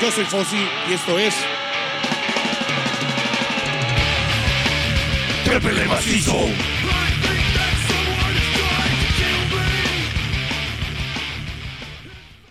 Yo 0.00 0.10
soy 0.10 0.24
Fossi 0.24 0.68
y 0.90 0.92
esto 0.92 1.18
es. 1.18 1.34
Trépele 5.44 5.86
macizo. 5.86 6.36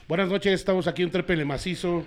Buenas 0.07 0.29
noches, 0.29 0.53
estamos 0.53 0.87
aquí 0.87 1.01
en 1.03 1.09
Trépele 1.11 1.43
Macizo. 1.45 2.03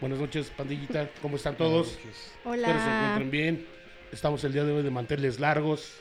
Buenas 0.00 0.18
noches, 0.18 0.50
pandillita. 0.56 1.10
¿Cómo 1.20 1.36
están 1.36 1.56
todos? 1.56 1.88
Espero 1.88 2.14
se 2.14 2.48
Hola. 2.48 2.68
encuentren 2.70 3.30
bien. 3.30 3.66
Estamos 4.12 4.42
el 4.44 4.52
día 4.52 4.64
de 4.64 4.72
hoy 4.72 4.82
de 4.82 4.90
manteles 4.90 5.38
largos. 5.40 5.98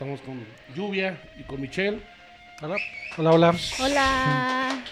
Estamos 0.00 0.22
con 0.22 0.42
Lluvia 0.74 1.20
y 1.38 1.42
con 1.42 1.60
Michelle. 1.60 2.00
Hola, 2.62 2.76
hola. 3.18 3.30
hola. 3.32 3.54
Hola. 3.80 4.84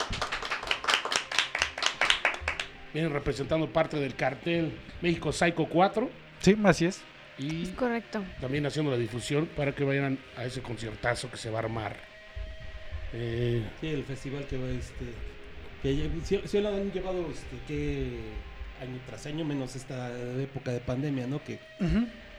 Vienen 2.93 3.11
representando 3.15 3.73
parte 3.73 3.97
del 3.97 4.15
cartel 4.15 4.71
México 5.01 5.33
Psycho 5.33 5.65
4 5.65 6.11
Sí, 6.43 6.59
así 6.63 6.85
es. 6.85 7.01
y 7.39 7.63
Es 7.63 7.69
correcto. 7.71 8.23
también 8.39 8.67
haciendo 8.67 8.91
la 8.91 8.99
difusión 8.99 9.47
para 9.57 9.73
que 9.73 9.83
vayan 9.83 10.19
a 10.37 10.45
ese 10.45 10.61
conciertazo 10.61 11.31
que 11.31 11.39
se 11.39 11.49
va 11.49 11.61
a 11.61 11.63
armar. 11.63 11.97
Eh, 13.15 13.63
Sí, 13.81 13.87
el 13.87 14.05
festival 14.05 14.45
que 14.45 14.59
va 14.59 14.69
este. 14.69 15.07
Que 15.83 16.11
sí 16.47 16.61
lo 16.61 16.69
han 16.69 16.93
llevado 16.93 17.27
este, 17.33 17.57
que 17.67 18.19
año 18.83 19.01
tras 19.07 19.25
año, 19.25 19.47
menos 19.47 19.75
esta 19.75 20.11
época 20.39 20.71
de 20.71 20.81
pandemia, 20.81 21.27
¿no? 21.27 21.43
Que 21.43 21.59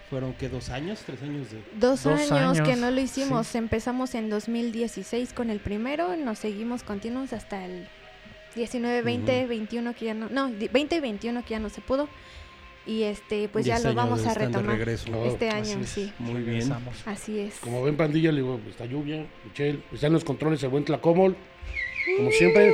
fueron 0.09 0.33
que 0.33 0.49
dos 0.49 0.69
años, 0.69 1.01
tres 1.05 1.21
años 1.21 1.51
de. 1.51 1.57
Dos, 1.79 2.03
Dos 2.03 2.31
años, 2.31 2.61
que 2.61 2.75
no 2.75 2.89
lo 2.91 2.99
hicimos. 2.99 3.53
Empezamos 3.55 4.15
en 4.15 4.29
2016 4.29 5.33
con 5.33 5.49
el 5.49 5.59
primero, 5.59 6.15
nos 6.15 6.39
seguimos 6.39 6.83
continuos 6.83 7.31
hasta 7.33 7.63
el 7.65 7.87
19, 8.55 9.01
20, 9.03 9.45
21 9.45 9.93
que 9.93 10.05
ya 10.05 10.13
no, 10.13 10.27
no, 10.29 10.47
di- 10.49 10.67
20 10.69 10.95
y 10.95 10.99
21 10.99 11.43
que 11.43 11.49
ya 11.51 11.59
no 11.59 11.69
se 11.69 11.81
pudo. 11.81 12.09
Y 12.87 13.03
este, 13.03 13.49
pues 13.49 13.65
ya 13.65 13.77
lo 13.79 13.93
vamos 13.93 14.25
a 14.25 14.31
están 14.31 14.47
retomar. 14.51 14.77
regreso. 14.77 15.11
No, 15.11 15.23
Este 15.25 15.49
así 15.49 15.73
año, 15.73 15.83
es. 15.83 15.89
sí. 15.89 16.11
Muy 16.17 16.41
bien. 16.41 16.73
Así 17.05 17.37
es. 17.39 17.55
como 17.59 17.83
ven 17.83 17.95
pandilla, 17.95 18.31
le 18.31 18.37
digo, 18.41 18.57
pues, 18.57 18.71
está 18.71 18.85
Lluvia, 18.85 19.27
Michelle, 19.45 19.79
está 19.93 20.07
en 20.07 20.13
los 20.13 20.23
controles 20.23 20.63
el 20.63 20.69
buen 20.69 20.85
Tlacomol, 20.85 21.35
como 22.17 22.31
siempre. 22.31 22.73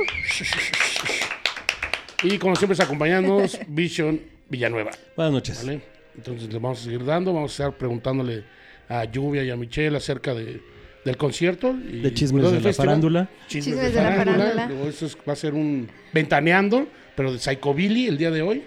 Y 2.22 2.38
como 2.38 2.56
siempre, 2.56 2.82
acompañándonos 2.82 3.58
Vision 3.68 4.20
Villanueva. 4.48 4.92
Buenas 5.16 5.32
noches. 5.34 5.58
¿Vale? 5.66 5.82
Entonces 6.16 6.52
le 6.52 6.58
vamos 6.58 6.80
a 6.80 6.84
seguir 6.84 7.04
dando, 7.04 7.32
vamos 7.32 7.50
a 7.52 7.64
estar 7.64 7.78
preguntándole 7.78 8.44
a 8.88 9.04
Lluvia 9.04 9.42
y 9.44 9.50
a 9.50 9.56
Michelle 9.56 9.96
acerca 9.96 10.34
de, 10.34 10.60
del 11.04 11.16
concierto. 11.16 11.74
Y, 11.90 12.00
De 12.00 12.14
chismes 12.14 12.42
no, 12.42 12.48
de 12.50 12.54
del 12.56 12.62
la 12.64 12.68
festival. 12.68 12.86
farándula. 12.88 13.28
Chismes, 13.48 13.64
Chismes 13.74 13.94
de, 13.94 14.00
de 14.00 14.04
la 14.10 14.16
farándula. 14.16 14.70
eso 14.88 15.06
es- 15.06 15.16
va 15.28 15.32
a 15.32 15.36
ser 15.36 15.54
un 15.54 15.88
ventaneando, 16.12 16.88
pero 17.14 17.32
de 17.32 17.38
Psychobilly 17.38 18.06
el 18.06 18.16
día 18.18 18.30
de 18.30 18.42
hoy. 18.42 18.62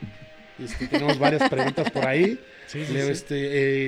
Este, 0.63 0.87
tenemos 0.87 1.17
varias 1.17 1.49
preguntas 1.49 1.89
por 1.89 2.05
ahí. 2.05 2.37
Sí, 2.67 2.85
sí, 2.85 2.93
sí. 2.93 2.97
este, 2.97 3.35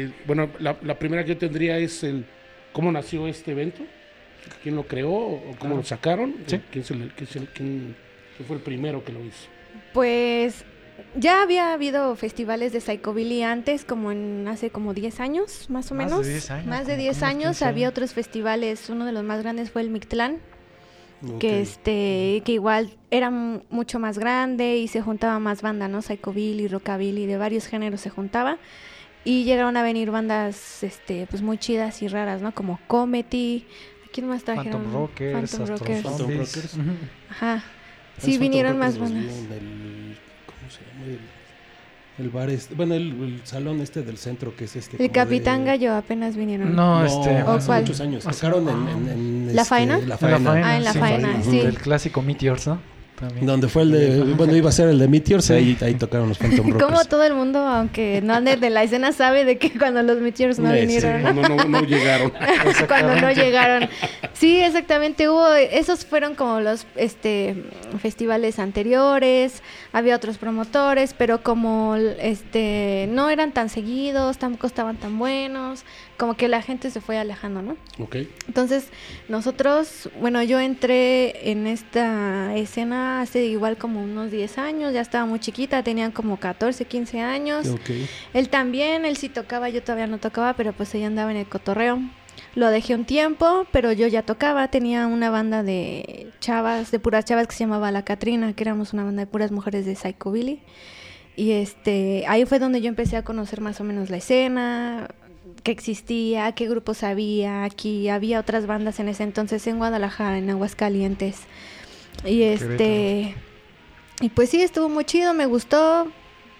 eh, 0.06 0.10
bueno, 0.26 0.50
la, 0.60 0.78
la 0.84 0.98
primera 0.98 1.24
que 1.24 1.30
yo 1.34 1.38
tendría 1.38 1.78
es 1.78 2.04
el 2.04 2.26
cómo 2.74 2.92
nació 2.92 3.28
este 3.28 3.52
evento, 3.52 3.84
quién 4.64 4.76
lo 4.76 4.88
creó 4.88 5.12
o 5.12 5.56
cómo 5.60 5.76
lo 5.76 5.84
sacaron, 5.84 6.34
Sí. 6.48 6.60
¿Quién, 6.72 6.84
se 6.86 6.96
le- 6.96 7.10
quién 7.10 7.28
se 7.28 7.40
le- 7.42 7.46
quién- 7.48 7.96
quién 8.38 8.48
fue 8.48 8.56
el 8.56 8.64
primero 8.64 9.04
que 9.04 9.12
lo 9.12 9.20
hizo. 9.20 9.48
Pues 9.94 10.64
ya 11.16 11.42
había 11.42 11.74
habido 11.74 12.16
festivales 12.16 12.74
de 12.74 12.82
Psychobilly 12.82 13.44
antes, 13.44 13.86
como 13.86 14.12
en 14.12 14.48
hace 14.48 14.70
como 14.70 14.94
10 14.94 15.20
años, 15.20 15.70
más 15.70 15.92
o 15.92 15.96
Más 15.96 16.10
de 16.10 16.12
menos. 16.12 16.28
10 16.28 16.52
años, 16.52 16.68
Más 16.68 16.88
de 16.88 16.94
como 16.94 17.02
10 17.04 17.18
unos 17.18 17.24
años 17.24 17.50
15 17.58 17.66
había 17.66 17.90
otros 17.90 18.14
festivales. 18.14 18.90
Uno 18.90 19.06
de 19.06 19.12
los 19.12 19.24
más 19.24 19.42
grandes 19.42 19.72
fue 19.72 19.82
el 19.82 19.90
Mictlán, 19.90 20.40
que 21.40 21.62
este 21.62 22.42
que 22.46 22.52
igual 22.54 22.98
era 23.12 23.30
mucho 23.30 24.00
más 24.00 24.18
grande 24.18 24.78
y 24.78 24.88
se 24.88 25.02
juntaba 25.02 25.40
más 25.40 25.62
banda, 25.62 25.88
¿no? 25.88 26.02
Psychobilly, 26.02 26.68
rockabilly, 26.68 27.26
de 27.26 27.38
varios 27.38 27.68
géneros 27.68 28.02
se 28.02 28.10
juntaba 28.10 28.58
y 29.24 29.44
llegaron 29.44 29.78
a 29.78 29.84
venir 29.84 30.10
bandas 30.10 30.84
este 30.84 31.28
pues 31.30 31.42
muy 31.42 31.58
chidas 31.58 32.02
y 32.02 32.08
raras, 32.08 32.42
¿no? 32.42 32.54
Como 32.54 32.80
Comety, 32.88 33.68
¿quién 34.12 34.28
más 34.28 34.44
trajeron? 34.44 34.84
Phantom 34.84 34.94
Rockers, 34.94 35.52
Phantom 35.52 35.78
Rockers. 35.78 36.02
Phantom. 36.04 36.98
Ajá. 37.30 37.64
Sí, 38.18 38.38
vinieron 38.38 38.78
más 38.78 38.98
bandas. 38.98 39.26
El- 40.80 40.86
¿Cómo 40.86 40.96
se 40.96 41.06
llama? 41.06 41.20
El, 42.18 42.26
el 42.26 42.30
bar 42.30 42.50
este. 42.50 42.76
Bueno, 42.76 42.94
el, 42.96 43.08
el 43.24 43.42
salón 43.46 43.82
este 43.82 44.04
del 44.04 44.18
centro 44.18 44.56
que 44.56 44.66
es 44.66 44.76
este. 44.76 45.04
El 45.04 45.12
Capitán 45.12 45.62
de- 45.62 45.66
Gallo 45.72 45.96
apenas 45.96 46.36
vinieron. 46.36 46.76
No, 46.76 47.04
este. 47.06 47.42
¿O 47.44 47.52
hace 47.52 47.68
cuál? 47.68 47.82
muchos 47.82 48.02
años. 48.02 48.24
Tocaron 48.24 48.68
en, 48.70 48.88
en- 48.90 49.10
en, 49.10 49.56
¿La 49.56 49.62
este, 49.64 49.70
Faena? 49.70 49.98
La 49.98 50.04
En 50.04 50.10
la 50.10 50.18
faena. 50.18 50.38
faena. 50.52 50.68
Ah, 50.68 50.78
en 50.78 50.84
la 50.84 50.94
sí. 50.94 51.00
faena, 51.00 51.44
sí. 51.44 51.60
El 51.60 51.78
clásico 51.78 52.22
Meteors, 52.22 52.68
¿no? 52.68 52.80
También. 53.22 53.46
Donde 53.46 53.70
fue 53.70 53.84
el 53.84 53.92
de. 53.92 54.34
Bueno, 54.34 54.56
iba 54.56 54.70
a 54.70 54.74
ser 54.74 54.90
el 54.90 55.00
de 55.00 55.08
Meteors. 55.08 55.50
Ahí, 55.52 55.78
ahí 55.82 55.94
tocaron 55.94 56.28
los 56.28 56.38
Phantom 56.38 56.68
Rockers. 56.72 56.84
Como 56.84 57.06
todo 57.06 57.24
el 57.24 57.34
mundo, 57.34 57.60
aunque 57.60 58.20
no 58.22 58.34
ande 58.34 58.58
de 58.58 58.70
la 58.70 58.84
escena, 58.84 59.12
sabe 59.14 59.46
de 59.46 59.58
que 59.58 59.72
cuando 59.78 60.02
los 60.04 60.20
Meteors 60.20 60.60
no 60.60 60.72
Sí, 60.74 60.82
vinieron, 60.82 61.24
no, 61.36 61.66
no 61.66 61.82
llegaron. 61.84 62.34
cuando 62.88 63.16
no 63.22 63.32
llegaron. 63.32 63.88
Sí, 64.34 64.60
exactamente. 64.60 65.30
Hubo, 65.30 65.54
esos 65.54 66.04
fueron 66.06 66.36
como 66.36 66.60
los 66.60 66.86
este 66.96 67.56
festivales 68.02 68.60
anteriores. 68.60 69.62
Había 69.94 70.16
otros 70.16 70.38
promotores, 70.38 71.14
pero 71.16 71.44
como 71.44 71.96
este 71.96 73.08
no 73.12 73.30
eran 73.30 73.52
tan 73.52 73.70
seguidos, 73.70 74.38
tampoco 74.38 74.68
estaban 74.68 74.98
tan 74.98 75.20
buenos, 75.20 75.84
como 76.18 76.36
que 76.36 76.48
la 76.48 76.62
gente 76.62 76.90
se 76.92 77.02
fue 77.02 77.18
alejando, 77.18 77.62
¿no? 77.62 77.78
ok. 78.00 78.18
Entonces, 78.48 78.88
nosotros, 79.28 80.10
bueno, 80.20 80.42
yo 80.44 80.60
entré 80.60 81.52
en 81.52 81.68
esta 81.68 82.56
escena 82.56 83.11
hace 83.20 83.46
igual 83.46 83.78
como 83.78 84.02
unos 84.02 84.32
10 84.32 84.58
años, 84.58 84.94
ya 84.94 85.02
estaba 85.02 85.26
muy 85.26 85.40
chiquita, 85.40 85.84
tenían 85.84 86.12
como 86.12 86.38
14, 86.38 86.86
15 86.86 87.20
años. 87.20 87.68
Ok. 87.68 87.90
Él 88.34 88.48
también, 88.48 89.04
él 89.04 89.18
sí 89.18 89.28
tocaba, 89.28 89.68
yo 89.68 89.84
todavía 89.84 90.08
no 90.08 90.20
tocaba, 90.20 90.54
pero 90.54 90.72
pues 90.72 90.96
ella 90.96 91.08
andaba 91.08 91.32
en 91.32 91.38
el 91.38 91.48
cotorreo. 91.48 92.00
Lo 92.56 92.70
dejé 92.70 92.96
un 92.96 93.06
tiempo, 93.06 93.66
pero 93.72 93.92
yo 93.92 94.08
ya 94.08 94.24
tocaba, 94.24 94.70
tenía 94.70 95.08
una 95.08 95.30
banda 95.30 95.64
de 95.64 96.32
chavas, 96.40 96.92
de 96.92 97.00
puras 97.00 97.26
chavas 97.26 97.48
que 97.48 97.56
se 97.56 97.66
llamaba 97.66 97.92
La 97.92 98.04
Catrina, 98.04 98.54
que 98.54 98.64
éramos 98.64 98.94
una 98.94 99.04
banda 99.04 99.22
de 99.22 99.28
puras 99.28 99.52
mujeres 99.52 99.86
de 99.86 99.96
Psychobilly. 99.96 100.62
Y 101.36 101.52
este, 101.52 102.26
ahí 102.28 102.46
fue 102.46 102.60
donde 102.60 102.82
yo 102.82 102.88
empecé 102.88 103.18
a 103.18 103.24
conocer 103.24 103.62
más 103.62 103.80
o 103.82 103.84
menos 103.84 104.10
la 104.10 104.18
escena, 104.18 105.08
qué 105.64 105.72
existía, 105.72 106.52
qué 106.54 106.68
grupos 106.68 107.04
había, 107.04 107.64
aquí 107.64 108.10
había 108.10 108.40
otras 108.40 108.68
bandas 108.68 109.00
en 109.00 109.10
ese 109.10 109.24
entonces 109.24 109.66
en 109.68 109.78
Guadalajara, 109.78 110.38
en 110.38 110.50
Aguascalientes. 110.50 111.42
Y 112.26 112.44
este 112.44 113.36
y 114.22 114.30
pues 114.30 114.50
sí, 114.50 114.62
estuvo 114.62 114.90
muy 114.90 115.06
chido, 115.06 115.34
me 115.34 115.46
gustó. 115.46 116.12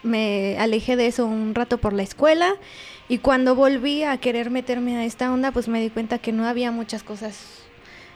Me 0.04 0.58
alejé 0.58 0.96
de 0.96 1.06
eso 1.06 1.28
un 1.28 1.54
rato 1.54 1.78
por 1.78 1.94
la 1.94 2.02
escuela 2.02 2.56
y 3.08 3.20
cuando 3.20 3.54
volví 3.54 4.02
a 4.02 4.18
querer 4.18 4.50
meterme 4.50 4.98
a 4.98 5.06
esta 5.06 5.32
onda, 5.32 5.52
pues 5.52 5.68
me 5.68 5.80
di 5.80 5.92
cuenta 5.92 6.18
que 6.18 6.32
no 6.32 6.48
había 6.48 6.72
muchas 6.72 7.04
cosas 7.04 7.62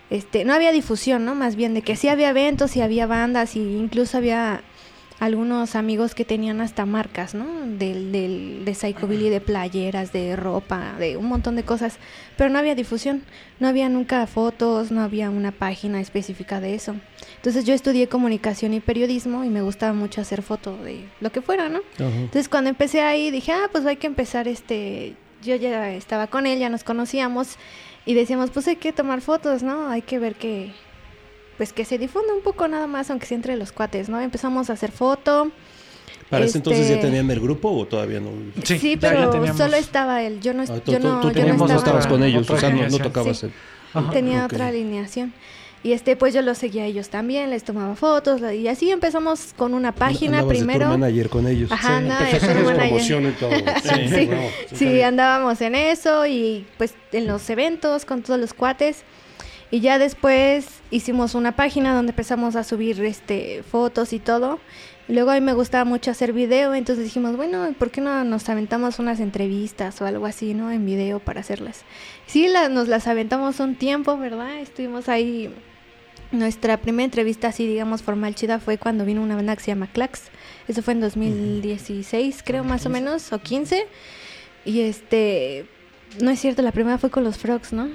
este, 0.10 0.46
no 0.46 0.54
había 0.54 0.72
difusión, 0.72 1.26
¿no? 1.26 1.36
Más 1.36 1.56
bien 1.56 1.74
de 1.74 1.82
que 1.82 1.96
sí 1.96 2.08
había 2.08 2.30
eventos 2.30 2.76
y 2.76 2.82
había 2.82 3.08
bandas 3.08 3.56
y 3.56 3.60
incluso 3.60 4.18
había 4.18 4.62
algunos 5.20 5.76
amigos 5.76 6.14
que 6.14 6.26
tenían 6.26 6.62
hasta 6.62 6.86
marcas, 6.86 7.34
¿no? 7.34 7.46
Del, 7.66 8.12
del, 8.12 8.66
de 8.66 8.76
Psychobilly, 8.76 9.30
de 9.30 9.42
playeras, 9.42 10.12
de 10.12 10.36
ropa, 10.36 10.94
de 11.00 11.18
un 11.18 11.28
montón 11.28 11.56
de 11.56 11.64
cosas, 11.64 11.98
pero 12.38 12.50
no 12.50 12.60
había 12.60 12.76
difusión, 12.76 13.24
no 13.60 13.68
había 13.68 13.90
nunca 13.90 14.28
fotos, 14.28 14.92
no 14.92 15.02
había 15.02 15.30
una 15.30 15.52
página 15.52 16.02
específica 16.02 16.60
de 16.60 16.76
eso. 16.76 16.96
Entonces 17.46 17.66
yo 17.66 17.76
estudié 17.76 18.08
comunicación 18.10 18.74
y 18.74 18.80
periodismo 18.80 19.44
y 19.44 19.50
me 19.50 19.62
gustaba 19.62 19.94
mucho 19.94 20.20
hacer 20.20 20.42
foto 20.42 20.76
de 20.78 21.06
lo 21.22 21.32
que 21.32 21.44
fuera, 21.44 21.70
¿no? 21.70 21.82
Ajá. 22.00 22.08
Entonces 22.08 22.50
cuando 22.50 22.72
empecé 22.72 23.02
ahí 23.04 23.30
dije, 23.30 23.52
ah, 23.52 23.70
pues 23.72 23.86
hay 23.86 23.98
que 23.98 24.08
empezar 24.08 24.48
este, 24.48 25.14
yo 25.44 25.56
ya 25.56 25.92
estaba 25.92 26.26
con 26.26 26.48
él, 26.48 26.58
ya 26.58 26.70
nos 26.70 26.84
conocíamos 26.84 27.58
y 28.04 28.16
decíamos, 28.16 28.50
pues 28.50 28.68
hay 28.68 28.78
que 28.78 28.92
tomar 28.94 29.22
fotos, 29.22 29.62
¿no? 29.62 29.90
Hay 29.90 30.02
que 30.02 30.18
ver 30.18 30.34
que, 30.34 30.72
pues 31.58 31.72
que 31.72 31.86
se 31.86 32.00
difunda 32.00 32.34
un 32.34 32.42
poco 32.42 32.68
nada 32.68 32.88
más, 32.88 33.12
aunque 33.12 33.28
sea 33.28 33.36
entre 33.36 33.56
los 33.58 33.72
cuates, 33.72 34.10
¿no? 34.10 34.20
Empezamos 34.20 34.72
a 34.72 34.74
hacer 34.74 34.92
foto. 34.92 35.52
¿Para 36.32 36.46
ese 36.46 36.58
entonces 36.58 36.88
ya 36.88 36.96
Este- 36.96 37.06
tenían 37.06 37.30
el 37.30 37.40
grupo 37.42 37.70
o 37.70 37.86
todavía 37.86 38.22
no? 38.22 38.32
Sí, 38.64 38.80
Sí, 38.80 38.96
ya- 38.96 39.02
ya 39.02 39.10
pero 39.20 39.30
teníamos- 39.30 39.58
solo 39.60 39.76
estaba 39.76 40.24
él, 40.24 40.42
yo 40.42 40.56
no, 40.56 40.64
Ah, 40.64 40.80
tú, 40.84 40.94
yo 40.94 40.98
tú- 41.00 41.08
no, 41.08 41.22
tú 41.22 41.30
yo 41.30 41.46
no 41.46 41.52
estaba. 41.54 41.76
estabas 41.76 42.08
con 42.08 42.24
ellos, 42.24 42.50
o 42.50 42.58
sea, 42.58 42.72
no, 42.72 42.88
no 42.90 42.98
tocabas 42.98 43.38
Sí. 43.38 43.48
Ajá. 43.94 44.10
tenía 44.12 44.46
otra 44.46 44.70
alineación. 44.70 45.32
Y 45.86 45.94
este, 45.94 46.16
pues 46.16 46.34
yo 46.34 46.42
los 46.42 46.58
seguía 46.58 46.82
a 46.82 46.86
ellos 46.88 47.10
también, 47.10 47.52
les 47.52 47.64
tomaba 47.64 47.96
fotos, 47.96 48.42
y 48.54 48.68
así 48.68 48.90
empezamos 48.90 49.54
con 49.56 49.76
una 49.76 49.92
página 49.92 50.40
Andabas 50.40 50.48
de 50.58 50.64
tour 50.64 50.68
primero. 50.68 50.90
manager 50.98 51.30
con 51.30 51.46
ellos. 51.48 51.72
Ajá, 51.72 52.02
promoción 52.42 53.28
y 53.28 53.32
todo. 53.34 53.52
Sí. 53.84 54.26
bueno, 54.26 54.42
Sí, 54.74 55.02
andábamos 55.04 55.62
en 55.62 55.76
eso 55.76 56.26
y 56.26 56.66
pues 56.80 56.96
en 57.12 57.28
los 57.28 57.48
eventos 57.52 58.04
con 58.06 58.24
todos 58.24 58.40
los 58.40 58.56
cuates. 58.56 59.04
Y 59.70 59.80
ya 59.82 60.00
después 60.00 60.66
hicimos 60.90 61.36
una 61.36 61.56
página 61.56 61.94
donde 61.94 62.14
empezamos 62.14 62.56
a 62.56 62.64
subir 62.64 63.00
este 63.06 63.62
fotos 63.70 64.12
y 64.14 64.18
todo. 64.18 64.60
Luego 65.08 65.30
a 65.30 65.36
mí 65.36 65.42
me 65.42 65.54
gustaba 65.54 65.86
mucho 65.86 66.10
hacer 66.10 66.34
video, 66.34 66.74
entonces 66.74 67.04
dijimos, 67.04 67.36
bueno, 67.38 67.68
¿por 67.78 67.92
qué 67.92 68.02
no 68.02 68.24
nos 68.24 68.50
aventamos 68.50 68.98
unas 68.98 69.20
entrevistas 69.20 70.02
o 70.02 70.06
algo 70.08 70.26
así, 70.26 70.56
¿no? 70.56 70.72
En 70.72 70.84
video 70.84 71.20
para 71.20 71.42
hacerlas. 71.42 71.84
Sí, 72.26 72.48
la- 72.48 72.70
nos 72.70 72.88
las 72.88 73.06
aventamos 73.06 73.60
un 73.60 73.76
tiempo, 73.76 74.18
¿verdad? 74.18 74.58
Estuvimos 74.62 75.10
ahí. 75.10 75.54
Nuestra 76.32 76.78
primera 76.78 77.06
entrevista 77.06 77.50
así, 77.50 77.68
digamos, 77.68 78.02
formal 78.02 78.36
chida 78.36 78.60
fue 78.60 78.78
cuando 78.78 79.06
vino 79.06 79.22
una 79.22 79.36
banda 79.36 79.56
que 79.56 79.64
se 79.64 79.68
llama 79.68 79.88
Clax. 79.88 80.24
Eso 80.68 80.82
fue 80.82 80.94
en 80.94 81.02
2016, 81.02 82.44
creo, 82.44 82.64
más 82.64 82.86
o 82.86 82.90
menos, 82.90 83.32
o 83.32 83.40
15. 83.40 83.88
Y 84.66 84.82
este, 84.82 85.68
no 86.22 86.32
es 86.32 86.40
cierto, 86.40 86.62
la 86.62 86.72
primera 86.72 86.98
fue 86.98 87.10
con 87.10 87.24
los 87.24 87.38
Frogs, 87.38 87.74
¿no? 87.74 87.90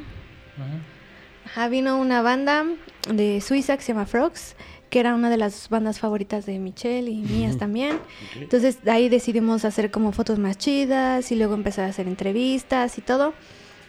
Ajá, 1.44 1.68
vino 1.68 1.98
una 1.98 2.22
banda 2.22 2.64
de 3.12 3.40
Suiza 3.40 3.76
que 3.76 3.82
se 3.82 3.92
llama 3.92 4.06
Frogs, 4.06 4.54
que 4.88 5.00
era 5.00 5.14
una 5.14 5.30
de 5.30 5.36
las 5.36 5.68
bandas 5.68 5.98
favoritas 5.98 6.46
de 6.46 6.58
Michelle 6.58 7.10
y 7.10 7.22
mías 7.22 7.58
también. 7.58 7.98
Entonces 8.36 8.82
de 8.84 8.90
ahí 8.90 9.08
decidimos 9.08 9.64
hacer 9.64 9.90
como 9.90 10.12
fotos 10.12 10.38
más 10.38 10.58
chidas 10.58 11.32
y 11.32 11.36
luego 11.36 11.54
empezar 11.54 11.86
a 11.86 11.88
hacer 11.88 12.06
entrevistas 12.06 12.98
y 12.98 13.00
todo. 13.00 13.34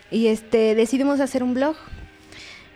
Y 0.10 0.28
este 0.28 0.76
decidimos 0.76 1.20
hacer 1.20 1.44
un 1.44 1.54
blog. 1.54 1.76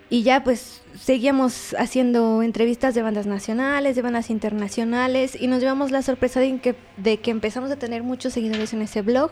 Y 0.09 0.23
ya 0.23 0.43
pues 0.43 0.81
seguíamos 0.99 1.75
haciendo 1.79 2.43
entrevistas 2.43 2.93
de 2.93 3.01
bandas 3.01 3.25
nacionales, 3.25 3.95
de 3.95 4.01
bandas 4.01 4.29
internacionales 4.29 5.37
y 5.39 5.47
nos 5.47 5.61
llevamos 5.61 5.91
la 5.91 6.01
sorpresa 6.03 6.39
de 6.39 6.59
que, 6.59 6.75
de 6.97 7.17
que 7.17 7.31
empezamos 7.31 7.71
a 7.71 7.75
tener 7.75 8.03
muchos 8.03 8.33
seguidores 8.33 8.73
en 8.73 8.83
ese 8.83 9.01
blog, 9.01 9.31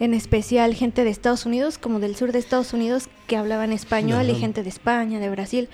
en 0.00 0.12
especial 0.12 0.74
gente 0.74 1.04
de 1.04 1.10
Estados 1.10 1.46
Unidos, 1.46 1.78
como 1.78 2.00
del 2.00 2.16
sur 2.16 2.32
de 2.32 2.38
Estados 2.38 2.72
Unidos, 2.74 3.08
que 3.26 3.36
hablaban 3.36 3.72
español 3.72 4.28
y 4.28 4.34
gente 4.34 4.62
de 4.62 4.68
España, 4.68 5.20
de 5.20 5.30
Brasil, 5.30 5.68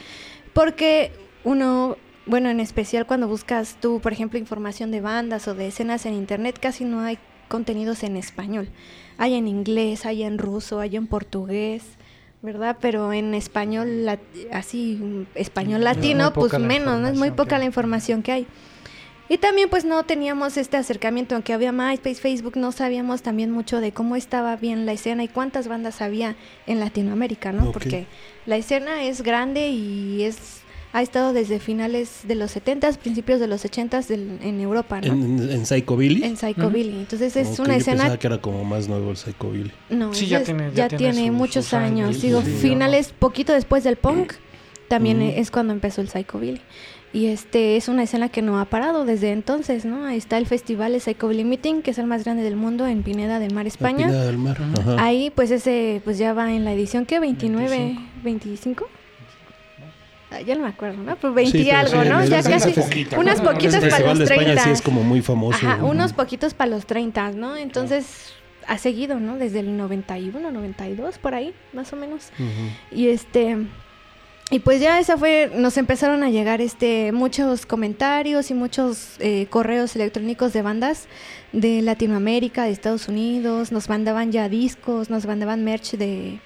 porque 0.53 1.11
uno, 1.43 1.97
bueno, 2.27 2.51
en 2.51 2.61
especial 2.61 3.07
cuando 3.07 3.27
buscas 3.27 3.79
tú, 3.81 4.01
por 4.01 4.13
ejemplo, 4.13 4.39
información 4.39 4.91
de 4.91 5.01
bandas 5.01 5.49
o 5.49 5.55
de 5.55 5.69
escenas 5.69 6.07
en 6.07 6.15
internet, 6.15 6.59
casi 6.61 6.85
no 6.85 7.01
hay 7.01 7.19
contenidos 7.49 8.05
en 8.05 8.17
español. 8.17 8.69
Hay 9.19 9.35
en 9.35 9.49
inglés, 9.49 10.07
hay 10.07 10.23
en 10.23 10.39
ruso, 10.39 10.81
hay 10.81 10.97
en 10.97 11.07
portugués, 11.07 11.83
¿verdad? 12.43 12.77
Pero 12.81 13.13
en 13.13 13.35
español, 13.35 14.05
lat- 14.07 14.21
así, 14.53 15.27
español 15.35 15.85
latino, 15.85 16.33
pues 16.33 16.53
menos, 16.69 17.01
¿no? 17.01 17.09
Es 17.09 17.17
muy 17.19 17.31
poca 17.37 17.57
que 17.57 17.59
la 17.59 17.65
información 17.67 18.23
que 18.23 18.33
hay. 18.33 18.47
Y 19.29 19.39
también 19.39 19.69
pues 19.71 19.85
no 19.85 20.03
teníamos 20.03 20.57
este 20.57 20.77
acercamiento, 20.77 21.37
aunque 21.37 21.53
había 21.53 21.71
MySpace, 21.71 22.17
Facebook, 22.17 22.57
no 22.57 22.73
sabíamos 22.73 23.23
también 23.23 23.53
mucho 23.53 23.81
de 23.81 23.93
cómo 23.93 24.17
estaba 24.17 24.57
bien 24.57 24.87
la 24.87 24.93
escena 24.93 25.23
y 25.23 25.29
cuántas 25.29 25.69
bandas 25.69 26.03
había 26.03 26.35
en 26.67 26.81
Latinoamérica, 26.81 27.53
¿no? 27.53 27.71
Porque 27.71 28.07
la 28.47 28.57
escena 28.57 29.05
es 29.05 29.23
grande 29.23 29.69
y 29.69 30.25
es 30.25 30.60
ha 30.93 31.03
estado 31.03 31.33
desde 31.33 31.61
finales 31.61 32.21
de 32.25 32.35
los 32.35 32.57
70s, 32.57 32.97
principios 32.99 33.39
de 33.41 33.47
los 33.47 33.65
80s 33.65 34.07
del- 34.09 34.39
en 34.43 34.61
Europa, 34.61 35.01
¿no? 35.01 35.13
En, 35.13 35.39
en, 35.41 35.51
en 35.51 35.67
Psychobilly. 35.67 36.25
En 36.25 36.37
Psychobilly. 36.37 36.99
Entonces 36.99 37.37
es 37.37 37.59
una 37.61 37.77
escena 37.77 37.97
pensaba 37.99 38.19
que 38.19 38.27
era 38.27 38.39
como 38.41 38.65
más 38.65 38.89
nuevo 38.89 39.11
el 39.11 39.17
Psychobilly. 39.17 39.71
no, 39.91 40.13
Sí, 40.15 40.27
ya 40.27 40.43
tiene- 40.43 40.71
ya 40.75 40.89
ya 40.89 40.89
tiene 40.97 41.13
tiene 41.13 41.29
sus- 41.29 41.37
muchos 41.37 41.65
sus 41.67 41.75
años, 41.75 42.21
Digo, 42.21 42.43
sí, 42.43 42.51
finales, 42.51 43.15
poquito 43.19 43.53
después 43.53 43.85
del 43.85 43.97
punk, 43.97 44.33
también 44.89 45.23
es 45.23 45.51
cuando 45.53 45.73
empezó 45.73 46.01
el 46.01 46.09
Psychobilly. 46.09 46.61
Y 47.13 47.27
este 47.27 47.77
es 47.77 47.89
una 47.89 48.05
escena 48.05 48.29
que 48.29 48.41
no 48.41 48.61
ha 48.61 48.67
parado 48.67 49.05
desde 49.05 49.33
entonces, 49.33 49.85
¿no? 49.85 50.05
Ahí 50.07 50.17
está 50.17 50.39
el 50.39 50.47
festival 50.47 50.95
el 50.95 51.01
Psychobilly 51.01 51.43
Meeting, 51.43 51.83
que 51.83 51.91
es 51.91 51.99
el 51.99 52.07
más 52.07 52.23
grande 52.25 52.45
del 52.45 52.55
mundo 52.55 52.87
en 52.87 53.03
Pineda 53.03 53.41
del 53.41 53.53
Mar, 53.53 53.65
La 53.65 53.69
España. 53.69 54.07
Pineda 54.07 54.25
del 54.27 54.39
Mar. 54.39 54.57
Ajá. 54.81 54.97
Ahí, 55.05 55.31
pues 55.35 55.51
ese, 55.51 56.01
pues 56.05 56.19
ya 56.19 56.35
va 56.35 56.53
en 56.53 56.65
la 56.65 56.73
edición, 56.73 57.07
¿qué? 57.07 57.21
¿29? 57.21 57.99
¿25? 58.25 58.85
Ah, 58.85 58.87
ya 60.47 60.55
no 60.55 60.63
me 60.63 60.69
acuerdo, 60.69 61.03
¿no? 61.03 61.17
Pues 61.17 61.35
20 61.35 61.59
Sí, 61.59 61.65
y 61.65 61.71
algo, 61.71 62.03
sí, 62.03 62.09
¿no? 62.09 62.25
Ya 62.25 62.43
casi, 62.43 62.75
unas 63.17 63.39
¿no? 63.43 63.51
poquitas 63.51 63.85
para 63.85 64.07
los 64.07 64.19
de 64.19 64.25
España 64.25 64.45
30. 64.45 64.65
sí 64.65 64.71
es 64.71 64.83
como 64.83 65.03
muy 65.03 65.23
famoso. 65.23 65.59
Ajá, 65.67 65.85
unos 65.85 66.13
poquitos 66.13 66.55
para 66.55 66.71
los 66.71 66.87
30, 66.87 67.33
¿no? 67.33 67.57
Entonces 67.57 68.33
ha 68.67 68.79
seguido, 68.79 69.19
¿no? 69.19 69.37
Desde 69.37 69.61
el 69.61 69.77
91, 69.77 70.51
92, 70.51 71.19
por 71.19 71.35
ahí, 71.35 71.55
más 71.73 71.93
o 71.93 71.97
menos. 71.97 72.31
Y 72.93 73.09
este 73.09 73.57
y 74.53 74.59
pues 74.59 74.81
ya 74.81 74.99
esa 74.99 75.17
fue 75.17 75.51
nos 75.55 75.77
empezaron 75.77 76.25
a 76.25 76.31
llegar 76.31 76.61
este 76.61 77.13
muchos 77.13 77.67
comentarios 77.67 78.51
y 78.51 78.55
muchos 78.55 79.15
eh, 79.21 79.47
correos 79.49 79.95
electrónicos 79.95 80.53
de 80.53 80.63
bandas 80.63 81.07
de 81.53 81.83
Latinoamérica, 81.83 82.65
de 82.65 82.73
Estados 82.73 83.07
Unidos, 83.07 83.71
nos 83.71 83.89
mandaban 83.89 84.33
ya 84.33 84.49
discos, 84.49 85.09
nos 85.09 85.25
mandaban 85.27 85.63
merch 85.65 85.93
de 85.93 86.41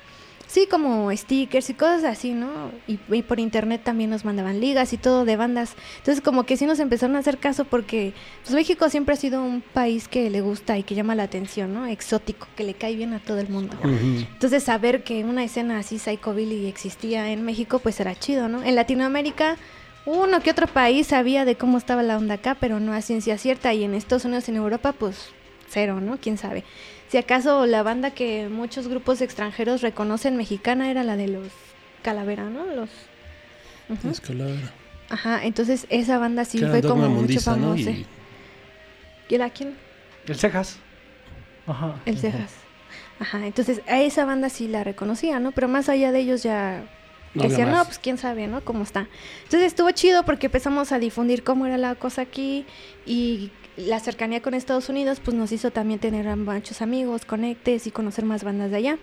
sí, 0.54 0.68
como 0.70 1.10
stickers 1.10 1.68
y 1.68 1.74
cosas 1.74 2.04
así, 2.04 2.32
¿no? 2.32 2.70
Y, 2.86 3.00
y 3.10 3.22
por 3.22 3.40
internet 3.40 3.80
también 3.82 4.08
nos 4.10 4.24
mandaban 4.24 4.60
ligas 4.60 4.92
y 4.92 4.98
todo 4.98 5.24
de 5.24 5.34
bandas. 5.34 5.74
Entonces 5.98 6.22
como 6.22 6.44
que 6.44 6.56
sí 6.56 6.64
nos 6.64 6.78
empezaron 6.78 7.16
a 7.16 7.18
hacer 7.18 7.38
caso 7.38 7.64
porque 7.64 8.12
pues 8.42 8.54
México 8.54 8.88
siempre 8.88 9.14
ha 9.14 9.16
sido 9.16 9.42
un 9.42 9.62
país 9.62 10.06
que 10.06 10.30
le 10.30 10.42
gusta 10.42 10.78
y 10.78 10.84
que 10.84 10.94
llama 10.94 11.16
la 11.16 11.24
atención, 11.24 11.74
¿no? 11.74 11.86
Exótico, 11.86 12.46
que 12.54 12.62
le 12.62 12.74
cae 12.74 12.94
bien 12.94 13.14
a 13.14 13.18
todo 13.18 13.40
el 13.40 13.48
mundo. 13.48 13.76
Entonces 13.82 14.62
saber 14.62 15.02
que 15.02 15.24
una 15.24 15.42
escena 15.42 15.80
así 15.80 15.98
psychobilly 15.98 16.66
existía 16.66 17.32
en 17.32 17.44
México 17.44 17.80
pues 17.80 17.98
era 17.98 18.14
chido, 18.14 18.48
¿no? 18.48 18.62
En 18.62 18.76
Latinoamérica 18.76 19.56
uno 20.06 20.40
que 20.40 20.52
otro 20.52 20.68
país 20.68 21.08
sabía 21.08 21.44
de 21.44 21.56
cómo 21.56 21.78
estaba 21.78 22.04
la 22.04 22.16
onda 22.16 22.34
acá, 22.34 22.56
pero 22.60 22.78
no 22.78 22.92
a 22.92 23.00
ciencia 23.00 23.38
cierta 23.38 23.74
y 23.74 23.82
en 23.82 23.94
Estados 23.94 24.24
Unidos 24.24 24.48
en 24.48 24.54
Europa 24.54 24.92
pues 24.92 25.30
cero, 25.68 26.00
¿no? 26.00 26.18
¿Quién 26.20 26.38
sabe? 26.38 26.62
Si 27.14 27.18
acaso 27.18 27.64
la 27.66 27.84
banda 27.84 28.10
que 28.10 28.48
muchos 28.48 28.88
grupos 28.88 29.20
extranjeros 29.20 29.82
reconocen 29.82 30.36
mexicana 30.36 30.90
era 30.90 31.04
la 31.04 31.16
de 31.16 31.28
los 31.28 31.46
Calavera, 32.02 32.50
¿no? 32.50 32.66
Los 32.66 32.90
Ujú. 33.88 34.08
Es 34.10 34.20
calavera. 34.20 34.72
Ajá, 35.10 35.44
entonces 35.44 35.86
esa 35.90 36.18
banda 36.18 36.44
sí 36.44 36.58
fue 36.58 36.82
como 36.82 37.02
mucho 37.08 37.10
Mundiza, 37.20 37.54
¿no? 37.54 37.68
famosa. 37.68 37.90
Y- 37.90 38.04
¿Y 39.28 39.34
era 39.36 39.48
quién? 39.50 39.76
El 40.26 40.34
Cejas. 40.34 40.78
Ajá. 41.68 41.94
El 42.04 42.18
Cejas. 42.18 42.50
Ajá, 43.20 43.46
entonces 43.46 43.80
a 43.86 44.00
esa 44.00 44.24
banda 44.24 44.48
sí 44.48 44.66
la 44.66 44.82
reconocía, 44.82 45.38
¿no? 45.38 45.52
Pero 45.52 45.68
más 45.68 45.88
allá 45.88 46.10
de 46.10 46.18
ellos 46.18 46.42
ya 46.42 46.82
No 47.34 47.44
decían, 47.44 47.70
no, 47.70 47.84
pues 47.84 48.00
quién 48.00 48.18
sabe, 48.18 48.48
¿no? 48.48 48.60
Cómo 48.64 48.82
está. 48.82 49.06
Entonces 49.44 49.68
estuvo 49.68 49.88
chido 49.92 50.24
porque 50.24 50.46
empezamos 50.46 50.90
a 50.90 50.98
difundir 50.98 51.44
cómo 51.44 51.64
era 51.64 51.78
la 51.78 51.94
cosa 51.94 52.22
aquí 52.22 52.66
y 53.06 53.52
la 53.76 54.00
cercanía 54.00 54.40
con 54.40 54.54
Estados 54.54 54.88
Unidos 54.88 55.20
pues 55.24 55.36
nos 55.36 55.52
hizo 55.52 55.70
también 55.70 56.00
tener 56.00 56.28
a 56.28 56.36
muchos 56.36 56.82
amigos, 56.82 57.24
conectes 57.24 57.86
y 57.86 57.90
conocer 57.90 58.24
más 58.24 58.44
bandas 58.44 58.70
de 58.70 58.76
allá. 58.76 58.98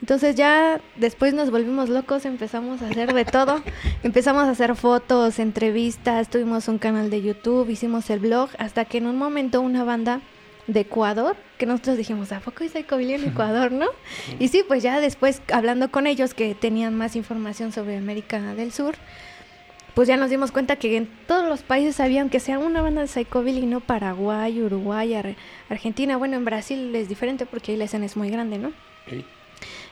Entonces 0.00 0.34
ya 0.36 0.80
después 0.96 1.32
nos 1.32 1.50
volvimos 1.50 1.88
locos, 1.88 2.26
empezamos 2.26 2.82
a 2.82 2.88
hacer 2.88 3.14
de 3.14 3.24
todo. 3.24 3.62
empezamos 4.02 4.44
a 4.44 4.50
hacer 4.50 4.74
fotos, 4.76 5.38
entrevistas, 5.38 6.28
tuvimos 6.28 6.68
un 6.68 6.78
canal 6.78 7.10
de 7.10 7.22
YouTube, 7.22 7.70
hicimos 7.70 8.10
el 8.10 8.20
blog, 8.20 8.50
hasta 8.58 8.84
que 8.84 8.98
en 8.98 9.06
un 9.06 9.16
momento 9.16 9.60
una 9.60 9.84
banda 9.84 10.20
de 10.66 10.80
Ecuador, 10.80 11.36
que 11.58 11.66
nosotros 11.66 11.96
dijimos, 11.96 12.32
¿a 12.32 12.40
poco 12.40 12.62
hay 12.62 12.70
Psychobilly 12.70 13.14
en 13.14 13.24
Ecuador, 13.24 13.72
no? 13.72 13.86
Y 14.38 14.48
sí, 14.48 14.62
pues 14.66 14.82
ya 14.82 15.00
después 15.00 15.42
hablando 15.52 15.90
con 15.90 16.06
ellos 16.06 16.34
que 16.34 16.54
tenían 16.54 16.94
más 16.96 17.16
información 17.16 17.72
sobre 17.72 17.96
América 17.96 18.54
del 18.54 18.72
Sur, 18.72 18.96
pues 19.94 20.08
ya 20.08 20.16
nos 20.16 20.28
dimos 20.30 20.50
cuenta 20.52 20.76
que 20.76 20.96
en 20.96 21.08
todos 21.26 21.48
los 21.48 21.62
países 21.62 22.00
había, 22.00 22.20
aunque 22.22 22.40
sea 22.40 22.58
una 22.58 22.82
banda 22.82 23.00
de 23.02 23.06
Psychobilly, 23.08 23.66
¿no? 23.66 23.80
Paraguay, 23.80 24.60
Uruguay, 24.60 25.14
Ar- 25.14 25.36
Argentina, 25.68 26.16
bueno, 26.16 26.36
en 26.36 26.44
Brasil 26.44 26.94
es 26.94 27.08
diferente 27.08 27.46
porque 27.46 27.72
ahí 27.72 27.78
la 27.78 27.84
escena 27.84 28.04
es 28.06 28.16
muy 28.16 28.28
grande, 28.30 28.58
¿no? 28.58 28.72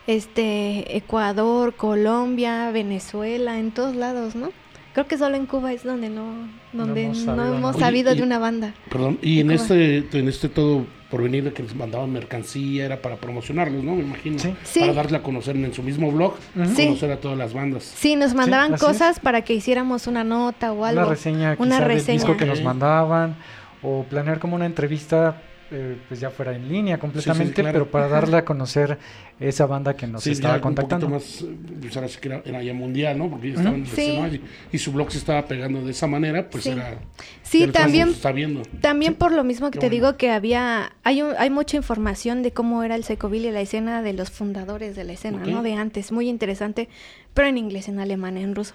Este 0.06 0.96
Ecuador, 0.96 1.74
Colombia, 1.74 2.70
Venezuela, 2.72 3.58
en 3.58 3.70
todos 3.70 3.94
lados, 3.94 4.34
¿no? 4.34 4.50
Creo 4.94 5.06
que 5.06 5.16
solo 5.16 5.36
en 5.36 5.46
Cuba 5.46 5.72
es 5.72 5.84
donde 5.84 6.10
no, 6.10 6.48
donde 6.72 7.04
hemos 7.04 7.24
no 7.24 7.46
hemos 7.56 7.76
sabido, 7.78 8.10
Oye, 8.10 8.16
y- 8.18 8.20
de 8.20 8.26
una 8.26 8.38
banda. 8.38 8.74
Perdón, 8.90 9.18
y 9.22 9.40
en 9.40 9.50
este, 9.52 10.04
en 10.12 10.28
este 10.28 10.48
todo 10.48 10.84
por 11.12 11.22
venir 11.22 11.44
de 11.44 11.52
que 11.52 11.62
les 11.62 11.74
mandaban 11.74 12.10
mercancía, 12.10 12.86
era 12.86 13.02
para 13.02 13.16
promocionarlos, 13.16 13.84
¿no? 13.84 13.94
Me 13.96 14.00
imagino. 14.00 14.38
Sí. 14.38 14.54
Sí. 14.64 14.80
Para 14.80 14.94
darle 14.94 15.18
a 15.18 15.22
conocer 15.22 15.54
en 15.56 15.74
su 15.74 15.82
mismo 15.82 16.10
blog, 16.10 16.36
conocer 16.54 17.10
a 17.10 17.18
todas 17.18 17.36
las 17.36 17.52
bandas. 17.52 17.82
Sí, 17.82 18.16
nos 18.16 18.32
mandaban 18.32 18.72
es. 18.72 18.80
cosas 18.80 19.20
para 19.20 19.42
que 19.42 19.52
hiciéramos 19.52 20.06
una 20.06 20.24
nota 20.24 20.72
o 20.72 20.86
algo. 20.86 21.02
Una 21.02 21.10
reseña, 21.10 21.56
Una 21.58 21.76
quizá 21.76 21.78
del 21.80 21.96
reseña. 21.98 22.18
disco 22.18 22.36
que 22.38 22.46
nos 22.46 22.62
mandaban, 22.62 23.36
o 23.82 24.04
planear 24.08 24.38
como 24.38 24.56
una 24.56 24.64
entrevista, 24.64 25.42
eh, 25.72 25.96
pues 26.06 26.20
ya 26.20 26.30
fuera 26.30 26.54
en 26.54 26.68
línea 26.68 26.98
completamente, 26.98 27.54
claro. 27.62 27.72
pero 27.72 27.90
para 27.90 28.06
darle 28.08 28.36
a 28.36 28.44
conocer 28.44 28.98
esa 29.40 29.66
banda 29.66 29.94
que 29.96 30.06
nos 30.06 30.22
sí, 30.22 30.30
estaba 30.32 30.54
ya 30.60 30.66
un 30.68 30.74
poquito 30.74 30.82
contactando. 30.82 31.08
más, 31.08 31.42
eh, 31.42 31.56
pues 31.80 31.96
ahora 31.96 32.08
sí 32.08 32.18
que 32.20 32.28
era, 32.28 32.42
era 32.44 32.62
ya 32.62 32.74
mundial, 32.74 33.18
¿no? 33.18 33.28
Porque 33.30 33.52
ya 33.52 33.58
estaban 33.58 34.34
y, 34.34 34.40
y 34.70 34.78
su 34.78 34.92
blog 34.92 35.10
se 35.10 35.18
estaba 35.18 35.46
pegando 35.46 35.84
de 35.84 35.90
esa 35.90 36.06
manera, 36.06 36.48
pues 36.48 36.64
Sí. 36.64 36.70
era... 36.70 36.98
Sí, 37.42 37.66
también 37.68 38.10
Está 38.10 38.32
viendo. 38.32 38.62
También 38.80 39.14
por 39.14 39.32
lo 39.32 39.42
mismo 39.44 39.70
que 39.70 39.78
Qué 39.78 39.80
te 39.80 39.86
bueno. 39.88 40.06
digo 40.08 40.16
que 40.18 40.30
había, 40.30 40.92
hay, 41.04 41.22
un- 41.22 41.34
hay 41.38 41.50
mucha 41.50 41.76
información 41.76 42.42
de 42.42 42.52
cómo 42.52 42.82
era 42.82 42.94
el 42.94 43.04
Psychobilly, 43.04 43.50
la 43.50 43.60
escena 43.62 44.02
de 44.02 44.12
los 44.12 44.30
fundadores 44.30 44.94
de 44.96 45.04
la 45.04 45.12
escena. 45.14 45.42
¿no? 45.44 45.62
De 45.62 45.74
antes, 45.74 46.12
muy 46.12 46.28
interesante, 46.28 46.88
pero 47.34 47.48
en 47.48 47.58
inglés, 47.58 47.88
en 47.88 47.98
alemán, 47.98 48.36
en 48.36 48.54
ruso. 48.54 48.74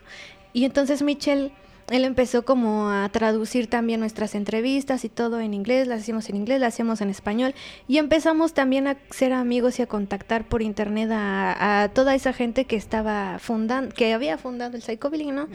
Y 0.54 0.66
entonces 0.66 1.02
Michelle 1.04 1.52
él 1.90 2.04
empezó 2.04 2.44
como 2.44 2.90
a 2.90 3.08
traducir 3.10 3.68
también 3.68 4.02
nuestras 4.02 4.36
entrevistas 4.36 5.06
y 5.06 5.10
todo 5.10 5.40
en 5.40 5.54
inglés, 5.54 5.88
las 5.88 6.02
hacíamos 6.02 6.30
en 6.30 6.36
inglés, 6.36 6.60
las 6.60 6.74
hacíamos 6.74 7.00
en 7.00 7.10
español 7.10 7.56
y 7.88 7.98
empezamos 7.98 8.54
también 8.54 8.88
a 8.88 8.98
ser 9.10 9.32
amigos 9.32 9.80
y 9.80 9.84
a 9.84 9.88
contactar 9.88 10.48
por 10.48 10.62
internet 10.62 11.10
a, 11.12 11.84
a 11.84 11.90
toda 11.90 12.14
esa 12.14 12.34
gente 12.34 12.66
que 12.66 12.76
estaba 12.76 13.40
fundando, 13.40 13.96
que 13.96 14.14
había 14.14 14.38
fundado 14.38 14.76
el 14.76 14.84
Psychobilly, 14.84 15.32
¿no? 15.32 15.48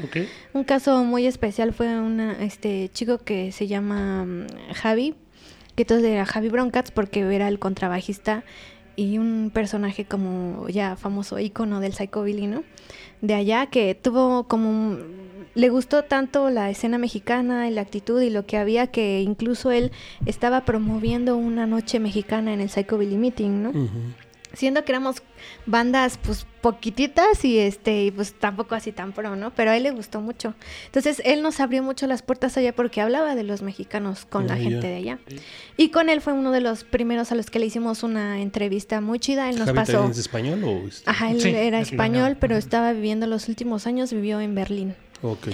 Un 0.54 0.64
caso 0.64 1.04
muy 1.04 1.26
especial 1.26 1.74
fue 1.74 2.00
un 2.00 2.20
este 2.20 2.90
chico 2.94 3.18
que 3.18 3.52
se 3.52 3.66
llama 3.66 4.24
mm, 4.24 4.46
Javi, 4.74 5.14
que 5.74 5.82
entonces 5.82 6.08
era 6.08 6.24
Javi 6.24 6.48
Broncats 6.48 6.90
porque 6.90 7.20
era 7.20 7.48
el 7.48 7.58
contrabajista 7.58 8.44
y 8.96 9.18
un 9.18 9.50
personaje 9.52 10.04
como 10.04 10.68
ya 10.68 10.96
famoso 10.96 11.38
ícono 11.38 11.80
del 11.80 11.92
psychobilly, 11.92 12.46
¿no? 12.46 12.64
De 13.22 13.34
allá 13.34 13.66
que 13.66 13.94
tuvo 13.94 14.44
como 14.44 14.98
le 15.54 15.68
gustó 15.68 16.04
tanto 16.04 16.50
la 16.50 16.70
escena 16.70 16.98
mexicana 16.98 17.68
y 17.68 17.72
la 17.72 17.82
actitud 17.82 18.20
y 18.20 18.30
lo 18.30 18.46
que 18.46 18.56
había 18.56 18.86
que 18.86 19.20
incluso 19.20 19.70
él 19.70 19.92
estaba 20.26 20.64
promoviendo 20.64 21.36
una 21.36 21.66
noche 21.66 22.00
mexicana 22.00 22.52
en 22.52 22.60
el 22.60 22.68
psychobilly 22.68 23.16
meeting, 23.16 23.62
¿no? 23.62 23.72
Siendo 24.54 24.84
que 24.84 24.92
éramos 24.92 25.22
bandas 25.66 26.18
pues 26.22 26.46
poquititas 26.60 27.44
y 27.44 27.58
este 27.58 28.04
y 28.04 28.10
pues 28.10 28.34
tampoco 28.34 28.74
así 28.74 28.92
tan 28.92 29.12
pro, 29.12 29.34
¿no? 29.36 29.52
Pero 29.54 29.70
a 29.72 29.76
él 29.76 29.82
le 29.82 29.90
gustó 29.90 30.20
mucho. 30.20 30.54
Entonces 30.86 31.20
él 31.24 31.42
nos 31.42 31.58
abrió 31.60 31.82
mucho 31.82 32.06
las 32.06 32.22
puertas 32.22 32.56
allá 32.56 32.74
porque 32.74 33.00
hablaba 33.00 33.34
de 33.34 33.42
los 33.42 33.62
mexicanos 33.62 34.24
con 34.24 34.46
la 34.46 34.56
gente 34.56 34.86
de 34.86 34.96
allá. 34.96 35.18
Y 35.76 35.88
con 35.90 36.08
él 36.08 36.20
fue 36.20 36.32
uno 36.32 36.52
de 36.52 36.60
los 36.60 36.84
primeros 36.84 37.32
a 37.32 37.34
los 37.34 37.50
que 37.50 37.58
le 37.58 37.66
hicimos 37.66 38.02
una 38.02 38.40
entrevista 38.40 39.00
muy 39.00 39.18
chida. 39.18 39.48
Él 39.50 39.56
nos 39.58 39.66
¿Javi 39.66 39.76
pasó. 39.76 40.08
es 40.08 40.18
español 40.18 40.62
o? 40.64 40.82
Ajá, 41.06 41.30
él 41.30 41.40
Sí, 41.40 41.48
era 41.48 41.80
es 41.80 41.90
español, 41.92 42.16
español. 42.32 42.36
pero 42.40 42.56
estaba 42.56 42.92
viviendo 42.92 43.26
los 43.26 43.48
últimos 43.48 43.86
años, 43.86 44.12
vivió 44.12 44.40
en 44.40 44.54
Berlín. 44.54 44.94
Ok. 45.22 45.48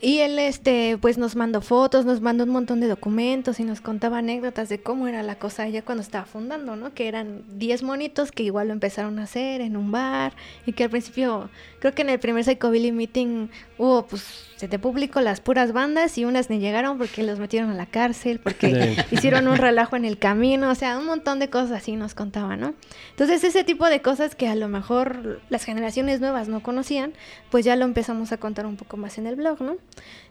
Y 0.00 0.18
él, 0.18 0.38
este, 0.38 0.98
pues 1.00 1.16
nos 1.16 1.34
mandó 1.34 1.62
fotos, 1.62 2.04
nos 2.04 2.20
mandó 2.20 2.44
un 2.44 2.50
montón 2.50 2.80
de 2.80 2.88
documentos 2.88 3.58
y 3.58 3.64
nos 3.64 3.80
contaba 3.80 4.18
anécdotas 4.18 4.68
de 4.68 4.78
cómo 4.82 5.08
era 5.08 5.22
la 5.22 5.36
cosa 5.38 5.62
allá 5.62 5.82
cuando 5.82 6.02
estaba 6.02 6.26
fundando, 6.26 6.76
¿no? 6.76 6.92
Que 6.92 7.08
eran 7.08 7.42
10 7.58 7.82
monitos 7.84 8.30
que 8.30 8.42
igual 8.42 8.66
lo 8.68 8.74
empezaron 8.74 9.18
a 9.18 9.22
hacer 9.22 9.62
en 9.62 9.78
un 9.78 9.92
bar 9.92 10.34
y 10.66 10.72
que 10.72 10.84
al 10.84 10.90
principio, 10.90 11.48
creo 11.78 11.94
que 11.94 12.02
en 12.02 12.10
el 12.10 12.18
primer 12.18 12.44
Psychobilly 12.44 12.92
Meeting 12.92 13.48
hubo, 13.78 14.04
pues, 14.06 14.50
se 14.56 14.68
te 14.68 14.78
publicó 14.78 15.20
las 15.20 15.40
puras 15.40 15.72
bandas 15.72 16.16
y 16.18 16.24
unas 16.24 16.48
ni 16.50 16.58
llegaron 16.58 16.98
porque 16.98 17.22
los 17.22 17.38
metieron 17.38 17.70
a 17.70 17.74
la 17.74 17.86
cárcel, 17.86 18.40
porque 18.40 18.94
Sí. 18.94 19.16
hicieron 19.16 19.48
un 19.48 19.56
relajo 19.56 19.96
en 19.96 20.04
el 20.04 20.18
camino, 20.18 20.70
o 20.70 20.74
sea, 20.74 20.98
un 20.98 21.06
montón 21.06 21.38
de 21.38 21.48
cosas 21.48 21.70
así 21.72 21.96
nos 21.96 22.14
contaba, 22.14 22.56
¿no? 22.56 22.74
Entonces 23.10 23.42
ese 23.42 23.64
tipo 23.64 23.86
de 23.86 24.02
cosas 24.02 24.34
que 24.34 24.48
a 24.48 24.54
lo 24.54 24.68
mejor 24.68 25.40
las 25.48 25.64
generaciones 25.64 26.20
nuevas 26.20 26.48
no 26.48 26.62
conocían, 26.62 27.12
pues 27.50 27.64
ya 27.64 27.74
lo 27.76 27.84
empezamos 27.84 28.32
a 28.32 28.36
contar 28.36 28.66
un 28.66 28.76
poco 28.76 28.96
más 28.96 29.16
en 29.18 29.26
el 29.26 29.36
blog, 29.36 29.60
¿no? 29.62 29.76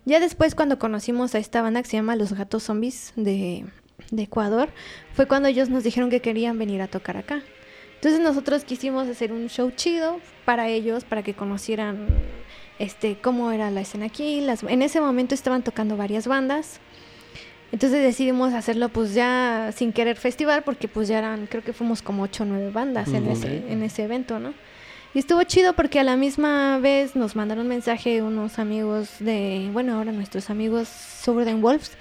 Ya 0.06 0.20
después 0.20 0.56
cuando 0.56 0.80
conocimos 0.80 1.34
a 1.36 1.40
esta 1.40 1.62
banda 1.62 1.82
que 1.82 1.90
se 1.90 1.98
llama 1.98 2.16
Los 2.16 2.34
Gatos 2.34 2.64
Zombies 2.64 3.14
de, 3.16 3.66
de 4.12 4.24
Ecuador, 4.24 4.70
fue 5.14 5.28
cuando 5.28 5.48
ellos 5.48 5.70
nos 5.70 5.84
dijeron 5.84 6.10
que 6.10 6.22
querían 6.22 6.58
venir 6.58 6.82
a 6.82 6.88
tocar 6.88 7.18
acá. 7.18 7.42
Entonces 7.96 8.20
nosotros 8.20 8.66
quisimos 8.66 9.08
hacer 9.08 9.32
un 9.32 9.48
show 9.48 9.72
chido 9.72 10.20
para 10.44 10.68
ellos, 10.68 11.06
para 11.06 11.24
que 11.24 11.34
conocieran 11.34 12.08
este 12.78 13.18
cómo 13.22 13.52
era 13.52 13.72
la 13.72 13.80
escena 13.80 14.08
aquí. 14.08 14.42
Las, 14.42 14.64
en 14.64 14.82
ese 14.82 15.00
momento 15.00 15.34
estaban 15.34 15.64
tocando 15.64 15.96
varias 15.96 16.28
bandas. 16.28 16.82
Entonces 17.72 18.04
decidimos 18.04 18.54
hacerlo 18.54 18.90
pues 18.90 19.14
ya 19.14 19.72
sin 19.74 19.94
querer 19.94 20.18
festival 20.18 20.64
porque 20.64 20.88
pues 20.90 21.08
ya 21.08 21.18
eran, 21.18 21.48
creo 21.48 21.64
que 21.64 21.72
fuimos 21.72 22.02
como 22.02 22.24
ocho 22.24 22.44
o 22.44 22.46
nueve 22.46 22.72
bandas 22.72 23.08
en, 23.08 23.26
ese, 23.28 23.72
en 23.72 23.82
ese 23.82 24.04
evento, 24.04 24.38
¿no? 24.38 24.54
Y 25.14 25.20
estuvo 25.20 25.44
chido 25.44 25.74
porque 25.74 26.00
a 26.00 26.04
la 26.04 26.18
misma 26.18 26.80
vez 26.80 27.16
nos 27.16 27.36
mandaron 27.36 27.68
mensaje 27.68 28.24
unos 28.24 28.58
amigos 28.58 29.10
de, 29.20 29.70
bueno, 29.72 29.94
ahora 29.96 30.12
nuestros 30.12 30.50
amigos 30.50 30.88
Southern 30.88 31.62
Wolves 31.62 31.92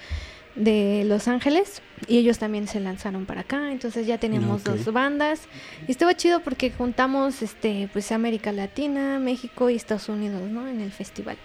de 0.55 1.05
Los 1.07 1.29
Ángeles 1.29 1.83
y 2.09 2.19
ellos 2.19 2.39
también 2.39 2.67
se 2.67 2.81
lanzaron 2.81 3.27
para 3.27 3.43
acá, 3.43 3.71
entonces 3.71 4.07
ya 4.07 4.19
teníamos 4.19 4.65
dos 4.65 4.85
bandas 4.93 5.43
y 5.87 5.93
estuvo 5.93 6.13
chido 6.13 6.41
porque 6.41 6.71
juntamos 6.71 7.43
este 7.43 7.89
pues 7.93 8.13
América 8.13 8.51
Latina, 8.51 9.19
México 9.19 9.71
y 9.71 9.77
Estados 9.77 10.09
Unidos, 10.09 10.43
¿no? 10.51 10.67
En 10.67 10.81
el 10.81 10.91
festival. 10.91 11.37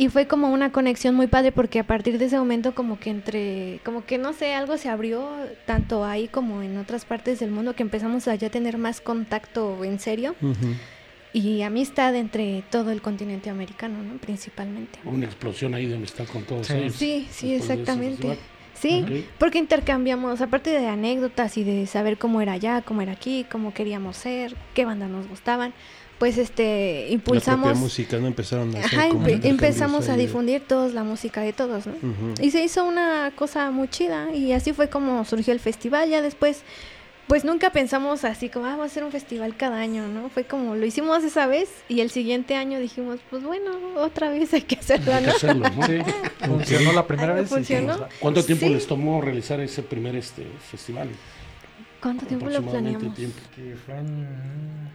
Y 0.00 0.08
fue 0.08 0.28
como 0.28 0.52
una 0.52 0.70
conexión 0.70 1.16
muy 1.16 1.26
padre 1.26 1.50
porque 1.50 1.80
a 1.80 1.84
partir 1.84 2.18
de 2.18 2.26
ese 2.26 2.38
momento 2.38 2.72
como 2.72 3.00
que 3.00 3.10
entre, 3.10 3.80
como 3.84 4.06
que 4.06 4.16
no 4.16 4.32
sé, 4.32 4.54
algo 4.54 4.78
se 4.78 4.88
abrió 4.88 5.28
tanto 5.66 6.04
ahí 6.04 6.28
como 6.28 6.62
en 6.62 6.78
otras 6.78 7.04
partes 7.04 7.40
del 7.40 7.50
mundo 7.50 7.74
que 7.74 7.82
empezamos 7.82 8.28
a 8.28 8.36
ya 8.36 8.48
tener 8.48 8.78
más 8.78 9.00
contacto 9.00 9.82
en 9.84 9.98
serio 9.98 10.36
y 11.32 11.62
amistad 11.62 12.14
entre 12.14 12.62
todo 12.70 12.92
el 12.92 13.02
continente 13.02 13.50
americano, 13.50 14.00
¿no? 14.02 14.18
Principalmente. 14.18 15.00
Una 15.04 15.26
explosión 15.26 15.74
ahí 15.74 15.86
de 15.86 15.96
amistad 15.96 16.26
con 16.26 16.44
todos 16.44 16.68
Sí. 16.68 16.74
ellos. 16.74 16.94
Sí, 16.94 17.26
sí, 17.30 17.54
exactamente. 17.54 18.38
Sí, 18.74 19.04
porque 19.40 19.58
intercambiamos, 19.58 20.40
aparte 20.40 20.70
de 20.70 20.86
anécdotas 20.86 21.58
y 21.58 21.64
de 21.64 21.88
saber 21.88 22.16
cómo 22.16 22.40
era 22.40 22.52
allá, 22.52 22.82
cómo 22.82 23.02
era 23.02 23.10
aquí, 23.10 23.44
cómo 23.50 23.74
queríamos 23.74 24.16
ser, 24.16 24.54
qué 24.74 24.84
bandas 24.84 25.10
nos 25.10 25.26
gustaban, 25.28 25.72
pues 26.18 26.36
este 26.38 27.06
La 27.08 27.14
impulsamos, 27.14 27.66
propia 27.66 27.80
música, 27.80 28.18
¿no? 28.18 28.26
Empezaron 28.26 28.74
a 28.74 28.80
hacer 28.80 28.98
ajá, 28.98 29.08
como 29.08 29.20
empe- 29.20 29.34
intercambios 29.34 29.50
empezamos 29.52 30.08
a 30.08 30.16
de- 30.16 30.22
difundir 30.26 30.62
todos 30.66 30.92
la 30.92 31.04
música 31.04 31.40
de 31.42 31.52
todos, 31.52 31.86
¿no? 31.86 31.94
Y 32.40 32.50
se 32.50 32.62
hizo 32.64 32.84
una 32.84 33.32
cosa 33.36 33.70
muy 33.70 33.88
chida 33.88 34.32
y 34.34 34.52
así 34.52 34.72
fue 34.72 34.88
como 34.88 35.24
surgió 35.24 35.52
el 35.52 35.60
festival. 35.60 36.08
Ya 36.10 36.20
después, 36.20 36.62
pues 37.28 37.44
nunca 37.44 37.70
pensamos 37.70 38.24
así 38.24 38.48
como, 38.48 38.64
ah, 38.66 38.70
vamos 38.70 38.84
a 38.84 38.86
hacer 38.86 39.04
un 39.04 39.12
festival 39.12 39.54
cada 39.56 39.76
año, 39.78 40.08
¿no? 40.08 40.28
Fue 40.30 40.42
como, 40.44 40.74
lo 40.74 40.84
hicimos 40.86 41.22
esa 41.22 41.46
vez 41.46 41.68
y 41.88 42.00
el 42.00 42.10
siguiente 42.10 42.56
año 42.56 42.80
dijimos, 42.80 43.20
pues 43.30 43.44
bueno, 43.44 43.70
otra 43.98 44.28
vez 44.30 44.52
hay 44.54 44.62
que 44.62 44.74
hacerlo, 44.76 45.12
Hay 45.12 45.20
que 45.20 45.26
¿no? 45.30 45.36
hacerlo, 45.36 45.70
¿no? 45.70 45.86
Sí, 45.86 45.98
funcionó 46.46 46.92
la 46.94 47.06
primera 47.06 47.32
vez. 47.34 47.48
funcionó. 47.48 47.92
dijimos, 47.92 48.14
¿Cuánto 48.18 48.44
tiempo 48.44 48.66
Sí. 48.66 48.72
les 48.74 48.86
tomó 48.88 49.20
realizar 49.20 49.60
ese 49.60 49.82
primer 49.84 50.16
este 50.16 50.44
festival? 50.68 51.10
¿Cuánto 52.02 52.26
tiempo 52.26 52.46
lo 52.48 52.60
planeamos? 52.62 53.14
tiempo. 53.14 53.38
que 53.54 53.76
fue 53.86 53.98
en- 53.98 54.88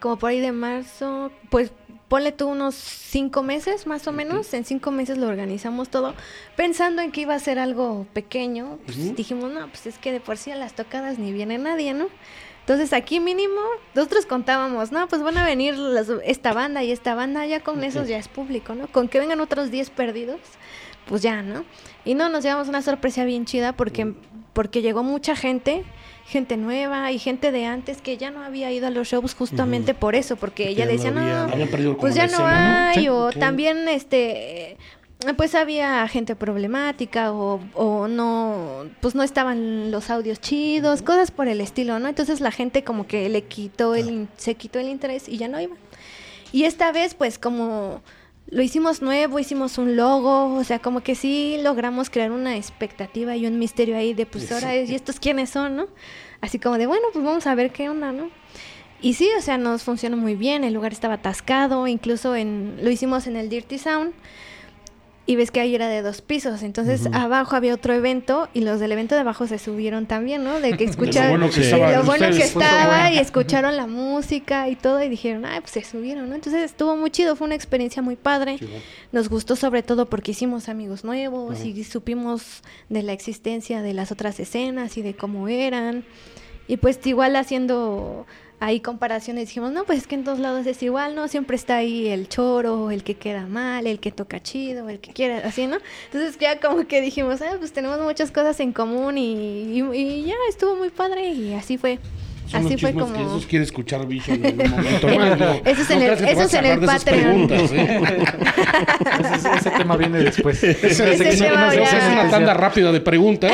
Como 0.00 0.16
por 0.18 0.30
ahí 0.30 0.40
de 0.40 0.52
marzo, 0.52 1.30
pues 1.50 1.72
ponle 2.08 2.32
tú 2.32 2.48
unos 2.48 2.74
cinco 2.74 3.42
meses 3.42 3.86
más 3.86 4.06
o 4.06 4.12
menos. 4.12 4.52
En 4.54 4.64
cinco 4.64 4.90
meses 4.90 5.18
lo 5.18 5.26
organizamos 5.26 5.88
todo, 5.90 6.14
pensando 6.56 7.02
en 7.02 7.12
que 7.12 7.22
iba 7.22 7.34
a 7.34 7.38
ser 7.38 7.58
algo 7.58 8.06
pequeño. 8.12 8.78
Pues 8.86 9.14
dijimos, 9.16 9.50
no, 9.52 9.66
pues 9.68 9.86
es 9.86 9.98
que 9.98 10.12
de 10.12 10.20
por 10.20 10.36
sí 10.36 10.50
a 10.50 10.56
las 10.56 10.74
tocadas 10.74 11.18
ni 11.18 11.32
viene 11.32 11.58
nadie, 11.58 11.92
¿no? 11.94 12.06
Entonces 12.60 12.92
aquí 12.92 13.18
mínimo, 13.18 13.60
nosotros 13.94 14.26
contábamos, 14.26 14.92
no, 14.92 15.08
pues 15.08 15.22
van 15.22 15.38
a 15.38 15.44
venir 15.44 15.74
las- 15.76 16.10
esta 16.24 16.52
banda 16.52 16.82
y 16.84 16.92
esta 16.92 17.14
banda, 17.14 17.46
ya 17.46 17.60
con 17.60 17.82
esos 17.82 18.08
ya 18.08 18.18
es 18.18 18.28
público, 18.28 18.74
¿no? 18.74 18.88
Con 18.92 19.08
que 19.08 19.18
vengan 19.18 19.40
otros 19.40 19.70
10 19.70 19.88
perdidos, 19.88 20.38
pues 21.06 21.22
ya, 21.22 21.40
¿no? 21.42 21.64
Y 22.04 22.14
no, 22.14 22.28
nos 22.28 22.44
llevamos 22.44 22.68
una 22.68 22.82
sorpresa 22.82 23.24
bien 23.24 23.46
chida 23.46 23.72
porque, 23.72 24.12
porque 24.52 24.82
llegó 24.82 25.02
mucha 25.02 25.34
gente, 25.34 25.82
gente 26.28 26.56
nueva 26.58 27.10
y 27.10 27.18
gente 27.18 27.50
de 27.52 27.64
antes 27.64 28.02
que 28.02 28.16
ya 28.18 28.30
no 28.30 28.42
había 28.42 28.70
ido 28.70 28.86
a 28.86 28.90
los 28.90 29.08
shows 29.08 29.34
justamente 29.34 29.94
por 29.94 30.14
eso, 30.14 30.36
porque 30.36 30.64
Porque 30.64 30.68
ella 30.68 30.80
ya 30.80 30.84
no 30.86 30.92
decía, 30.92 31.10
no, 31.10 31.20
había- 31.20 31.52
como 31.94 32.00
pues 32.02 32.14
ya 32.14 32.26
no 32.26 32.32
escena, 32.32 32.88
hay, 32.90 33.08
o 33.08 33.30
también 33.30 33.88
este 33.88 34.76
pues 35.36 35.54
había 35.56 36.06
gente 36.06 36.36
problemática 36.36 37.32
o, 37.32 37.60
o 37.74 38.06
no 38.06 38.84
pues 39.00 39.14
no 39.16 39.22
estaban 39.24 39.90
los 39.90 40.10
audios 40.10 40.40
chidos, 40.40 41.02
cosas 41.02 41.30
por 41.30 41.48
el 41.48 41.60
estilo, 41.60 41.98
¿no? 41.98 42.08
Entonces 42.08 42.40
la 42.40 42.50
gente 42.52 42.84
como 42.84 43.06
que 43.06 43.28
le 43.28 43.42
quitó 43.44 43.94
el 43.96 44.28
se 44.36 44.54
quitó 44.54 44.78
el 44.78 44.88
interés 44.88 45.28
y 45.28 45.38
ya 45.38 45.48
no 45.48 45.60
iba. 45.60 45.74
Y 46.52 46.64
esta 46.64 46.92
vez 46.92 47.14
pues 47.14 47.38
como 47.38 48.00
lo 48.50 48.62
hicimos 48.62 49.02
nuevo, 49.02 49.38
hicimos 49.38 49.76
un 49.78 49.96
logo, 49.96 50.54
o 50.54 50.64
sea, 50.64 50.78
como 50.78 51.02
que 51.02 51.14
sí 51.14 51.58
logramos 51.62 52.08
crear 52.08 52.30
una 52.30 52.56
expectativa 52.56 53.36
y 53.36 53.46
un 53.46 53.58
misterio 53.58 53.96
ahí 53.96 54.14
de 54.14 54.24
pues 54.24 54.50
ahora 54.50 54.74
es, 54.74 54.90
y 54.90 54.94
estos 54.94 55.20
quiénes 55.20 55.50
son, 55.50 55.76
¿no? 55.76 55.88
Así 56.40 56.58
como 56.58 56.78
de, 56.78 56.86
bueno, 56.86 57.08
pues 57.12 57.24
vamos 57.24 57.46
a 57.46 57.54
ver 57.54 57.72
qué 57.72 57.90
onda, 57.90 58.12
¿no? 58.12 58.30
Y 59.00 59.14
sí, 59.14 59.28
o 59.38 59.42
sea, 59.42 59.58
nos 59.58 59.82
funcionó 59.82 60.16
muy 60.16 60.34
bien, 60.34 60.64
el 60.64 60.72
lugar 60.72 60.92
estaba 60.92 61.14
atascado, 61.14 61.86
incluso 61.86 62.34
en 62.34 62.78
lo 62.82 62.90
hicimos 62.90 63.26
en 63.26 63.36
el 63.36 63.48
Dirty 63.48 63.78
Sound. 63.78 64.12
Y 65.30 65.36
ves 65.36 65.50
que 65.50 65.60
ahí 65.60 65.74
era 65.74 65.88
de 65.88 66.00
dos 66.00 66.22
pisos, 66.22 66.62
entonces 66.62 67.06
abajo 67.12 67.54
había 67.54 67.74
otro 67.74 67.92
evento 67.92 68.48
y 68.54 68.62
los 68.62 68.80
del 68.80 68.92
evento 68.92 69.14
de 69.14 69.20
abajo 69.20 69.46
se 69.46 69.58
subieron 69.58 70.06
también, 70.06 70.42
¿no? 70.42 70.58
De 70.58 70.74
que 70.74 70.84
escucharon 70.84 71.32
bueno 71.32 71.48
que 71.48 71.52
sí, 71.52 71.60
estaban 71.64 71.92
lo 71.92 72.02
bueno 72.04 72.30
que 72.30 72.42
estaba 72.42 73.12
y 73.12 73.18
escucharon 73.18 73.76
la 73.76 73.86
música 73.86 74.70
y 74.70 74.76
todo 74.76 75.02
y 75.02 75.10
dijeron, 75.10 75.44
ay, 75.44 75.60
pues 75.60 75.72
se 75.72 75.84
subieron, 75.84 76.30
¿no? 76.30 76.34
Entonces 76.34 76.62
estuvo 76.62 76.96
muy 76.96 77.10
chido, 77.10 77.36
fue 77.36 77.46
una 77.46 77.56
experiencia 77.56 78.00
muy 78.00 78.16
padre. 78.16 78.56
Chido. 78.58 78.70
Nos 79.12 79.28
gustó 79.28 79.54
sobre 79.54 79.82
todo 79.82 80.08
porque 80.08 80.30
hicimos 80.30 80.70
amigos 80.70 81.04
nuevos 81.04 81.62
y 81.62 81.84
supimos 81.84 82.62
de 82.88 83.02
la 83.02 83.12
existencia 83.12 83.82
de 83.82 83.92
las 83.92 84.10
otras 84.10 84.40
escenas 84.40 84.96
y 84.96 85.02
de 85.02 85.12
cómo 85.12 85.46
eran. 85.48 86.06
Y 86.68 86.78
pues 86.78 87.06
igual 87.06 87.36
haciendo 87.36 88.26
ahí 88.60 88.80
comparaciones 88.80 89.48
dijimos, 89.48 89.72
no, 89.72 89.84
pues 89.84 89.98
es 90.00 90.06
que 90.06 90.14
en 90.16 90.24
todos 90.24 90.38
lados 90.38 90.66
es 90.66 90.82
igual, 90.82 91.14
¿no? 91.14 91.28
Siempre 91.28 91.56
está 91.56 91.76
ahí 91.76 92.08
el 92.08 92.28
choro, 92.28 92.90
el 92.90 93.02
que 93.04 93.14
queda 93.14 93.46
mal, 93.46 93.86
el 93.86 94.00
que 94.00 94.10
toca 94.12 94.42
chido, 94.42 94.88
el 94.88 94.98
que 95.00 95.12
quiere, 95.12 95.36
así, 95.36 95.66
¿no? 95.66 95.78
Entonces 96.06 96.38
ya 96.38 96.58
como 96.60 96.86
que 96.86 97.00
dijimos, 97.00 97.40
ah, 97.42 97.56
pues 97.58 97.72
tenemos 97.72 98.00
muchas 98.00 98.30
cosas 98.30 98.58
en 98.60 98.72
común 98.72 99.16
y- 99.18 99.80
y 99.94 100.24
ya 100.24 100.34
estuvo 100.48 100.74
muy 100.76 100.90
padre 100.90 101.30
y 101.30 101.54
así 101.54 101.78
fue. 101.78 101.98
Son 102.48 102.60
Así 102.64 102.72
los 102.72 102.80
fue 102.80 102.92
como- 102.94 103.12
que 103.12 103.20
esos 103.20 103.46
quiere 103.46 103.64
escuchar 103.64 104.06
Vision 104.06 104.44
en 104.44 104.60
un 104.60 104.70
momento 104.76 105.06
más. 105.08 105.38
¿no? 105.38 105.52
Eso 105.64 105.82
es 105.82 105.90
en 105.90 105.98
No 105.98 106.04
el- 106.06 106.12
eso 106.28 106.42
es 106.42 106.54
en 106.54 106.64
el 106.64 106.80
Patreon. 106.80 107.48
¿eh? 107.52 108.00
Ese, 109.34 109.52
ese 109.58 109.70
tema 109.70 109.96
viene 109.96 110.18
después. 110.20 110.62
Ese- 110.64 110.86
Ese 110.86 111.12
ese- 111.28 111.44
tema 111.44 111.74
es 111.74 112.12
una 112.12 112.30
tanda 112.30 112.54
rápida 112.54 112.90
de 112.92 113.00
preguntas 113.00 113.52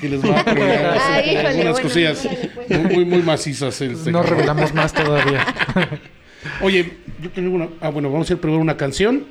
que 0.00 0.08
les 0.08 0.22
va 0.22 0.40
a 0.40 0.44
preguntar 0.44 0.98
Ah, 1.00 1.20
híjole, 1.20 1.38
algunas 1.48 1.72
bueno, 1.72 1.88
cosillas 1.88 2.28
pues. 2.68 2.80
muy, 2.92 3.04
muy 3.04 3.22
macizas. 3.22 3.80
Este, 3.80 4.10
No 4.12 4.22
revelamos 4.22 4.74
más 4.74 4.92
todavía. 4.92 5.44
Oye, 6.62 6.92
yo 7.22 7.30
tengo 7.30 7.54
una. 7.54 7.68
Ah, 7.80 7.88
bueno, 7.90 8.10
vamos 8.10 8.28
a 8.30 8.34
ir 8.34 8.38
primero 8.40 8.60
una 8.60 8.76
canción. 8.76 9.24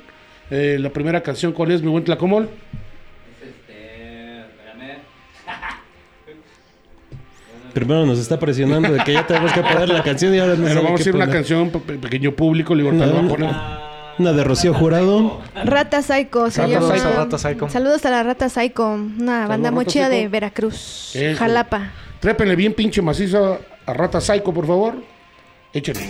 Eh, 0.50 0.78
la 0.80 0.90
primera 0.90 1.22
canción, 1.22 1.52
¿cuál 1.52 1.70
es, 1.72 1.82
mi 1.82 1.88
buen 1.88 2.04
Tlacomol? 2.04 2.48
Primero 7.76 8.06
nos 8.06 8.18
está 8.18 8.38
presionando 8.38 8.90
de 8.90 9.04
que 9.04 9.12
ya 9.12 9.26
tenemos 9.26 9.52
que 9.52 9.60
poner 9.60 9.90
la 9.90 10.02
canción 10.02 10.34
y 10.34 10.38
ahora 10.38 10.54
no 10.54 10.64
Pero 10.64 10.82
vamos 10.82 10.98
a 10.98 11.08
ir 11.10 11.14
una 11.14 11.26
poner. 11.26 11.36
canción, 11.40 11.68
pe- 11.68 11.78
pe- 11.80 11.98
pequeño 11.98 12.32
público, 12.32 12.72
ahorita 12.72 12.90
No, 12.94 13.04
lo 13.04 13.12
voy 13.12 13.18
a 13.18 13.22
no. 13.22 13.28
poner. 13.28 13.50
Una 14.18 14.32
de 14.32 14.44
Rocío 14.44 14.72
Jurado. 14.72 15.42
Rata 15.62 16.00
Psycho 16.00 16.50
se 16.50 16.62
Rata 16.62 16.72
llama. 16.72 16.96
Psycho, 16.96 17.12
Rata 17.14 17.36
Psycho. 17.36 17.68
Saludos 17.68 18.06
a 18.06 18.10
la 18.10 18.22
Rata 18.22 18.48
Psycho, 18.48 18.92
una 18.94 19.46
banda 19.46 19.70
muy 19.70 19.84
chida 19.84 20.08
de. 20.08 20.26
Veracruz, 20.28 21.14
Eso. 21.14 21.38
Jalapa. 21.38 21.90
Trépenle 22.20 22.56
bien 22.56 22.72
pinche 22.72 23.02
macizo 23.02 23.58
a 23.84 23.92
Rata 23.92 24.22
Psycho, 24.22 24.54
por 24.54 24.66
favor. 24.66 24.94
Échenle. 25.74 26.00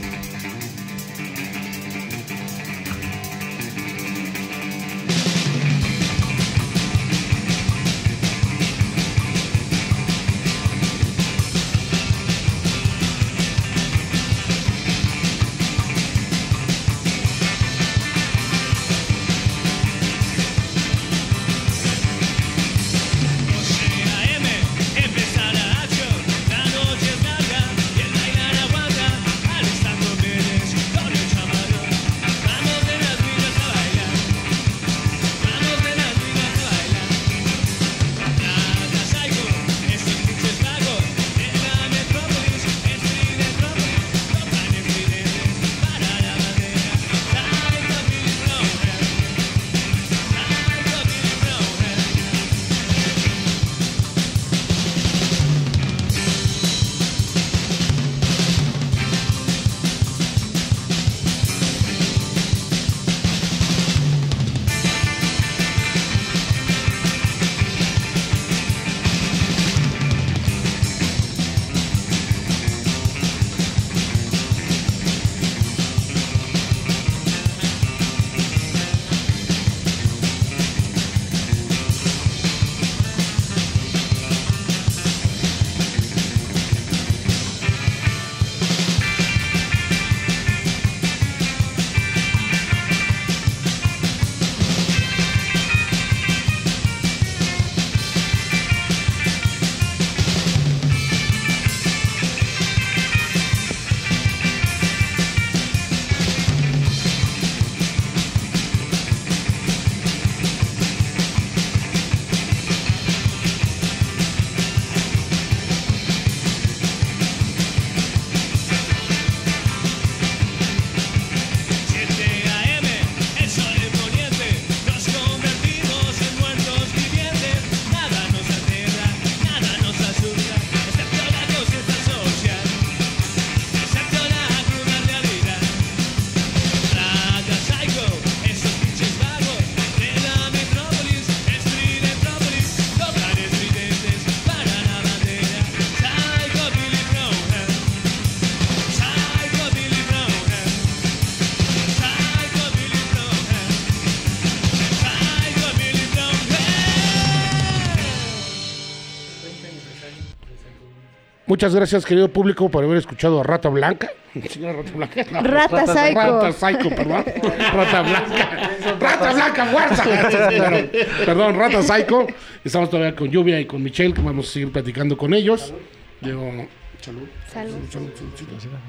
Muchas 161.57 161.75
gracias, 161.75 162.05
querido 162.05 162.31
público, 162.31 162.69
por 162.69 162.85
haber 162.85 162.99
escuchado 162.99 163.41
a 163.41 163.43
Rata 163.43 163.71
Blanca. 163.71 164.11
Sí, 164.51 164.61
Rata 164.61 164.93
Blanca. 164.95 165.25
no. 165.33 165.41
Rata 165.43 165.87
Psycho. 165.87 166.21
Rata 166.21 166.53
Psycho, 166.53 166.91
perdón. 166.91 167.25
Rata 167.73 168.03
Blanca. 168.03 168.71
Rata 169.01 169.33
Blanca, 169.33 169.65
fuerza. 169.65 170.05
Perdón, 170.51 170.91
Perdón, 171.25 171.55
Rata 171.57 171.83
Psycho. 171.83 172.27
Estamos 172.63 172.91
todavía 172.91 173.17
con 173.17 173.31
Lluvia 173.31 173.59
y 173.59 173.65
con 173.65 173.83
Michelle, 173.83 174.13
que 174.13 174.21
vamos 174.21 174.51
a 174.51 174.53
seguir 174.53 174.71
platicando 174.71 175.17
con 175.17 175.33
ellos. 175.33 175.73
Digo, 176.21 176.69
salud. 177.01 177.23
Salud. 177.51 177.75
Salud. 177.91 178.11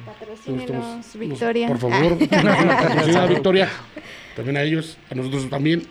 Patrocínenos, 0.05 1.17
Victoria. 1.17 1.67
Por 1.69 1.77
favor, 1.77 2.17
patrocina 2.29 3.23
a 3.23 3.27
Victoria. 3.27 3.69
También 4.35 4.57
a 4.57 4.63
ellos, 4.63 4.97
a 5.09 5.15
nosotros 5.15 5.49
también. 5.49 5.83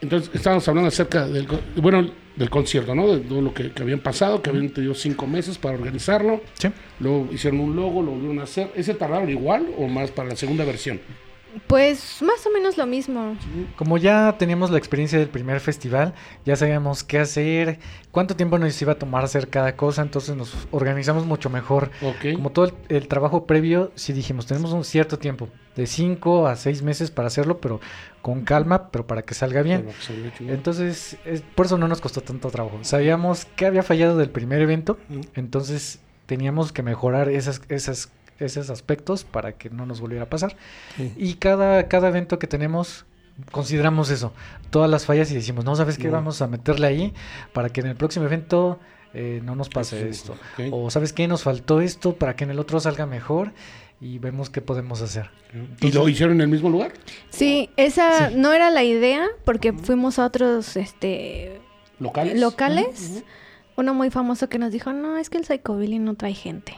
Entonces, 0.00 0.30
estábamos 0.32 0.66
hablando 0.66 0.88
acerca 0.88 1.26
del, 1.26 1.46
bueno, 1.76 2.23
del 2.36 2.50
concierto, 2.50 2.94
¿no? 2.94 3.14
De 3.14 3.20
todo 3.20 3.40
lo 3.40 3.54
que, 3.54 3.70
que 3.70 3.82
habían 3.82 4.00
pasado, 4.00 4.42
que 4.42 4.50
habían 4.50 4.70
tenido 4.70 4.94
cinco 4.94 5.26
meses 5.26 5.58
para 5.58 5.76
organizarlo. 5.76 6.40
Sí. 6.54 6.68
Luego 7.00 7.28
hicieron 7.32 7.60
un 7.60 7.76
logo, 7.76 8.02
lo 8.02 8.12
volvieron 8.12 8.40
a 8.40 8.44
hacer. 8.44 8.70
¿Ese 8.74 8.94
tardaron 8.94 9.30
igual 9.30 9.68
o 9.78 9.86
más 9.88 10.10
para 10.10 10.30
la 10.30 10.36
segunda 10.36 10.64
versión? 10.64 11.00
Pues 11.66 12.20
más 12.22 12.44
o 12.46 12.50
menos 12.50 12.76
lo 12.76 12.86
mismo. 12.86 13.36
Como 13.76 13.96
ya 13.98 14.36
teníamos 14.38 14.70
la 14.70 14.78
experiencia 14.78 15.18
del 15.18 15.28
primer 15.28 15.60
festival, 15.60 16.14
ya 16.44 16.56
sabíamos 16.56 17.04
qué 17.04 17.18
hacer, 17.20 17.78
cuánto 18.10 18.34
tiempo 18.36 18.58
nos 18.58 18.80
iba 18.82 18.92
a 18.92 18.98
tomar 18.98 19.24
hacer 19.24 19.48
cada 19.48 19.76
cosa, 19.76 20.02
entonces 20.02 20.34
nos 20.36 20.54
organizamos 20.70 21.26
mucho 21.26 21.50
mejor. 21.50 21.90
Ok. 22.02 22.34
Como 22.34 22.50
todo 22.50 22.66
el, 22.66 22.74
el 22.88 23.08
trabajo 23.08 23.46
previo, 23.46 23.92
sí 23.94 24.12
dijimos, 24.12 24.46
tenemos 24.46 24.72
un 24.72 24.84
cierto 24.84 25.18
tiempo, 25.18 25.48
de 25.76 25.86
5 25.86 26.46
a 26.46 26.56
6 26.56 26.82
meses 26.82 27.10
para 27.10 27.28
hacerlo, 27.28 27.58
pero 27.60 27.80
con 28.22 28.42
calma, 28.42 28.90
pero 28.90 29.06
para 29.06 29.22
que 29.22 29.34
salga 29.34 29.62
bien. 29.62 29.86
Entonces, 30.40 31.16
es- 31.24 31.42
por 31.54 31.66
eso 31.66 31.78
no 31.78 31.88
nos 31.88 32.00
costó 32.00 32.20
tanto 32.20 32.50
trabajo. 32.50 32.78
Sabíamos 32.82 33.44
que 33.44 33.66
había 33.66 33.82
fallado 33.82 34.16
del 34.16 34.30
primer 34.30 34.60
evento, 34.60 34.98
entonces 35.34 36.00
teníamos 36.26 36.72
que 36.72 36.82
mejorar 36.82 37.28
esas, 37.28 37.60
esas, 37.68 38.10
esos 38.38 38.70
aspectos 38.70 39.24
para 39.24 39.52
que 39.52 39.70
no 39.70 39.86
nos 39.86 40.00
volviera 40.00 40.24
a 40.24 40.28
pasar. 40.30 40.56
Sí. 40.96 41.12
Y 41.16 41.34
cada, 41.34 41.88
cada 41.88 42.08
evento 42.08 42.38
que 42.38 42.46
tenemos, 42.46 43.04
consideramos 43.50 44.10
eso, 44.10 44.32
todas 44.70 44.90
las 44.90 45.06
fallas 45.06 45.30
y 45.30 45.34
decimos, 45.34 45.64
no, 45.64 45.74
¿sabes 45.76 45.98
qué? 45.98 46.06
No. 46.06 46.12
Vamos 46.14 46.42
a 46.42 46.46
meterle 46.46 46.86
ahí 46.86 47.14
para 47.52 47.68
que 47.70 47.80
en 47.80 47.88
el 47.88 47.96
próximo 47.96 48.26
evento 48.26 48.78
eh, 49.12 49.40
no 49.44 49.54
nos 49.54 49.68
pase 49.68 50.00
Sí, 50.00 50.08
esto. 50.08 50.36
O 50.72 50.90
¿sabes 50.90 51.12
qué? 51.12 51.28
Nos 51.28 51.42
faltó 51.44 51.80
esto 51.80 52.16
para 52.16 52.34
que 52.36 52.44
en 52.44 52.50
el 52.50 52.58
otro 52.58 52.80
salga 52.80 53.06
mejor 53.06 53.52
y 54.00 54.18
vemos 54.18 54.50
qué 54.50 54.60
podemos 54.60 55.00
hacer. 55.02 55.30
¿Y 55.80 55.92
lo 55.92 56.08
hicieron 56.08 56.34
en 56.36 56.40
el 56.42 56.48
mismo 56.48 56.68
lugar? 56.68 56.92
Sí, 57.30 57.70
esa 57.76 58.30
no 58.30 58.52
era 58.52 58.70
la 58.70 58.82
idea 58.82 59.26
porque 59.44 59.72
fuimos 59.72 60.18
a 60.18 60.26
otros 60.26 60.76
este 60.76 61.60
¿Locales? 62.00 62.40
locales, 62.40 63.22
uno 63.76 63.94
muy 63.94 64.10
famoso 64.10 64.48
que 64.48 64.58
nos 64.58 64.72
dijo, 64.72 64.92
no, 64.92 65.16
es 65.16 65.30
que 65.30 65.38
el 65.38 65.44
Psychobilly 65.44 66.00
no 66.00 66.14
trae 66.14 66.34
gente. 66.34 66.74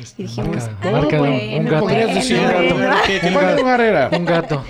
Este, 0.00 0.22
Y 0.22 0.26
dijimos, 0.26 0.56
marca- 0.56 0.76
ah, 0.82 0.90
marca 0.90 1.16
de 1.22 1.56
un- 1.58 1.64
gato. 1.66 1.80
Podrías 1.80 2.14
decir, 2.14 2.38
bueno, 2.40 2.58
gato. 2.58 2.74
bueno. 2.74 2.96
¿Qué 3.06 3.20
qué 3.20 3.30
lugar 3.30 3.80
era? 3.80 4.08
Un 4.12 4.24
gato. 4.24 4.64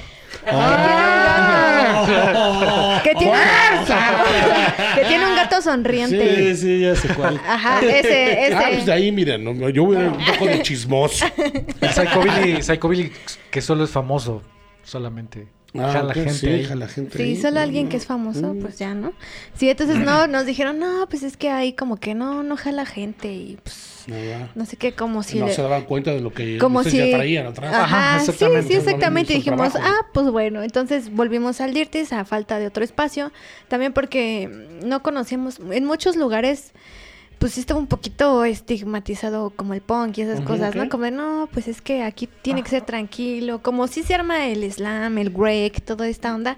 ¡Ah! 0.49 3.01
Que 3.03 3.15
tiene, 3.15 3.37
que 4.95 5.05
tiene 5.05 5.27
un 5.27 5.37
gato 5.37 5.61
sonriente. 5.63 6.55
Sí, 6.55 6.57
sí, 6.57 6.81
ya 6.81 6.95
sé 6.95 7.09
cuál. 7.09 7.41
Ajá, 7.47 7.81
ese, 7.81 8.53
Ah, 8.55 8.59
pues 8.69 8.77
de 8.77 8.83
ese. 8.83 8.93
ahí, 8.93 9.13
miren, 9.13 9.73
yo 9.73 9.85
voy 9.85 9.97
a 9.97 10.01
un 10.11 10.25
poco 10.25 10.47
de 10.47 10.63
chismoso. 10.63 11.27
El 11.81 11.91
Psychobilly, 11.91 12.63
Psychobilly 12.63 13.13
que 13.51 13.61
solo 13.61 13.85
es 13.85 13.91
famoso. 13.91 14.43
Solamente. 14.83 15.49
Ah, 15.81 15.93
jala 15.93 16.09
ok, 16.09 16.15
gente 16.15 16.59
sí, 16.59 16.65
jala 16.65 16.89
gente 16.89 17.19
Sí, 17.19 17.23
ahí. 17.25 17.37
solo 17.37 17.61
alguien 17.61 17.89
que 17.89 17.97
es 17.97 18.07
famoso, 18.07 18.55
pues 18.61 18.79
ya, 18.79 18.95
¿no? 18.95 19.13
Sí, 19.55 19.69
entonces 19.69 19.99
no, 19.99 20.27
nos 20.27 20.47
dijeron, 20.47 20.79
no, 20.79 21.07
pues 21.09 21.23
es 21.23 21.37
que 21.37 21.51
ahí 21.51 21.73
como 21.73 21.97
que 21.99 22.15
no, 22.15 22.43
no 22.43 22.57
jala 22.57 22.87
gente 22.87 23.33
y 23.33 23.59
pues 23.63 24.05
No, 24.07 24.17
ya. 24.17 24.51
no 24.55 24.65
sé 24.67 24.77
qué, 24.77 24.93
como 24.93 25.23
si 25.23 25.39
no 25.39 25.47
le- 25.47 25.55
se 25.55 25.63
daban 25.63 25.85
cuenta 25.85 26.11
de 26.13 26.21
lo 26.21 26.33
que 26.33 26.59
como 26.59 26.85
si 26.85 26.97
ya 26.99 27.11
traían 27.17 27.47
atrás. 27.47 27.75
Ajá, 27.75 27.85
Ajá, 28.17 28.19
sí, 28.21 28.31
exactamente. 28.31 28.69
sí, 28.69 28.75
exactamente. 28.79 29.33
El 29.33 29.39
Dijimos, 29.41 29.73
trabajo. 29.73 29.95
ah, 30.01 30.07
pues 30.15 30.31
bueno, 30.31 30.63
entonces 30.63 31.13
volvimos 31.13 31.61
al 31.61 31.75
Dirtis 31.75 32.13
a 32.13 32.25
falta 32.25 32.59
de 32.59 32.67
otro 32.69 32.85
espacio, 32.85 33.33
también 33.69 33.93
porque 33.93 34.49
mm, 34.83 34.89
no 34.89 35.03
conocíamos, 35.03 35.59
en 35.73 35.85
muchos 35.85 36.17
lugares, 36.17 36.73
pues 37.39 37.53
sí 37.53 37.61
estaba 37.61 37.79
un 37.79 37.87
poquito 37.87 38.45
estigmatizado 38.45 39.51
como 39.51 39.75
el 39.75 39.81
punk 39.81 40.19
y 40.19 40.23
esas 40.23 40.41
cosas. 40.41 40.75
¿no? 40.75 40.89
Como 40.89 41.05
de, 41.05 41.11
no, 41.11 41.49
pues 41.53 41.69
es 41.69 41.81
que 41.81 42.03
aquí 42.03 42.29
tiene 42.43 42.63
que 42.63 42.71
ser 42.71 42.83
tranquilo, 42.85 43.63
como 43.63 43.87
si 43.89 44.03
se 44.03 44.15
arma 44.15 44.47
el 44.47 44.71
slam, 44.71 45.19
el 45.19 45.31
break, 45.31 45.83
toda 45.83 46.09
esta 46.09 46.35
onda, 46.35 46.57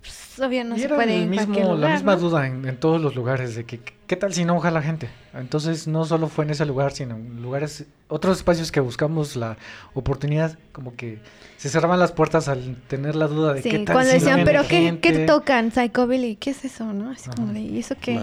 pues 0.00 0.38
obvio 0.40 0.64
no 0.64 0.76
y 0.76 0.80
se 0.80 0.88
puede 0.88 1.16
el 1.16 1.22
en 1.24 1.30
mismo, 1.30 1.46
cualquier 1.46 1.66
la 1.66 1.74
lugar, 1.74 1.92
misma 1.94 2.14
¿no? 2.14 2.20
duda 2.20 2.46
en, 2.46 2.66
en 2.66 2.76
todos 2.78 3.00
los 3.00 3.14
lugares 3.14 3.54
de 3.54 3.64
que 3.64 3.80
qué 4.10 4.16
tal 4.16 4.34
si 4.34 4.44
no 4.44 4.58
jala 4.58 4.82
gente. 4.82 5.08
Entonces 5.34 5.86
no 5.86 6.04
solo 6.04 6.26
fue 6.26 6.44
en 6.44 6.50
ese 6.50 6.66
lugar, 6.66 6.90
sino 6.90 7.14
en 7.14 7.40
lugares, 7.42 7.84
otros 8.08 8.38
espacios 8.38 8.72
que 8.72 8.80
buscamos 8.80 9.36
la 9.36 9.56
oportunidad, 9.94 10.58
como 10.72 10.96
que 10.96 11.20
se 11.58 11.68
cerraban 11.68 12.00
las 12.00 12.10
puertas 12.10 12.48
al 12.48 12.74
tener 12.88 13.14
la 13.14 13.28
duda 13.28 13.54
de 13.54 13.62
Sí, 13.62 13.70
qué 13.70 13.78
tal 13.78 13.94
cuando 13.94 14.10
si 14.10 14.18
no 14.18 14.24
decían, 14.24 14.44
pero 14.44 14.62
¿qué, 14.62 14.98
¿qué 15.00 15.10
gente?". 15.10 15.26
tocan? 15.26 15.70
Psychobilly, 15.70 16.34
¿qué 16.34 16.50
es 16.50 16.64
eso, 16.64 16.92
no? 16.92 17.10
Así 17.12 17.30
como 17.30 17.52
de, 17.52 17.60
¿y 17.60 17.78
eso 17.78 17.94
qué? 18.00 18.18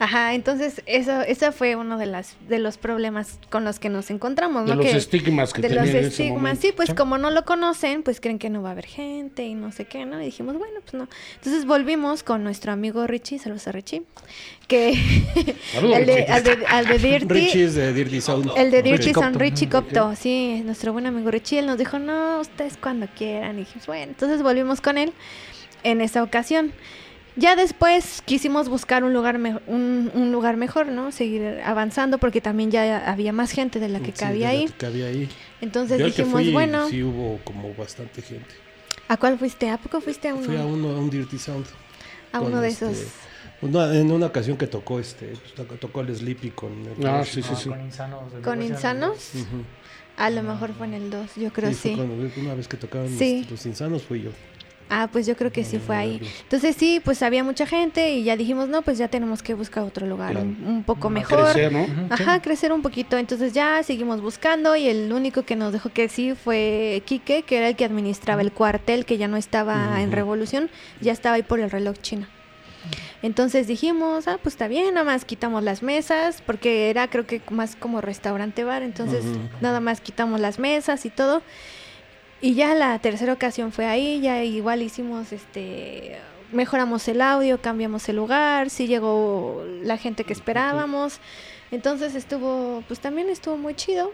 Ajá, 0.00 0.34
entonces 0.34 0.82
eso, 0.86 1.20
eso 1.20 1.52
fue 1.52 1.76
uno 1.76 1.98
de 1.98 2.06
las 2.06 2.34
de 2.48 2.58
los 2.58 2.76
problemas 2.76 3.38
con 3.48 3.62
los 3.62 3.78
que 3.78 3.90
nos 3.90 4.10
encontramos, 4.10 4.64
de 4.66 4.70
¿no? 4.74 4.82
los 4.82 4.90
que, 4.90 4.96
estigmas 4.96 5.52
que 5.52 5.62
de 5.62 5.68
los 5.72 5.86
ese 5.86 6.00
estigmas, 6.00 6.58
sí, 6.58 6.72
pues 6.74 6.88
Sí. 6.88 6.96
como 6.96 7.16
no 7.16 7.30
lo 7.30 7.44
conocen, 7.44 8.02
pues 8.02 8.20
creen 8.20 8.40
que 8.40 8.50
no 8.50 8.60
va 8.62 8.70
a 8.70 8.72
haber 8.72 8.86
gente 8.86 9.46
y 9.46 9.54
no 9.54 9.70
sé 9.70 9.84
qué, 9.84 10.04
¿no? 10.04 10.20
Y 10.20 10.24
dijimos, 10.24 10.58
bueno, 10.58 10.80
pues 10.80 10.94
no. 10.94 11.06
Entonces 11.36 11.64
volvimos 11.64 12.24
con 12.24 12.42
nuestro 12.42 12.72
amigo 12.72 13.06
Richie, 13.06 13.38
saludos 13.38 13.68
a 13.68 13.72
Richie, 13.72 14.02
que 14.66 14.94
el 15.36 16.06
de, 16.06 16.16
Richie. 16.16 16.32
al 16.32 16.42
de, 16.44 16.66
al 16.66 16.86
de 16.86 16.98
Dirty, 16.98 17.26
Richie 17.34 17.64
es 17.64 17.74
de 17.74 17.92
Dirty 17.92 18.20
Sound. 18.20 18.50
el 18.56 18.70
de 18.70 18.82
Dirty 18.82 19.12
Copto. 19.12 19.38
Richie 19.38 19.68
Copto, 19.68 20.14
sí, 20.16 20.62
nuestro 20.64 20.92
buen 20.92 21.06
amigo 21.06 21.30
Richie, 21.30 21.58
él 21.60 21.66
nos 21.66 21.78
dijo, 21.78 21.98
no, 21.98 22.40
ustedes 22.40 22.76
cuando 22.76 23.06
quieran. 23.16 23.56
Y 23.56 23.60
dijimos, 23.60 23.86
bueno, 23.86 24.04
entonces 24.04 24.42
volvimos 24.42 24.80
con 24.80 24.98
él 24.98 25.12
en 25.84 26.00
esa 26.00 26.22
ocasión. 26.22 26.72
Ya 27.36 27.54
después 27.54 28.20
quisimos 28.24 28.68
buscar 28.68 29.04
un 29.04 29.12
lugar, 29.12 29.38
me- 29.38 29.58
un, 29.68 30.10
un 30.12 30.32
lugar 30.32 30.56
mejor, 30.56 30.86
¿no? 30.88 31.12
Seguir 31.12 31.60
avanzando 31.64 32.18
porque 32.18 32.40
también 32.40 32.72
ya 32.72 33.08
había 33.08 33.32
más 33.32 33.52
gente 33.52 33.78
de 33.78 33.88
la 33.88 34.00
que 34.00 34.06
Sí, 34.06 34.12
cabía 34.18 34.48
de 34.48 34.54
la 34.54 34.60
ahí. 34.60 34.66
que 34.66 34.72
cabía 34.72 35.06
ahí. 35.06 35.28
Entonces 35.60 35.98
Yo 36.00 36.06
al 36.06 36.12
que 36.14 36.22
dijimos, 36.22 36.42
fui, 36.42 36.52
bueno, 36.52 36.88
sí 36.88 37.00
hubo 37.04 37.38
como 37.44 37.72
bastante 37.74 38.22
gente. 38.22 38.54
¿a 39.06 39.16
cuál 39.16 39.38
fuiste? 39.38 39.70
¿A 39.70 39.78
poco 39.78 40.00
fuiste 40.00 40.28
a 40.28 40.34
uno? 40.34 40.44
Fui 40.44 40.56
a 40.56 40.64
uno, 40.64 40.88
a 40.90 40.98
un 40.98 41.08
Dirty 41.10 41.38
Sound. 41.38 41.64
a 42.32 42.40
uno 42.40 42.60
de 42.60 42.68
este, 42.68 42.90
esos. 42.90 43.04
Una- 43.62 43.94
en 43.96 44.10
una 44.10 44.26
ocasión 44.26 44.56
que 44.56 44.66
tocó 44.66 45.00
este, 45.00 45.32
pues, 45.56 45.80
tocó, 45.80 46.00
el 46.00 46.14
Sleepy 46.14 46.50
con 46.50 46.72
el 46.86 47.06
Ah, 47.06 47.18
Rush. 47.20 47.26
sí, 47.28 47.42
sí, 47.42 47.54
sí. 47.56 47.68
Con 47.68 47.80
insanos. 47.80 48.20
¿Con. 48.44 48.62
Insanos? 48.62 49.32
A 50.16 50.30
lo 50.30 50.42
mejor 50.42 50.72
fue 50.74 50.86
en 50.86 50.94
el 50.94 51.10
2, 51.10 51.36
yo 51.36 51.52
creo 51.52 51.70
Sí, 51.70 51.74
sí. 51.76 51.94
fue 51.96 52.04
cuando- 52.06 52.40
una 52.40 52.54
vez 52.54 52.66
que 52.68 52.76
tocaron 52.76 53.08
Sí. 53.08 53.42
los, 53.42 53.50
los 53.52 53.66
insanos 53.66 54.02
fui 54.02 54.22
yo. 54.22 54.30
Ah, 54.90 55.06
pues 55.12 55.26
yo 55.26 55.36
creo 55.36 55.52
que 55.52 55.64
sí 55.64 55.78
fue 55.78 55.94
ahí. 55.96 56.18
Entonces 56.44 56.74
sí, 56.74 56.98
pues 57.04 57.22
había 57.22 57.44
mucha 57.44 57.66
gente 57.66 58.10
y 58.14 58.24
ya 58.24 58.38
dijimos, 58.38 58.70
no, 58.70 58.80
pues 58.80 58.96
ya 58.96 59.08
tenemos 59.08 59.42
que 59.42 59.52
buscar 59.52 59.84
otro 59.84 60.06
lugar 60.06 60.30
Claro. 60.32 60.46
un, 60.46 60.64
un 60.66 60.82
poco 60.82 61.10
mejor. 61.10 61.44
Crecer, 61.52 61.70
¿no? 61.72 61.86
Ajá, 62.08 62.40
crecer 62.40 62.72
un 62.72 62.80
poquito. 62.80 63.18
Entonces 63.18 63.52
ya 63.52 63.82
seguimos 63.82 64.22
buscando 64.22 64.74
y 64.76 64.88
el 64.88 65.12
único 65.12 65.42
que 65.42 65.56
nos 65.56 65.74
dejó 65.74 65.90
que 65.90 66.08
sí 66.08 66.34
fue 66.34 67.02
Quique, 67.04 67.42
que 67.42 67.58
era 67.58 67.68
el 67.68 67.76
que 67.76 67.84
administraba 67.84 68.40
el 68.40 68.50
cuartel, 68.50 69.04
que 69.04 69.18
ya 69.18 69.28
no 69.28 69.36
estaba 69.36 70.00
en. 70.00 70.10
Revolución, 70.10 70.70
ya 71.02 71.12
estaba 71.12 71.36
ahí 71.36 71.42
por 71.42 71.60
el 71.60 71.70
reloj 71.70 71.96
chino. 72.00 72.26
Entonces 73.22 73.66
dijimos, 73.66 74.28
ah, 74.28 74.38
pues 74.42 74.54
está 74.54 74.68
bien, 74.68 74.94
nada 74.94 75.04
más 75.04 75.24
quitamos 75.24 75.62
las 75.62 75.82
mesas, 75.82 76.42
porque 76.46 76.90
era 76.90 77.08
creo 77.08 77.26
que 77.26 77.42
más 77.50 77.74
como 77.74 78.00
restaurante 78.00 78.62
bar, 78.62 78.82
entonces 78.82 79.24
nada 79.60 79.80
más 79.80 80.00
quitamos 80.00 80.40
las 80.40 80.58
mesas 80.58 81.04
y 81.04 81.10
todo. 81.10 81.42
Y 82.40 82.54
ya 82.54 82.74
la 82.74 82.96
tercera 83.00 83.32
ocasión 83.32 83.72
fue 83.72 83.86
ahí, 83.86 84.20
ya 84.20 84.44
igual 84.44 84.82
hicimos 84.82 85.32
este 85.32 86.16
mejoramos 86.52 87.06
el 87.08 87.20
audio, 87.20 87.60
cambiamos 87.60 88.08
el 88.08 88.16
lugar, 88.16 88.70
sí 88.70 88.86
llegó 88.86 89.64
la 89.82 89.98
gente 89.98 90.24
que 90.24 90.32
esperábamos. 90.32 91.20
Entonces 91.70 92.14
estuvo, 92.14 92.82
pues 92.88 93.00
también 93.00 93.28
estuvo 93.28 93.56
muy 93.56 93.74
chido. 93.74 94.12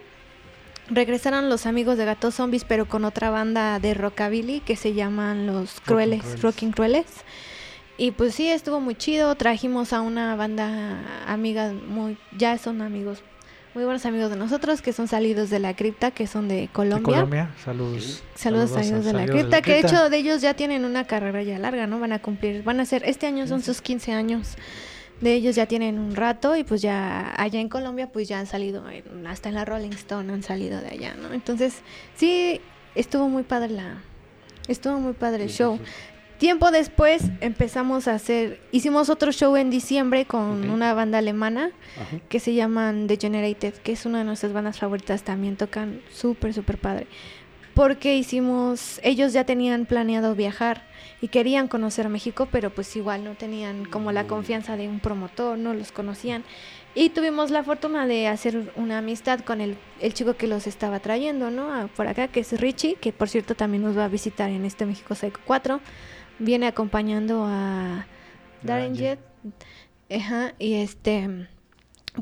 Regresaron 0.89 1.49
los 1.49 1.67
amigos 1.67 1.97
de 1.97 2.05
Gato 2.05 2.31
Zombies, 2.31 2.65
pero 2.65 2.87
con 2.87 3.05
otra 3.05 3.31
banda 3.31 3.79
de 3.79 3.95
rockabilly 3.95 4.61
que 4.61 4.77
se 4.77 4.93
llaman 4.93 5.47
Los 5.47 5.81
Crueles, 5.81 6.21
Crueles. 6.21 6.43
Rocking 6.43 6.73
Crueles. 6.73 7.07
Y 7.97 8.11
pues 8.11 8.35
sí, 8.35 8.49
estuvo 8.49 8.81
muy 8.81 8.95
chido. 8.97 9.35
Trajimos 9.37 9.93
a 9.93 10.01
una 10.01 10.35
banda 10.37 10.99
amiga 11.27 11.73
muy, 11.73 12.19
ya 12.37 12.59
son 12.59 12.83
amigos, 12.83 13.23
muy 13.75 13.85
buenos 13.85 14.05
amigos 14.05 14.31
de 14.31 14.37
nosotros, 14.37 14.83
que 14.83 14.93
son 14.93 15.07
salidos 15.09 15.49
de 15.51 15.61
la 15.61 15.75
cripta, 15.77 16.11
que 16.11 16.27
son 16.27 16.49
de 16.49 16.63
De 16.63 16.69
Colombia. 16.69 17.05
Colombia, 17.05 17.51
saludos. 17.65 18.23
Saludos, 18.35 18.77
a 18.77 18.83
ellos 18.83 19.05
de 19.05 19.13
la 19.13 19.21
Salidos 19.21 19.41
cripta, 19.41 19.63
que 19.63 19.73
de 19.75 19.79
Cripta. 19.81 19.97
hecho 19.97 20.11
de 20.11 20.17
ellos 20.17 20.41
ya 20.43 20.55
tienen 20.55 20.85
una 20.85 21.05
carrera 21.07 21.43
ya 21.45 21.59
larga, 21.59 21.87
¿no? 21.87 22.01
Van 22.01 22.13
a 22.13 22.21
cumplir, 22.21 22.63
van 22.65 22.81
a 22.81 22.85
ser, 22.85 23.03
este 23.07 23.27
año 23.27 23.47
son 23.47 23.63
sus 23.63 23.81
15 23.81 24.13
años. 24.13 24.57
De 25.21 25.33
ellos 25.35 25.55
ya 25.55 25.67
tienen 25.67 26.01
un 26.01 26.17
rato 26.17 26.57
y 26.57 26.65
pues 26.65 26.83
ya 26.83 27.33
allá 27.41 27.61
en 27.61 27.69
Colombia 27.69 28.09
pues 28.13 28.27
ya 28.29 28.41
han 28.41 28.47
salido, 28.47 28.85
en- 28.91 29.25
hasta 29.29 29.49
en 29.49 29.55
la 29.55 29.65
Rolling 29.65 29.91
Stone 29.93 30.33
han 30.33 30.43
salido 30.43 30.81
de 30.81 30.89
allá, 30.89 31.15
¿no? 31.15 31.33
Entonces 31.33 31.77
sí, 32.17 32.61
estuvo 32.97 33.29
muy 33.29 33.45
padre 33.45 33.71
la, 33.71 33.99
estuvo 34.67 34.99
muy 34.99 35.13
padre 35.13 35.45
el 35.45 35.51
show. 35.51 35.79
Tiempo 36.45 36.71
después 36.71 37.23
empezamos 37.41 38.07
a 38.07 38.13
hacer, 38.13 38.61
hicimos 38.71 39.09
otro 39.09 39.33
show 39.33 39.57
en 39.57 39.71
diciembre 39.71 40.27
con 40.27 40.63
Ok. 40.67 40.75
una 40.75 40.93
banda 40.93 41.17
alemana 41.17 41.71
Ajá. 41.99 42.19
que 42.29 42.39
se 42.39 42.53
llaman 42.53 43.07
Degenerated, 43.07 43.73
que 43.77 43.93
es 43.93 44.05
una 44.05 44.19
de 44.19 44.25
nuestras 44.25 44.53
bandas 44.53 44.79
favoritas, 44.79 45.23
también 45.23 45.57
tocan 45.57 46.03
súper, 46.13 46.53
súper 46.53 46.77
padre. 46.77 47.07
Porque 47.73 48.19
hicimos, 48.19 49.01
ellos 49.03 49.33
ya 49.33 49.45
tenían 49.47 49.87
planeado 49.87 50.35
viajar 50.35 50.83
y 51.23 51.29
querían 51.29 51.67
conocer 51.67 52.11
México, 52.11 52.47
pero 52.53 52.69
pues 52.69 52.95
igual 52.95 53.25
no 53.25 53.33
tenían 53.37 53.87
como 53.87 54.13
la 54.13 54.27
confianza 54.27 54.77
de 54.77 54.87
un 54.87 55.01
promotor, 55.01 55.57
no 55.57 55.73
los 55.73 55.93
conocían. 55.93 56.45
Y 56.95 57.09
tuvimos 57.09 57.51
la 57.53 57.65
fortuna 57.65 58.07
de 58.07 58.29
hacer 58.29 58.71
una 58.77 58.99
amistad 58.99 59.41
con 59.41 59.63
el, 59.63 59.79
el 59.99 60.13
chico 60.13 60.35
que 60.37 60.47
los 60.47 60.67
estaba 60.67 61.01
trayendo, 61.01 61.51
¿no? 61.51 61.73
A- 61.73 61.87
por 61.87 62.07
acá, 62.07 62.29
que 62.29 62.41
es 62.41 62.61
Richie, 62.61 62.97
que 62.97 63.13
por 63.15 63.31
cierto 63.31 63.55
también 63.55 63.83
nos 63.83 63.97
va 63.97 64.05
a 64.05 64.09
visitar 64.09 64.51
en 64.51 64.67
este 64.67 64.85
México 64.85 65.15
Psycho 65.15 65.41
4. 65.47 65.81
Viene 66.39 66.67
acompañando 66.67 67.45
a 67.47 68.07
Darren 68.63 68.95
Jet. 68.95 69.21
Ajá, 70.11 70.55
y 70.59 70.75
este 70.75 71.49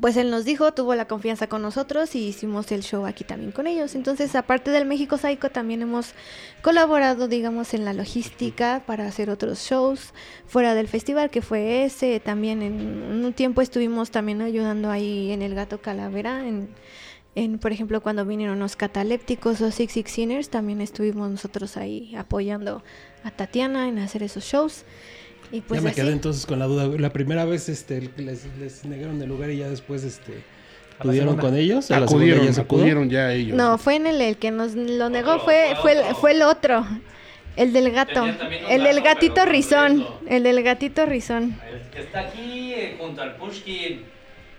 pues 0.00 0.16
él 0.16 0.30
nos 0.30 0.46
dijo, 0.46 0.72
tuvo 0.72 0.94
la 0.94 1.06
confianza 1.06 1.48
con 1.48 1.60
nosotros 1.60 2.14
y 2.14 2.26
hicimos 2.26 2.72
el 2.72 2.82
show 2.82 3.04
aquí 3.04 3.24
también 3.24 3.52
con 3.52 3.66
ellos. 3.66 3.94
Entonces, 3.94 4.34
aparte 4.34 4.70
del 4.70 4.86
México 4.86 5.18
Psycho, 5.18 5.50
también 5.50 5.82
hemos 5.82 6.14
colaborado, 6.62 7.28
digamos, 7.28 7.74
en 7.74 7.84
la 7.84 7.92
logística 7.92 8.82
para 8.86 9.06
hacer 9.06 9.28
otros 9.28 9.58
shows 9.58 10.14
fuera 10.46 10.74
del 10.74 10.88
festival, 10.88 11.28
que 11.28 11.42
fue 11.42 11.84
ese. 11.84 12.20
También 12.20 12.62
en 12.62 13.22
un 13.22 13.32
tiempo 13.34 13.60
estuvimos 13.60 14.10
también 14.10 14.40
ayudando 14.40 14.90
ahí 14.90 15.30
en 15.30 15.42
el 15.42 15.54
Gato 15.54 15.82
Calavera, 15.82 16.46
en, 16.48 16.70
en 17.34 17.58
por 17.58 17.72
ejemplo, 17.72 18.02
cuando 18.02 18.24
vinieron 18.24 18.58
los 18.60 18.76
catalépticos 18.76 19.60
o 19.60 19.70
Six 19.70 19.92
Six 19.92 20.10
Sinners, 20.10 20.48
también 20.48 20.80
estuvimos 20.80 21.30
nosotros 21.30 21.76
ahí 21.76 22.14
apoyando 22.16 22.82
a 23.24 23.30
Tatiana 23.30 23.88
en 23.88 23.98
hacer 23.98 24.22
esos 24.22 24.44
shows. 24.44 24.84
Y 25.50 25.60
pues 25.60 25.80
ya 25.80 25.84
me 25.84 25.90
así. 25.90 26.00
quedé 26.00 26.12
entonces 26.12 26.46
con 26.46 26.58
la 26.58 26.66
duda. 26.66 26.86
La 26.98 27.12
primera 27.12 27.44
vez 27.44 27.68
este, 27.68 28.10
les, 28.16 28.46
les 28.58 28.84
negaron 28.84 29.20
el 29.20 29.28
lugar 29.28 29.50
y 29.50 29.58
ya 29.58 29.68
después 29.68 30.02
este, 30.02 30.32
A 30.98 31.04
la 31.04 31.10
pudieron 31.10 31.28
segunda. 31.30 31.42
con 31.42 31.56
ellos. 31.56 31.90
A 31.90 32.00
la 32.00 32.06
segunda 32.08 32.24
Acudieron, 32.26 32.46
ya 32.46 32.52
se 32.54 32.62
pudo. 32.64 32.78
acudieron 32.80 33.10
ya 33.10 33.32
ellos. 33.32 33.56
No, 33.56 33.76
fue 33.78 33.96
en 33.96 34.06
el, 34.06 34.20
el 34.20 34.36
que 34.38 34.50
nos 34.50 34.74
lo 34.74 35.08
negó, 35.10 35.38
fue, 35.40 35.74
fue, 35.82 35.92
el, 35.92 36.14
fue 36.14 36.32
el 36.32 36.42
otro, 36.42 36.86
el 37.56 37.72
del 37.74 37.90
gato, 37.90 38.24
el 38.24 38.82
del 38.82 38.96
gato, 39.02 39.04
gatito 39.04 39.44
rizón, 39.44 40.06
el 40.26 40.42
del 40.42 40.62
gatito 40.62 41.04
rizón. 41.04 41.58
El 41.70 41.90
que 41.90 42.00
está 42.00 42.20
aquí 42.20 42.72
eh, 42.74 42.96
junto 42.98 43.20
al 43.20 43.36
Pushkin. 43.36 44.04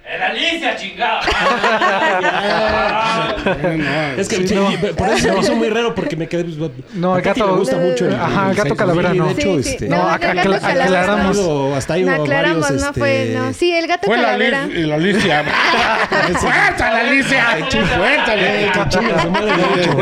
¡Era 0.05 0.27
Alicia, 0.27 0.75
chingada! 0.75 1.21
Es 4.17 4.27
que 4.29 4.47
Sí, 4.47 4.55
no. 4.55 4.69
por 4.95 5.09
eso 5.09 5.33
me 5.33 5.39
hizo 5.39 5.55
muy 5.55 5.69
raro 5.69 5.95
porque 5.95 6.15
me 6.15 6.27
quedé. 6.27 6.43
pues, 6.43 6.71
No, 6.93 7.15
el 7.17 7.21
gato- 7.23 7.45
le 7.47 7.53
gusta 7.53 7.77
mucho. 7.77 8.07
el- 8.07 8.15
Ajá, 8.15 8.49
el 8.51 8.55
gato 8.55 8.75
calavera 8.75 9.13
no. 9.13 9.25
De 9.27 9.31
hecho, 9.33 9.57
Sí, 9.57 9.63
sí. 9.63 9.69
este. 9.71 9.89
No, 9.89 9.97
No, 9.97 10.09
acá 10.09 10.31
aclaramos. 10.31 11.37
ido- 11.37 11.75
hasta 11.75 11.93
ha 11.93 11.97
ido 11.97 12.09
No 12.09 12.15
a 12.15 12.19
aclaramos, 12.23 12.61
varios, 12.61 12.81
no 12.81 12.87
este, 12.89 12.99
fue, 12.99 13.31
no. 13.35 13.53
Sí, 13.53 13.75
el 13.75 13.87
gato 13.87 14.05
Fue 14.05 14.17
la, 14.17 14.23
calavera. 14.23 14.63
Alicia, 14.63 14.87
la 14.87 14.95
Alicia. 14.95 15.43
¡Fuerza, 16.39 16.89
la 16.93 16.99
Alicia! 16.99 17.57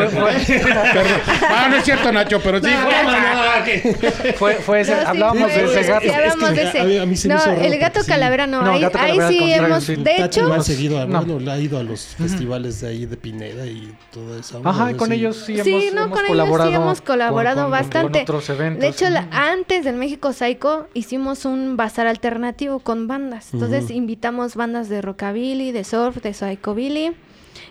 Perdón. 0.02 1.06
Ah, 1.50 1.68
no 1.70 1.76
es 1.78 1.84
cierto, 1.86 2.12
Nacho, 2.12 2.40
pero 2.42 2.60
sí. 2.62 2.70
fuerza. 2.70 4.34
Fue, 4.38 4.54
fue 4.56 4.82
ese, 4.82 4.92
No, 4.94 5.00
sí, 5.00 5.06
hablábamos 5.08 5.52
fue- 5.52 5.64
de 5.64 5.80
ese 5.80 5.92
gato. 5.92 6.14
hablábamos 6.14 6.56
de 6.56 6.64
ese. 6.64 6.80
a 7.02 7.06
mí- 7.06 7.18
se 7.18 7.28
me 7.28 7.36
hizo 7.36 7.52
el 7.52 7.80
gato 7.80 8.00
calavera 8.08 8.48
no. 8.48 8.62
Ahí, 8.72 8.84
ahí 9.00 9.20
sí 9.30 9.54
hemos. 9.54 9.91
Sí. 9.96 10.04
De 10.04 10.16
Tati 10.18 10.40
hecho, 10.40 10.54
ha 10.54 10.62
seguido, 10.64 11.00
a- 11.00 11.06
no. 11.06 11.20
bueno, 11.24 11.40
le 11.40 11.52
ha 11.52 11.60
ido 11.60 11.78
a 11.78 11.84
los 11.84 12.02
festivales 12.16 12.82
de 12.82 12.88
ahí 12.90 13.06
de 13.06 13.18
Pineda 13.18 13.66
y 13.66 13.94
toda 14.12 14.40
esa 14.40 14.58
onda, 14.58 14.70
Ajá, 14.70 14.98
con 14.98 15.10
Sí. 15.10 15.14
ellos 15.16 15.36
sí, 15.38 15.58
Sí, 15.64 15.70
hemos, 15.72 15.94
no, 15.94 16.02
hemos 16.04 16.18
con 16.18 16.26
ellos 16.26 16.28
colaborado. 16.28 16.70
sí 16.70 16.76
hemos 16.76 17.02
colaborado 17.02 17.56
con- 17.58 17.64
con- 17.66 17.72
bastante. 17.72 18.12
Con 18.26 18.36
otros 18.36 18.50
eventos. 18.50 18.82
De 18.82 18.88
hecho, 18.88 19.10
la- 19.10 19.28
antes 19.32 19.84
del 19.86 19.96
México 19.96 20.34
Psycho 20.34 20.88
hicimos 20.94 21.46
un 21.46 21.78
bazar 21.78 22.08
alternativo 22.08 22.80
con 22.80 23.08
bandas. 23.08 23.54
Entonces 23.54 23.86
Ujú. 23.86 23.94
invitamos 23.94 24.56
bandas 24.56 24.90
de 24.90 25.02
rockabilly, 25.02 25.72
de 25.72 25.84
surf, 25.84 26.18
de 26.22 26.34
psychobilly 26.34 27.12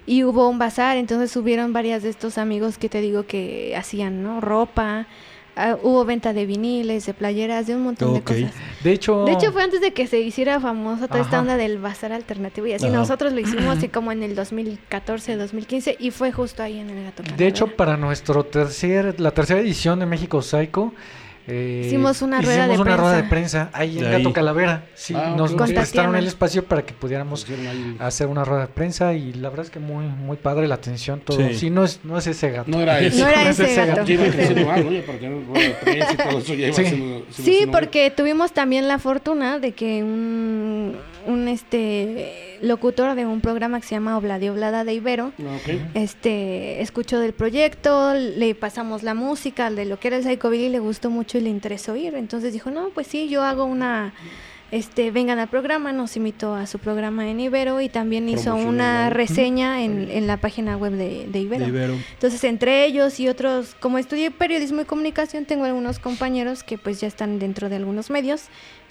y 0.06 0.24
hubo 0.24 0.48
un 0.48 0.58
bazar. 0.58 0.96
Entonces 0.96 1.30
subieron 1.30 1.72
varias 1.72 2.02
de 2.02 2.10
estos 2.10 2.38
amigos 2.38 2.78
que 2.78 2.88
te 2.88 3.00
digo 3.00 3.24
que 3.26 3.74
hacían, 3.76 4.22
¿no? 4.22 4.40
Ropa. 4.40 5.06
Ah, 5.60 5.78
hubo 5.82 6.04
venta 6.04 6.32
de 6.32 6.46
viniles, 6.46 7.06
de 7.06 7.14
playeras, 7.14 7.66
de 7.66 7.76
un 7.76 7.82
montón 7.82 8.14
de 8.14 8.22
cosas. 8.22 8.52
De 8.82 8.92
hecho, 8.92 9.24
De 9.24 9.32
hecho, 9.32 9.52
fue 9.52 9.62
antes 9.62 9.80
de 9.80 9.92
que 9.92 10.06
se 10.06 10.20
hiciera 10.20 10.60
famosa 10.60 11.08
toda 11.08 11.20
esta 11.20 11.40
onda 11.40 11.56
del 11.56 11.78
bazar 11.78 12.12
alternativo 12.12 12.66
y 12.66 12.72
así. 12.72 12.86
Ajá. 12.86 12.96
Nosotros 12.96 13.32
lo 13.32 13.40
hicimos 13.40 13.76
así 13.76 13.88
como 13.90 14.12
en 14.12 14.22
el 14.22 14.34
2014, 14.34 15.36
2015 15.36 15.96
y 15.98 16.10
fue 16.10 16.32
justo 16.32 16.62
ahí 16.62 16.78
en 16.78 16.90
el 16.90 17.04
Gato 17.04 17.22
de 17.36 17.46
hecho, 17.46 17.66
para 17.68 17.96
nuestro 17.96 18.44
tercer, 18.44 19.20
la 19.20 19.30
tercera 19.32 19.60
edición 19.60 19.98
de 19.98 20.06
México 20.06 20.42
Psycho, 20.42 20.92
eh, 21.50 21.82
Hicimos 21.86 22.22
una 22.22 22.40
rueda 22.40 22.66
de 22.66 22.74
hicimos 22.74 22.86
una 22.86 22.96
rueda 22.96 23.16
de 23.16 23.22
prensa. 23.24 23.70
prensa 23.70 23.78
ahí 23.78 23.98
en 23.98 24.04
De 24.04 24.10
Gato 24.10 24.28
ahí. 24.28 24.32
Calavera. 24.34 24.84
Sí, 24.94 25.14
Ah, 25.16 25.34
nos, 25.36 25.52
prestaron 25.52 26.16
el 26.16 26.26
espacio 26.26 26.64
para 26.64 26.82
que 26.82 26.94
pudiéramos 26.94 27.46
ahí- 27.48 27.96
hacer 27.98 28.26
una 28.28 28.44
rueda 28.44 28.62
de 28.62 28.66
prensa 28.68 29.12
y 29.14 29.32
la 29.34 29.48
verdad 29.50 29.66
es 29.66 29.70
que 29.70 29.78
muy 29.80 30.06
muy 30.06 30.36
padre 30.36 30.68
la 30.68 30.76
atención 30.76 31.20
todo. 31.20 31.36
Sí. 31.38 31.54
Sí, 31.54 31.70
no 31.70 31.84
es 31.84 32.00
no 32.04 32.16
es 32.18 32.26
ese 32.26 32.50
gato. 32.50 32.70
No 32.70 32.80
era. 32.80 33.00
No 33.10 33.28
ese 33.50 33.64
ese 33.72 33.86
gato. 33.86 34.04
De 34.04 34.16
prensa 35.80 36.14
Sí. 37.30 37.66
porque 37.70 38.10
tuvimos 38.10 38.52
también 38.52 38.88
la 38.88 38.98
fortuna 38.98 39.58
de 39.58 39.72
que 39.72 40.02
un, 40.02 40.96
un 41.26 41.48
este 41.48 42.58
locutor 42.62 43.14
de 43.14 43.26
un 43.26 43.40
programa 43.40 43.80
que 43.80 43.86
se 43.86 43.94
llama 43.94 44.16
Obladi 44.16 44.48
Oblada 44.48 44.84
de 44.84 44.94
Ibero 44.94 45.32
Ah, 45.38 45.58
este 45.94 46.82
escuchó 46.82 47.18
del 47.18 47.32
proyecto, 47.32 48.14
le 48.14 48.54
pasamos 48.54 49.02
la 49.02 49.14
música 49.14 49.70
de 49.70 49.84
lo 49.84 49.98
que 49.98 50.08
era 50.08 50.16
el 50.16 50.24
Psychobilly, 50.24 50.68
le 50.68 50.78
gustó 50.78 51.10
mucho 51.10 51.38
y 51.38 51.42
le 51.42 51.50
interesó 51.50 51.96
ir. 51.96 52.14
Entonces 52.14 52.52
dijo, 52.52 52.70
no, 52.70 52.90
pues 52.90 53.06
sí, 53.06 53.28
yo 53.28 53.42
hago 53.42 53.64
una, 53.64 54.12
este, 54.70 55.10
vengan 55.10 55.38
al 55.38 55.48
programa, 55.48 55.92
nos 55.92 56.16
invitó 56.16 56.54
a 56.54 56.66
su 56.66 56.78
programa 56.78 57.28
en 57.28 57.40
Ibero 57.40 57.80
y 57.80 57.88
también 57.88 58.28
hizo 58.28 58.54
una 58.54 59.10
reseña 59.10 59.82
en, 59.82 60.10
en 60.10 60.26
la 60.26 60.36
página 60.36 60.76
web 60.76 60.92
de, 60.92 61.26
de 61.26 61.38
Ibero. 61.40 61.64
De 61.64 61.70
Ibero. 61.70 61.94
Entonces, 62.12 62.44
entre 62.44 62.84
ellos 62.84 63.18
y 63.20 63.28
otros, 63.28 63.74
como 63.80 63.98
estudié 63.98 64.30
periodismo 64.30 64.82
y 64.82 64.84
comunicación, 64.84 65.44
tengo 65.44 65.64
algunos 65.64 65.98
compañeros 65.98 66.62
que 66.62 66.78
pues 66.78 67.00
ya 67.00 67.08
están 67.08 67.38
dentro 67.38 67.68
de 67.68 67.76
algunos 67.76 68.10
medios. 68.10 68.44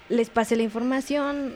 Les 0.08 0.28
pasé 0.28 0.56
la 0.56 0.64
información, 0.64 1.54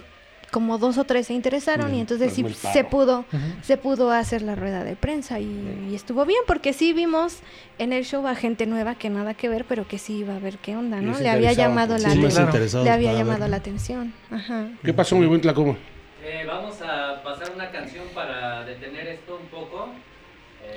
como 0.54 0.78
dos 0.78 0.98
o 0.98 1.04
tres 1.04 1.26
se 1.26 1.32
interesaron 1.34 1.92
y 1.92 1.96
Mm, 1.96 2.00
entonces 2.02 2.32
sí 2.32 2.44
se 2.72 2.84
pudo, 2.84 3.24
Ujú. 3.32 3.38
se 3.62 3.76
pudo 3.76 4.12
hacer 4.12 4.40
la 4.42 4.54
rueda 4.54 4.84
de 4.84 4.94
prensa 4.94 5.40
y, 5.40 5.88
y 5.90 5.94
estuvo 5.96 6.24
bien 6.24 6.38
porque 6.46 6.72
sí 6.72 6.92
vimos 6.92 7.38
en 7.78 7.92
el 7.92 8.04
show 8.04 8.24
a 8.28 8.36
gente 8.36 8.64
nueva 8.66 8.94
que 8.94 9.10
nada 9.10 9.34
que 9.34 9.48
ver, 9.48 9.64
pero 9.64 9.88
que 9.88 9.98
sí 9.98 10.18
iba 10.18 10.36
a 10.36 10.38
ver 10.38 10.58
qué 10.58 10.76
onda, 10.76 11.02
Y 11.02 11.04
¿no? 11.06 11.18
Le 11.18 11.28
había 11.28 11.50
interesaba, 11.50 11.68
llamado 11.68 11.94
pues. 11.94 12.02
la 12.04 12.10
Sí, 12.10 12.20
interesados 12.20 12.84
le 12.86 12.90
había 12.92 13.12
llamado 13.14 13.40
ver. 13.40 13.50
la 13.50 13.56
atención. 13.56 14.12
Ajá. 14.30 14.68
¿Qué 14.84 14.94
pasó, 14.94 15.16
mi 15.16 15.26
buen 15.26 15.40
Tlacomo? 15.40 15.76
Eh, 16.24 16.44
vamos 16.46 16.76
a 16.82 17.20
pasar 17.24 17.50
una 17.52 17.70
canción 17.72 18.04
para 18.14 18.64
detener 18.64 19.08
esto 19.08 19.36
un 19.42 19.48
poco. 19.48 19.88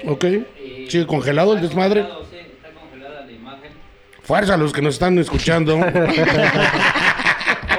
Eh, 0.03 0.09
Ok. 0.09 0.23
y- 0.25 0.89
¿Sigue 0.89 1.05
congelado 1.05 1.53
el 1.53 1.61
desmadre? 1.61 2.01
congelado, 2.01 2.25
Sí, 2.31 2.37
está 2.51 2.69
congelada 2.79 3.25
la 3.27 3.31
imagen. 3.31 3.71
Fuerza 4.23 4.55
a 4.55 4.57
los 4.57 4.73
que 4.73 4.81
nos 4.81 4.95
están 4.95 5.19
escuchando. 5.19 5.77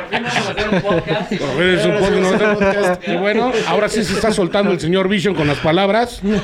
Por 0.09 0.17
fin 0.17 0.23
vamos 0.23 0.37
a 0.37 0.51
hacer 0.51 0.69
un 0.69 0.81
podcast. 0.81 1.29
Por 1.29 1.49
fin 1.51 1.69
es 1.69 1.85
un 1.85 1.99
podcast. 2.55 3.09
Y 3.09 3.17
bueno, 3.17 3.53
ahora 3.69 3.89
sí 3.89 4.05
se 4.05 4.15
está 4.15 4.33
soltando 4.33 4.73
el 4.73 4.81
señor 4.81 5.09
Vision 5.09 5.35
con 5.35 5.47
las 5.47 5.59
palabras. 5.59 6.23
Le 6.23 6.39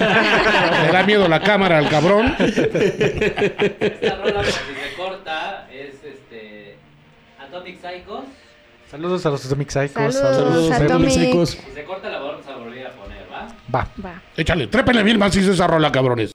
da 0.93 1.03
miedo 1.07 1.29
la 1.29 1.41
cámara 1.41 1.79
al 1.79 1.89
cabrón. 1.89 2.35
Esta 2.39 4.17
rola, 4.17 4.35
por 4.35 4.45
si 4.47 4.53
se 4.53 4.97
corta, 4.97 5.67
es 5.73 5.95
este. 6.05 6.77
Atomic 7.41 7.81
Psychos. 7.81 8.25
Saludos 8.91 9.27
a 9.27 9.31
los 9.31 9.45
Atomic 9.47 9.71
Psychos. 9.71 10.15
Saludos, 10.15 10.37
Saludos 10.37 10.71
a 10.73 10.77
Atomic. 10.77 11.11
Psychos. 11.11 11.51
Si 11.51 11.73
se 11.75 11.85
corta, 11.85 12.09
la 12.11 12.19
vamos 12.21 12.47
a 12.47 12.57
volver 12.57 12.87
a 12.87 12.91
poner, 12.93 13.27
¿va? 13.33 13.49
Va. 13.75 13.89
Va. 14.05 14.23
Échale, 14.37 14.67
trépenle 14.69 15.03
bien 15.03 15.19
macizo 15.19 15.53
esa 15.53 15.67
rola, 15.67 15.91
cabrones. 15.91 16.33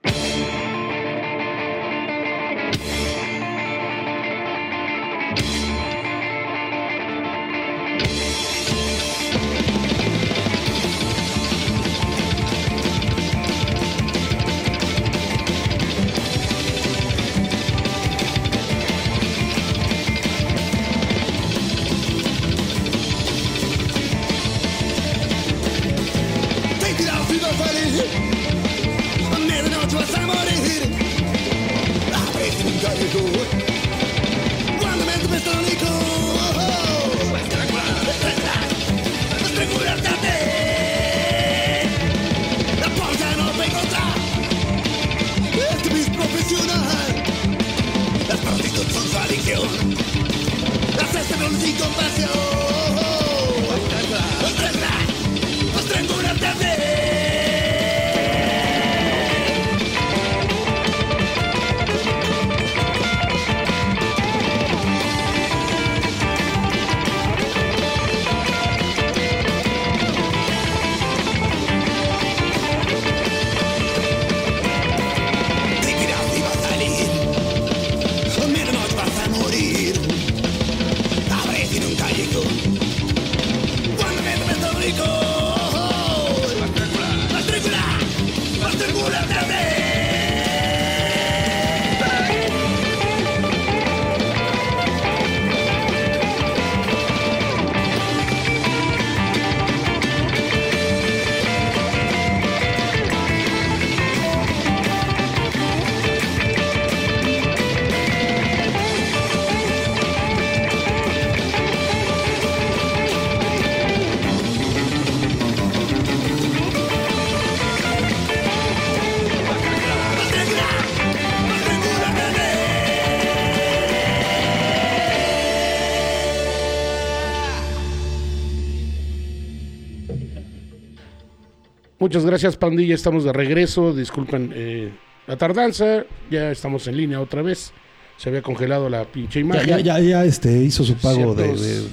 Muchas 132.10 132.26
gracias, 132.26 132.58
pandilla. 132.58 132.96
Estamos 132.96 133.24
de 133.24 133.32
regreso. 133.32 133.94
Disculpen 133.94 134.52
eh, 134.56 134.90
la 135.28 135.38
tardanza. 135.38 136.06
Ya 136.32 136.50
estamos 136.50 136.88
en 136.88 136.98
línea 136.98 137.22
otra 137.22 137.44
vez. 137.44 137.72
Se 138.18 138.30
había 138.30 138.42
congelado 138.42 138.90
la 138.90 139.04
pinche 139.06 139.42
imagen. 139.42 139.68
ya, 139.68 139.78
ya, 139.80 140.00
ya, 140.00 140.26
este, 140.26 140.52
hizo 140.64 140.84
su 140.84 140.96
pago 140.96 141.36
de, 141.36 141.44
Ciertos- 141.54 141.62
de- 141.62 141.88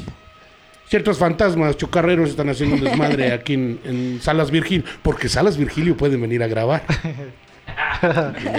Ciertos 0.88 1.18
fantasmas 1.18 1.76
chocarreros 1.76 2.30
están 2.30 2.48
haciendo 2.48 2.76
un 2.76 2.84
desmadre 2.84 3.30
aquí 3.34 3.52
en, 3.52 3.78
en 3.84 4.18
Salas 4.22 4.50
Virgilio. 4.50 4.84
Porque 5.02 5.28
Salas 5.28 5.58
Virgilio 5.58 5.98
pueden 5.98 6.18
venir 6.22 6.42
a 6.42 6.46
grabar. 6.46 6.82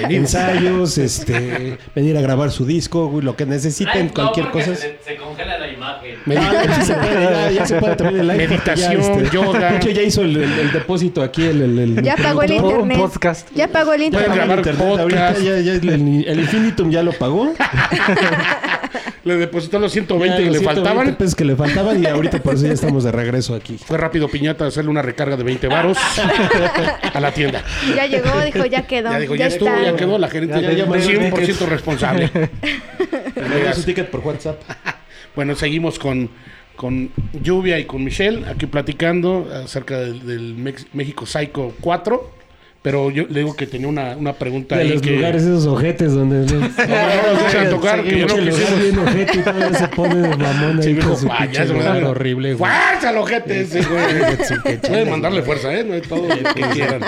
Ensayos, 0.09 0.99
este, 0.99 1.79
venir 1.95 2.17
a 2.17 2.21
grabar 2.21 2.51
su 2.51 2.67
disco, 2.67 3.07
güey, 3.07 3.25
lo 3.25 3.35
que 3.35 3.47
necesiten, 3.47 4.07
no, 4.07 4.13
cualquier 4.13 4.51
cosa. 4.51 4.75
Se, 4.75 4.99
se 5.03 5.15
congela 5.37 5.57
la 5.59 5.67
imagen. 5.71 6.15
Medita- 6.25 6.65
ya 6.65 6.81
se 6.83 6.93
puede, 6.95 7.23
ya, 7.23 7.51
ya 7.51 7.65
se 7.65 7.75
puede 7.79 7.95
también 7.95 8.19
el 8.21 8.27
live. 8.27 8.47
Meditación, 8.47 9.29
yoga. 9.31 9.59
De 9.71 9.77
hecho, 9.77 9.89
ya 9.89 10.01
hizo 10.01 10.21
el, 10.21 10.37
el- 10.37 10.59
el 10.59 10.71
depósito 10.71 11.21
aquí, 11.21 11.43
el, 11.45 11.61
el, 11.61 11.79
el- 11.97 12.03
Ya 12.03 12.15
pagó 12.15 12.43
el 12.43 12.51
internet. 12.51 12.97
podcast. 12.97 13.47
Ya 13.55 13.67
pagó 13.67 13.93
el 13.93 13.97
Pueden 14.09 14.13
internet. 14.13 14.35
grabar 14.37 14.57
internet 14.59 14.87
ahorita, 14.99 15.27
podcast. 15.27 15.41
ya, 15.45 15.59
ya 15.59 15.73
el, 15.73 16.25
el 16.27 16.39
Infinitum 16.39 16.89
ya 16.91 17.03
lo 17.03 17.11
pagó. 17.13 17.53
Le 19.23 19.35
depositó 19.35 19.77
los 19.77 19.91
120 19.91 20.37
Ya, 20.37 20.37
que 20.37 20.45
los 20.45 20.53
le 20.53 20.59
120 20.59 20.87
faltaban. 20.89 21.15
pesos 21.17 21.35
que 21.35 21.43
le 21.43 21.55
faltaban 21.57 22.01
y 22.01 22.05
ahorita 22.07 22.41
por 22.41 22.53
eso 22.53 22.65
ya 22.65 22.71
estamos 22.71 23.03
de 23.03 23.11
regreso 23.11 23.55
aquí. 23.55 23.77
Fue 23.77 23.97
rápido 23.97 24.29
Piñata 24.29 24.63
a 24.63 24.67
hacerle 24.69 24.89
una 24.89 25.01
recarga 25.01 25.35
de 25.35 25.43
20 25.43 25.67
varos 25.67 25.97
a 27.13 27.19
la 27.19 27.31
tienda. 27.33 27.61
Ya 27.93 28.05
llegó, 28.05 28.39
dijo, 28.39 28.65
ya 28.65 28.83
quedó. 28.87 29.11
Ya 29.11 29.19
dijo, 29.19 29.35
ya, 29.35 29.47
estuvo, 29.47 29.67
está. 29.67 29.83
ya 29.83 29.95
quedó, 29.97 30.17
la 30.17 30.29
gerente 30.29 30.61
Ya, 30.61 30.69
ya, 30.71 30.77
ya 30.77 30.85
mandó 30.85 31.09
el 31.09 31.19
100% 31.33 31.45
ticket. 31.45 31.67
responsable. 31.67 32.31
Mandó 33.35 33.73
su 33.73 33.83
ticket 33.83 34.09
por 34.09 34.21
WhatsApp. 34.21 34.61
Bueno, 35.37 35.55
seguimos 35.55 35.97
con, 35.99 36.29
con 36.75 37.09
Lluvia 37.41 37.79
y 37.79 37.85
con 37.85 38.03
Michelle 38.03 38.45
aquí 38.49 38.65
platicando 38.65 39.47
acerca 39.63 39.97
del, 39.99 40.25
del 40.25 40.55
Mex- 40.57 40.87
México 40.91 41.25
Psycho 41.25 41.73
4. 41.79 42.35
Pero 42.83 43.11
yo 43.11 43.25
le 43.29 43.39
digo 43.41 43.53
que 43.55 43.67
tenía 43.67 43.87
una, 43.89 44.15
una 44.15 44.33
pregunta 44.33 44.77
De 44.77 44.83
ahí 44.83 44.89
los 44.89 45.01
que... 45.01 45.15
lugares 45.17 45.41
esos 45.43 45.65
ojetes 45.65 46.13
donde... 46.13 46.45
No, 46.45 46.59
no 46.59 47.33
nos 47.33 47.43
dejan 47.51 47.69
tocar, 47.69 48.03
que 48.03 48.19
ya 48.19 48.25
no 48.27 48.35
quisimos. 48.35 48.81
bien 48.81 48.99
ojete 48.99 49.37
y 49.39 49.41
todavía 49.41 49.73
se 49.73 49.87
pone 49.89 50.15
de 50.15 50.29
mamón 50.37 50.81
Sí, 50.83 50.89
ahí 50.89 50.93
dijo, 50.95 51.09
con 51.09 51.17
su 51.19 51.27
"Vaya, 51.27 51.41
pinche 51.41 51.67
se 51.67 51.73
me 51.73 51.79
lugar 51.79 52.01
da- 52.01 52.09
horrible, 52.09 52.53
güey. 52.53 52.71
¡Fuerza, 52.71 53.09
al 53.09 53.17
ojete 53.17 53.61
ese, 53.61 53.81
güey! 53.81 54.77
Pueden 54.87 55.09
mandarle 55.09 55.41
fuerza, 55.41 55.73
¿eh? 55.73 55.83
No 55.83 55.95
es 55.95 56.07
todo 56.07 56.27
lo 56.29 56.53
que 56.53 56.61
quieran. 56.73 57.01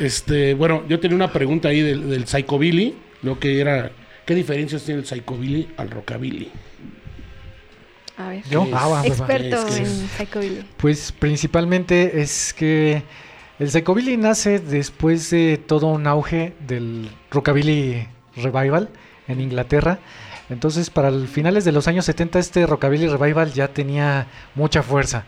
Este, 0.00 0.52
bueno, 0.54 0.82
yo 0.88 1.00
tenía 1.00 1.14
una 1.16 1.32
pregunta 1.32 1.68
ahí 1.68 1.80
del, 1.80 2.10
del 2.10 2.26
Psychobilly. 2.26 2.94
Lo 3.22 3.38
que 3.38 3.60
era... 3.60 3.90
¿Qué 4.26 4.34
diferencias 4.34 4.82
tiene 4.82 5.00
el 5.00 5.06
Psychobilly 5.06 5.68
al 5.78 5.88
Rockabilly? 5.90 6.50
A 8.18 8.28
ver. 8.28 8.42
Yo, 8.48 8.62
ah, 8.62 8.66
va, 8.66 8.88
va, 8.88 9.00
va. 9.02 9.06
Experto 9.06 9.56
Es 9.56 9.64
que 9.64 9.76
en 9.76 9.82
es- 9.84 10.10
psychobilly. 10.16 10.64
Pues 10.76 11.12
principalmente 11.12 12.20
es 12.22 12.54
que 12.54 13.02
el 13.58 13.70
psychobilly 13.70 14.16
nace 14.16 14.58
después 14.58 15.30
de 15.30 15.58
todo 15.58 15.86
un 15.88 16.06
auge 16.06 16.54
del 16.66 17.10
rockabilly 17.30 18.06
revival 18.36 18.88
en 19.28 19.40
Inglaterra. 19.40 19.98
Entonces, 20.48 20.90
para 20.90 21.08
el 21.08 21.26
finales 21.28 21.64
de 21.64 21.72
los 21.72 21.88
años 21.88 22.04
70 22.04 22.38
este 22.38 22.66
rockabilly 22.66 23.08
revival 23.08 23.52
ya 23.52 23.68
tenía 23.68 24.28
mucha 24.54 24.82
fuerza. 24.82 25.24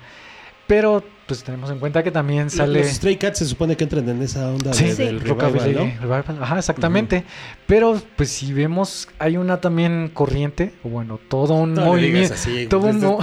Pero 0.67 1.03
pues 1.29 1.45
tenemos 1.45 1.71
en 1.71 1.79
cuenta 1.79 2.03
que 2.03 2.11
también 2.11 2.51
sale 2.51 2.81
Los 2.81 2.89
Stray 2.89 3.17
Cats 3.17 3.39
se 3.39 3.45
supone 3.47 3.77
que 3.77 3.85
entran 3.85 4.09
en 4.09 4.21
esa 4.23 4.49
onda 4.49 4.73
Sí, 4.73 4.85
de- 4.87 4.95
Sí. 4.97 5.05
del 5.05 5.21
rockabilly 5.21 5.59
revival, 5.75 5.95
¿no? 5.95 6.01
revival. 6.17 6.43
Ajá, 6.43 6.59
exactamente. 6.59 7.23
Pero 7.67 8.01
pues 8.17 8.31
si 8.31 8.53
vemos 8.53 9.09
hay 9.19 9.37
una 9.37 9.61
también 9.61 10.11
corriente, 10.13 10.73
bueno, 10.83 11.21
todo 11.29 11.55
un 11.55 11.75
No 11.75 11.83
le 11.83 11.87
movimiento, 11.87 12.17
digas 12.17 12.33
así, 12.33 12.51
güey. 12.53 12.67
todo 12.67 12.87
un 12.89 13.01
mo- 13.01 13.19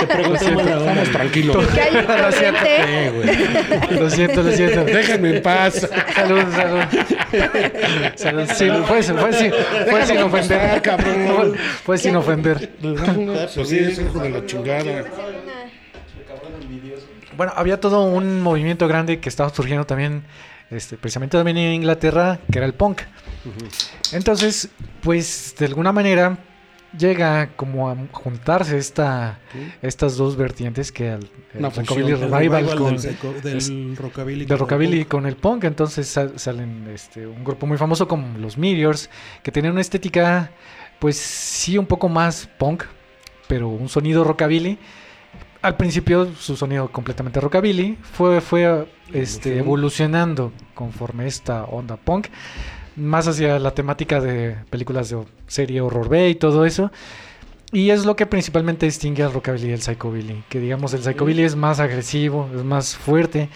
Te 0.00 0.06
preguntamos. 0.06 0.62
Que 1.74 1.80
hay 1.80 1.92
Lo 2.22 2.32
siento. 2.32 2.58
lo 4.00 4.10
siento, 4.10 4.42
lo 4.42 4.52
siento. 4.52 4.84
Déjenme 4.84 5.36
en 5.36 5.42
paz. 5.42 5.88
Salud, 6.14 6.42
salud. 6.54 6.82
Salud. 8.16 8.48
Sí, 8.54 8.68
fue, 8.86 9.02
fue, 9.02 9.32
sin- 9.32 9.52
fue 9.90 10.06
sin 10.06 10.18
ofender. 10.18 10.82
cabrón. 10.82 11.54
Fue 11.84 11.98
sin 11.98 12.16
ofender. 12.16 12.70
Pues 13.54 13.68
sí, 13.68 13.78
es 13.78 13.98
hijo 14.00 14.18
de 14.20 14.30
la 14.30 14.46
chingada. 14.46 15.04
Bueno, 17.36 17.52
había 17.56 17.80
todo 17.80 18.04
un 18.04 18.40
movimiento 18.40 18.86
grande 18.88 19.20
que 19.20 19.28
estaba 19.28 19.50
surgiendo 19.50 19.84
también, 19.86 20.24
este, 20.70 20.96
precisamente 20.96 21.36
también 21.36 21.56
en 21.58 21.72
Inglaterra, 21.74 22.38
que 22.50 22.58
era 22.58 22.66
el 22.66 22.74
punk. 22.74 23.02
Entonces, 24.12 24.68
pues 25.00 25.54
de 25.58 25.66
alguna 25.66 25.92
manera 25.92 26.38
llega 26.96 27.48
como 27.56 27.88
a 27.90 27.96
juntarse 28.12 28.76
esta, 28.76 29.38
estas 29.80 30.16
dos 30.16 30.36
vertientes 30.36 30.92
que 30.92 31.12
el, 31.14 31.28
rockabilly 31.88 32.14
revival 32.14 32.74
con, 32.76 32.96
del, 33.42 33.58
del 33.58 33.96
rockabilly. 33.96 34.46
con 34.46 34.58
rockabilly 34.58 34.98
el 35.00 35.06
con 35.06 35.26
el 35.26 35.36
punk. 35.36 35.64
Entonces 35.64 36.06
sal- 36.08 36.38
salen 36.38 36.88
este, 36.92 37.26
un 37.26 37.42
grupo 37.44 37.66
muy 37.66 37.78
famoso 37.78 38.06
como 38.06 38.36
los 38.38 38.58
Meteors, 38.58 39.08
que 39.42 39.50
tenían 39.50 39.72
una 39.72 39.80
estética, 39.80 40.50
pues 40.98 41.16
sí, 41.16 41.78
un 41.78 41.86
poco 41.86 42.08
más 42.10 42.48
punk, 42.58 42.84
pero 43.48 43.68
un 43.68 43.88
sonido 43.88 44.22
rockabilly. 44.24 44.78
Al 45.62 45.76
principio 45.76 46.28
su 46.34 46.56
sonido 46.56 46.90
completamente 46.90 47.40
rockabilly 47.40 47.96
fue, 48.02 48.40
fue 48.40 48.88
este, 49.12 49.58
evolucionando 49.58 50.52
conforme 50.74 51.28
esta 51.28 51.64
onda 51.64 51.96
punk, 51.96 52.26
más 52.96 53.28
hacia 53.28 53.60
la 53.60 53.72
temática 53.72 54.20
de 54.20 54.56
películas 54.70 55.10
de 55.10 55.24
serie 55.46 55.80
Horror 55.80 56.08
Bay 56.08 56.30
y 56.32 56.34
todo 56.34 56.64
eso. 56.64 56.90
Y 57.70 57.90
es 57.90 58.04
lo 58.04 58.16
que 58.16 58.26
principalmente 58.26 58.86
distingue 58.86 59.22
al 59.22 59.32
rockabilly 59.32 59.68
y 59.68 59.72
el 59.72 59.80
psychobilly. 59.80 60.42
Que 60.48 60.58
digamos, 60.58 60.94
el 60.94 61.02
psychobilly 61.04 61.44
es 61.44 61.54
más 61.54 61.78
agresivo, 61.78 62.50
es 62.54 62.64
más 62.64 62.96
fuerte, 62.96 63.48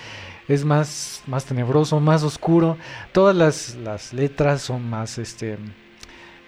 es 0.46 0.64
más, 0.64 1.24
más 1.26 1.44
tenebroso, 1.44 1.98
más 1.98 2.22
oscuro. 2.22 2.78
Todas 3.10 3.34
las, 3.34 3.74
las 3.74 4.12
letras 4.12 4.62
son 4.62 4.88
más 4.88 5.18
este 5.18 5.58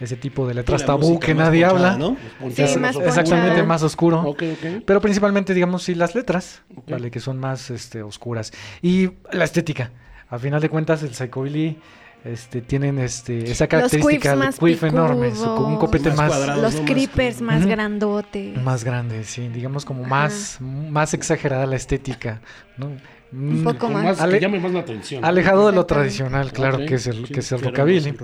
ese 0.01 0.17
tipo 0.17 0.47
de 0.47 0.55
letras 0.55 0.85
tabú 0.87 1.19
que 1.19 1.35
nadie 1.35 1.67
ponchada, 1.67 1.93
habla. 1.95 1.99
¿no? 1.99 2.17
Sí, 2.51 2.63
más 2.79 2.97
Exactamente, 2.97 3.49
ponchada. 3.49 3.65
más 3.65 3.83
oscuro. 3.83 4.37
Pero 4.85 5.01
principalmente, 5.01 5.55
digamos, 5.55 5.83
sí, 5.83 5.95
las 5.95 6.15
letras. 6.15 6.63
¿vale? 6.89 7.11
Que 7.11 7.21
son 7.21 7.39
más 7.39 7.71
este, 7.71 8.03
oscuras. 8.03 8.53
Y 8.83 9.11
la 9.33 9.45
estética. 9.45 9.91
A 10.31 10.39
final 10.39 10.61
de 10.61 10.69
cuentas, 10.69 11.03
el 11.03 11.15
psychobilly 11.15 11.79
este, 12.25 12.61
tienen 12.61 12.99
este, 12.99 13.51
esa 13.51 13.67
característica 13.67 14.37
de 14.37 14.49
quiff 14.59 14.83
enorme, 14.83 15.31
con 15.31 15.65
un 15.65 15.77
copete 15.79 16.11
Más. 16.13 16.59
Los 16.59 16.75
no 16.75 16.85
creepers 16.85 17.41
más 17.41 17.61
Ujú. 17.61 17.69
grandotes. 17.71 18.63
más 18.63 18.85
grande, 18.85 19.25
sí, 19.25 19.49
digamos 19.49 19.85
como 19.85 20.01
Ajá. 20.03 20.09
más, 20.11 20.59
más 20.61 21.15
exagerada 21.15 21.65
la 21.67 21.77
estética, 21.77 22.41
¿no? 22.77 22.87
Un 23.31 23.61
Mm, 23.61 23.65
poco 23.65 23.89
más. 23.91 24.05
más 24.05 24.21
Ale- 24.21 24.35
que 24.39 24.41
llame 24.41 24.59
más 24.59 24.73
la 24.73 24.81
atención. 24.81 25.25
Alejado 25.25 25.67
de 25.71 25.75
lo 25.77 25.85
tradicional, 25.87 26.51
claro, 26.53 26.79
que 26.79 26.95
es 26.95 27.07
el, 27.07 27.27
sí, 27.27 27.33
que 27.33 27.41
es 27.41 27.53
el 27.53 27.61
rockabilly. 27.61 28.15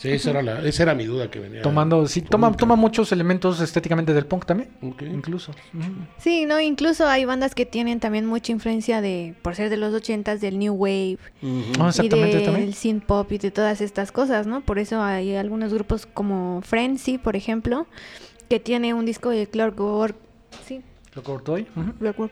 Sí, 0.00 0.10
esa 0.10 0.30
era, 0.30 0.42
la, 0.42 0.64
esa 0.64 0.84
era 0.84 0.94
mi 0.94 1.04
duda 1.06 1.28
que 1.28 1.40
venía. 1.40 1.60
Tomando, 1.60 2.06
sí, 2.06 2.22
toma, 2.22 2.56
toma 2.56 2.76
muchos 2.76 3.10
elementos 3.10 3.60
estéticamente 3.60 4.14
del 4.14 4.26
punk 4.26 4.46
también, 4.46 4.70
incluso. 4.80 5.52
Sí, 6.18 6.46
no, 6.46 6.60
incluso 6.60 7.06
hay 7.08 7.24
bandas 7.24 7.54
que 7.54 7.66
tienen 7.66 7.98
también 7.98 8.24
mucha 8.24 8.52
influencia 8.52 9.00
de, 9.00 9.34
por 9.42 9.56
ser 9.56 9.70
de 9.70 9.76
los 9.76 9.92
ochentas, 9.92 10.40
del 10.40 10.58
New 10.58 10.74
Wave. 10.74 11.18
Ah, 11.80 11.88
exactamente, 11.88 12.30
y 12.30 12.34
del 12.34 12.44
también. 12.44 12.72
synth 12.72 13.04
pop 13.04 13.32
y 13.32 13.38
de 13.38 13.50
todas 13.50 13.80
estas 13.80 14.12
cosas, 14.12 14.46
¿no? 14.46 14.60
Por 14.60 14.78
eso 14.78 15.02
hay 15.02 15.34
algunos 15.34 15.74
grupos 15.74 16.06
como 16.06 16.60
Frenzy, 16.62 17.18
por 17.18 17.34
ejemplo, 17.34 17.88
que 18.48 18.60
tiene 18.60 18.94
un 18.94 19.04
disco 19.04 19.30
de 19.30 19.48
Clockwork, 19.48 20.14
sí, 20.64 20.80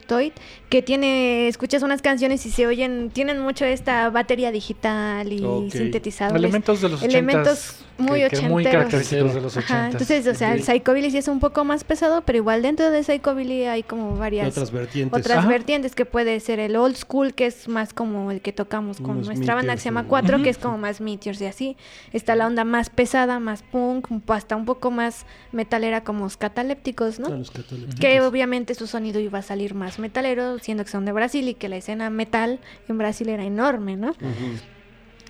Toy, 0.06 0.32
que 0.68 0.82
tiene, 0.82 1.48
escuchas 1.48 1.82
unas 1.82 2.02
canciones 2.02 2.44
y 2.46 2.50
se 2.50 2.66
oyen, 2.66 3.10
tienen 3.10 3.40
mucho 3.40 3.64
esta 3.64 4.10
batería 4.10 4.50
digital 4.52 5.32
y 5.32 5.44
Ok. 5.44 5.72
sintetizadores. 5.72 6.42
Elementos 6.42 6.80
de 6.80 6.88
los 6.88 7.02
elementos 7.02 7.85
muy 7.98 8.20
que- 8.22 8.28
que 8.28 8.48
muy 8.48 8.62
característicos 8.64 9.34
de 9.34 9.40
los 9.40 9.56
Ajá, 9.56 9.64
ochentas. 9.88 10.02
entonces, 10.02 10.26
o 10.26 10.34
sea, 10.34 10.52
el 10.54 10.62
psychobilly 10.62 11.10
sí 11.10 11.18
es 11.18 11.28
un 11.28 11.40
poco 11.40 11.64
más 11.64 11.84
pesado, 11.84 12.22
pero 12.22 12.36
igual 12.38 12.62
dentro 12.62 12.90
de 12.90 13.02
psychobilly 13.02 13.64
hay 13.64 13.82
como 13.82 14.16
Y 14.16 14.18
varias 14.18 14.48
otras 14.48 14.70
vertientes. 14.70 15.18
otras 15.20 15.38
Ajá. 15.38 15.48
vertientes 15.48 15.94
que 15.94 16.04
puede 16.04 16.38
ser 16.40 16.60
el 16.60 16.76
old 16.76 16.96
school, 16.96 17.34
que 17.34 17.46
es 17.46 17.68
más 17.68 17.92
como 17.94 18.30
el 18.30 18.40
que 18.40 18.52
tocamos 18.52 18.98
con 19.00 19.12
Unos 19.12 19.26
nuestra 19.28 19.54
banda 19.54 19.74
que 19.74 19.80
se 19.80 19.86
llama 19.86 20.02
o- 20.02 20.08
4, 20.08 20.36
Ujú. 20.36 20.44
que 20.44 20.50
es 20.50 20.58
como 20.58 20.78
más 20.78 21.00
Meteors 21.00 21.40
y 21.40 21.46
así. 21.46 21.76
Está 22.12 22.36
la 22.36 22.46
onda 22.46 22.64
más 22.64 22.90
pesada, 22.90 23.38
más 23.40 23.62
punk, 23.62 24.08
hasta 24.28 24.56
un 24.56 24.64
poco 24.66 24.90
más 24.90 25.24
metalera 25.52 26.02
como 26.04 26.24
los 26.24 26.36
catalépticos, 26.36 27.18
¿no? 27.18 27.28
los 27.30 27.50
católicos. 27.50 27.94
Que 27.96 28.20
obviamente 28.20 28.74
su 28.74 28.86
sonido 28.86 29.20
iba 29.20 29.38
a 29.38 29.42
salir 29.42 29.74
más 29.74 29.98
metalero, 29.98 30.58
siendo 30.58 30.84
que 30.84 30.90
son 30.90 31.04
de 31.04 31.12
Brasil 31.12 31.48
y 31.48 31.54
que 31.54 31.68
la 31.68 31.76
escena 31.76 32.10
metal 32.10 32.60
en 32.88 32.98
Brasil 32.98 33.28
era 33.28 33.44
enorme, 33.44 33.96
¿no? 33.96 34.12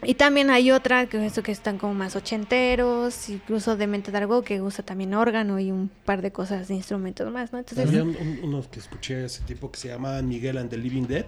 Y 0.02 0.14
también 0.14 0.50
hay 0.50 0.70
otra 0.70 1.06
que 1.06 1.24
eso 1.24 1.42
que 1.42 1.52
están 1.52 1.78
como 1.78 1.94
más 1.94 2.16
ochenteros, 2.16 3.28
incluso 3.28 3.76
de 3.76 3.86
Mente 3.86 4.10
Dargo 4.12 4.42
que 4.42 4.60
usa 4.60 4.84
también 4.84 5.14
órgano 5.14 5.58
y 5.58 5.70
un 5.72 5.88
par 6.04 6.22
de 6.22 6.30
cosas 6.32 6.68
de 6.68 6.74
instrumentos 6.74 7.32
más, 7.32 7.52
¿no? 7.52 7.58
Entonces, 7.58 7.88
Había 7.88 8.02
un- 8.02 8.16
un- 8.16 8.40
unos 8.44 8.68
que 8.68 8.78
escuché 8.80 9.24
hace 9.24 9.42
tiempo 9.44 9.70
que 9.72 9.78
se 9.80 9.88
llaman 9.88 10.28
Miguel 10.28 10.58
and 10.58 10.70
the 10.70 10.76
Living 10.76 11.06
Dead. 11.06 11.24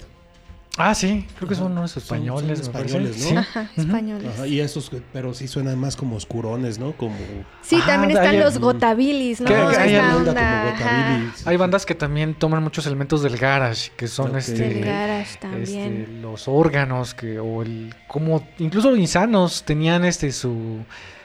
Ah, 0.80 0.94
sí, 0.94 1.26
creo 1.36 1.48
que 1.48 1.54
son 1.56 1.72
unos 1.72 1.96
españoles. 1.96 2.60
son 2.60 2.66
españoles, 2.82 3.18
¿no? 3.18 3.28
Sí. 3.30 3.36
Ajá, 3.36 3.70
españoles. 3.76 4.28
Ajá, 4.34 4.46
y 4.46 4.60
esos, 4.60 4.88
que- 4.90 5.02
pero 5.12 5.34
sí 5.34 5.48
suenan 5.48 5.78
más 5.78 5.96
como 5.96 6.16
oscurones, 6.16 6.78
¿no? 6.78 6.92
Como... 6.92 7.16
Sí, 7.62 7.78
Ah, 7.82 7.86
también 7.86 8.16
hay- 8.16 8.24
están 8.24 8.40
los 8.40 8.58
gotabilis, 8.58 9.40
¿no? 9.40 9.48
¿Qué? 9.48 9.54
Hay 9.56 9.96
onda, 9.96 10.16
onda 10.16 10.34
como 10.34 10.72
Gotabilis. 10.72 11.46
Hay 11.46 11.56
bandas 11.56 11.84
que 11.84 11.94
también 11.94 12.34
toman 12.34 12.62
muchos 12.62 12.86
elementos 12.86 13.22
del 13.22 13.36
garage, 13.36 13.90
que 13.96 14.06
son 14.06 14.36
este, 14.36 14.52
Del 14.52 14.84
garage 14.84 15.22
este, 15.32 15.38
también. 15.40 16.22
los 16.22 16.46
órganos 16.48 17.12
que 17.14 17.38
o 17.40 17.62
el 17.62 17.94
como 18.06 18.46
incluso 18.58 18.90
los 18.90 18.98
insanos 18.98 19.64
tenían 19.64 20.04
este 20.04 20.30
su 20.32 20.78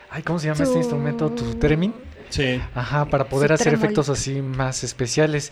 ay 0.10 0.24
cómo 0.24 0.40
se 0.40 0.48
llama 0.48 0.64
este 0.64 0.78
instrumento 0.78 1.30
tu 1.32 1.54
theremin 1.56 1.94
Sí. 2.30 2.60
ajá 2.74 3.06
para 3.06 3.26
poder 3.30 3.50
Su 3.50 3.54
hacer 3.56 3.74
efectos 3.74 4.10
así 4.10 4.42
más 4.42 4.84
especiales 4.84 5.52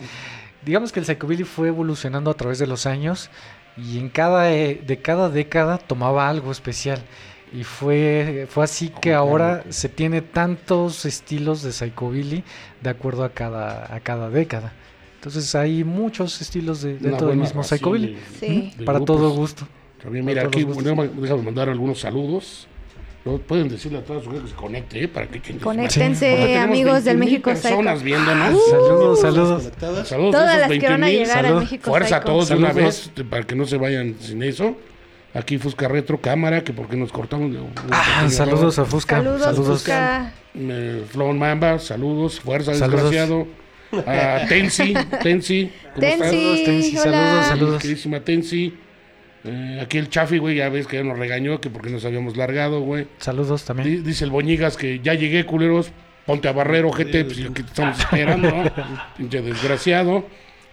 digamos 0.64 0.92
que 0.92 1.00
el 1.00 1.06
psychobilly 1.06 1.44
fue 1.44 1.68
evolucionando 1.68 2.30
a 2.30 2.34
través 2.34 2.58
de 2.58 2.66
los 2.66 2.86
años 2.86 3.30
y 3.76 3.98
en 3.98 4.08
cada 4.08 4.52
eh, 4.52 4.80
de 4.86 4.98
cada 4.98 5.28
década 5.28 5.78
tomaba 5.78 6.28
algo 6.28 6.50
especial 6.52 7.00
y 7.52 7.64
fue 7.64 8.46
fue 8.48 8.64
así 8.64 8.90
que 9.00 9.14
ahora 9.14 9.64
se 9.70 9.88
tiene 9.88 10.22
tantos 10.22 11.04
estilos 11.04 11.62
de 11.62 11.72
psychobilly 11.72 12.44
de 12.80 12.90
acuerdo 12.90 13.24
a 13.24 13.30
cada 13.30 13.94
a 13.94 14.00
cada 14.00 14.30
década 14.30 14.72
entonces 15.16 15.54
hay 15.54 15.84
muchos 15.84 16.40
estilos 16.40 16.82
de, 16.82 16.98
dentro 16.98 17.28
del 17.28 17.38
mismo 17.38 17.62
psychobilly 17.62 18.18
Sí. 18.40 18.72
de 18.76 18.84
para 18.84 18.98
grupos. 18.98 19.16
todo 19.16 19.30
gusto 19.30 19.68
También, 20.02 20.24
mira, 20.24 20.42
aquí 20.42 20.64
déjame 20.64 21.42
mandar 21.42 21.68
algunos 21.68 22.00
saludos. 22.00 22.66
¿No? 23.24 23.38
Pueden 23.38 23.68
decirle 23.68 23.98
a 23.98 24.02
toda 24.04 24.20
su 24.22 24.30
gente 24.30 24.44
que 24.44 24.50
se 24.50 24.54
conecte, 24.56 25.04
¿eh? 25.04 25.08
Para 25.08 25.26
que. 25.28 25.40
Conéctense, 25.58 26.26
tenemos 26.26 26.64
amigos 26.64 27.04
del 27.04 27.16
20,000 27.16 27.18
México 27.18 27.50
personas 27.50 27.94
Psycho. 28.00 28.04
viéndonos. 28.04 28.64
saludos 28.70 29.20
saludos 29.20 29.62
Conectadas. 29.62 30.08
Saludos 30.08 30.32
Todas 30.32 30.48
a 30.48 30.56
esos 30.58 30.68
las 30.70 30.78
que 30.78 30.88
van 30.88 31.04
a 31.04 31.06
21,000. 31.06 31.18
llegar 31.18 31.46
al. 31.46 31.60
México 31.60 31.90
Fuerza 31.90 32.16
a 32.16 32.18
Psycho. 32.20 32.32
todos 32.32 32.48
de 32.48 32.56
una 32.56 32.68
Saludos. 32.72 33.10
vez, 33.16 33.24
para 33.28 33.42
que 33.46 33.54
no 33.54 33.64
se 33.66 33.76
vayan 33.76 34.16
sin 34.20 34.42
eso. 34.42 34.76
Aquí 35.34 35.56
Fusca 35.56 35.88
Retro, 35.88 36.20
cámara, 36.20 36.62
que 36.62 36.72
porque 36.74 36.94
nos 36.96 37.10
cortamos. 37.10 37.56
Ah, 37.90 38.26
saludos 38.28 38.78
a 38.78 38.84
Fusca 38.84 39.16
Saludos, 39.16 39.40
saludos 39.42 39.66
Fusca. 39.78 40.32
Eh, 40.54 41.04
Flon 41.10 41.38
Mamba, 41.38 41.78
saludos, 41.78 42.38
fuerza, 42.40 42.74
Saludos. 42.74 43.10
desgraciado. 43.10 43.46
A 44.06 44.46
Tensi, 44.48 44.94
Tensi, 45.22 45.70
¿cómo 45.94 46.06
estás? 46.06 46.30
Tensi, 46.30 46.64
Tensi, 46.64 46.98
hola. 46.98 47.02
saludos, 47.12 47.46
saludos. 47.46 47.82
Queridísima 47.82 48.20
Tensi. 48.20 48.74
Eh, 49.44 49.80
aquí 49.82 49.98
el 49.98 50.08
Chafi, 50.08 50.38
güey, 50.38 50.56
ya 50.56 50.68
ves 50.68 50.86
que 50.86 50.96
ya 50.98 51.02
nos 51.02 51.18
regañó 51.18 51.60
que 51.60 51.68
porque 51.70 51.90
nos 51.90 52.04
habíamos 52.04 52.36
largado, 52.36 52.80
güey. 52.80 53.08
saludos 53.18 53.64
también 53.64 53.88
Di- 53.88 53.96
Dice 54.08 54.24
el 54.24 54.30
Boñigas 54.30 54.76
que 54.76 55.00
ya 55.00 55.14
llegué, 55.14 55.44
culeros. 55.44 55.90
Ponte 56.26 56.46
a 56.46 56.52
barrero, 56.52 56.92
GT, 56.92 57.24
pues 57.24 57.38
aquí 57.40 57.52
te 57.52 57.60
estamos 57.62 57.98
esperando, 57.98 58.48
¿no? 58.48 58.64
Pinche 59.16 59.42
desgraciado. 59.42 60.24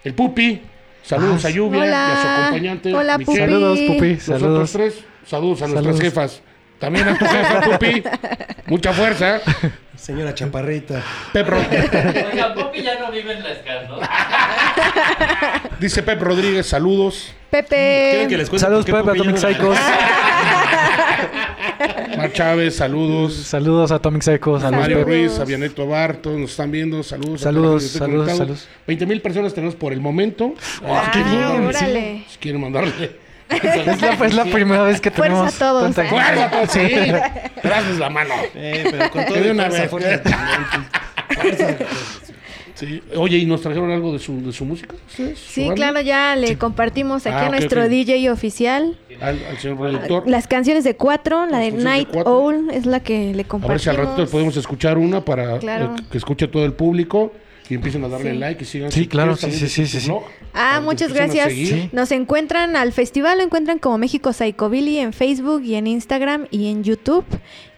El 0.04 0.14
Pupi, 0.14 0.60
saludos 1.02 1.44
Ah, 1.44 1.48
a 1.48 1.50
Lluvia 1.50 1.78
y 1.78 1.82
a 1.82 1.84
su 1.84 1.90
Hola. 1.90 2.38
acompañante. 2.46 2.94
Hola, 2.94 3.18
Michelle. 3.18 3.38
Pupi. 3.40 3.50
saludos 3.50 3.78
pupi 3.80 4.08
Nosotros 4.12 4.40
saludos 4.40 4.72
tres, 4.72 5.04
saludos 5.26 5.62
a 5.62 5.66
nuestras 5.66 6.00
jefas. 6.00 6.42
También 6.80 7.08
a 7.08 7.18
tu 7.18 7.26
jefa, 7.26 7.60
Pupi. 7.60 8.02
Mucha 8.66 8.92
fuerza. 8.92 9.40
Señora 9.94 10.34
Chaparrita. 10.34 11.02
Pep 11.30 11.46
Oiga, 11.52 12.54
Popi 12.54 12.82
ya 12.82 12.98
no 12.98 13.12
vive 13.12 13.34
en 13.34 13.42
la 13.42 13.50
escala, 13.52 13.82
¿no? 13.86 13.98
Dice 15.78 16.02
Pep 16.02 16.20
Rodríguez, 16.22 16.66
saludos. 16.66 17.34
¿Quieren 17.50 18.28
que 18.28 18.36
Pepe. 18.36 18.50
les 18.52 18.60
saludos 18.60 18.86
Pepe 18.86 18.98
Pupi 18.98 19.10
Atomic 19.18 19.36
Psychos 19.36 19.76
Mar 22.16 22.32
Chávez, 22.32 22.76
saludos. 22.76 23.34
saludos 23.34 23.90
a 23.90 23.96
Atomic 23.96 24.22
Psychos 24.22 24.60
A 24.60 24.66
saludos 24.66 24.80
Mario 24.82 24.98
Pepe 24.98 25.10
Ruiz, 25.10 25.38
a 25.38 25.44
Vianeto 25.44 25.86
Bar, 25.86 26.16
todos 26.16 26.38
nos 26.38 26.50
están 26.52 26.70
viendo. 26.70 27.02
Saludos. 27.02 27.40
Saludos, 27.40 27.82
saludos, 27.84 28.36
saludos. 28.36 28.68
20 28.86 29.04
mil 29.06 29.20
personas 29.20 29.52
tenemos 29.52 29.74
por 29.74 29.92
el 29.92 30.00
momento. 30.00 30.54
Ah, 30.86 31.10
qué 31.12 31.22
bien, 31.22 31.66
órale. 31.66 32.24
Si 32.28 32.38
quieren 32.38 32.60
mandarle. 32.62 33.29
Es 33.50 34.00
la, 34.02 34.12
es 34.26 34.34
la 34.34 34.44
primera 34.44 34.82
vez 34.84 35.00
que 35.00 35.10
Fuerza 35.10 35.32
tenemos 35.34 35.54
a 35.54 35.58
todos. 35.58 35.82
tanta 35.94 36.04
gente. 36.04 36.22
¡Fuerza, 36.24 36.44
a 36.46 36.50
todos! 36.50 36.70
Sí. 36.70 36.80
Gracias 37.62 37.98
la 37.98 38.10
mano. 38.10 38.34
Eh, 38.54 38.88
pero 38.90 39.10
con 39.10 39.24
todo 39.26 39.40
de 39.40 39.50
una 39.50 39.70
fuerza, 39.70 39.80
vez. 39.82 39.90
fuerza. 39.90 40.20
Fuerza. 41.40 41.76
Sí. 42.74 43.02
Oye, 43.14 43.36
¿y 43.36 43.44
nos 43.44 43.60
trajeron 43.60 43.90
algo 43.90 44.10
de 44.14 44.18
su, 44.18 44.40
de 44.40 44.54
su 44.54 44.64
música? 44.64 44.94
ustedes? 45.10 45.38
¿Su 45.38 45.52
Sí, 45.52 45.60
banda? 45.66 45.74
claro, 45.74 46.00
ya 46.00 46.34
le 46.34 46.56
compartimos 46.56 47.26
aquí 47.26 47.36
Ah, 47.36 47.46
a 47.48 47.50
nuestro 47.50 47.82
ok. 47.82 47.88
DJ 47.90 48.30
oficial. 48.30 48.96
Al, 49.20 49.38
al 49.50 49.58
señor 49.58 49.76
productor. 49.76 50.26
Las 50.26 50.46
canciones 50.48 50.82
de 50.84 50.96
cuatro, 50.96 51.44
la 51.44 51.58
de 51.58 51.72
de 51.72 51.84
Night 51.84 52.08
cuatro. 52.10 52.32
Owl 52.38 52.70
es 52.72 52.86
la 52.86 53.00
que 53.00 53.34
le 53.34 53.42
A 53.42 53.44
compartimos. 53.44 53.68
ver 53.68 53.80
si 53.80 53.90
al 53.90 53.96
ratito 53.98 54.26
podemos 54.30 54.56
escuchar 54.56 54.96
una 54.96 55.22
para 55.22 55.58
Claro. 55.58 55.94
eh, 55.98 56.02
que 56.10 56.16
escuche 56.16 56.48
todo 56.48 56.64
el 56.64 56.72
público 56.72 57.34
y 57.70 57.74
empiecen 57.74 58.02
a 58.04 58.08
darle 58.08 58.32
Sí. 58.32 58.38
like 58.38 58.62
y 58.62 58.66
sigan. 58.66 58.90
Sí, 58.90 59.00
si 59.02 59.06
claro, 59.06 59.36
sí, 59.36 59.50
sí, 59.52 59.68
sí, 59.68 59.86
su 59.86 60.00
sí. 60.00 60.12
Ah, 60.52 60.80
muchas 60.82 61.12
gracias. 61.12 61.52
Sí. 61.52 61.88
Nos 61.92 62.10
encuentran 62.10 62.74
al 62.74 62.92
festival, 62.92 63.38
lo 63.38 63.44
encuentran 63.44 63.78
como 63.78 63.96
México 63.96 64.32
Psychobilly 64.32 64.98
en 64.98 65.12
Facebook 65.12 65.62
y 65.62 65.76
en 65.76 65.86
Instagram 65.86 66.46
y 66.50 66.68
en 66.68 66.82
YouTube. 66.82 67.24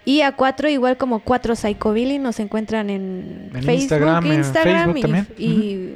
Y 0.05 0.22
a 0.22 0.32
cuatro, 0.32 0.68
igual 0.68 0.97
como 0.97 1.20
cuatro 1.20 1.55
Psychobilly, 1.55 2.18
nos 2.18 2.40
encuentran 2.40 2.90
en, 2.90 3.51
En 3.55 3.62
Facebook, 3.62 3.72
Instagram, 3.74 4.26
en 4.26 4.32
Instagram 4.32 4.95
Facebook 4.95 5.26
y, 5.38 5.90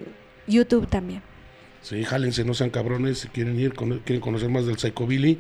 YouTube 0.46 0.86
también. 0.86 1.22
Sí, 1.82 2.04
jálense, 2.04 2.44
no 2.44 2.54
sean 2.54 2.70
cabrones. 2.70 3.18
Si 3.20 3.28
quieren 3.28 3.58
ir, 3.58 3.74
con- 3.74 3.98
quieren 4.00 4.20
conocer 4.20 4.48
más 4.48 4.66
del 4.66 4.76
Psychobilly, 4.76 5.38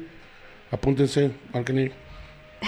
apúntense, 0.70 1.30
marquen 1.52 1.78
ahí. 1.78 1.92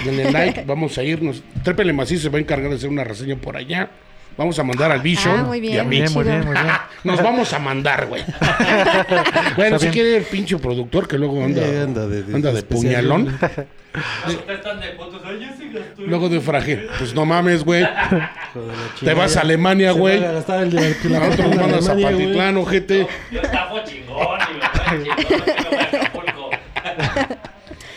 Denle 0.04 0.30
like, 0.32 0.64
vamos 0.66 0.98
a 0.98 1.02
irnos. 1.02 1.42
Trépele 1.64 1.92
Macizo 1.92 2.22
se 2.24 2.28
va 2.28 2.38
a 2.38 2.40
encargar 2.42 2.70
de 2.70 2.76
hacer 2.76 2.90
una 2.90 3.04
reseña 3.04 3.36
por 3.36 3.56
allá. 3.56 3.90
Vamos 4.38 4.58
a 4.58 4.62
mandar 4.62 4.90
al 4.92 5.00
Vision 5.02 5.40
Ah, 5.40 5.42
muy 5.42 5.58
y 5.58 5.76
a 5.76 5.82
bien. 5.82 5.88
mí. 5.88 5.96
Bien, 6.00 6.12
muy 6.14 6.24
bien, 6.24 6.44
muy 6.46 6.54
bien. 6.54 6.66
Nos 7.04 7.20
vamos 7.22 7.52
a 7.52 7.58
mandar, 7.58 8.06
güey. 8.06 8.22
bueno, 9.56 9.76
Está 9.76 9.78
si 9.80 9.84
bien. 9.86 9.92
quiere 9.92 10.16
el 10.18 10.24
pinche 10.24 10.56
productor 10.58 11.06
que 11.08 11.18
luego 11.18 11.44
anda, 11.44 11.60
Eh, 11.60 11.82
anda 11.82 12.02
anda 12.04 12.52
de, 12.52 12.56
de- 12.62 12.62
puñalón. 12.62 13.36
Están 14.48 14.80
de 14.80 14.92
gasto. 14.92 16.02
Luego 16.06 16.28
de 16.28 16.40
fraje. 16.40 16.86
Pues 16.98 17.14
no 17.14 17.24
mames, 17.26 17.64
güey. 17.64 17.84
Te 19.00 19.12
vas 19.14 19.36
a 19.36 19.40
Alemania, 19.40 19.90
güey. 19.92 20.20
nosotros 20.20 20.68
nos 21.38 21.56
mandas 21.56 21.88
a 21.88 21.92
güey. 21.94 22.04
Patitlán, 22.04 22.56
ojete. 22.58 23.06
Yo 23.32 23.40
estafo 23.40 23.80
chingón 23.84 24.38
y 24.40 26.17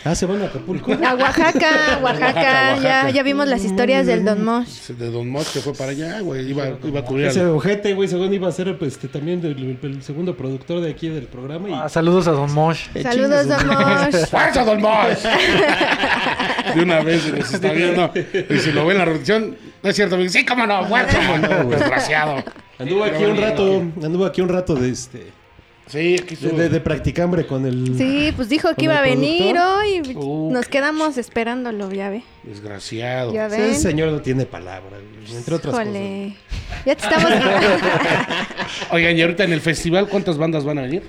Ah, 0.04 0.14
se 0.16 0.26
van 0.26 0.42
a 0.42 0.46
Acapulco. 0.46 0.92
A 0.92 1.14
Oaxaca, 1.14 1.98
Oaxaca, 2.00 2.00
Oaxaca. 2.02 2.78
Ya, 2.82 3.10
ya 3.10 3.22
vimos 3.22 3.46
las 3.46 3.64
historias 3.64 4.04
del 4.06 4.24
Don 4.24 4.44
Mosh. 4.44 4.88
De 4.88 5.10
Don 5.10 5.28
Mos 5.30 5.48
que 5.50 5.60
fue 5.60 5.72
para 5.74 5.92
allá, 5.92 6.20
güey. 6.20 6.50
Iba, 6.50 6.70
iba 6.82 7.00
a 7.00 7.04
cubrir 7.04 7.26
Ese 7.26 7.44
ojete, 7.46 7.94
güey, 7.94 8.08
según 8.08 8.34
iba 8.34 8.48
a 8.48 8.52
ser 8.52 8.76
pues, 8.78 8.94
este, 8.94 9.06
también 9.06 9.44
el, 9.44 9.78
el 9.80 10.02
segundo 10.02 10.36
productor 10.36 10.80
de 10.80 10.90
aquí 10.90 11.08
del 11.08 11.26
programa. 11.26 11.68
Y... 11.68 11.72
Ah, 11.72 11.88
saludos 11.88 12.26
a 12.26 12.32
Don 12.32 12.52
Mosh 12.52 12.86
Eh, 12.94 13.02
Saludos, 13.02 13.46
Don 13.46 13.66
Mosh. 13.66 14.26
¡Fuerza, 14.26 14.64
Don 14.64 14.80
Mos! 14.80 15.18
De 16.74 16.80
una 16.82 17.00
vez 17.00 17.22
se 17.22 17.32
nos 17.32 17.54
está 17.54 17.72
viendo. 17.72 18.10
Y 18.50 18.58
si 18.58 18.72
lo 18.72 18.86
ven 18.86 18.92
en 18.92 18.98
la 18.98 19.04
repetición, 19.04 19.56
no 19.82 19.90
es 19.90 19.96
cierto. 19.96 20.16
Sí, 20.28 20.44
cómo 20.44 20.66
no, 20.66 20.84
fuerza, 20.86 21.18
no, 21.38 21.64
güey. 21.64 21.78
desgraciado. 21.78 22.42
Anduvo 22.78 23.04
aquí 23.04 23.24
un 23.24 23.36
rato, 23.36 23.78
anduvo 24.02 24.26
aquí 24.26 24.40
un 24.40 24.48
rato 24.48 24.74
de 24.74 24.90
este 24.90 25.41
Sí, 25.86 26.14
aquí 26.14 26.36
de, 26.36 26.46
estuvo. 26.46 26.58
de, 26.58 26.68
de 26.68 26.80
practicambre 26.80 27.46
con 27.46 27.66
el 27.66 27.96
Sí, 27.98 28.32
pues 28.36 28.48
dijo 28.48 28.68
que 28.70 28.74
¿Con 28.76 28.84
iba 28.84 28.98
a 28.98 29.02
venir 29.02 29.56
hoy. 29.58 30.14
Uh, 30.14 30.50
Nos 30.52 30.68
quedamos 30.68 31.18
esperándolo, 31.18 31.90
ya 31.92 32.08
ve. 32.08 32.22
Desgraciado. 32.44 33.32
Ya 33.32 33.46
Ese 33.46 33.74
señor 33.74 34.10
no 34.10 34.22
tiene 34.22 34.46
palabra, 34.46 34.98
entre 35.30 35.54
otras 35.54 35.74
Híjole. 35.74 36.36
Ya 36.86 36.94
te 36.94 37.02
estamos. 37.02 37.30
Oigan, 38.90 39.16
y 39.16 39.22
ahorita 39.22 39.44
en 39.44 39.52
el 39.52 39.60
festival, 39.60 40.08
¿cuántas 40.08 40.38
bandas 40.38 40.64
van 40.64 40.78
a 40.78 40.82
venir? 40.82 41.02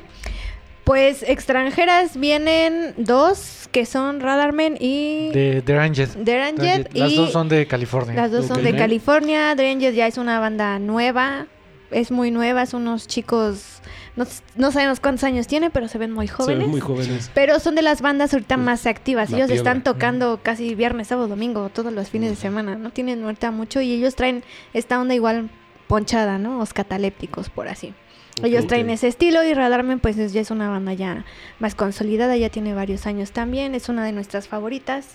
pues 0.83 1.23
extranjeras 1.23 2.17
vienen 2.17 2.93
dos, 2.97 3.69
que 3.71 3.85
son 3.85 4.19
Radarman 4.19 4.77
y 4.79 5.29
de 5.31 5.61
Deranged. 5.61 6.09
Deranged. 6.17 6.87
Las 6.93 7.11
y 7.11 7.15
dos 7.15 7.31
son 7.31 7.49
de 7.49 7.65
California. 7.67 8.13
Las 8.13 8.31
dos 8.31 8.47
son 8.47 8.63
de 8.63 8.75
California. 8.75 9.55
Deranged 9.55 9.93
ya 9.93 10.07
es 10.07 10.17
una 10.17 10.39
banda 10.39 10.79
nueva. 10.79 11.47
Es 11.89 12.11
muy 12.11 12.31
nueva. 12.31 12.65
Son 12.65 12.81
unos 12.81 13.07
chicos. 13.07 13.81
No, 14.15 14.25
no 14.55 14.71
sabemos 14.71 14.99
cuántos 14.99 15.23
años 15.23 15.47
tiene, 15.47 15.69
pero 15.71 15.87
se 15.87 15.97
ven 15.97 16.11
muy 16.11 16.27
cosas. 16.27 16.45
Se 16.45 16.51
ven 16.55 16.61
jóvenes. 16.67 16.71
muy 16.71 16.81
jóvenes. 16.81 17.31
Pero 17.33 17.59
son 17.59 17.73
de 17.75 17.81
las 17.81 18.01
bandas 18.01 18.31
ahorita 18.33 18.57
más 18.57 18.85
activas. 18.85 19.31
la 19.31 19.37
Ellos 19.37 19.47
piedra. 19.49 19.71
están 19.71 19.83
tocando 19.83 20.39
casi 20.43 20.75
viernes, 20.75 21.07
sábado, 21.07 21.27
domingo, 21.27 21.69
todos 21.69 21.91
los 21.91 22.09
fines 22.09 22.29
de 22.29 22.35
semana. 22.35 22.75
No 22.75 22.91
tienen 22.91 23.23
ahorita 23.23 23.49
mucho 23.51 23.81
y 23.81 23.91
ellos 23.91 24.15
traen 24.15 24.43
esta 24.73 25.01
onda 25.01 25.15
igual 25.15 25.49
ponchada, 25.87 26.37
¿no? 26.37 26.59
Los 26.59 26.73
catalépticos, 26.73 27.49
por 27.49 27.67
así. 27.67 27.93
Ellos 28.41 28.65
traen 28.65 28.89
ese 28.89 29.07
estilo 29.07 29.43
y 29.43 29.53
Radarmen 29.53 29.99
pues 29.99 30.17
es- 30.17 30.33
ya 30.33 30.41
es 30.41 30.49
una 30.49 30.67
banda 30.69 30.93
ya 30.93 31.23
más 31.59 31.75
consolidada, 31.75 32.35
ya 32.35 32.49
tiene 32.49 32.73
varios 32.73 33.05
años 33.05 33.31
también, 33.31 33.75
es 33.75 33.89
una 33.89 34.03
de 34.05 34.11
nuestras 34.11 34.47
favoritas. 34.47 35.05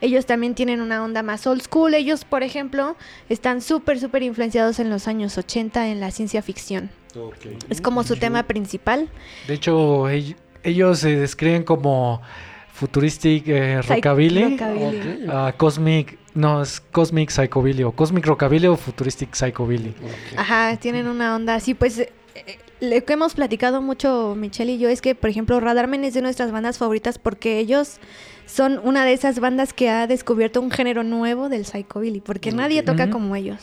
Ellos 0.00 0.24
también 0.26 0.54
tienen 0.54 0.80
una 0.80 1.04
onda 1.04 1.22
más 1.22 1.46
old 1.46 1.62
school. 1.62 1.94
Ellos, 1.94 2.24
por 2.24 2.42
ejemplo, 2.42 2.96
están 3.28 3.60
súper, 3.60 4.00
súper 4.00 4.22
influenciados 4.22 4.78
en 4.80 4.88
los 4.90 5.06
años 5.08 5.36
80 5.36 5.88
en 5.88 6.00
la 6.00 6.10
ciencia 6.10 6.42
ficción. 6.42 6.90
Es 7.68 7.80
como 7.80 8.02
su 8.04 8.16
tema 8.16 8.44
principal. 8.44 9.08
De 9.48 9.54
hecho, 9.54 10.08
ell- 10.08 10.36
ellos 10.62 11.00
se 11.00 11.16
describen 11.16 11.64
como 11.64 12.20
futuristic 12.72 13.46
eh, 13.48 13.82
rockabilly. 13.82 14.56
ah, 15.28 15.52
cosmic, 15.56 16.18
no, 16.34 16.62
es 16.62 16.80
cosmic 16.80 17.30
psychobilly 17.30 17.82
o 17.84 17.92
cosmic 17.92 18.24
rockabilly 18.26 18.66
o 18.68 18.76
futuristic 18.76 19.34
psychobilly. 19.34 19.94
Ajá, 20.36 20.76
tienen 20.76 21.06
una 21.08 21.34
onda 21.36 21.56
así, 21.56 21.74
pues 21.74 21.98
eh, 21.98 22.12
eh, 22.34 22.58
lo 22.80 23.04
que 23.04 23.12
hemos 23.12 23.34
platicado 23.34 23.82
mucho 23.82 24.34
Michelle 24.36 24.72
y 24.72 24.78
yo 24.78 24.88
es 24.88 25.02
que, 25.02 25.14
por 25.14 25.28
ejemplo, 25.28 25.60
Radarmen 25.60 26.04
es 26.04 26.14
de 26.14 26.22
nuestras 26.22 26.52
bandas 26.52 26.78
favoritas 26.78 27.18
porque 27.18 27.58
ellos 27.58 27.98
son 28.50 28.80
una 28.82 29.04
de 29.04 29.12
esas 29.12 29.38
bandas 29.40 29.72
que 29.72 29.88
ha 29.90 30.06
descubierto 30.06 30.60
un 30.60 30.70
género 30.70 31.02
nuevo 31.04 31.48
del 31.48 31.64
psychobilly, 31.64 32.20
porque 32.20 32.52
nadie 32.52 32.82
toca 32.82 33.10
como 33.10 33.36
ellos. 33.36 33.60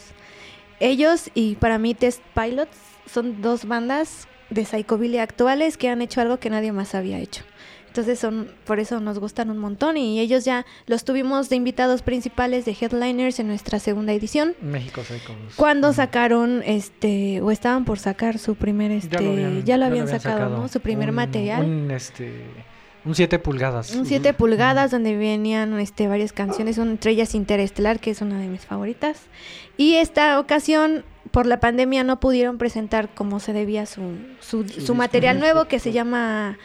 Ellos 0.80 1.30
y 1.34 1.56
para 1.56 1.78
mí 1.80 1.94
Test 1.94 2.22
Pilots 2.36 2.78
son 3.12 3.42
dos 3.42 3.66
bandas 3.66 4.28
de 4.50 4.64
psychobilly 4.64 5.18
actuales 5.18 5.76
que 5.78 5.90
han 5.90 6.02
hecho 6.02 6.22
algo 6.22 6.38
que 6.38 6.50
nadie 6.50 6.72
más 6.72 6.96
había 6.96 7.20
hecho. 7.20 7.44
Entonces 7.88 8.20
son 8.20 8.52
por 8.66 8.80
eso 8.80 9.00
nos 9.00 9.18
gustan 9.18 9.50
un 9.50 9.58
montón 9.58 9.98
y 9.98 10.20
ellos 10.20 10.46
ya 10.46 10.68
los 10.86 11.04
tuvimos 11.04 11.50
de 11.50 11.56
invitados 11.56 12.04
principales 12.04 12.64
de 12.66 12.78
headliners 12.80 13.40
en 13.40 13.48
nuestra 13.48 13.80
segunda 13.80 14.14
edición 14.14 14.56
México 14.62 15.02
Psychos. 15.04 15.36
cuando 15.56 15.92
sacaron 15.94 16.62
este 16.64 17.42
o 17.42 17.50
estaban 17.50 17.86
por 17.86 17.98
sacar 17.98 18.38
su 18.38 18.54
primer 18.54 18.92
este 18.92 19.64
ya 19.66 19.78
lo 19.78 19.86
habían, 19.86 20.08
sacado, 20.08 20.50
¿no? 20.56 20.68
Su 20.68 20.80
primer 20.80 21.10
Un- 21.10 21.16
material. 21.16 21.66
Un, 21.66 21.90
este, 21.90 22.44
un 23.08 23.16
7 23.16 23.40
pulgadas. 23.40 23.96
Un 23.96 24.06
7 24.06 24.34
pulgadas 24.34 24.92
donde 24.92 25.16
venían 25.16 25.80
este, 25.80 26.08
varias 26.08 26.34
canciones, 26.34 26.78
una 26.78 26.92
entre 26.92 27.12
ellas 27.12 27.34
Interestelar, 27.36 28.00
que 28.00 28.12
es 28.12 28.22
una 28.22 28.40
de 28.40 28.48
mis 28.48 28.62
favoritas. 28.66 29.22
Y 29.78 29.96
esta 29.96 30.40
ocasión, 30.40 31.04
por 31.32 31.46
la 31.46 31.60
pandemia, 31.60 32.04
no 32.04 32.20
pudieron 32.20 32.58
presentar 32.58 33.10
como 33.14 33.40
se 33.40 33.54
debía 33.54 33.86
su, 33.86 34.02
su, 34.40 34.68
su 34.68 34.94
material 34.96 35.40
nuevo 35.40 35.66
que 35.66 35.80
se 35.80 35.92
llama... 35.92 36.58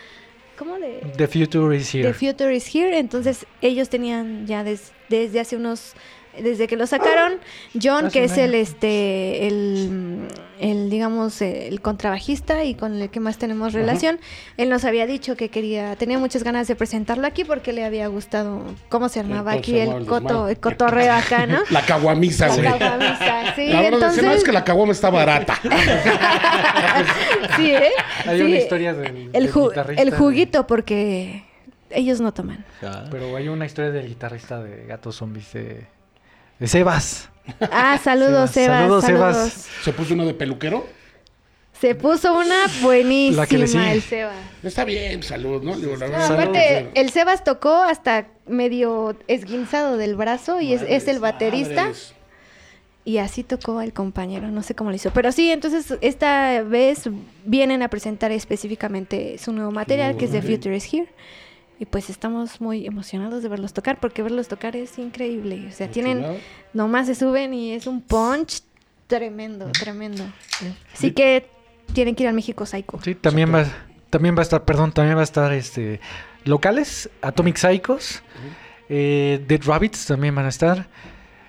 ¿Cómo 0.59 0.77
de...? 0.79 1.01
The 1.17 1.27
Future 1.29 1.77
is 1.77 1.95
Here. 1.95 2.13
The 2.13 2.15
Future 2.15 2.55
is 2.55 2.75
Here. 2.75 2.99
Entonces 2.99 3.47
ellos 3.61 3.89
tenían 3.89 4.47
ya 4.47 4.63
des- 4.65 4.93
desde 5.09 5.41
hace 5.41 5.57
unos 5.57 5.95
desde 6.41 6.67
que 6.67 6.77
lo 6.77 6.87
sacaron, 6.87 7.35
John, 7.81 8.11
que 8.11 8.25
es 8.25 8.39
el 8.39 8.55
este 8.55 9.47
el, 9.47 10.29
el 10.61 10.89
digamos 10.91 11.43
el 11.43 11.81
contrabajista 11.83 12.65
y 12.65 12.75
con 12.75 13.01
el 13.01 13.11
que 13.11 13.21
más 13.21 13.37
tenemos 13.39 13.73
relación, 13.75 14.19
él 14.57 14.69
nos 14.71 14.85
había 14.85 15.07
dicho 15.07 15.37
que 15.37 15.49
quería, 15.51 15.95
tenía 15.97 16.19
muchas 16.19 16.43
ganas 16.43 16.69
de 16.69 16.77
presentarlo 16.77 17.27
aquí 17.27 17.45
porque 17.45 17.73
le 17.73 17.85
había 17.85 18.07
gustado 18.07 18.63
cómo 18.89 19.09
se 19.09 19.21
armaba 19.21 19.55
Entonces, 19.57 19.75
aquí 19.75 19.91
el 19.91 19.93
el 20.03 20.07
coto, 20.07 20.49
el 20.49 20.59
cotorreo 20.59 21.13
acá, 21.13 21.47
¿no? 21.47 21.59
La 21.71 21.83
caguamisa, 21.85 22.49
La 22.49 22.55
güey. 22.55 22.79
caguamisa, 22.79 23.55
sí, 23.57 23.67
La 23.67 23.85
entonces, 23.89 24.11
es 24.13 24.21
que 24.21 24.27
no, 24.27 24.33
es 24.33 24.45
que 24.45 24.53
la 24.53 24.65
caguama 24.65 24.93
está 24.93 25.11
barata. 25.11 25.59
sí, 27.57 27.71
¿eh? 27.73 27.91
Hay 28.27 28.39
Sí, 28.39 28.45
una 28.45 28.57
historia 28.57 28.95
del, 28.95 29.31
el, 29.33 29.53
ju- 29.53 29.95
el 29.99 30.11
de- 30.11 30.17
juguito 30.17 30.67
porque 30.67 31.45
ellos 31.91 32.21
no 32.21 32.33
toman. 32.33 32.65
pero 33.11 33.37
hay 33.37 33.49
una 33.49 33.67
historia 33.67 33.91
del 33.91 34.09
guitarrista 34.09 34.63
de 34.63 34.87
Gatos 34.87 35.17
Zombies 35.17 35.53
de, 35.53 35.61
de 35.65 35.87
Sebas. 36.69 37.29
Ah, 37.73 37.99
saludos, 38.03 38.51
Sebas. 38.51 38.81
Saludos, 38.83 39.05
Saludos, 39.05 39.37
Sebas. 39.37 39.69
Se 39.83 39.93
puso 39.93 40.15
uno 40.15 40.25
de 40.27 40.35
peluquero. 40.35 40.87
Se 41.81 41.97
puso 41.97 42.39
una 42.39 42.67
buenísima 42.81 43.43
La 43.43 43.47
que 43.49 43.59
le 43.59 43.67
sigue. 43.67 43.93
el 43.93 44.03
Sebas. 44.03 44.37
Está 44.63 44.85
bien, 44.85 45.23
salud, 45.25 45.63
¿no? 45.63 45.77
Digo, 45.77 45.97
la 45.97 46.07
No, 46.07 46.13
verdad, 46.13 46.33
aparte, 46.33 46.91
el 46.95 47.11
Sebas 47.11 47.43
tocó 47.43 47.75
hasta 47.83 48.29
medio 48.47 49.17
esguinzado 49.27 49.97
del 49.97 50.15
brazo 50.15 50.61
y 50.61 50.73
es, 50.75 50.83
es 50.87 51.09
el 51.09 51.19
baterista. 51.19 51.83
Madres. 51.87 52.15
Y 53.05 53.19
así 53.19 53.43
tocó 53.43 53.81
el 53.81 53.93
compañero, 53.93 54.47
no 54.47 54.63
sé 54.63 54.77
cómo 54.77 54.91
lo 54.91 54.97
hizo. 54.97 55.11
Pero 55.13 55.33
sí, 55.33 55.51
entonces 55.51 55.99
esta 56.03 56.63
vez 56.63 57.11
vienen 57.45 57.83
a 57.83 57.89
presentar 57.89 58.31
específicamente 58.31 59.39
su 59.39 59.53
nuevo 59.53 59.73
material, 59.73 60.17
que 60.17 60.27
es 60.27 60.31
The 60.31 60.41
Future 60.41 60.77
is 60.77 60.87
Here. 60.95 61.09
Y 61.83 61.85
pues 61.85 62.11
estamos 62.11 62.61
muy 62.61 62.87
emocionados 62.87 63.43
de 63.43 63.49
verlos 63.49 63.73
tocar, 63.73 63.99
porque 63.99 64.23
verlos 64.23 64.47
tocar 64.47 64.77
es 64.77 65.01
increíble. 65.01 65.67
O 65.67 65.73
sea, 65.73 65.91
tienen, 65.91 66.25
nomás 66.73 67.09
se 67.09 67.17
suben 67.17 67.53
y 67.55 67.73
es 67.73 67.89
un 67.89 68.01
punch 68.03 68.63
tremendo, 69.09 69.67
tremendo. 69.73 70.23
Así 70.95 71.11
que 71.11 71.49
tienen 71.93 72.15
que 72.15 72.23
ir 72.23 72.29
al 72.29 72.37
México 72.37 72.67
Psycho. 72.67 73.01
Sí, 73.03 73.17
también 73.17 73.53
va, 73.53 73.65
también 74.11 74.37
va 74.37 74.39
a 74.39 74.43
estar, 74.43 74.65
perdón, 74.65 74.93
también 74.93 75.17
va 75.17 75.23
a 75.23 75.25
estar 75.25 75.53
este 75.53 75.99
locales, 76.45 77.11
Atomic 77.21 77.57
Psychos, 77.57 78.23
eh, 78.89 79.45
Dead 79.49 79.63
Rabbits 79.65 80.07
también 80.07 80.37
van 80.37 80.47
a 80.47 80.51
estar, 80.51 80.87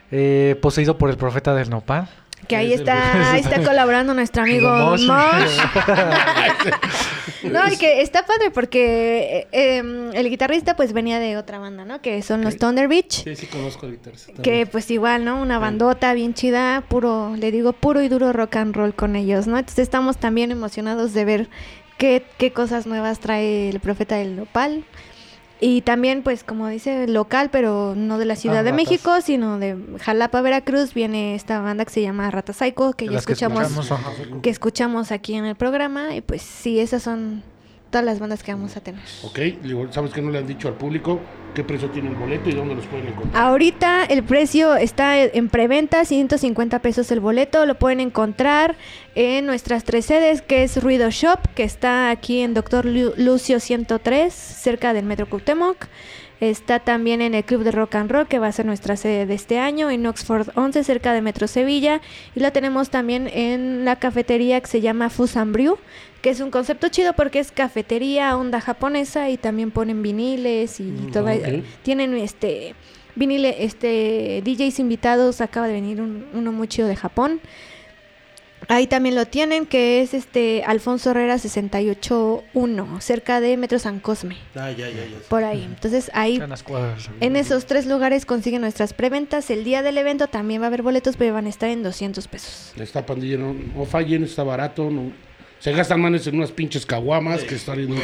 eh, 0.09 0.57
poseído 0.63 0.97
por 0.97 1.11
el 1.11 1.17
profeta 1.17 1.53
del 1.53 1.69
nopal. 1.69 2.09
Que 2.48 2.56
ahí 2.56 2.74
está, 2.74 3.32
ahí 3.32 3.41
está 3.41 3.64
colaborando 3.64 4.14
nuestro 4.14 4.44
amigo 4.44 4.70
Mosh. 4.70 5.08
No, 7.44 7.68
y 7.68 7.78
que 7.78 8.02
está 8.02 8.26
padre 8.26 8.52
porque 8.52 9.48
eh, 9.52 9.78
em, 9.78 10.14
el 10.14 10.30
guitarrista 10.30 10.76
pues 10.76 10.94
venía 10.94 11.20
de 11.20 11.38
otra 11.38 11.60
banda, 11.60 11.84
¿no? 11.86 12.02
Que 12.02 12.22
son 12.22 12.41
los 12.41 12.58
Thunder 12.58 12.88
Beach. 12.88 13.24
Sí, 13.24 13.36
sí 13.36 13.48
conozco 13.48 13.86
el 13.86 13.94
guitarrista. 13.94 14.41
Que 14.41 14.66
pues 14.66 14.89
igual, 14.91 15.26
¿no? 15.26 15.41
Una 15.41 15.60
bandota 15.60 16.14
bien 16.14 16.34
chida, 16.34 16.84
puro, 16.88 17.36
le 17.36 17.52
digo, 17.52 17.74
puro 17.74 18.02
y 18.02 18.08
duro 18.08 18.32
rock 18.34 18.56
and 18.58 18.76
roll 18.76 18.96
con 18.96 19.16
ellos, 19.16 19.48
¿no? 19.48 19.58
Entonces 19.58 19.84
estamos 19.84 20.18
también 20.18 20.52
emocionados 20.52 21.14
de 21.14 21.26
ver 21.26 21.50
qué, 21.98 22.26
qué 22.38 22.54
cosas 22.54 22.88
nuevas 22.88 23.20
trae 23.20 23.70
el 23.70 23.80
profeta 23.80 24.16
del 24.16 24.36
Nopal. 24.36 24.86
Y 25.66 25.82
también, 25.82 26.24
pues, 26.24 26.43
como 26.43 26.68
dice, 26.68 27.07
local, 27.07 27.49
pero 27.49 27.93
no 27.95 28.18
de 28.18 28.26
la 28.26 28.36
Ciudad 28.36 28.57
Ah, 28.59 28.64
de 28.64 28.72
Ratas. 28.72 28.86
México, 28.86 29.22
sino 29.22 29.59
de 29.59 29.78
Jalapa, 30.01 30.41
Veracruz, 30.41 30.93
viene 30.93 31.36
esta 31.36 31.61
banda 31.61 31.86
que 31.86 31.91
se 31.91 32.01
llama 32.01 32.30
Rata 32.32 32.51
Psycho, 32.51 32.91
que 32.91 33.05
ya 33.05 33.11
las 33.14 33.26
que 33.26 33.32
escuchamos, 33.32 33.72
escuchamos, 33.72 34.41
que 34.41 34.49
escuchamos 34.49 35.11
aquí 35.14 35.36
en 35.36 35.45
el 35.45 35.55
programa. 35.55 36.16
Y 36.16 36.22
pues 36.22 36.41
sí, 36.41 36.80
esas 36.82 37.01
son 37.03 37.43
todas 37.91 38.03
las 38.03 38.20
bandas 38.20 38.43
que 38.43 38.51
vamos 38.53 38.76
a 38.76 38.82
tener. 38.82 39.01
Ok, 39.24 39.39
¿sabes 39.91 40.11
que 40.11 40.22
no 40.22 40.32
le 40.32 40.39
han 40.39 40.47
dicho 40.47 40.68
al 40.68 40.74
público 40.74 41.22
qué 41.54 41.64
precio 41.64 41.89
tiene 41.89 42.10
el 42.10 42.16
boleto 42.16 42.49
y 42.49 42.54
dónde 42.54 42.76
los 42.76 42.86
pueden 42.86 43.08
encontrar? 43.08 43.43
Ahorita 43.43 44.06
el 44.06 44.24
precio 44.24 44.76
está 44.76 45.20
en 45.22 45.49
preventa, 45.49 46.06
150 46.06 46.80
pesos 46.80 47.12
el 47.12 47.20
boleto. 47.20 47.66
Lo 47.66 47.76
pueden 47.76 47.99
encontrar 47.99 48.76
en 49.16 49.45
nuestras 49.45 49.84
tres 49.84 50.06
sedes, 50.06 50.41
que 50.41 50.64
es 50.64 50.82
Ruido 50.82 51.10
Shop, 51.12 51.39
que 51.56 51.64
está 51.64 52.10
aquí 52.10 52.41
en 52.41 52.54
Doctor 52.54 52.86
Lu- 52.86 53.14
Lucio 53.18 53.60
103, 53.60 54.34
cerca 54.34 54.93
del 54.93 55.06
Metro 55.06 55.28
Cuauhtémoc. 55.30 55.86
Está 56.39 56.79
también 56.79 57.21
en 57.21 57.34
el 57.36 57.45
Club 57.45 57.63
de 57.63 57.71
Rock 57.71 57.95
and 57.95 58.11
Roll, 58.11 58.27
que 58.27 58.39
va 58.39 58.47
a 58.47 58.51
ser 58.51 58.65
nuestra 58.65 58.97
sede 58.97 59.25
de 59.25 59.34
este 59.34 59.59
año, 59.59 59.89
en 59.89 60.05
Oxford 60.05 60.49
11, 60.55 60.84
cerca 60.84 61.13
de 61.13 61.21
Metro 61.21 61.47
Sevilla. 61.47 62.01
Y 62.36 62.41
la 62.41 62.51
tenemos 62.51 62.89
también 62.89 63.29
en 63.34 63.86
la 63.86 63.95
cafetería 63.97 64.59
que 64.59 64.67
se 64.67 64.81
llama 64.81 65.09
Fusan 65.09 65.53
Brew, 65.53 65.77
que 66.21 66.29
es 66.31 66.41
un 66.41 66.51
concepto 66.51 66.89
chido 66.89 67.13
porque 67.13 67.39
es 67.39 67.51
cafetería 67.51 68.36
onda 68.36 68.59
japonesa 68.59 69.29
y 69.29 69.38
también 69.38 69.71
ponen 69.71 70.01
viniles 70.03 70.79
y 70.81 70.91
todo. 71.13 71.25
ok. 71.25 71.63
Tienen 71.84 72.13
este 72.15 72.75
vinile, 73.15 73.63
este 73.63 74.41
DJs 74.43 74.79
invitados, 74.79 75.39
acaba 75.39 75.67
de 75.67 75.73
venir 75.73 76.01
un- 76.01 76.25
uno 76.34 76.51
muy 76.51 76.67
chido 76.67 76.88
de 76.88 76.95
Japón. 76.95 77.39
Ahí 78.74 78.88
también 78.88 79.15
lo 79.15 79.26
tienen, 79.28 79.65
que 79.65 80.01
es 80.01 80.13
este 80.13 80.63
Alfonso 80.65 81.11
Herrera 81.11 81.38
681, 81.38 83.01
cerca 83.01 83.39
de 83.39 83.55
Metro 83.57 83.78
San 83.80 83.99
Cosme, 83.99 84.36
Ah, 84.55 84.71
ya, 84.71 84.89
ya, 84.89 84.95
ya. 85.05 85.17
por 85.30 85.43
ahí. 85.43 85.63
Entonces 85.63 86.09
ahí 86.13 86.38
En 86.38 86.49
las 86.49 86.63
cuadras. 86.63 87.09
en 87.19 87.36
esos 87.36 87.65
tres 87.65 87.86
lugares 87.86 88.26
consiguen 88.26 88.61
nuestras 88.61 88.93
preventas. 88.93 89.49
El 89.49 89.63
día 89.63 89.82
del 89.84 89.97
evento 89.97 90.28
también 90.28 90.61
va 90.61 90.65
a 90.65 90.67
haber 90.67 90.82
boletos, 90.82 91.17
pero 91.17 91.34
van 91.34 91.45
a 91.45 91.49
estar 91.49 91.69
en 91.69 91.84
200 91.84 92.28
pesos. 92.28 92.74
Esta 92.78 93.05
pandilla 93.05 93.38
no, 93.38 93.53
no 93.53 93.86
fallen, 93.86 94.24
está 94.24 94.43
barato, 94.43 94.89
no. 94.89 95.11
Se 95.59 95.71
gastan 95.71 96.01
manes 96.01 96.28
en 96.28 96.36
unas 96.36 96.51
pinches 96.51 96.86
caguamas 96.86 97.43
que 97.43 97.55
están 97.55 97.80
en 97.80 97.91
un 97.93 97.99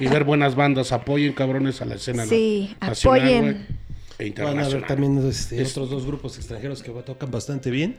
y 0.00 0.06
ver 0.06 0.24
buenas 0.24 0.54
bandas. 0.54 0.92
Apoyen, 0.92 1.32
cabrones, 1.32 1.80
a 1.80 1.86
la 1.86 1.94
escena 1.94 2.26
Sí, 2.26 2.76
nacional, 2.80 3.20
apoyen. 3.20 3.66
e 4.18 4.30
Van 4.42 4.58
a 4.58 4.68
ver 4.68 4.86
también 4.86 5.26
este, 5.26 5.62
Es- 5.62 5.70
otros 5.70 5.88
dos 5.88 6.04
grupos 6.04 6.36
extranjeros 6.36 6.82
que 6.82 6.90
tocan 6.90 7.30
bastante 7.30 7.70
bien. 7.70 7.96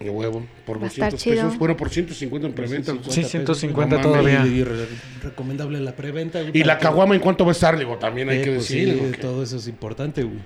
De 0.00 0.10
huevo, 0.10 0.46
por 0.64 0.80
Va 0.80 0.84
a 0.84 0.88
estar 0.88 1.10
200 1.10 1.20
chido. 1.22 1.44
pesos. 1.46 1.58
Bueno, 1.58 1.76
por 1.76 1.90
150 1.90 2.46
en 2.46 2.52
preventa. 2.52 2.92
Sí, 3.08 3.24
150 3.24 3.96
No 3.96 4.02
mames. 4.10 4.22
todavía. 4.32 4.46
Y, 4.46 4.60
y 4.60 4.64
re- 4.64 4.86
recomendable 5.24 5.80
la 5.80 5.96
preventa. 5.96 6.40
Y 6.40 6.52
para 6.52 6.64
la 6.66 6.78
que- 6.78 6.82
caguama, 6.84 7.14
¿en 7.16 7.20
cuánto 7.20 7.44
va 7.44 7.50
a 7.50 7.52
estar? 7.52 7.76
Digo, 7.76 7.96
también 7.98 8.28
hay 8.30 8.38
Eh, 8.38 8.42
que 8.42 8.50
pues 8.52 8.68
decir. 8.68 8.92
sí, 8.94 8.98
porque- 9.00 9.18
todo 9.18 9.42
eso 9.42 9.56
es 9.56 9.66
importante, 9.66 10.22
güey. 10.22 10.38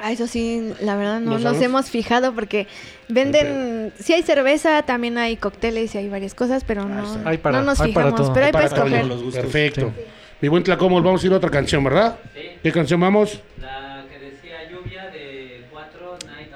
Ah, 0.00 0.12
eso 0.12 0.26
sí, 0.28 0.72
la 0.80 0.94
verdad 0.96 1.18
no 1.18 1.26
¿No 1.30 1.32
nos 1.38 1.42
sabes? 1.42 1.62
hemos 1.62 1.90
fijado 1.90 2.32
porque 2.32 2.68
venden, 3.08 3.92
sí 3.98 4.12
hay 4.12 4.22
cerveza, 4.22 4.82
también 4.82 5.18
hay 5.18 5.36
cócteles 5.36 5.92
y 5.94 5.98
hay 5.98 6.08
varias 6.08 6.34
cosas, 6.34 6.62
pero 6.62 6.84
no, 6.84 7.04
Hay 7.24 7.38
para- 7.38 7.58
no 7.58 7.64
nos 7.64 7.80
hay 7.80 7.92
para 7.92 8.06
fijamos, 8.10 8.26
todo. 8.26 8.32
pero 8.34 8.44
hay 8.44 8.48
Hay 8.50 8.52
para 8.52 8.68
para 8.68 8.76
escoger. 8.82 8.98
todos 9.00 9.08
los 9.14 9.22
gustos. 9.24 9.42
Perfecto. 9.42 9.92
Mi 10.40 10.46
buen 10.48 10.62
Tlacomol, 10.62 11.02
vamos 11.02 11.24
a 11.24 11.26
ir 11.26 11.32
a 11.32 11.36
otra 11.36 11.50
canción, 11.50 11.82
¿verdad? 11.82 12.16
Sí. 12.32 12.40
¿Qué 12.62 12.70
canción 12.70 13.00
vamos? 13.00 13.42
La 13.60 14.04
que 14.08 14.18
decía 14.24 14.70
lluvia 14.70 15.06
de 15.10 15.64
4 15.72 16.16
Night 16.26 16.52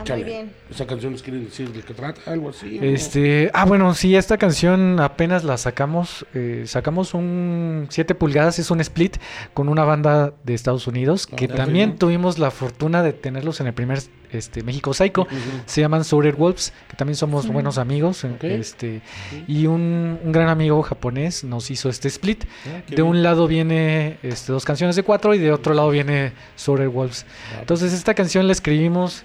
Ah, 0.00 0.04
muy 0.12 0.20
Échale. 0.20 0.24
bien. 0.24 0.52
¿Esa 0.70 0.86
canción 0.86 1.12
nos 1.12 1.22
quieren 1.22 1.44
decir 1.44 1.70
de 1.72 1.82
qué 1.82 1.94
trata? 1.94 2.20
¿Algo 2.30 2.50
así? 2.50 2.78
no? 2.78 2.86
Este, 2.86 3.50
ah, 3.54 3.64
bueno, 3.64 3.94
sí, 3.94 4.16
esta 4.16 4.38
canción 4.38 4.98
apenas 5.00 5.44
la 5.44 5.56
sacamos. 5.56 6.26
eh, 6.34 6.64
sacamos 6.66 7.14
un 7.14 7.86
7 7.90 8.14
pulgadas, 8.14 8.58
es 8.58 8.70
un 8.70 8.80
split 8.80 9.16
con 9.54 9.68
una 9.68 9.84
banda 9.84 10.32
de 10.44 10.54
Estados 10.54 10.86
Unidos 10.86 11.26
que 11.26 11.46
Ah, 11.46 11.54
también 11.54 11.96
tuvimos 11.96 12.38
la 12.38 12.50
fortuna 12.50 13.02
de 13.02 13.12
tenerlos 13.12 13.60
en 13.60 13.66
el 13.68 13.74
primer 13.74 14.00
este, 14.32 14.62
México 14.62 14.94
Psycho. 14.94 15.26
Se 15.66 15.80
llaman 15.80 16.04
Southern 16.04 16.36
Wolves, 16.38 16.72
que 16.88 16.96
también 16.96 17.16
somos 17.16 17.48
buenos 17.48 17.78
amigos. 17.78 18.24
Ok. 18.24 18.44
Este, 18.44 19.02
y 19.48 19.66
un, 19.66 20.18
un 20.22 20.32
gran 20.32 20.48
amigo 20.48 20.80
japonés 20.82 21.42
nos 21.42 21.70
hizo 21.70 21.88
este 21.88 22.06
split. 22.08 22.44
Ah, 22.66 22.82
De 22.88 23.02
un 23.02 23.12
bien. 23.12 23.22
lado 23.24 23.48
viene 23.48 24.18
este, 24.22 24.52
dos 24.52 24.64
canciones 24.64 24.94
de 24.96 25.02
cuatro 25.02 25.34
y 25.34 25.38
de 25.38 25.50
otro 25.52 25.74
lado 25.74 25.90
viene 25.90 26.32
Southern 26.54 26.92
Wolves. 26.92 27.26
Entonces 27.58 27.92
esta 27.92 28.14
canción 28.14 28.46
la 28.46 28.52
escribimos 28.52 29.24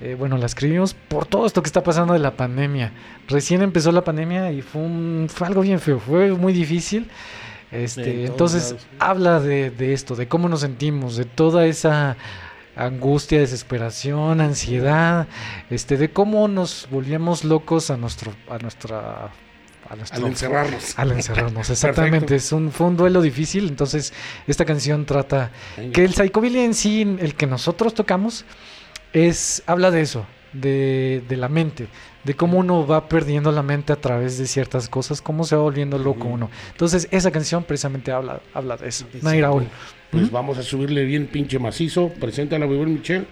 eh, 0.00 0.14
bueno, 0.18 0.36
la 0.36 0.46
escribimos 0.46 0.94
por 0.94 1.26
todo 1.26 1.46
esto 1.46 1.62
que 1.62 1.68
está 1.68 1.82
pasando 1.82 2.12
de 2.12 2.18
la 2.18 2.36
pandemia. 2.36 2.92
Recién 3.28 3.62
empezó 3.62 3.92
la 3.92 4.04
pandemia 4.04 4.52
y 4.52 4.62
fue, 4.62 4.82
un, 4.82 5.28
fue 5.32 5.46
algo 5.46 5.62
bien 5.62 5.80
feo, 5.80 5.98
fue 5.98 6.32
muy 6.32 6.52
difícil. 6.52 7.08
Este, 7.72 8.26
entonces 8.26 8.72
lados. 8.72 8.86
habla 9.00 9.40
de, 9.40 9.70
de 9.70 9.92
esto, 9.92 10.14
de 10.14 10.28
cómo 10.28 10.48
nos 10.48 10.60
sentimos, 10.60 11.16
de 11.16 11.24
toda 11.24 11.66
esa 11.66 12.16
angustia, 12.76 13.38
desesperación, 13.40 14.40
ansiedad, 14.40 15.26
este, 15.70 15.96
de 15.96 16.10
cómo 16.10 16.46
nos 16.46 16.86
volvíamos 16.90 17.42
locos 17.44 17.90
a 17.90 17.96
nuestro, 17.96 18.32
a 18.50 18.58
nuestra, 18.58 19.30
a 19.88 19.96
nuestro- 19.96 20.18
Al 20.22 20.26
encerrarnos. 20.30 20.98
al 20.98 21.12
encerrarnos, 21.12 21.70
exactamente. 21.70 22.36
Es 22.36 22.52
un, 22.52 22.70
fue 22.70 22.86
un 22.86 22.96
duelo 22.96 23.20
difícil. 23.22 23.68
Entonces, 23.68 24.12
esta 24.46 24.64
canción 24.64 25.04
trata 25.06 25.50
que 25.92 26.04
el 26.04 26.14
psychobilly 26.14 26.60
en 26.60 26.74
sí, 26.74 27.02
el 27.18 27.34
que 27.34 27.46
nosotros 27.46 27.94
tocamos, 27.94 28.44
es 29.24 29.62
habla 29.66 29.90
de 29.90 30.00
eso, 30.02 30.26
de, 30.52 31.22
de 31.28 31.36
la 31.36 31.48
mente, 31.48 31.88
de 32.24 32.34
cómo 32.34 32.58
uno 32.58 32.86
va 32.86 33.08
perdiendo 33.08 33.50
la 33.52 33.62
mente 33.62 33.92
a 33.92 33.96
través 33.96 34.36
de 34.38 34.46
ciertas 34.46 34.88
cosas, 34.88 35.20
cómo 35.22 35.44
se 35.44 35.56
va 35.56 35.62
volviendo 35.62 35.98
loco 35.98 36.26
uno. 36.28 36.50
Entonces, 36.72 37.08
esa 37.10 37.30
canción 37.30 37.62
precisamente 37.64 38.12
habla, 38.12 38.40
habla 38.54 38.76
de 38.76 38.88
eso. 38.88 39.06
Eso. 39.14 39.40
Raúl. 39.40 39.66
Pues 40.10 40.30
vamos 40.30 40.56
a 40.58 40.62
subirle 40.62 41.04
bien 41.04 41.26
pinche 41.26 41.58
macizo. 41.58 42.08
Preséntala 42.20 42.64
a 42.64 42.68
Bebé 42.68 42.86
Michel. 42.86 43.26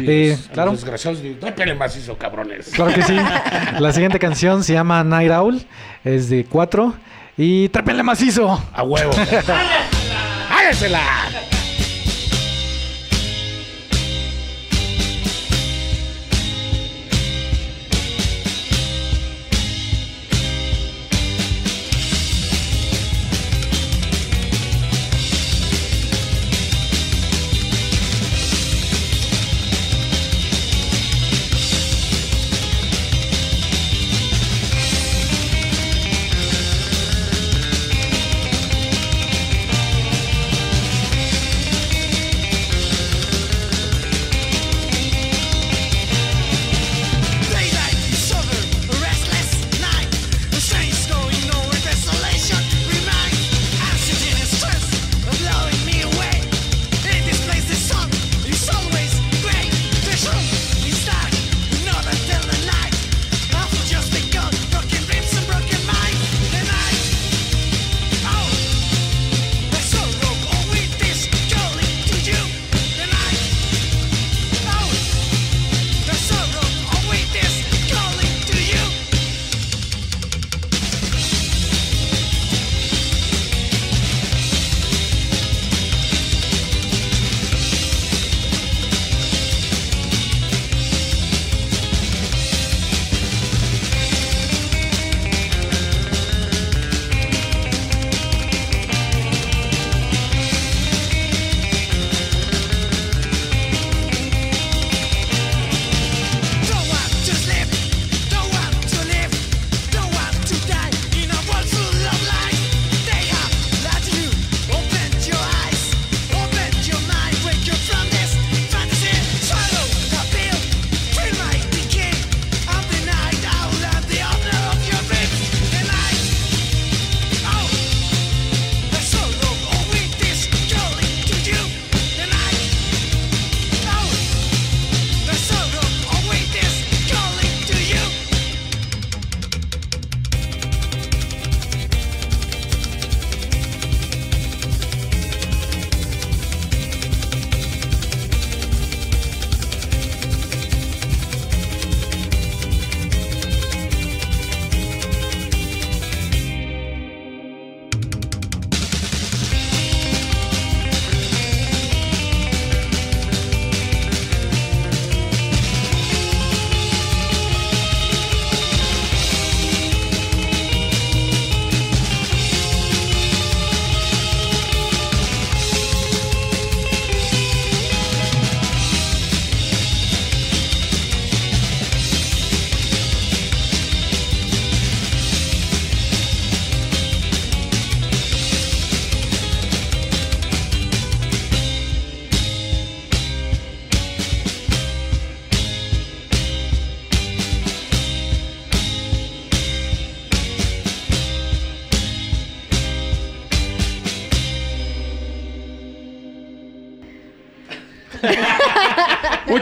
Y 0.00 0.08
Eh, 0.08 0.28
los- 0.30 0.38
a 0.38 0.40
los 0.40 0.48
claro. 0.52 0.70
desgraciados, 0.72 1.20
trápele 1.40 1.74
macizo, 1.74 2.16
cabrones. 2.16 2.68
Claro 2.70 2.94
que 2.94 3.02
sí. 3.02 3.16
La 3.80 3.92
siguiente 3.92 4.18
canción 4.20 4.62
se 4.62 4.72
llama 4.74 5.02
Night 5.02 5.32
Owl, 5.32 5.60
es 6.04 6.28
de 6.28 6.44
cuatro. 6.44 6.94
Y 7.36 7.68
trápenle 7.70 8.02
macizo. 8.02 8.48
A 8.72 8.82
huevo. 8.82 9.10
¡Hágasela! 10.50 11.00
Daylight, 11.00 11.25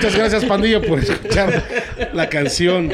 Muchas 0.04 0.16
gracias, 0.18 0.44
Pandillo, 0.44 0.82
por 0.82 0.98
escuchar 0.98 1.62
la 2.12 2.28
canción. 2.28 2.88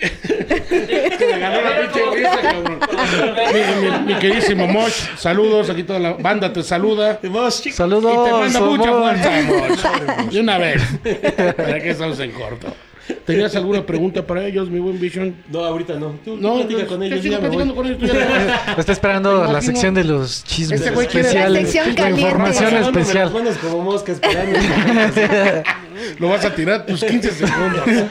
Me 0.00 1.38
ganó 1.38 1.60
la 1.62 1.80
pinche 1.80 2.00
risa, 2.14 2.38
cabrón. 2.42 2.78
Mi, 3.52 3.88
mi- 3.88 3.98
mi 4.12 4.14
queridísimo 4.20 4.66
Mosh, 4.68 4.92
saludos. 5.16 5.70
Aquí 5.70 5.82
toda 5.84 5.98
la 5.98 6.12
banda 6.12 6.52
te 6.52 6.62
saluda. 6.62 7.18
Y 7.22 7.28
te 7.28 7.72
Saludos. 7.72 8.40
manda 8.40 8.60
mucha 8.60 8.92
fuerza, 8.92 9.30
Mosh. 9.42 10.30
De 10.32 10.40
una 10.40 10.58
vez. 10.58 10.82
Para 11.56 11.80
que 11.80 11.90
estamos 11.90 12.20
en 12.20 12.30
corto. 12.32 12.68
¿Tenías 13.24 13.54
alguna 13.54 13.86
pregunta 13.86 14.26
para 14.26 14.44
ellos, 14.44 14.68
mi 14.68 14.80
buen 14.80 14.98
Vision? 15.00 15.34
No, 15.48 15.64
ahorita 15.64 15.94
no. 15.94 16.16
Tú, 16.24 16.36
No, 16.40 16.56
platica 16.56 16.82
no, 16.82 16.88
con 16.88 17.02
ellos. 17.04 17.22
ya 17.22 17.38
me 17.38 17.48
voy. 17.48 17.68
con 17.72 17.86
ellos. 17.86 17.98
tú 18.00 18.06
ya 18.06 18.12
te- 18.74 18.80
Está 18.80 18.92
esperando 18.92 19.44
la 19.44 19.62
sección 19.62 19.94
de 19.94 20.02
los 20.04 20.42
chismes 20.44 20.80
Este 20.80 20.92
güey 20.92 21.06
quiere- 21.06 21.28
especiales. 21.28 21.62
La 21.74 21.84
sección 21.84 21.94
la 21.96 22.10
información 22.10 22.74
especial. 22.76 23.32
como 23.62 23.82
mosca 23.82 24.12
esperando. 24.12 24.58
Lo 26.18 26.28
vas 26.28 26.44
a 26.44 26.54
tirar 26.54 26.86
tus 26.86 27.02
15 27.04 27.30
segundos. 27.30 27.86
Eh, 27.86 28.08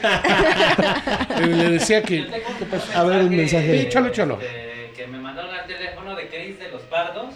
Le 1.46 1.70
decía 1.70 2.02
que. 2.02 2.26
A 2.94 3.02
ver, 3.04 3.22
un 3.22 3.30
Sí, 3.30 3.36
mensaje. 3.36 3.80
échalo, 3.82 4.08
échalo. 4.08 4.36
de- 4.36 4.92
que 4.96 5.06
me 5.06 5.18
mandaron 5.18 5.54
al 5.54 5.66
teléfono 5.66 6.14
de 6.16 6.28
Cris 6.28 6.58
de 6.58 6.68
los 6.70 6.82
Pardos. 6.82 7.34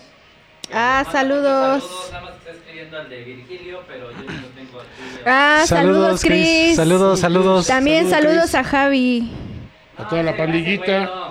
Ah, 0.73 1.05
saludos. 1.11 1.83
Saludos, 1.83 2.09
nada 2.13 2.25
más 2.25 2.33
que 2.33 2.39
está 2.39 2.51
escribiendo 2.53 2.97
al 2.99 3.11
de 3.11 3.25
Virgilio, 3.25 3.83
pero 3.89 4.11
yo 4.13 4.19
no 4.19 4.33
lo 4.41 4.49
tengo 4.49 4.81
Ah, 5.27 5.63
saludos, 5.67 6.21
Chris. 6.23 6.77
Saludos, 6.77 7.21
saludos. 7.21 7.67
También 7.67 8.09
saludos 8.09 8.55
a 8.55 8.63
Javi. 8.65 9.31
A 9.99 10.09
toda 10.09 10.23
la 10.23 10.37
pandillita. 10.37 11.11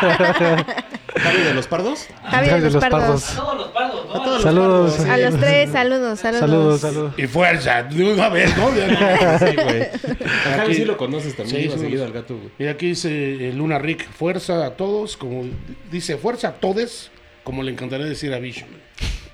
¿Javi 1.22 1.42
de 1.42 1.54
los 1.54 1.66
Pardos? 1.66 2.06
Javi 2.24 2.48
de 2.48 2.70
los 2.70 2.84
Pardos. 2.84 3.24
Todos 3.36 3.56
los 3.58 3.68
pardos, 3.68 4.06
¿no? 4.06 4.10
A 4.10 4.14
todos 4.24 4.34
los 4.34 4.42
Saludos. 4.42 4.92
Pardos. 4.96 5.10
A 5.10 5.16
los 5.18 5.40
tres, 5.40 5.70
saludos, 5.70 6.18
saludos. 6.20 6.40
Saludos, 6.40 6.80
saludos. 6.80 7.14
Y 7.18 7.26
fuerza. 7.26 7.82
De 7.84 8.12
una 8.12 8.28
vez, 8.28 8.56
¿no? 8.56 8.70
Sí, 8.70 9.54
güey. 9.56 9.82
A 9.82 10.50
Javi 10.56 10.60
Aquí- 10.62 10.74
sí 10.74 10.84
lo 10.84 10.96
conoces 10.96 11.36
también. 11.36 11.70
Sí, 11.70 11.78
seguido 11.78 12.04
al 12.04 12.12
gato, 12.12 12.36
güey. 12.36 12.50
Y 12.58 12.66
aquí 12.66 12.86
dice 12.88 13.48
eh, 13.48 13.52
Luna 13.52 13.78
Rick, 13.78 14.08
fuerza 14.10 14.64
a 14.66 14.70
todos, 14.76 15.16
como 15.16 15.44
dice, 15.90 16.16
fuerza 16.16 16.48
a 16.48 16.52
todes, 16.54 17.10
como 17.44 17.62
le 17.62 17.72
encantaría 17.72 18.06
decir 18.06 18.32
a 18.34 18.38
Vision. 18.38 18.68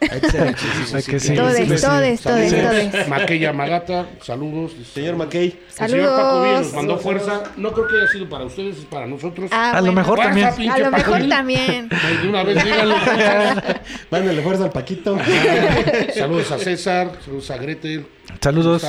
Excelente. 0.00 1.34
Todes, 1.36 1.80
todes, 1.80 2.20
todes, 2.20 2.50
Saludos. 2.50 2.90
todes. 2.92 3.08
Maquella 3.08 3.52
Magata, 3.52 4.06
saludos. 4.22 4.72
Señor 4.92 5.16
McKay. 5.16 5.58
El 5.80 5.88
señor 5.88 6.08
Paco 6.16 6.42
Villa 6.42 6.58
nos 6.58 6.66
Saludos. 6.66 6.72
mandó 6.74 6.98
fuerza. 6.98 7.42
No 7.56 7.72
creo 7.72 7.86
que 7.88 7.96
haya 7.96 8.08
sido 8.08 8.28
para 8.28 8.44
ustedes, 8.44 8.78
es 8.78 8.84
para 8.84 9.06
nosotros. 9.06 9.50
Ah, 9.52 9.70
A 9.70 9.74
lo 9.76 9.86
bueno. 9.86 9.92
mejor 10.00 10.16
Fuerza, 10.22 10.48
también. 10.50 10.70
A 10.72 10.78
lo 10.78 10.90
mejor 10.90 11.18
Paco. 11.18 11.28
también. 11.28 11.88
De 12.22 12.28
una 12.28 12.42
vez 12.42 12.62
díganle. 12.64 12.94
Mándale 14.10 14.42
fuerza 14.42 14.64
al 14.64 14.72
Paquito. 14.72 15.18
saludos 16.14 16.52
a 16.52 16.58
César, 16.58 17.12
saludos 17.24 17.50
a 17.50 17.56
Gretel. 17.56 18.06
Saludos. 18.40 18.84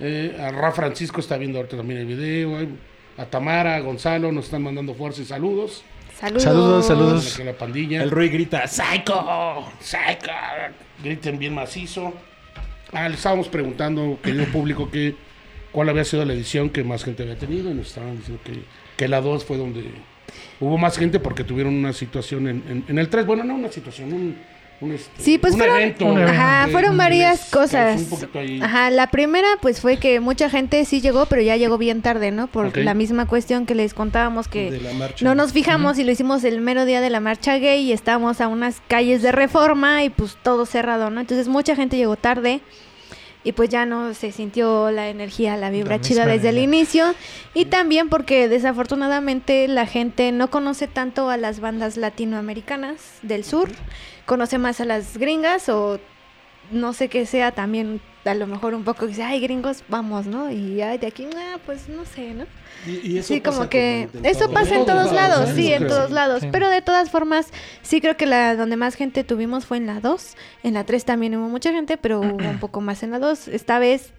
Eh, 0.00 0.36
a 0.40 0.50
Ra 0.50 0.72
Francisco 0.72 1.20
está 1.20 1.36
viendo 1.36 1.58
ahorita 1.58 1.76
también 1.76 2.00
el 2.00 2.06
video. 2.06 2.56
A 3.16 3.24
Tamara, 3.26 3.76
a 3.76 3.80
Gonzalo 3.80 4.32
nos 4.32 4.46
están 4.46 4.62
mandando 4.62 4.94
fuerza 4.94 5.22
y 5.22 5.24
saludos. 5.24 5.82
Saludos. 6.24 6.42
Saludos, 6.42 6.86
saludos. 6.86 7.24
Para 7.24 7.36
que 7.36 7.44
la 7.44 7.58
pandilla. 7.58 8.02
El 8.02 8.10
Rui 8.10 8.28
grita, 8.28 8.66
¡Psycho! 8.66 9.64
Psycho. 9.80 10.30
Griten 11.02 11.38
bien 11.38 11.54
macizo. 11.54 12.12
Ah, 12.92 13.08
le 13.08 13.14
estábamos 13.16 13.48
preguntando, 13.48 14.18
querido 14.22 14.46
público, 14.46 14.90
que 14.90 15.16
cuál 15.72 15.88
había 15.88 16.04
sido 16.04 16.24
la 16.24 16.32
edición 16.32 16.70
que 16.70 16.84
más 16.84 17.04
gente 17.04 17.22
había 17.24 17.36
tenido. 17.36 17.70
Y 17.70 17.74
nos 17.74 17.88
estaban 17.88 18.16
diciendo 18.16 18.42
que, 18.44 18.62
que 18.96 19.08
la 19.08 19.20
2 19.20 19.44
fue 19.44 19.56
donde 19.58 19.84
hubo 20.60 20.78
más 20.78 20.96
gente 20.96 21.18
porque 21.20 21.44
tuvieron 21.44 21.74
una 21.74 21.92
situación 21.92 22.48
en, 22.48 22.62
en- 22.68 22.84
en 22.88 22.98
el 22.98 23.08
3. 23.08 23.26
Bueno, 23.26 23.44
no 23.44 23.54
una 23.56 23.70
situación, 23.70 24.12
un, 24.12 24.38
un, 24.80 24.92
este, 24.92 25.22
Sí, 25.22 25.38
pues 25.38 25.54
un 25.54 25.58
fueron, 25.60 25.76
evento. 25.76 26.16
ajá, 26.16 26.68
fueron 26.70 26.96
varias 26.96 27.46
cosas. 27.50 28.02
Ajá, 28.60 28.90
la 28.90 29.06
primera 29.08 29.48
pues 29.62 29.80
fue 29.80 29.96
que 29.98 30.20
mucha 30.20 30.50
gente 30.50 30.84
sí 30.84 31.00
llegó, 31.00 31.26
pero 31.26 31.42
ya 31.42 31.56
llegó 31.56 31.78
bien 31.78 32.02
tarde, 32.02 32.30
¿no? 32.30 32.46
Por 32.48 32.76
la 32.76 32.94
misma 32.94 33.26
cuestión 33.26 33.66
que 33.66 33.74
les 33.74 33.94
contábamos 33.94 34.48
que 34.48 34.80
no 35.22 35.34
nos 35.34 35.52
fijamos 35.52 35.98
y 35.98 36.04
lo 36.04 36.10
hicimos 36.12 36.44
el 36.44 36.60
mero 36.60 36.84
día 36.84 37.00
de 37.00 37.10
la 37.10 37.20
marcha 37.20 37.58
gay 37.58 37.82
y 37.82 37.92
estábamos 37.92 38.40
a 38.40 38.48
unas 38.48 38.82
calles 38.88 39.22
de 39.22 39.32
reforma 39.32 40.04
y 40.04 40.10
pues 40.10 40.36
todo 40.42 40.66
cerrado, 40.66 41.10
¿no? 41.10 41.20
Entonces 41.20 41.48
mucha 41.48 41.76
gente 41.76 41.96
llegó 41.96 42.16
tarde 42.16 42.60
y 43.44 43.52
pues 43.52 43.68
ya 43.68 43.84
no 43.86 44.14
se 44.14 44.32
sintió 44.32 44.90
la 44.90 45.08
energía, 45.08 45.56
la 45.56 45.70
vibra 45.70 45.96
La 45.96 46.00
chida 46.00 46.26
desde 46.26 46.48
el 46.48 46.58
inicio 46.58 47.14
y 47.52 47.66
también 47.66 48.08
porque 48.08 48.48
desafortunadamente 48.48 49.68
la 49.68 49.86
gente 49.86 50.32
no 50.32 50.50
conoce 50.50 50.88
tanto 50.88 51.28
a 51.28 51.36
las 51.36 51.60
bandas 51.60 51.98
latinoamericanas 51.98 53.18
del 53.22 53.44
sur, 53.44 53.70
conoce 54.24 54.58
más 54.58 54.80
a 54.80 54.86
las 54.86 55.18
gringas 55.18 55.68
o 55.68 56.00
no 56.70 56.94
sé 56.94 57.08
qué 57.08 57.26
sea 57.26 57.52
también 57.52 58.00
a 58.24 58.34
lo 58.34 58.46
mejor 58.46 58.74
un 58.74 58.84
poco 58.84 59.00
que 59.00 59.08
dice, 59.08 59.22
ay 59.22 59.40
gringos, 59.40 59.84
vamos, 59.88 60.26
¿no? 60.26 60.50
Y 60.50 60.80
ay, 60.80 60.96
de 60.96 61.06
aquí, 61.06 61.26
ah, 61.36 61.58
pues 61.66 61.88
no 61.88 62.06
sé, 62.06 62.32
¿no? 62.32 62.46
Y, 62.86 63.12
y 63.12 63.18
eso 63.18 63.32
Sí, 63.34 63.40
como 63.40 63.68
que 63.68 64.08
eso 64.22 64.50
pasa 64.50 64.76
en 64.76 64.84
todos 64.86 65.12
lados, 65.12 65.50
sí, 65.54 65.72
en 65.72 65.86
todos 65.86 66.10
lados, 66.10 66.42
Sí. 66.42 66.48
pero 66.52 66.68
de 66.68 66.82
todas 66.82 67.10
formas, 67.10 67.46
sí 67.82 68.00
creo 68.00 68.16
que 68.16 68.26
la 68.26 68.56
donde 68.56 68.76
más 68.76 68.94
gente 68.94 69.24
tuvimos 69.24 69.64
fue 69.66 69.76
en 69.78 69.86
la 69.86 70.00
2, 70.00 70.36
en 70.62 70.74
la 70.74 70.84
3 70.84 71.04
también 71.04 71.34
hubo 71.36 71.48
mucha 71.48 71.72
gente, 71.72 71.96
pero 71.96 72.20
hubo 72.20 72.36
un 72.48 72.58
poco 72.60 72.80
más 72.80 73.02
en 73.02 73.10
la 73.12 73.18
2, 73.18 73.48
esta 73.48 73.78
vez 73.78 74.12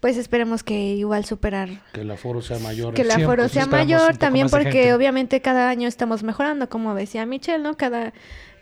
pues 0.00 0.18
esperemos 0.18 0.62
que 0.62 0.74
igual 0.96 1.24
superar 1.24 1.70
Que 1.94 2.02
el 2.02 2.10
aforo 2.10 2.42
sea 2.42 2.58
mayor. 2.58 2.92
que 2.92 3.02
el 3.02 3.10
aforo 3.10 3.44
pues 3.44 3.52
sea 3.52 3.66
mayor 3.66 4.16
también 4.18 4.48
porque 4.50 4.70
gente. 4.70 4.92
obviamente 4.94 5.40
cada 5.40 5.70
año 5.70 5.88
estamos 5.88 6.22
mejorando, 6.22 6.68
como 6.68 6.94
decía 6.94 7.24
Michelle, 7.24 7.62
¿no? 7.62 7.76
Cada 7.78 8.12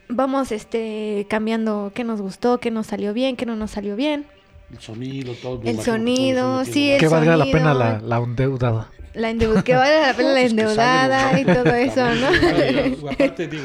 vamos 0.09 0.53
este 0.53 1.27
cambiando 1.29 1.91
qué 1.95 2.05
nos 2.05 2.21
gustó, 2.21 2.59
qué 2.61 2.71
nos 2.71 2.87
salió 2.87 3.13
bien, 3.13 3.35
qué 3.37 3.45
no 3.47 3.57
nos 3.57 3.73
salió 3.73 3.97
bien. 3.97 4.27
El 4.71 4.79
sonido, 4.81 5.35
todo. 5.35 5.61
El 5.65 5.81
sonido, 5.81 6.65
sí, 6.65 6.93
el 6.93 7.01
Que 7.01 7.09
valga 7.09 7.37
la 7.37 7.45
pena 7.47 7.75
la, 7.75 7.99
la 8.01 8.19
endeudada. 8.19 8.91
La 9.15 9.31
endeu- 9.31 9.63
que 9.63 9.75
vale 9.75 10.01
la 10.01 10.15
pena 10.15 10.31
la 10.33 10.41
endeudada 10.41 11.39
y 11.39 11.45
todo 11.45 11.75
eso, 11.75 12.03
¿no? 12.15 12.29
Aparte, 13.11 13.47
digo, 13.47 13.65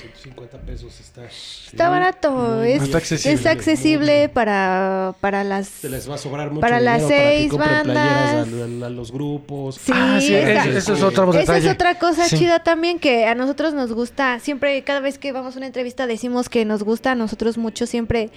150 0.00 0.58
pesos 0.58 0.98
está. 1.00 1.24
Está 1.26 1.88
barato, 1.88 2.62
es, 2.64 2.82
Está 2.82 2.98
accesible. 2.98 3.34
es 3.34 3.46
accesible 3.46 4.28
para, 4.28 5.14
para 5.20 5.44
las... 5.44 5.68
Se 5.68 5.88
les 5.88 6.10
va 6.10 6.14
a 6.16 6.18
sobrar 6.18 6.48
mucho 6.50 6.60
Para 6.62 6.80
las 6.80 7.02
dinero 7.02 7.16
para 7.18 7.30
que 7.30 7.38
seis 7.38 7.52
bandas. 7.52 8.78
a, 8.80 8.84
a- 8.84 8.86
a 8.86 8.90
los 8.90 9.12
grupos. 9.12 9.76
Sí, 9.76 9.92
Ah, 9.94 10.18
sí, 10.20 10.34
está- 10.34 10.64
ese- 10.64 10.78
eso 10.78 10.94
es 10.94 11.02
otro 11.02 11.32
Esa 11.34 11.56
es 11.58 11.66
otra 11.66 11.98
cosa 11.98 12.28
Sí. 12.28 12.38
chida 12.38 12.62
también 12.64 12.98
que 12.98 13.26
a 13.26 13.34
nosotros 13.34 13.74
nos 13.74 13.92
gusta, 13.92 14.40
siempre 14.40 14.82
cada 14.82 15.00
vez 15.00 15.18
que 15.18 15.30
vamos 15.32 15.54
a 15.54 15.58
una 15.58 15.66
entrevista 15.66 16.06
decimos 16.06 16.48
que 16.48 16.64
nos 16.64 16.82
gusta 16.82 17.12
a 17.12 17.14
nosotros 17.14 17.56
mucho 17.58 17.86
siempre 17.86 18.30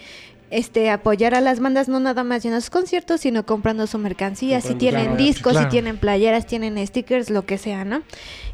este 0.51 0.89
apoyar 0.89 1.33
a 1.33 1.41
las 1.41 1.59
bandas, 1.59 1.87
no 1.87 1.99
nada 1.99 2.23
más 2.23 2.45
a 2.45 2.61
sus 2.61 2.69
conciertos, 2.69 3.21
sino 3.21 3.45
comprando 3.45 3.87
su 3.87 3.97
mercancía, 3.97 4.61
si 4.61 4.75
tienen 4.75 5.05
claro, 5.05 5.17
discos, 5.17 5.53
claro. 5.53 5.67
si 5.67 5.71
tienen 5.71 5.97
playeras, 5.97 6.45
tienen 6.45 6.85
stickers, 6.85 7.29
lo 7.29 7.45
que 7.45 7.57
sea, 7.57 7.85
¿no? 7.85 8.03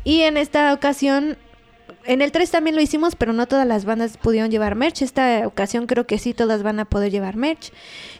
Y 0.03 0.21
en 0.21 0.37
esta 0.37 0.73
ocasión, 0.73 1.37
en 2.05 2.21
el 2.21 2.31
3 2.31 2.51
también 2.51 2.75
lo 2.75 2.81
hicimos, 2.81 3.15
pero 3.15 3.33
no 3.33 3.47
todas 3.47 3.67
las 3.67 3.83
bandas 3.83 4.17
pudieron 4.17 4.51
llevar 4.51 4.75
merch. 4.75 5.01
Esta 5.01 5.45
ocasión 5.47 5.87
creo 5.87 6.05
que 6.05 6.19
sí, 6.19 6.33
todas 6.33 6.63
van 6.63 6.79
a 6.79 6.85
poder 6.85 7.11
llevar 7.11 7.35
merch. 7.35 7.71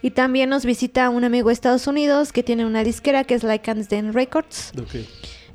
Y 0.01 0.11
también 0.11 0.49
nos 0.49 0.65
visita 0.65 1.09
un 1.09 1.23
amigo 1.23 1.49
de 1.49 1.53
Estados 1.53 1.87
Unidos 1.87 2.33
que 2.33 2.43
tiene 2.43 2.65
una 2.65 2.83
disquera 2.83 3.23
que 3.23 3.35
es 3.35 3.43
Like 3.43 3.69
and 3.69 3.87
Den 3.87 4.13
Records. 4.13 4.73
Ok. 4.79 4.95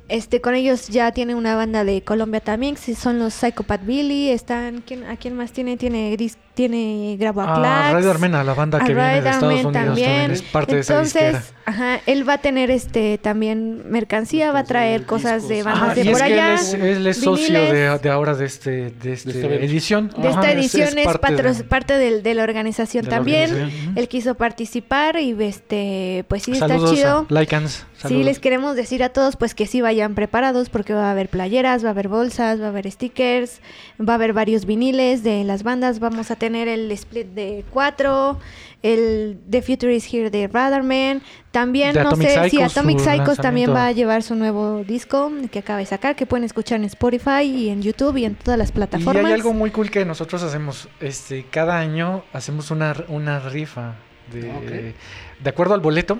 Este, 0.09 0.41
con 0.41 0.53
ellos 0.53 0.89
ya 0.89 1.11
tiene 1.11 1.33
una 1.33 1.55
banda 1.55 1.83
de 1.85 2.03
Colombia 2.03 2.41
también, 2.41 2.75
que 2.75 2.93
son 2.93 3.19
los 3.19 3.33
Psychopath 3.33 3.85
Billy, 3.85 4.29
están, 4.29 4.83
¿quién, 4.85 5.05
¿a 5.05 5.15
quién 5.15 5.35
más 5.35 5.53
tiene? 5.53 5.77
Tiene 5.77 6.11
Gris, 6.11 6.37
tiene 6.53 7.15
Grabo 7.17 7.41
a 7.41 7.55
Clax, 7.55 7.93
Ray 7.93 8.05
Armena, 8.07 8.43
la 8.43 8.53
banda 8.53 8.79
a 8.79 8.85
que 8.85 8.93
viene 8.93 9.09
de 9.09 9.17
Estados 9.19 9.43
Unidos 9.43 9.71
también. 9.71 10.31
es 10.31 10.41
parte 10.41 10.75
de 10.75 10.81
esa 10.81 11.01
disquera. 11.01 11.41
Ajá, 11.65 12.01
él 12.05 12.27
va 12.27 12.33
a 12.33 12.37
tener 12.39 12.69
este 12.71 13.17
también 13.17 13.89
mercancía, 13.89 14.51
va 14.51 14.59
a 14.59 14.63
traer 14.65 15.05
cosas 15.05 15.47
de 15.47 15.55
discos. 15.55 15.71
bandas 15.73 15.89
Ah, 15.91 15.95
de 15.95 16.01
y 16.01 16.03
por 16.05 16.13
es 16.13 16.17
que 16.19 16.23
allá. 16.33 16.47
él 16.47 16.53
es, 16.59 16.73
él 16.73 17.07
es 17.07 17.17
socio 17.17 17.53
de, 17.61 17.97
de 17.99 18.09
ahora 18.09 18.35
de 18.35 18.45
este 18.45 18.89
de 18.91 19.13
este 19.13 19.63
edición. 19.63 20.09
de 20.09 20.27
esta 20.27 20.41
Ajá, 20.41 20.51
es- 20.51 20.57
edición 20.73 20.97
es, 20.97 21.05
parte 21.05 21.19
patro- 21.27 21.53
de- 21.53 21.63
parte 21.63 21.97
del- 21.97 22.21
de, 22.21 22.33
la 22.33 22.43
organización 22.43 23.05
de 23.05 23.11
la 23.11 23.15
también. 23.17 23.51
organización. 23.53 23.97
Él 23.97 24.07
quiso 24.09 24.35
participar 24.35 25.17
y 25.19 25.35
este, 25.41 26.25
pues 26.27 26.43
sí, 26.43 26.53
Saludos 26.55 26.91
está 26.91 26.95
chido. 26.95 27.27
a 27.29 27.39
Lycans. 27.41 27.71
Sí, 27.95 28.01
saludos. 28.09 28.25
les 28.25 28.39
queremos 28.39 28.75
decir 28.75 29.01
a 29.01 29.09
todos 29.09 29.37
pues 29.37 29.55
que 29.55 29.65
sí 29.65 29.79
vayan 29.79 30.15
preparados 30.15 30.67
porque 30.69 30.93
va 30.93 31.07
a 31.07 31.11
haber 31.11 31.29
playeras, 31.29 31.83
va 31.85 31.87
a 31.87 31.91
haber 31.91 32.09
bolsas, 32.09 32.59
va 32.59 32.65
a 32.65 32.69
haber 32.69 32.91
stickers, 32.91 33.61
va 34.01 34.13
a 34.13 34.15
haber 34.15 34.33
varios 34.33 34.65
viniles 34.65 35.23
de 35.23 35.45
las 35.45 35.63
bandas, 35.63 35.99
vamos 35.99 36.29
a 36.29 36.35
tener 36.35 36.67
el 36.67 36.91
split 36.91 37.27
de 37.27 37.63
cuatro, 37.71 38.37
el 38.81 39.37
The 39.49 39.61
Future 39.61 39.95
is 39.95 40.13
Here 40.13 40.29
de 40.29 40.47
Radarman, 40.49 41.21
también 41.53 41.93
no 41.93 42.01
Atomic 42.01 42.27
sé 42.29 42.49
si 42.49 42.61
Atomic 42.61 42.97
Psychos 42.97 43.37
también 43.37 43.71
va 43.71 43.85
a 43.85 43.91
llevar 43.91 44.23
su 44.23 44.33
nuevo 44.33 44.83
disco 44.83 45.31
que 45.51 45.59
acaba 45.59 45.77
de 45.77 45.85
sacar, 45.85 46.15
que 46.15 46.25
pueden 46.25 46.43
escuchar 46.43 46.79
en 46.79 46.85
Spotify 46.85 47.43
y 47.43 47.69
en 47.69 47.83
YouTube 47.83 48.17
y 48.17 48.25
en 48.25 48.33
todas 48.33 48.57
las 48.57 48.69
Y 48.69 48.73
plataformas. 48.73 49.23
hay 49.23 49.33
algo 49.33 49.53
muy 49.53 49.69
cool 49.69 49.91
que 49.91 50.03
nosotros 50.03 50.41
hacemos. 50.41 50.89
Este, 50.99 51.45
cada 51.45 51.77
año 51.77 52.23
hacemos 52.33 52.71
una, 52.71 52.95
una 53.07 53.39
rifa 53.39 53.93
de, 54.31 54.95
de 55.43 55.49
acuerdo 55.49 55.75
al 55.75 55.81
boleto. 55.81 56.19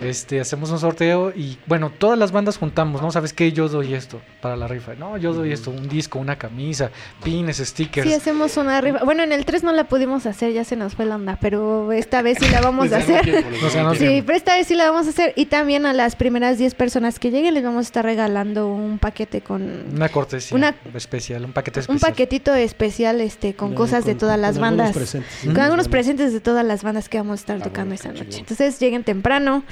Este, 0.00 0.40
hacemos 0.40 0.70
un 0.70 0.78
sorteo 0.78 1.30
y 1.34 1.58
bueno, 1.66 1.90
todas 1.90 2.18
las 2.18 2.32
bandas 2.32 2.56
juntamos, 2.56 3.02
¿no? 3.02 3.10
¿Sabes 3.12 3.32
qué? 3.32 3.52
Yo 3.52 3.68
doy 3.68 3.92
esto 3.94 4.20
para 4.40 4.56
la 4.56 4.66
rifa. 4.66 4.94
No, 4.94 5.16
yo 5.18 5.34
doy 5.34 5.52
esto, 5.52 5.70
un 5.70 5.88
disco, 5.88 6.18
una 6.18 6.36
camisa, 6.36 6.90
pines, 7.22 7.58
stickers. 7.58 8.08
Sí, 8.08 8.14
hacemos 8.14 8.56
una 8.56 8.80
rifa. 8.80 9.04
Bueno, 9.04 9.22
en 9.22 9.32
el 9.32 9.44
3 9.44 9.62
no 9.62 9.72
la 9.72 9.84
pudimos 9.84 10.24
hacer, 10.26 10.52
ya 10.52 10.64
se 10.64 10.76
nos 10.76 10.94
fue 10.94 11.04
la 11.04 11.16
onda, 11.16 11.38
pero 11.40 11.92
esta 11.92 12.22
vez 12.22 12.38
sí 12.40 12.48
la 12.48 12.60
vamos 12.62 12.90
a 12.92 12.96
hacer. 12.98 13.22
tiempo, 13.22 13.50
les 13.50 13.60
No, 13.62 13.68
o 13.68 13.70
ganó 13.70 13.70
sea, 13.70 13.82
no 13.82 13.92
tiempo. 13.92 14.14
Sí, 14.16 14.22
pero 14.26 14.36
esta 14.38 14.54
vez 14.56 14.66
sí 14.66 14.74
la 14.74 14.90
vamos 14.90 15.06
a 15.06 15.10
hacer. 15.10 15.32
Y 15.36 15.46
también 15.46 15.84
a 15.84 15.92
las 15.92 16.16
primeras 16.16 16.56
10 16.56 16.74
personas 16.74 17.18
que 17.18 17.30
lleguen 17.30 17.54
les 17.54 17.62
vamos 17.62 17.80
a 17.80 17.82
estar 17.88 18.04
regalando 18.04 18.68
un 18.68 18.98
paquete 18.98 19.42
con... 19.42 19.62
Una 19.94 20.08
cortesía 20.08 20.56
Una- 20.56 20.74
especial, 20.94 21.44
un 21.44 21.52
paquete 21.52 21.80
especial. 21.80 21.96
Un 21.96 22.00
paquetito 22.00 22.54
especial 22.54 23.20
este 23.20 23.54
con 23.54 23.68
Con- 23.68 23.76
cosas 23.76 24.04
de 24.06 24.12
con- 24.12 24.20
todas 24.20 24.34
con 24.36 24.40
las 24.42 24.56
algunos 24.56 24.70
bandas. 24.78 24.96
presentes, 24.96 25.30
Con 25.44 25.52
¿no? 25.54 25.62
algunos 25.62 25.88
presentes 25.88 26.32
de 26.32 26.40
todas 26.40 26.64
las 26.64 26.82
bandas 26.82 27.08
que 27.08 27.18
vamos 27.18 27.32
a 27.32 27.42
estar 27.42 27.56
Ah, 27.60 27.64
tocando 27.64 27.94
bueno, 27.94 28.10
esta 28.10 28.24
noche. 28.24 28.38
Entonces 28.38 28.78
lleguen 28.80 29.04
temprano. 29.04 29.62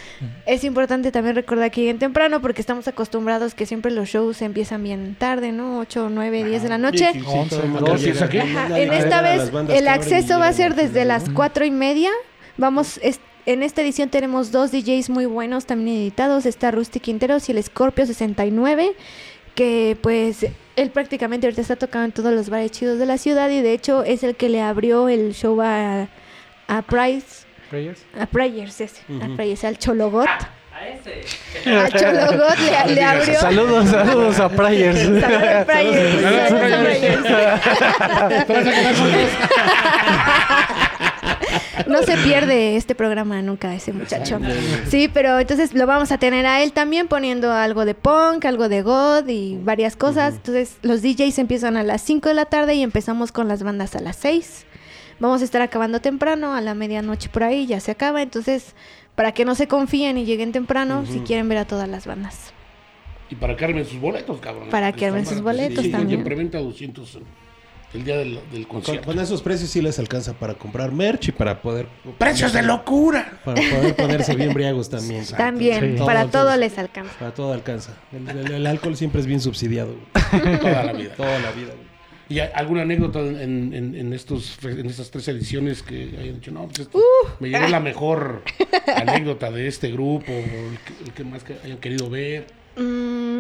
Es 0.47 0.65
importante 0.65 1.13
también 1.13 1.37
recordar 1.37 1.71
que 1.71 1.81
lleguen 1.83 1.99
temprano 1.99 2.41
porque 2.41 2.61
estamos 2.61 2.89
acostumbrados 2.89 3.55
que 3.55 3.67
siempre 3.67 3.91
los 3.93 4.09
shows 4.09 4.43
empiezan 4.43 4.83
bien 4.83 5.15
tarde, 5.19 5.53
¿no? 5.53 5.79
8, 5.81 6.09
9, 6.11 6.45
10 6.45 6.63
de 6.63 6.69
la 6.69 6.79
noche. 6.79 7.11
En 8.77 8.93
esta 8.93 9.23
vez 9.23 9.51
el 9.71 9.89
acceso 9.89 10.39
va 10.39 10.49
a 10.49 10.53
ser 10.53 10.75
desde 10.75 11.05
las 11.05 11.29
¿no? 11.29 11.35
cuatro 11.35 11.65
y 11.65 11.71
media. 11.71 12.11
Vamos, 12.57 12.99
es- 13.03 13.21
en 13.47 13.63
esta 13.63 13.81
edición 13.81 14.11
tenemos 14.11 14.53
dos 14.53 14.73
DJs 14.73 15.09
muy 15.11 15.25
buenos 15.27 15.65
también 15.65 15.97
editados. 15.97 16.45
Está 16.47 16.71
Rusty 16.71 17.01
Quinteros 17.01 17.49
y 17.49 17.53
el 17.53 17.63
Scorpio 17.63 18.05
69, 18.05 18.93
que 19.55 19.97
pues 20.03 20.47
él 20.77 20.91
prácticamente 20.91 21.47
ahorita 21.47 21.63
está 21.63 21.77
tocando 21.77 22.07
en 22.07 22.13
todos 22.13 22.33
los 22.33 22.51
bares 22.51 22.71
chidos 22.73 22.99
de 22.99 23.07
la 23.07 23.17
ciudad 23.19 23.49
y 23.51 23.63
de 23.63 23.73
hecho 23.73 24.05
es 24.05 24.23
el 24.23 24.37
que 24.37 24.49
le 24.51 24.61
abrió 24.61 25.09
el 25.09 25.33
show 25.35 25.61
a, 25.63 26.09
a 26.67 26.83
Price 26.83 27.47
Prayers. 27.71 28.05
A 28.19 28.27
Prayers, 28.27 28.81
ese. 28.81 29.01
A 29.09 29.27
Ujú. 29.27 29.37
Prayers, 29.37 29.65
al 29.65 29.79
Chologot. 29.79 30.27
A 30.29 30.89
ese. 30.89 31.23
Al 31.71 31.93
Chologot 31.93 32.59
le, 32.59 32.95
le 32.95 33.03
abrió. 33.05 33.41
Saludos, 33.41 33.89
saludos 33.89 34.41
a 34.41 34.49
Prayers. 34.49 34.99
Saludos 34.99 35.23
a 35.25 35.65
Prayers. 35.65 36.23
Saludos 36.23 37.31
a 37.31 37.55
a 38.15 38.37
a. 38.39 38.39
No 41.87 42.03
se 42.03 42.17
pierde 42.19 42.77
este 42.77 42.95
programa 42.95 43.41
nunca, 43.41 43.75
ese 43.75 43.93
muchacho. 43.93 44.39
Sí, 44.89 45.09
pero 45.13 45.39
entonces 45.39 45.73
lo 45.75 45.87
vamos 45.87 46.13
a 46.13 46.19
tener 46.19 46.45
a 46.45 46.63
él 46.63 46.73
también 46.73 47.09
poniendo 47.09 47.53
algo 47.53 47.85
de 47.85 47.95
punk, 47.95 48.45
algo 48.45 48.69
de 48.69 48.83
god 48.83 49.27
y 49.29 49.59
varias 49.63 49.97
cosas. 49.97 50.35
Entonces 50.35 50.77
los 50.83 51.01
DJs 51.03 51.39
empiezan 51.39 51.77
a 51.77 51.83
las 51.83 52.03
5 52.03 52.29
de 52.29 52.35
la 52.35 52.45
tarde 52.45 52.75
y 52.75 52.83
empezamos 52.83 53.33
con 53.33 53.49
las 53.49 53.63
bandas 53.63 53.97
a 53.97 54.01
las 54.01 54.17
6. 54.17 54.67
Vamos 55.21 55.41
a 55.43 55.45
estar 55.45 55.63
acabando 55.63 56.01
temprano, 56.01 56.55
a 56.55 56.61
la 56.61 56.75
medianoche 56.75 57.29
por 57.29 57.43
ahí 57.43 57.67
ya 57.67 57.81
se 57.81 57.91
acaba. 57.91 58.23
Entonces, 58.23 58.75
para 59.15 59.33
que 59.33 59.45
no 59.45 59.55
se 59.55 59.67
confíen 59.67 60.17
y 60.19 60.25
lleguen 60.25 60.53
temprano, 60.53 61.05
si 61.07 61.21
quieren 61.21 61.49
ver 61.49 61.59
a 61.59 61.65
todas 61.67 61.89
las 61.89 62.07
bandas. 62.07 62.53
Y 63.31 63.35
para 63.35 63.57
que 63.57 63.65
armen 63.65 63.85
sus 63.85 64.01
boletos, 64.01 64.41
cabrón. 64.41 64.69
Para 64.71 64.93
que 64.93 65.07
armen 65.07 65.27
sus 65.27 65.41
boletos 65.43 65.85
sí, 65.85 65.91
también. 65.91 66.11
Y 66.21 66.23
en 66.23 66.25
preventa 66.25 66.59
200 66.59 67.17
en- 67.17 67.49
el 67.95 68.05
día 68.05 68.19
del, 68.19 68.39
del 68.53 68.69
Con, 68.69 68.83
concierto. 68.83 69.07
con 69.07 69.19
esos 69.19 69.41
precios 69.41 69.71
sí 69.71 69.81
les 69.81 69.99
alcanza 69.99 70.35
para 70.35 70.53
comprar 70.55 70.93
merch 70.93 71.29
y 71.29 71.33
para 71.33 71.63
poder... 71.63 71.87
¡Precios 72.19 72.53
de 72.53 72.63
locura! 72.63 73.41
Para 73.47 73.61
poder 73.63 73.97
ponerse 73.97 74.35
bien 74.37 74.53
briagos 74.53 74.91
también. 74.91 75.25
También, 75.27 75.97
Sí. 75.97 76.05
para 76.05 76.27
Todo, 76.27 76.55
les 76.57 76.77
alcanza. 76.79 77.13
Para 77.19 77.33
todo 77.33 77.53
alcanza. 77.55 77.95
El, 78.13 78.29
el- 78.29 78.53
el 78.53 78.67
alcohol 78.67 78.95
siempre 78.95 79.21
es 79.23 79.27
bien 79.27 79.41
subsidiado. 79.41 79.95
Toda 80.61 80.85
la 80.85 80.93
vida. 80.93 81.15
Toda 81.15 81.39
la 81.39 81.51
vida. 81.53 81.73
¿Y 82.31 82.41
alguna 82.41 82.83
anécdota 82.83 83.21
en, 83.21 83.73
en, 83.73 83.95
en 83.95 84.13
estos, 84.13 84.59
en 84.63 84.87
estas 84.87 85.11
tres 85.11 85.29
ediciones 85.29 85.83
que 85.83 86.15
hayan 86.21 86.35
dicho, 86.35 86.51
no, 86.51 86.67
pues 86.67 86.81
esto, 86.81 86.99
me 87.41 87.49
llevé 87.49 87.71
la 87.71 87.81
mejor 87.81 88.43
anécdota 88.97 89.51
de 89.51 89.67
este 89.67 89.91
grupo, 89.91 90.31
o 90.31 90.37
el 90.37 90.79
que, 90.79 91.05
el 91.05 91.13
que 91.13 91.25
más 91.25 91.43
que 91.43 91.55
hayan 91.65 91.79
querido 91.79 92.11
ver? 92.11 92.58
Mm, 92.79 93.39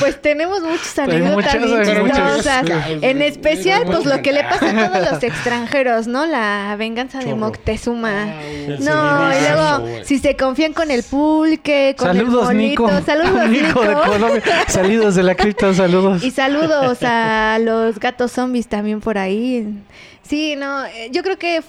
pues 0.00 0.20
tenemos 0.20 0.60
muchas 0.62 0.98
Hay 0.98 1.04
anécdotas 1.16 1.60
muchas, 1.60 1.98
muchas. 2.00 2.16
chistosas. 2.36 2.70
En 3.02 3.22
especial, 3.22 3.84
pues 3.86 4.04
lo 4.04 4.20
que 4.22 4.32
le 4.32 4.42
pasa 4.44 4.70
a 4.70 4.88
todos 4.90 5.06
Ah. 5.06 5.10
los 5.12 5.22
extranjeros, 5.22 6.06
¿no? 6.08 6.26
La 6.26 6.74
venganza 6.78 7.20
de. 7.20 7.34
Moctezuma. 7.34 8.24
Ah, 8.24 8.42
El 8.44 8.84
No, 8.84 9.30
y 9.32 9.40
luego, 9.40 10.04
si 10.04 10.18
se 10.18 10.36
confían 10.36 10.72
con 10.72 10.90
el 10.90 11.02
pulque, 11.04 11.94
con 11.96 12.08
Saludos, 12.08 12.50
el 12.50 12.58
Nico. 12.58 12.84
monito. 12.88 13.06
Saludos, 13.06 13.48
Nico 13.48 13.80
de 13.82 13.88
Nico. 13.88 14.02
Colombia. 14.02 14.42
Saludos 14.68 15.14
de 15.14 15.22
la 15.22 15.34
cripta, 15.34 15.72
saludos. 15.74 16.22
Y 16.24 16.30
saludos 16.30 16.98
a 17.02 17.58
los 17.60 17.98
gatos 18.00 18.32
zombies 18.32 18.66
también 18.68 19.00
por 19.00 19.16
ahí. 19.18 19.80
Sí, 20.22 20.56
no, 20.56 20.84
eh, 20.86 21.08
yo 21.12 21.22
creo 21.22 21.38
que 21.38 21.62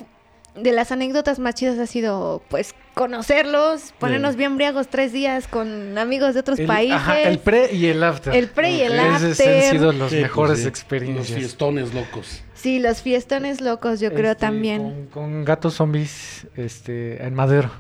de 0.56 0.72
las 0.72 0.92
anécdotas 0.92 1.40
más 1.40 1.56
chidas 1.56 1.78
ha 1.80 1.88
sido, 1.88 2.42
pues, 2.50 2.74
conocerlos, 2.94 3.94
ponernos 4.00 4.36
bien 4.36 4.56
briagos 4.56 4.88
tres 4.88 5.12
días 5.12 5.48
con 5.48 5.98
amigos 5.98 6.34
de 6.34 6.42
otros 6.42 6.60
El, 6.60 6.68
países. 6.68 6.96
ajá, 6.98 7.22
el 7.22 7.40
pre 7.40 7.74
y 7.74 7.88
el 7.88 8.04
after. 8.04 8.36
El 8.36 8.48
pre 8.48 8.72
y 8.72 8.82
el 8.82 8.94
Esos 8.94 9.06
han 9.08 9.32
after. 9.32 9.72
sido 9.72 9.92
las 9.92 10.10
Sí, 10.10 10.16
pues 10.16 10.22
mejores 10.22 10.58
sí. 10.60 10.64
Los 10.66 10.70
experiencias. 10.70 11.38
fiestones 11.38 11.94
locos. 11.94 12.42
Sí, 12.54 12.80
los 12.80 13.02
fiestones 13.02 13.62
locos, 13.62 14.00
yo 14.00 14.14
creo 14.14 14.32
Este, 14.32 14.42
también. 14.42 14.82
Con, 14.82 15.08
con 15.08 15.46
gatos 15.46 15.74
zombies 15.76 16.48
este, 16.56 17.24
en 17.24 17.34
madero. 17.34 17.72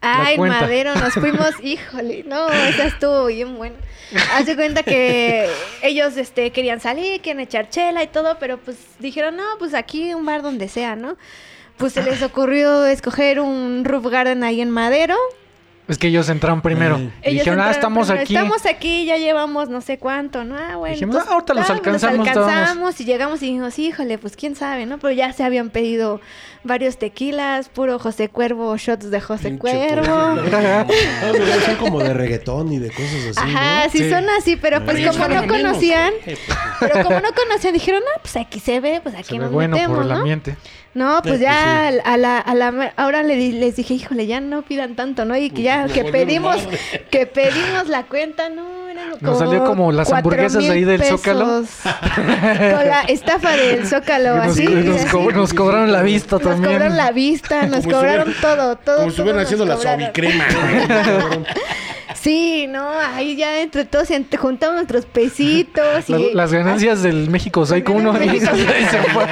Ah, 0.00 0.30
en. 0.32 0.40
Madero 0.40 0.94
nos 0.94 1.12
fuimos, 1.14 1.50
híjole, 1.62 2.22
no, 2.24 2.48
esa 2.52 2.84
estuvo 2.86 3.26
bien 3.26 3.56
buena. 3.56 3.76
Haz 4.34 4.46
de 4.46 4.54
cuenta 4.54 4.84
que 4.84 5.48
ellos 5.82 6.16
este, 6.16 6.52
querían 6.52 6.80
salir, 6.80 7.20
querían 7.20 7.40
echar 7.40 7.68
chela 7.68 8.02
y 8.04 8.06
todo, 8.06 8.38
pero 8.38 8.58
pues 8.58 8.76
dijeron, 9.00 9.36
no, 9.36 9.42
pues 9.58 9.74
aquí 9.74 10.14
un 10.14 10.24
bar 10.24 10.42
donde 10.42 10.68
sea, 10.68 10.94
¿no? 10.94 11.16
Pues 11.78 11.92
se 11.92 12.02
les 12.02 12.22
ocurrió 12.22 12.84
escoger 12.86 13.40
un 13.40 13.84
roof 13.84 14.06
garden 14.06 14.42
ahí 14.44 14.60
en 14.60 14.70
Madero. 14.70 15.16
Es 15.86 15.96
que 15.96 16.08
ellos 16.08 16.28
entraron 16.28 16.60
primero. 16.60 16.98
Y 16.98 17.04
Ellos 17.22 17.44
dijeron, 17.44 17.60
ah, 17.62 17.70
estamos 17.70 18.08
primero, 18.08 18.22
aquí. 18.24 18.36
Estamos 18.36 18.66
aquí, 18.66 19.06
ya 19.06 19.16
llevamos 19.16 19.70
no 19.70 19.80
sé 19.80 19.96
cuánto, 19.96 20.44
¿no? 20.44 20.54
Ah, 20.54 20.76
bueno. 20.76 20.92
Dijimos, 20.92 21.14
entonces, 21.14 21.30
ah, 21.30 21.32
ahorita 21.32 21.54
los 21.54 21.70
ah, 21.70 21.72
alcanzamos, 21.72 22.18
Los 22.18 22.26
estábamos. 22.26 22.52
alcanzamos 22.52 23.00
y 23.00 23.04
llegamos 23.06 23.42
y 23.42 23.46
dijimos, 23.46 23.78
híjole, 23.78 24.18
pues 24.18 24.36
quién 24.36 24.54
sabe, 24.54 24.84
¿no? 24.84 24.98
Pero 24.98 25.12
ya 25.12 25.32
se 25.32 25.44
habían 25.44 25.70
pedido 25.70 26.20
varios 26.62 26.98
tequilas, 26.98 27.70
puro 27.70 27.98
José 27.98 28.28
Cuervo, 28.28 28.76
shots 28.76 29.10
de 29.10 29.18
José 29.18 29.48
Pinche 29.48 29.60
Cuervo. 29.60 30.14
Ah, 30.14 30.84
son 31.64 31.76
como 31.76 32.00
de 32.00 32.12
reggaetón 32.12 32.70
y 32.70 32.78
de 32.78 32.90
cosas 32.90 33.36
así, 33.38 33.40
Ajá, 33.56 33.84
¿no? 33.86 33.90
sí, 33.90 33.98
Sí. 33.98 34.10
son 34.10 34.28
así, 34.38 34.56
pero 34.56 34.84
pues 34.84 35.06
como 35.16 35.26
no 35.28 35.46
conocían, 35.46 36.12
pues, 36.22 36.38
pero 36.80 37.02
como 37.02 37.20
no 37.20 37.28
conocían, 37.32 37.72
dijeron, 37.72 38.02
no, 38.04 38.20
pues 38.20 38.36
aquí 38.36 38.60
se 38.60 38.80
ve, 38.80 39.00
pues 39.02 39.14
aquí 39.14 39.24
Se 39.28 39.34
ve 39.38 39.38
nos 39.44 39.52
bueno 39.52 39.74
metemos, 39.76 39.96
por 39.96 40.04
el 40.04 40.12
¿no? 40.12 40.18
ambiente. 40.18 40.56
No, 40.94 41.20
pues 41.22 41.36
Eh, 41.36 41.44
ya 41.44 41.86
pues 41.90 42.00
a 42.04 42.16
la, 42.16 42.38
a 42.38 42.54
la, 42.54 42.92
ahora 42.96 43.22
le 43.22 43.36
di- 43.36 43.52
les 43.52 43.76
dije, 43.76 43.94
híjole, 43.94 44.26
ya 44.26 44.40
no 44.40 44.62
pidan 44.62 44.96
tanto, 44.96 45.24
¿no? 45.24 45.36
Y 45.36 45.50
que 45.50 45.62
ya, 45.62 45.82
Nos 45.82 45.92
que 45.92 46.04
pedimos, 46.04 46.56
que 47.10 47.26
pedimos 47.26 47.88
la 47.88 48.04
cuenta, 48.04 48.48
no, 48.48 48.88
eran 48.88 49.10
como 49.10 49.20
Nos 49.30 49.38
salió 49.38 49.64
como 49.64 49.92
las 49.92 50.12
hamburguesas 50.12 50.64
ahí 50.68 50.84
del 50.84 51.04
Zócalo. 51.04 51.44
pesos. 51.60 51.70
Con 51.84 52.88
la 52.88 53.02
estafa 53.06 53.52
del 53.56 53.86
Zócalo, 53.86 54.36
Nos, 54.38 54.46
así. 54.48 54.66
nos 54.66 54.96
así. 55.02 55.06
co- 55.08 55.30
nos 55.30 55.54
cobraron 55.54 55.92
la 55.92 56.02
vista 56.02 56.36
Nos 56.36 56.42
también. 56.42 56.72
cobraron 56.72 56.96
la 56.96 57.10
vista, 57.12 57.62
nos 57.66 57.70
Como 57.70 57.82
si 57.82 57.90
cobraron 57.90 58.34
todo, 58.40 58.76
todo. 58.76 58.96
Como 58.98 59.10
si 59.10 59.16
todo 59.16 59.30
estuvieran 59.30 59.36
nos 59.36 59.44
haciendo 59.44 59.64
la 59.66 59.76
suavicrema. 59.76 60.44
Sí, 62.28 62.66
no, 62.68 62.86
ahí 63.14 63.36
ya 63.36 63.62
entre 63.62 63.86
todos 63.86 64.08
juntamos 64.38 64.74
nuestros 64.76 65.06
pesitos. 65.06 66.10
La- 66.10 66.18
y, 66.20 66.30
las 66.34 66.52
ganancias 66.52 67.02
del 67.02 67.30
México 67.30 67.64
Psycho 67.64 67.92
1 67.92 68.22
y 68.22 68.26
México 68.28 68.52
se 68.54 68.98
fue. 69.14 69.24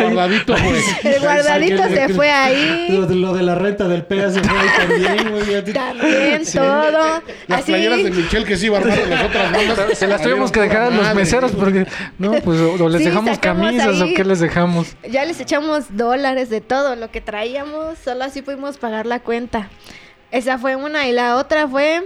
Guardadito, 0.00 0.54
pues. 0.54 1.04
El 1.04 1.20
guardadito 1.20 1.82
se 1.88 2.08
fue 2.10 2.30
ahí. 2.30 2.86
Lo 2.90 3.06
de, 3.06 3.14
lo 3.16 3.32
de 3.34 3.42
la 3.42 3.56
renta 3.56 3.88
del 3.88 4.04
PEA 4.04 4.30
se 4.30 4.40
fue 4.40 4.56
ahí 4.56 4.68
también, 4.78 5.30
güey. 5.32 5.72
También 5.72 6.42
todo. 6.54 7.22
Las 7.48 7.60
Así. 7.62 7.72
playeras 7.72 8.04
de 8.04 8.10
Michelle 8.12 8.46
que 8.46 8.56
sí 8.56 8.66
iba 8.66 8.78
a 8.78 8.80
armar 8.82 8.98
las 9.08 9.24
otras 9.24 9.52
bandas. 9.52 9.98
Se 9.98 10.06
las 10.06 10.22
tuvimos 10.22 10.52
que 10.52 10.60
dejar 10.60 10.82
a 10.82 10.90
los 10.90 11.12
meseros 11.16 11.50
porque, 11.52 11.86
no, 12.18 12.30
pues 12.44 12.60
o, 12.60 12.84
o 12.84 12.88
les 12.88 13.00
Sí, 13.00 13.08
dejamos 13.08 13.36
camisas 13.40 14.00
ahí. 14.00 14.12
o 14.12 14.16
qué 14.16 14.22
les 14.22 14.38
dejamos. 14.38 14.94
Ya 15.10 15.24
les 15.24 15.40
echamos 15.40 15.86
dólares 15.96 16.50
de 16.50 16.60
todo 16.60 16.94
lo 16.94 17.10
que 17.10 17.20
traíamos. 17.20 17.98
Solo 17.98 18.22
así 18.22 18.42
pudimos 18.42 18.78
pagar 18.78 19.06
la 19.06 19.18
cuenta. 19.18 19.68
Esa 20.32 20.58
fue 20.58 20.76
una. 20.76 21.08
Y 21.08 21.12
la 21.12 21.36
otra 21.36 21.66
fue 21.68 22.02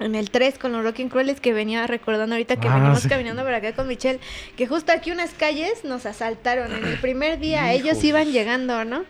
en 0.00 0.14
el 0.14 0.30
3 0.30 0.58
con 0.58 0.72
los 0.72 0.82
Rocking 0.84 1.08
Crueles 1.08 1.40
que 1.40 1.52
venía 1.52 1.86
recordando 1.86 2.34
ahorita 2.34 2.56
que 2.56 2.68
Ah, 2.68 2.76
venimos 2.76 3.00
sí. 3.02 3.08
caminando 3.08 3.42
por 3.44 3.54
acá 3.54 3.72
con 3.74 3.86
Michelle. 3.88 4.20
Que 4.56 4.66
justo 4.66 4.92
aquí 4.92 5.10
unas 5.10 5.30
calles 5.34 5.84
nos 5.84 6.06
asaltaron. 6.06 6.72
En 6.74 6.84
el 6.84 6.98
primer 7.00 7.38
día 7.38 7.72
ellos 7.72 8.02
iban 8.04 8.30
llegando, 8.32 8.84
¿no? 8.84 9.04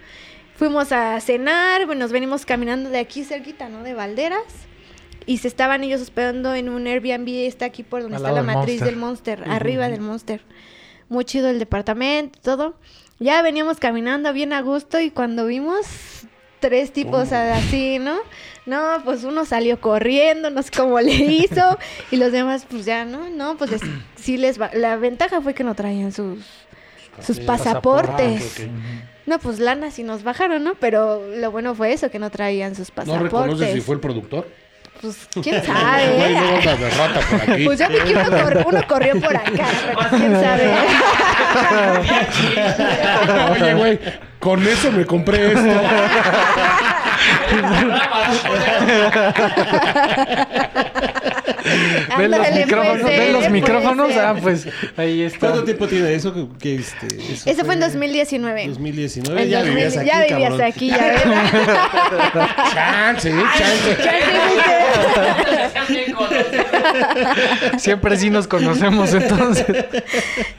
Fuimos 0.56 0.92
a 0.92 1.20
cenar, 1.20 1.86
bueno, 1.86 2.00
nos 2.00 2.12
venimos 2.12 2.46
caminando 2.46 2.88
de 2.90 2.98
aquí 2.98 3.24
cerquita, 3.24 3.68
¿no? 3.68 3.82
De 3.82 3.92
Valderas. 3.94 4.42
Y 5.26 5.38
se 5.38 5.48
estaban 5.48 5.82
ellos 5.82 6.02
hospedando 6.02 6.54
en 6.54 6.68
un 6.68 6.86
Airbnb, 6.86 7.46
está 7.46 7.64
aquí 7.64 7.82
por 7.82 8.02
donde 8.02 8.16
Al 8.18 8.22
está 8.22 8.32
la 8.34 8.42
matriz 8.42 8.80
Monster. 8.80 8.86
del 8.86 8.96
Monster, 8.96 9.44
arriba 9.50 9.88
del 9.88 10.00
Monster. 10.02 10.42
Muy 11.08 11.24
chido 11.24 11.48
el 11.48 11.58
departamento, 11.58 12.38
todo. 12.42 12.78
Ya 13.20 13.40
veníamos 13.40 13.78
caminando 13.78 14.32
bien 14.34 14.52
a 14.52 14.60
gusto 14.60 15.00
y 15.00 15.10
cuando 15.10 15.46
vimos 15.46 16.26
tres 16.68 16.92
tipos 16.94 17.30
así, 17.32 17.98
¿no? 17.98 18.16
No, 18.64 18.80
pues 19.04 19.24
uno 19.24 19.44
salió 19.44 19.78
corriendo, 19.78 20.48
no 20.48 20.62
sé 20.62 20.70
cómo 20.74 20.98
le 20.98 21.12
hizo, 21.14 21.78
y 22.10 22.16
los 22.16 22.32
demás, 22.32 22.64
pues 22.70 22.86
ya, 22.86 23.04
¿no? 23.04 23.28
No, 23.28 23.58
pues 23.58 23.70
les- 23.70 23.82
sí 24.16 24.38
les 24.38 24.58
va. 24.58 24.70
La 24.72 24.96
ventaja 24.96 25.42
fue 25.42 25.52
que 25.52 25.62
no 25.64 25.74
traían 25.74 26.12
sus, 26.12 26.38
sus 27.20 27.38
pasaportes. 27.40 28.66
No, 29.26 29.38
pues 29.38 29.58
lana 29.58 29.90
sí 29.90 30.02
nos 30.02 30.22
bajaron, 30.22 30.64
¿no? 30.64 30.74
Pero 30.76 31.22
lo 31.36 31.50
bueno 31.50 31.74
fue 31.74 31.92
eso, 31.92 32.10
que 32.10 32.18
no 32.18 32.30
traían 32.30 32.74
sus 32.74 32.88
No 32.88 32.94
pasaportes. 32.94 33.22
reconoces 33.32 33.72
si 33.74 33.80
fue 33.82 33.96
el 33.96 34.00
productor. 34.00 34.48
Pues, 35.04 35.28
quién 35.42 35.62
sabe. 35.64 36.06
No 36.18 36.24
hay 36.24 36.34
¿eh? 36.34 36.40
botas 36.56 36.80
de 36.80 36.90
rata 36.90 37.20
por 37.20 37.40
aquí. 37.52 37.64
Pues 37.66 37.78
yo 37.78 37.88
vi 37.88 37.98
que 37.98 38.14
uno, 38.14 38.24
cor- 38.42 38.64
uno 38.66 38.86
corrió 38.88 39.20
por 39.20 39.36
acá, 39.36 39.50
pero 39.86 40.08
quién 40.10 40.40
sabe. 40.40 40.72
Oye, 43.60 43.74
güey, 43.74 43.98
con 44.38 44.66
eso 44.66 44.90
me 44.92 45.04
compré 45.04 45.48
esto. 45.52 45.60
¿Ven 52.18 52.30
los 52.30 52.50
micrófonos? 52.52 53.00
puede 53.00 53.16
¿Ven 53.16 53.18
ser, 53.18 53.32
los 53.32 53.38
puede 53.38 53.50
micrófonos? 53.50 54.12
ser. 54.12 54.24
Ah, 54.24 54.34
pues 54.40 54.68
ahí 54.96 55.22
está. 55.22 55.38
¿Cuánto 55.38 55.64
tiempo 55.64 55.86
tiene 55.88 56.14
eso? 56.14 56.32
Que, 56.34 56.46
que, 56.58 56.74
este, 56.76 57.06
eso 57.06 57.50
Eso 57.50 57.64
fue 57.64 57.74
en 57.74 57.80
2019. 57.80 58.68
2019. 58.68 59.42
En 59.42 59.48
ya 59.48 59.58
2000 59.60 59.74
vivías 59.74 59.96
aquí, 59.96 60.06
ya 60.06 60.20
vivías 60.20 60.50
cabrón. 60.50 60.62
aquí, 60.62 60.88
ya 60.88 60.98
ves. 60.98 61.22
Chance, 62.74 63.30
eh, 63.30 63.44
chance. 63.58 63.96
Siempre 67.78 68.16
sí 68.16 68.30
nos 68.30 68.46
conocemos 68.46 69.12
entonces. 69.14 69.66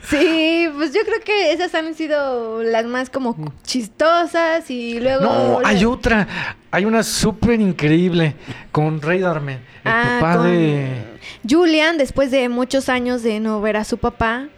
Sí, 0.08 0.68
pues 0.76 0.92
yo 0.92 1.00
creo 1.04 1.20
que 1.24 1.52
esas 1.52 1.74
han 1.74 1.94
sido 1.94 2.62
las 2.62 2.84
más 2.86 3.10
como 3.10 3.52
chistosas 3.64 4.70
y 4.70 5.00
luego... 5.00 5.24
No, 5.24 5.60
hay 5.64 5.84
otra. 5.84 6.55
Hay 6.70 6.84
una 6.84 7.02
súper 7.02 7.60
increíble 7.60 8.34
con 8.72 9.00
Ray 9.00 9.20
Darman, 9.20 9.54
el 9.54 9.60
Ah, 9.84 10.18
papá 10.20 10.36
con 10.38 10.46
de... 10.52 10.88
Julian, 11.48 11.96
después 11.96 12.30
de 12.30 12.48
muchos 12.48 12.88
años 12.88 13.22
de 13.22 13.40
no 13.40 13.60
ver 13.60 13.76
a 13.76 13.84
su 13.84 13.98
papá, 13.98 14.48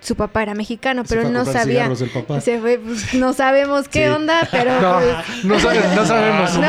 su 0.00 0.14
papá 0.14 0.42
era 0.42 0.54
mexicano, 0.54 1.02
Se 1.04 1.08
pero 1.08 1.22
fue 1.22 1.28
él 1.30 1.34
no 1.34 1.44
sabía. 1.44 1.64
cigarros 1.64 1.98
del 2.00 2.10
papá. 2.10 2.40
Se 2.40 2.60
fue, 2.60 2.78
pues, 2.78 3.14
no 3.14 3.32
sabemos 3.32 3.88
qué 3.88 4.04
Sí. 4.06 4.10
onda, 4.12 4.46
pero 4.52 4.80
No, 4.80 5.00
pues, 5.00 5.44
no, 5.44 5.58
sabe- 5.58 5.80
no 5.96 6.06
sabemos. 6.06 6.54
no, 6.58 6.60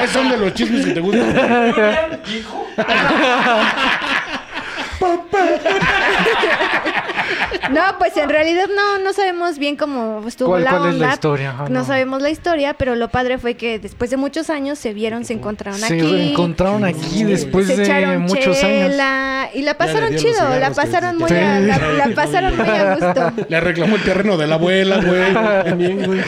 no, 0.00 0.06
son 0.12 0.28
de 0.30 0.36
los 0.38 0.54
chismes 0.54 0.86
que 0.86 0.92
te 0.92 1.00
gustan. 1.00 1.28
Hijo. 2.36 2.66
No, 7.70 7.80
pues 7.98 8.16
en 8.16 8.28
realidad 8.28 8.66
no, 8.74 8.98
no 8.98 9.12
sabemos 9.12 9.58
bien 9.58 9.76
cómo 9.76 10.22
estuvo 10.28 10.50
¿Cuál- 10.50 10.64
la 10.64 10.70
cuál 10.70 10.82
onda. 10.82 10.92
es 10.92 10.98
la 11.00 11.12
historia? 11.14 11.50
Ajá, 11.50 11.62
no. 11.64 11.80
no. 11.80 11.84
sabemos 11.84 12.20
la 12.22 12.30
historia, 12.30 12.74
pero 12.74 12.94
lo 12.94 13.08
padre 13.08 13.38
fue 13.38 13.54
que 13.54 13.78
después 13.78 14.10
de 14.10 14.16
muchos 14.16 14.50
años 14.50 14.78
se 14.78 14.92
vieron, 14.92 15.24
se 15.24 15.32
encontraron 15.32 15.78
Se 15.80 15.94
aquí. 15.94 16.30
encontraron 16.32 16.84
aquí 16.84 17.24
después 17.24 17.66
se 17.66 17.76
de 17.76 17.84
echaron 17.84 18.22
muchos 18.22 18.62
años. 18.62 18.90
chela 18.90 19.48
y 19.54 19.62
la 19.62 19.78
pasaron 19.78 20.14
chido, 20.16 20.58
la 20.58 20.70
pasaron 20.72 21.16
muy 21.16 21.30
a, 21.30 21.60
la, 21.60 21.78
la 21.78 22.08
pasaron 22.14 22.56
muy 22.56 22.68
a 22.68 22.94
gusto. 22.96 23.32
Le 23.48 23.60
reclamó 23.60 23.96
el 23.96 24.02
terreno 24.02 24.36
de 24.36 24.46
la 24.46 24.54
abuela, 24.56 24.96
güey. 24.98 25.32
También, 25.64 26.04
güey. 26.04 26.20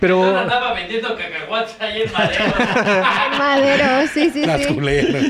Pero 0.00 0.36
andaba 0.38 0.72
vendiendo 0.74 1.16
cacahuates 1.16 1.76
ahí 1.80 2.02
en 2.02 2.12
Madero. 2.12 2.44
Madero, 3.38 4.08
sí, 4.12 4.30
sí, 4.32 4.44
Las 4.44 4.62
sí. 4.62 4.74
culeras. 4.74 5.22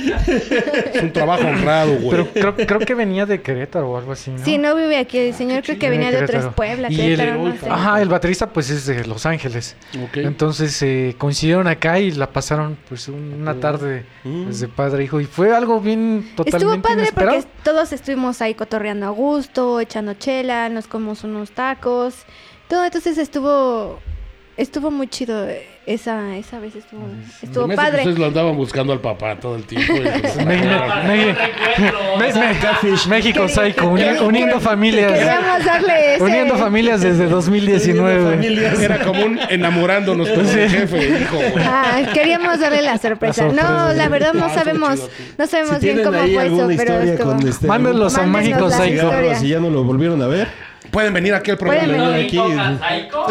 Es 0.95 1.03
un 1.03 1.13
trabajo 1.13 1.47
honrado, 1.47 1.93
güey. 1.97 2.11
pero 2.33 2.55
creo, 2.55 2.67
creo 2.67 2.79
que 2.81 2.90
venía 2.95 3.27
de 3.27 3.41
Querétaro 3.43 3.91
o 3.91 3.97
algo 3.99 4.13
así, 4.13 4.31
¿no? 4.31 4.45
Sí, 4.45 4.59
no 4.59 4.75
vive 4.75 4.97
aquí. 4.99 5.19
El 5.19 5.35
señor 5.35 5.63
creo 5.63 5.79
que 5.79 5.91
venía 5.91 6.11
de. 6.11 6.27
Tres 6.27 6.47
Puebla, 6.55 6.89
Y 6.91 6.97
Querétaro, 6.97 7.33
el, 7.35 7.55
no 7.55 7.57
sé. 7.57 7.69
Ajá, 7.69 8.01
el 8.03 8.09
baterista 8.09 8.49
pues 8.49 8.71
es 8.71 8.87
de 8.87 9.05
Los 9.07 9.27
Ángeles. 9.27 9.77
Ok. 10.05 10.17
Entonces 10.19 10.81
eh, 10.83 11.15
coincidieron 11.19 11.67
acá 11.67 11.99
y 11.99 12.11
la 12.13 12.31
pasaron 12.31 12.77
pues 12.89 13.09
un- 13.09 13.35
una 13.41 13.55
tarde 13.55 14.05
pues, 14.23 14.61
de 14.61 14.69
padre 14.69 15.03
e 15.03 15.05
hijo. 15.07 15.21
Y 15.21 15.25
fue 15.27 15.55
algo 15.55 15.81
bien 15.81 16.31
totalmente 16.37 16.57
Estuvo 16.57 16.83
padre 16.83 17.01
inesperado. 17.03 17.37
porque 17.41 17.49
todos 17.65 17.93
estuvimos 17.93 18.41
ahí 18.43 18.55
cotorreando 18.55 19.07
a 19.07 19.11
gusto, 19.11 19.81
echando 19.81 20.15
chela, 20.15 20.69
nos 20.69 20.87
comimos 20.87 21.25
unos 21.25 21.51
tacos, 21.53 22.15
todo, 22.69 22.85
entonces 22.85 23.19
estuvo 23.19 23.99
estuvo 24.63 24.91
muy 24.91 25.09
chido 25.09 25.49
eh, 25.49 25.67
esa 25.87 26.37
esa 26.37 26.59
vez 26.61 26.77
estuvo 26.77 27.03
estuvo 27.43 27.67
me 27.67 27.77
padre. 27.77 27.99
Ustedes 27.99 28.19
lo 28.19 28.27
andaban 28.27 28.57
buscando 28.57 28.93
al 28.93 29.01
papá 29.01 29.37
todo 29.37 29.57
el 29.57 29.65
tiempo. 29.65 29.95
México 33.09 33.49
Psycho, 33.49 33.89
uni- 33.89 34.19
uniendo 34.23 34.61
familias. 34.61 35.13
Queríamos 35.13 35.65
darle 35.65 36.15
ese 36.15 36.23
Uniendo 36.25 36.57
familias 36.57 37.01
desde 37.01 37.27
2019. 37.29 38.85
Era 38.85 38.99
como 39.05 39.25
un 39.25 39.39
enamorándonos 39.49 40.29
con 40.29 40.47
el 40.49 40.71
jefe, 40.71 41.09
hijo. 41.21 41.39
Ah, 41.59 42.03
queríamos 42.13 42.61
darle 42.61 42.83
la 42.83 42.99
sorpresa. 42.99 43.45
La 43.45 43.51
sorpresa, 43.51 43.73
no, 43.73 43.91
sí. 43.93 43.97
la 43.97 44.09
verdad 44.09 44.35
no 44.35 44.45
Ah, 44.47 44.55
sabemos, 44.55 45.09
no 45.39 45.47
sabemos 45.47 45.79
Si 45.79 45.87
bien 45.87 46.03
cómo 46.05 46.19
fue 46.19 46.47
eso, 46.47 46.69
pero 46.77 47.25
con 47.25 47.49
este... 47.49 47.67
Mándenlos 47.67 48.17
a 48.17 48.27
México 48.27 48.71
Psycho. 48.71 49.11
y 49.43 49.49
ya 49.49 49.61
no 49.61 49.71
lo 49.71 49.85
volvieron 49.85 50.21
a 50.23 50.27
ver. 50.27 50.49
Pueden 50.91 51.13
venir 51.15 51.35
aquí 51.35 51.51
al 51.53 51.59
programa. 51.59 51.85
Pueden 51.85 51.99
¿No 52.01 52.09
venir. 52.11 52.25
y 52.25 52.27
aquí. 52.27 52.37
tocan 52.37 52.79
Psycho? 52.81 53.27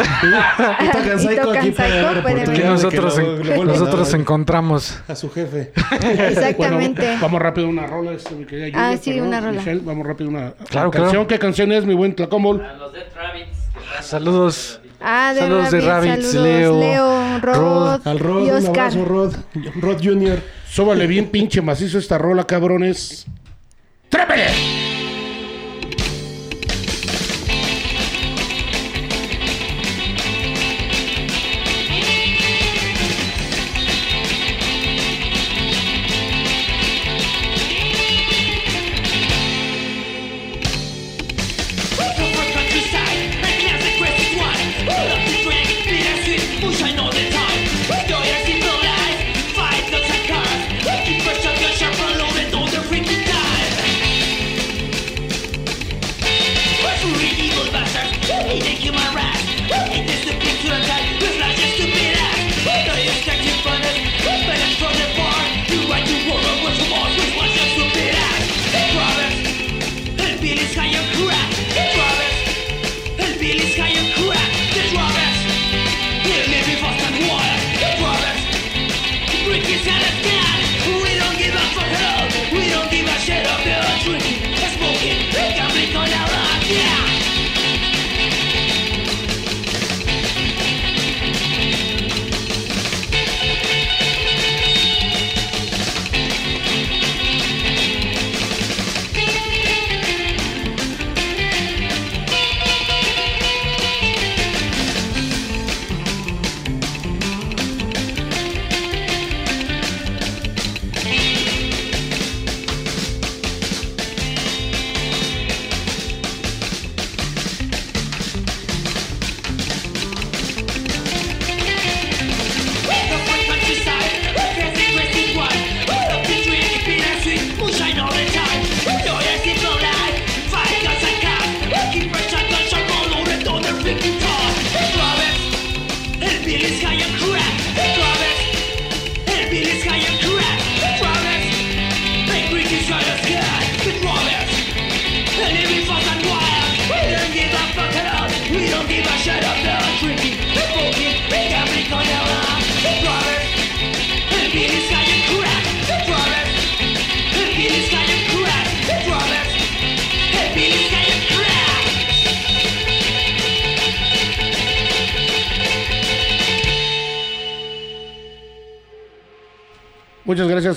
Y 0.80 0.86
tocan 0.90 1.18
Psycho, 1.20 1.50
aquí 1.58 1.72
Psycho, 1.72 2.52
de 2.52 2.64
nosotros, 2.64 3.18
en- 3.18 3.66
nosotros 3.66 4.14
encontramos. 4.14 4.98
a 5.08 5.14
su 5.14 5.30
jefe. 5.30 5.72
Exactamente. 6.28 7.02
Bueno, 7.02 7.18
vamos 7.20 7.42
rápido 7.42 7.66
a 7.66 7.70
una 7.70 7.86
rola, 7.86 8.12
este, 8.12 8.34
mi 8.34 8.44
querida 8.46 8.66
Ah, 8.74 8.86
Julia, 8.88 8.96
sí, 9.02 9.10
perdón, 9.12 9.28
una 9.28 9.40
rola. 9.40 9.58
Michelle, 9.58 9.80
vamos 9.84 10.06
rápido 10.06 10.30
a 10.30 10.32
una 10.32 10.52
Claro, 10.68 10.90
canción. 10.90 11.10
claro. 11.10 11.26
¿Qué 11.26 11.38
canción 11.38 11.72
es, 11.72 11.84
mi 11.84 11.94
buen 11.94 12.14
Tlacomol? 12.14 12.64
A 12.64 12.74
los 12.74 12.92
de 12.92 13.00
Travis. 13.02 13.46
están- 13.84 14.02
Saludos. 14.02 14.80
Ah, 15.02 15.32
de 15.34 15.40
Saludos 15.40 15.70
de 15.70 15.80
Rabbit, 15.80 16.10
Rabbits, 16.10 16.30
saludos, 16.32 16.44
Leo, 16.46 16.78
Leo, 16.80 17.38
Rod, 17.40 17.54
Rod, 17.56 18.00
Al 18.08 18.18
Rod, 18.18 18.46
y 18.46 18.50
un 18.50 18.56
Oscar. 18.58 18.78
abrazo, 18.88 19.04
Rod. 19.06 19.34
Rod 19.80 19.98
Junior. 20.02 20.38
Sóbale 20.70 21.06
bien 21.06 21.26
pinche 21.30 21.62
macizo 21.62 21.98
esta 21.98 22.18
rola, 22.18 22.44
cabrones. 22.44 23.26
¡Trépele! 24.10 24.89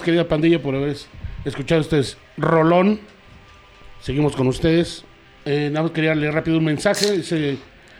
Querida 0.04 0.28
pandilla, 0.28 0.62
por 0.62 0.76
haber 0.76 0.95
escuchado 1.45 1.82
este 1.82 2.01
rolón. 2.38 2.99
Seguimos 4.01 4.36
con 4.36 4.47
ustedes. 4.47 5.04
Eh, 5.45 5.70
nada 5.72 5.84
más 5.84 5.91
quería 5.91 6.14
leer 6.16 6.34
rápido 6.34 6.58
un 6.58 6.66
mensaje. 6.66 7.12
Dice 7.12 7.58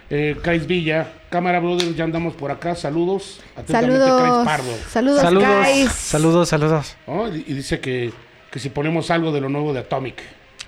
eh, 0.10 0.38
Kais 0.44 0.68
Villa, 0.68 1.12
Cámara 1.30 1.60
Brothers, 1.60 1.96
ya 1.96 2.04
andamos 2.04 2.34
por 2.36 2.52
acá. 2.52 2.76
Saludos. 2.76 3.42
Saludos, 3.68 4.46
Pardo. 4.46 4.72
saludos, 4.90 5.22
Saludos, 5.22 5.48
Kais. 5.48 5.92
saludos, 5.92 6.50
saludos. 6.50 6.96
¿no? 7.08 7.28
Y, 7.36 7.44
y 7.48 7.54
dice 7.54 7.80
que, 7.80 8.12
que 8.52 8.60
si 8.60 8.70
ponemos 8.70 9.10
algo 9.12 9.32
de 9.32 9.42
lo 9.42 9.50
nuevo 9.50 9.74
de 9.74 9.80
Atomic. 9.80 10.22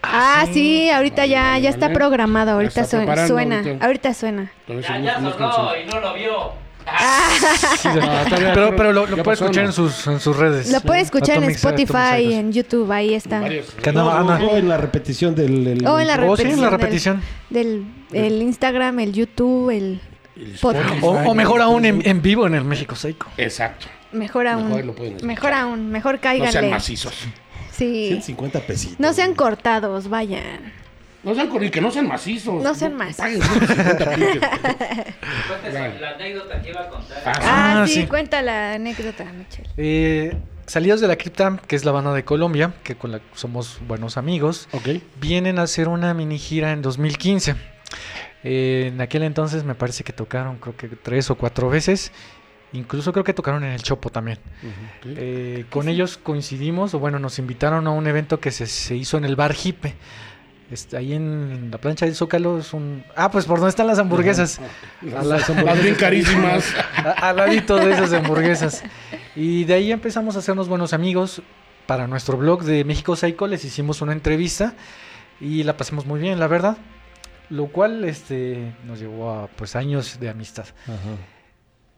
Ah, 0.07 0.45
sí, 0.53 0.89
ahorita 0.91 1.23
Vale, 1.23 1.29
ya, 1.31 1.41
vale, 1.43 1.61
ya 1.63 1.69
está 1.71 1.85
vale. 1.87 1.95
programado, 1.95 2.51
ahorita 2.51 2.81
está 2.81 2.97
suena, 3.25 3.57
ahorita. 3.59 3.85
ahorita 3.85 4.13
suena. 4.13 4.51
Ya, 4.67 4.99
ya 4.99 5.19
sonó 5.19 5.75
y 5.75 5.85
no 5.91 5.99
lo 5.99 6.13
vio. 6.13 6.64
Ah, 6.87 8.25
pero, 8.53 8.75
pero 8.75 8.93
lo, 8.93 9.05
pasó, 9.23 9.45
escuchar 9.45 9.63
¿no? 9.63 9.69
en 9.69 9.73
sus, 9.73 10.07
en 10.07 10.19
sus 10.19 10.35
redes. 10.37 10.71
Lo 10.71 10.81
puedes 10.81 11.03
escuchar 11.03 11.37
en 11.37 11.43
Atomic 11.43 11.55
Spotify, 11.57 12.33
en 12.33 12.51
YouTube, 12.51 12.91
ahí 12.91 13.13
está. 13.13 13.41
No, 13.93 14.07
o 14.07 14.57
en 14.57 14.69
la 14.69 14.77
repetición 14.77 15.35
del... 15.35 15.67
el- 15.67 15.87
O 15.87 15.99
en 15.99 16.07
la 16.07 16.15
O 16.25 16.37
sí, 16.37 16.43
repetición. 16.43 16.51
en 16.53 16.61
la 16.61 16.69
del- 16.69 16.79
repetición. 16.79 17.21
Del, 17.49 17.85
el 18.13 18.41
Instagram, 18.41 18.99
el 18.99 19.13
YouTube, 19.13 19.69
el 19.71 20.01
El. 20.35 20.57
O, 21.01 21.09
o 21.11 21.33
mejor 21.35 21.61
aún 21.61 21.85
en, 21.85 22.01
en 22.07 22.21
vivo 22.21 22.45
en 22.47 22.55
el 22.55 22.63
México 22.63 22.95
Psycho. 22.95 23.25
Exacto. 23.37 23.87
Mejor 24.11 24.47
aún. 24.47 24.69
Mejor. 24.69 25.23
Mejor 25.23 25.53
aún, 25.53 25.89
mejor 25.89 26.15
No 26.15 26.21
cáiganle. 26.21 26.51
sean 26.51 26.69
macizos. 26.69 27.13
sí. 27.71 28.05
150 28.07 28.59
pesitos. 28.61 28.99
No 28.99 29.11
sean 29.13 29.33
cortados, 29.33 30.07
vayan. 30.09 30.71
No 31.25 31.35
sean 31.35 31.49
con 31.49 31.69
que 31.69 31.81
no 31.81 31.91
sean 31.91 32.07
macizos. 32.07 32.63
No 32.63 32.73
sean 32.75 32.95
macizos. 32.95 33.17
Paguen 33.17 33.41
150 33.41 34.15
pinches. 34.15 34.41
Cuéntese 35.47 35.71
Claro. 35.71 35.93
la 35.99 36.09
anécdota 36.11 36.61
que 36.61 36.69
iba 36.69 36.81
a 36.81 36.87
contar. 36.89 37.17
Ah, 37.25 37.31
Ah, 37.35 37.81
Ah, 37.83 37.87
sí, 37.87 37.93
sí. 38.01 38.07
cuenta 38.07 38.41
la 38.41 38.73
anécdota, 38.73 39.25
Michelle. 39.25 39.69
Eh, 39.77 40.37
Salidos 40.67 40.99
de 41.01 41.07
la 41.07 41.15
Cripta, 41.15 41.59
que 41.67 41.75
es 41.75 41.83
la 41.85 41.91
banda 41.91 42.13
de 42.13 42.23
Colombia, 42.23 42.73
que 42.83 42.95
con 42.95 43.11
la 43.11 43.21
somos 43.33 43.79
buenos 43.87 44.17
amigos, 44.17 44.67
Ok. 44.71 44.89
vienen 45.19 45.59
a 45.59 45.63
hacer 45.63 45.87
una 45.87 46.13
mini 46.13 46.37
gira 46.39 46.71
en 46.71 46.81
2015. 46.81 47.55
Eh, 48.43 48.91
en 48.93 49.01
aquel 49.01 49.23
entonces 49.23 49.63
me 49.63 49.73
parece 49.75 50.03
que 50.03 50.13
tocaron 50.13 50.57
creo 50.57 50.75
que 50.77 50.87
tres 50.89 51.29
o 51.31 51.35
cuatro 51.35 51.69
veces. 51.69 52.11
Incluso 52.73 53.11
creo 53.13 53.23
que 53.23 53.33
tocaron 53.33 53.63
en 53.63 53.71
el 53.71 53.81
Chopo 53.83 54.09
también. 54.09 54.37
Eh, 55.05 55.65
con 55.69 55.87
ellos 55.87 56.17
coincidimos, 56.17 56.93
o 56.93 56.99
bueno, 56.99 57.19
nos 57.19 57.39
invitaron 57.39 57.87
a 57.87 57.91
un 57.91 58.05
evento 58.07 58.39
que 58.39 58.51
se, 58.51 58.65
se 58.67 58.95
hizo 58.95 59.17
en 59.17 59.25
el 59.25 59.35
bar 59.35 59.53
Jipe. 59.53 59.93
Este, 60.71 60.97
ahí 60.97 61.13
en 61.13 61.69
la 61.71 61.77
plancha 61.77 62.05
del 62.05 62.15
Zócalo 62.15 62.57
es 62.57 62.73
un... 62.73 63.03
Ah, 63.15 63.29
pues 63.29 63.45
por 63.45 63.59
dónde 63.59 63.69
están 63.69 63.85
las 63.85 63.99
hamburguesas. 63.99 64.59
A 65.15 65.23
las 65.23 65.47
Las 65.49 65.83
bien 65.83 65.93
carísimas. 65.95 66.73
A- 66.97 67.29
al 67.29 67.35
ladito 67.37 67.75
de 67.77 67.91
esas 67.93 68.11
hamburguesas. 68.13 68.83
Y 69.35 69.65
de 69.65 69.75
ahí 69.75 69.91
empezamos 69.91 70.35
a 70.35 70.39
hacernos 70.39 70.67
buenos 70.67 70.93
amigos. 70.93 71.41
Para 71.85 72.07
nuestro 72.07 72.35
blog 72.37 72.63
de 72.63 72.83
México 72.83 73.15
Psycho 73.15 73.45
les 73.45 73.63
hicimos 73.63 74.01
una 74.01 74.11
entrevista 74.13 74.73
y 75.39 75.61
la 75.61 75.77
pasamos 75.77 76.07
muy 76.07 76.19
bien, 76.19 76.39
la 76.39 76.47
verdad. 76.47 76.77
Lo 77.51 77.67
cual 77.67 78.03
este, 78.05 78.73
nos 78.87 78.99
llevó 78.99 79.29
a 79.31 79.47
pues 79.47 79.75
años 79.75 80.19
de 80.19 80.29
amistad. 80.29 80.65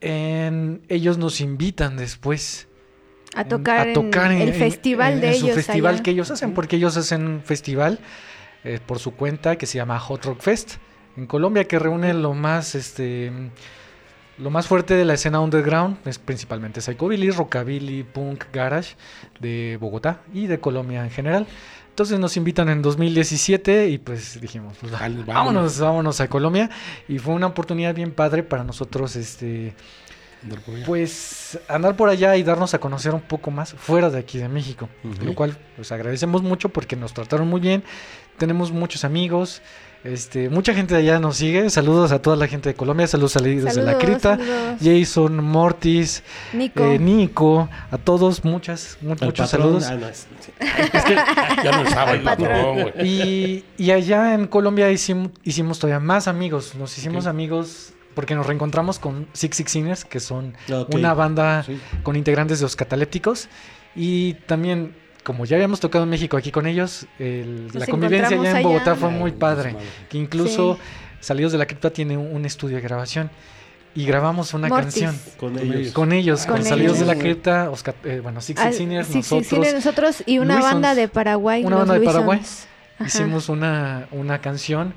En- 0.02 0.82
ellos 0.90 1.18
nos 1.18 1.42
invitan 1.42 1.98
después 1.98 2.68
A 3.34 3.42
en- 3.42 3.48
tocar, 3.48 3.90
a 3.90 3.94
tocar 3.94 4.32
en, 4.32 4.42
en, 4.42 4.48
el 4.50 4.54
festival 4.54 5.14
en- 5.14 5.22
de 5.22 5.28
en 5.30 5.34
ellos. 5.36 5.50
su 5.50 5.56
festival 5.56 5.94
allá. 5.96 6.04
que 6.04 6.12
ellos 6.12 6.30
hacen, 6.32 6.54
porque 6.54 6.76
ellos 6.76 6.98
hacen 6.98 7.26
un 7.26 7.42
festival 7.42 8.00
eh, 8.68 8.80
por 8.86 9.00
su 9.00 9.16
cuenta 9.16 9.56
que 9.56 9.66
se 9.66 9.78
llama 9.78 9.98
Hot 9.98 10.26
Rock 10.26 10.42
Fest 10.42 10.76
en 11.16 11.26
Colombia, 11.26 11.66
que 11.66 11.80
reúne 11.80 12.14
lo 12.14 12.34
más 12.34 12.76
este 12.76 13.32
lo 14.38 14.50
más 14.50 14.68
fuerte 14.68 14.94
de 14.96 15.06
la 15.06 15.14
escena 15.14 15.40
underground, 15.40 15.98
es 16.06 16.20
principalmente 16.20 16.82
psychobilly, 16.82 17.32
rockabilly, 17.32 18.04
punk, 18.04 18.44
garage 18.52 18.96
de 19.40 19.78
Bogotá 19.80 20.22
y 20.34 20.48
de 20.48 20.60
Colombia 20.60 21.02
en 21.04 21.10
general. 21.10 21.48
Entonces 21.90 22.20
nos 22.20 22.36
invitan 22.36 22.68
en 22.70 22.82
2017 22.82 23.88
y 23.88 23.98
pues 24.00 24.40
dijimos, 24.42 24.78
pues, 24.82 24.92
vámonos. 24.92 25.26
vámonos, 25.26 25.80
vámonos 25.80 26.22
a 26.22 26.28
Colombia 26.28 26.70
y 27.08 27.20
fue 27.20 27.34
una 27.34 27.48
oportunidad 27.48 27.96
bien 27.96 28.12
padre 28.12 28.44
para 28.44 28.66
nosotros 28.66 29.16
este 29.16 29.74
Andar 30.44 30.62
por 30.62 30.76
allá. 30.76 30.86
pues 30.86 31.60
andar 31.68 31.96
por 31.96 32.10
allá 32.10 32.38
y 32.38 32.44
darnos 32.44 32.74
a 32.74 32.80
conocer 32.80 33.14
un 33.16 33.22
poco 33.22 33.50
más 33.50 33.74
fuera 33.74 34.10
de 34.10 34.20
aquí 34.20 34.38
de 34.38 34.48
México. 34.48 34.88
Lo 35.24 35.34
cual 35.34 35.58
pues 35.76 35.92
agradecemos 35.92 36.44
mucho 36.44 36.70
porque 36.70 36.96
nos 36.96 37.14
trataron 37.14 37.48
muy 37.48 37.60
bien. 37.60 37.84
Tenemos 38.38 38.72
muchos 38.72 39.04
amigos. 39.04 39.62
Este, 40.04 40.50
mucha 40.50 40.74
gente 40.74 40.94
de 40.94 41.02
allá 41.02 41.20
nos 41.20 41.38
sigue. 41.38 41.70
Saludos 41.70 42.12
a 42.12 42.22
toda 42.22 42.36
la 42.38 42.48
gente 42.48 42.70
de 42.70 42.76
Colombia. 42.76 43.08
Saludos 43.08 43.36
a 43.36 43.40
desde 43.42 43.64
la 43.66 43.72
Saludos, 43.72 43.96
cripta. 44.04 44.38
saludos. 44.38 44.76
Jason, 44.82 45.44
Mortis, 45.44 46.24
Nico. 46.54 46.84
eh, 46.86 47.00
Nico, 47.00 47.68
a 47.92 47.98
todos, 47.98 48.46
muchas, 48.46 48.98
mu- 49.02 49.10
muchos 49.10 49.26
patrón, 49.52 49.82
saludos. 49.82 49.84
ah, 49.88 49.96
no, 49.96 50.08
es- 50.08 50.28
sí. 50.40 50.52
Es 50.94 51.04
que 51.04 51.16
ya 51.16 51.72
no 51.72 51.82
estaba 51.84 52.12
el 52.12 52.22
patrón, 52.22 52.74
güey. 52.94 52.94
Y, 53.08 53.66
y 53.78 53.92
allá 53.92 54.34
en 54.36 54.48
Colombia 54.48 54.90
hicimos, 54.92 55.32
hicimos 55.44 55.80
todavía 55.80 56.00
más 56.00 56.28
amigos. 56.28 56.76
Nos 56.76 56.96
hicimos 56.98 57.26
amigos 57.26 57.94
porque 58.14 58.34
nos 58.36 58.46
reencontramos 58.48 59.00
con 59.00 59.28
Six 59.34 59.58
Six 59.58 59.72
Sinners, 59.72 60.06
que 60.06 60.20
son 60.20 60.54
una 60.94 61.14
banda 61.16 61.64
Sí. 61.64 61.80
con 62.04 62.16
integrantes 62.16 62.60
de 62.60 62.64
los 62.66 62.76
catalépticos. 62.76 63.50
Y 63.96 64.36
también, 64.46 64.96
como 65.28 65.44
ya 65.44 65.58
habíamos 65.58 65.82
tocado 65.82 66.06
en 66.06 66.10
México 66.10 66.38
aquí 66.38 66.52
con 66.54 66.68
ellos, 66.68 67.06
el- 67.20 67.68
la 67.74 67.86
convivencia 67.86 68.40
allá 68.40 68.58
en 68.60 68.64
Bogotá 68.64 68.92
allá. 68.92 68.96
fue 69.02 69.10
muy 69.10 69.34
padre. 69.34 69.76
Que 70.10 70.18
incluso 70.18 70.76
Sí. 70.76 70.82
Salidos 71.20 71.52
de 71.52 71.58
la 71.58 71.66
Cripta 71.66 71.90
tiene 71.90 72.16
un, 72.16 72.46
estudio 72.46 72.78
de 72.78 72.82
grabación. 72.82 73.30
Y 73.94 74.06
grabamos 74.06 74.54
una 74.54 74.70
Mortis. 74.70 74.94
canción 75.04 75.20
Con 75.38 75.60
ellos. 75.60 75.92
con 75.92 76.14
ellos, 76.14 76.46
Con 76.46 76.58
con, 76.58 76.66
Salidos 76.66 77.00
de 77.00 77.06
la. 77.08 77.16
Cripta, 77.16 77.70
Oscar- 77.72 77.96
eh, 78.06 78.22
bueno, 78.24 78.40
Six 78.40 78.58
Ah, 78.62 78.66
Six 78.68 78.78
Sinners, 78.78 79.14
nosotros. 79.14 79.48
Sinners, 79.48 79.74
nosotros 79.74 80.24
y 80.26 80.38
una 80.40 80.54
Luisons. 80.54 80.74
banda 80.74 80.96
de 80.96 81.08
Paraguay. 81.10 81.66
Una 81.66 81.76
banda 81.78 81.96
de 81.96 82.06
Paraguay. 82.06 82.40
Ajá. 83.00 83.06
hicimos 83.08 83.50
una, 83.50 84.08
una 84.12 84.40
canción, 84.40 84.94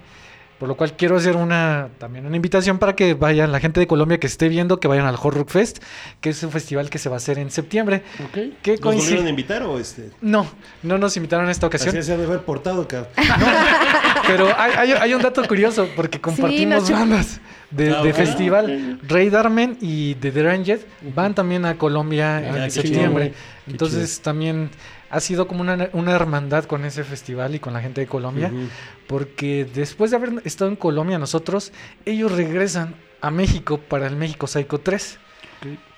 por 0.60 0.68
lo 0.68 0.76
cual 0.76 0.92
quiero 0.94 1.16
hacer 1.16 1.34
una 1.36 1.88
también 1.98 2.26
una 2.26 2.36
invitación 2.36 2.78
para 2.78 2.94
que 2.94 3.14
vayan 3.14 3.50
la 3.50 3.58
gente 3.58 3.80
de 3.80 3.86
Colombia 3.88 4.20
que 4.20 4.26
esté 4.28 4.48
viendo, 4.48 4.78
que 4.78 4.86
vayan 4.86 5.06
al 5.06 5.16
Hot 5.16 5.34
Rock 5.34 5.48
Fest, 5.48 5.82
que 6.20 6.28
es 6.30 6.40
un 6.44 6.52
festival 6.52 6.90
que 6.90 6.98
se 6.98 7.08
va 7.08 7.16
a 7.16 7.18
hacer 7.18 7.38
en 7.38 7.50
septiembre. 7.50 8.02
Ok. 8.26 8.38
¿Qué 8.62 8.76
¿Nos 8.80 8.94
volvieron 8.96 9.26
a 9.26 9.30
invitar 9.30 9.62
o 9.64 9.78
este? 9.80 10.10
No, 10.20 10.46
no 10.84 10.98
nos 10.98 11.16
invitaron 11.16 11.46
en 11.46 11.50
esta 11.50 11.66
ocasión, 11.66 11.96
Así 11.96 12.06
se 12.06 12.12
ha 12.12 12.16
de 12.18 12.24
haber 12.26 12.40
portado, 12.42 12.86
cabrón. 12.86 13.08
pero 14.26 14.48
hay, 14.56 14.72
hay- 14.76 14.92
hay 14.92 15.14
un 15.14 15.22
dato 15.22 15.42
curioso 15.48 15.88
porque 15.96 16.20
compartimos 16.20 16.90
bandas 16.90 17.40
de, 17.70 17.90
Ah, 17.94 18.02
de 18.02 18.12
festival. 18.12 19.00
Ray 19.08 19.30
Darman 19.30 19.78
y 19.80 20.14
The 20.16 20.30
Deranged 20.30 20.80
van 21.14 21.34
también 21.34 21.64
a 21.64 21.76
Colombia 21.78 22.36
Ah, 22.36 22.64
en 22.64 22.70
septiembre. 22.70 23.26
chido, 23.30 23.36
Entonces 23.72 24.20
también 24.20 24.70
ha 25.10 25.20
sido 25.20 25.48
como 25.48 25.60
una, 25.60 25.90
una 25.92 26.12
hermandad 26.12 26.64
con 26.64 26.84
ese 26.84 27.02
festival 27.04 27.54
y 27.54 27.58
con 27.58 27.72
la 27.72 27.80
gente 27.80 28.00
de 28.00 28.06
Colombia. 28.06 28.52
Porque 29.08 29.66
después 29.74 30.10
de 30.10 30.16
haber 30.16 30.34
estado 30.44 30.70
en 30.70 30.76
Colombia 30.76 31.18
nosotros, 31.18 31.72
ellos 32.04 32.32
regresan 32.32 32.94
a 33.20 33.30
México 33.30 33.78
para 33.78 34.06
el 34.06 34.16
México 34.16 34.46
Psycho 34.46 34.78
3. 34.78 35.18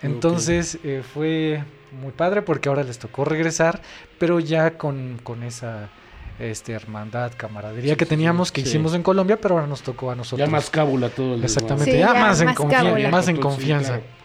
Entonces 0.01 0.79
eh, 0.83 1.03
fue 1.03 1.63
muy 1.93 2.13
padre 2.13 2.43
porque 2.43 2.69
ahora 2.69 2.83
les 2.83 2.99
tocó 2.99 3.25
regresar, 3.25 3.83
pero 4.19 4.41
ya 4.41 4.79
con, 4.79 5.21
con 5.23 5.43
esa 5.43 5.91
este, 6.39 6.73
hermandad, 6.73 7.33
camaradería 7.37 7.97
que 7.97 8.07
teníamos, 8.07 8.51
que 8.51 8.63
sí. 8.63 8.69
hicimos 8.69 8.95
en 8.95 9.03
Colombia, 9.03 9.39
pero 9.41 9.57
ahora 9.57 9.67
nos 9.67 9.83
tocó 9.83 10.11
a 10.11 10.17
nosotros. 10.17 10.47
Ya 10.47 10.51
más 10.51 10.71
cábula 10.71 11.11
todo 11.11 11.35
el 11.35 11.45
Exactamente, 11.45 11.93
Sí, 11.93 11.99
ya, 11.99 12.15
ya 12.15 12.21
más, 12.21 12.41
en 12.41 12.47
más 12.47 12.57
cábula. 12.57 13.09
más 13.11 13.29
en 13.29 13.37
confianza. 13.37 13.99
claro. 13.99 14.22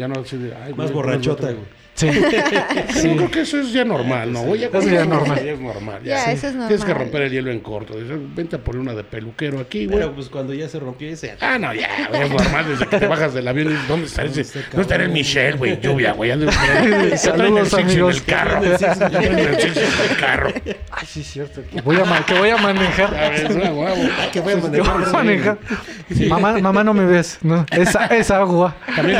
Ya 0.00 0.08
no 0.08 0.20
así 0.20 0.38
de, 0.38 0.54
ay, 0.54 0.72
Más 0.72 0.90
güey, 0.90 0.94
borrachota, 0.94 1.42
güey. 1.42 1.56
güey. 1.56 1.80
Sí. 1.94 2.06
Yo 2.94 3.00
Sí. 3.00 3.08
creo 3.16 3.30
que 3.30 3.40
eso 3.42 3.58
es 3.60 3.72
ya 3.74 3.84
normal, 3.84 4.32
¿no? 4.32 4.54
Ya 4.54 4.68
Eso 4.68 4.88
ya 4.88 5.02
es 5.02 5.06
normal. 5.08 5.44
Ya 5.44 5.52
es 5.52 5.60
normal. 5.60 6.00
Ya, 6.02 6.18
Sí. 6.24 6.30
eso 6.30 6.46
es 6.46 6.52
Tienes 6.54 6.68
que 6.68 6.76
normal. 6.78 6.96
romper 6.98 7.22
el 7.22 7.32
hielo 7.32 7.50
en 7.50 7.60
corto. 7.60 7.98
Dices, 7.98 8.16
Vente 8.34 8.56
a 8.56 8.58
poner 8.60 8.80
una 8.80 8.94
de 8.94 9.04
peluquero 9.04 9.60
aquí, 9.60 9.84
güey. 9.84 9.98
Pero 9.98 10.14
pues 10.14 10.28
cuando 10.30 10.54
ya 10.54 10.66
se 10.68 10.78
rompió 10.80 11.10
ese. 11.10 11.36
Ah, 11.40 11.58
no, 11.58 11.74
ya, 11.74 11.88
güey, 12.08 12.22
es 12.22 12.30
normal 12.30 12.64
desde 12.68 12.86
que 12.86 12.98
te 13.00 13.06
bajas 13.06 13.34
del 13.34 13.46
avión. 13.48 13.76
¿Dónde 13.86 14.06
está 14.06 14.22
ese? 14.24 14.44
¿Dónde 14.70 14.80
estará 14.82 15.04
el 15.04 15.10
Michelle, 15.10 15.58
güey? 15.58 15.78
Lluvia, 15.78 16.12
güey. 16.12 16.30
El 16.30 16.50
Saludos, 17.18 17.72
en 17.74 17.80
amigos. 17.84 18.16
el 18.16 18.24
carro. 18.24 18.62
Six 18.78 19.00
en 19.00 19.38
el 19.38 20.16
carro. 20.18 20.50
Ay, 20.92 21.06
sí, 21.06 21.20
es 21.20 21.26
cierto. 21.26 21.60
Que 21.70 21.82
voy 21.82 21.96
a, 21.96 22.24
que 22.24 22.34
voy 22.38 22.48
a 22.48 22.56
manejar. 22.56 23.14
A 23.14 23.28
ver, 23.28 23.52
una 23.52 24.30
que 24.32 24.40
voy 24.40 24.52
a 24.54 24.56
manejar. 24.56 24.94
voy 24.96 25.04
a 25.04 25.12
manejar. 25.12 25.58
Mamá, 26.28 26.58
mamá, 26.60 26.82
no 26.84 26.94
me 26.94 27.04
ves. 27.04 27.38
No, 27.42 27.66
es, 27.72 27.94
es 28.10 28.30
agua. 28.30 28.74
También, 28.96 29.18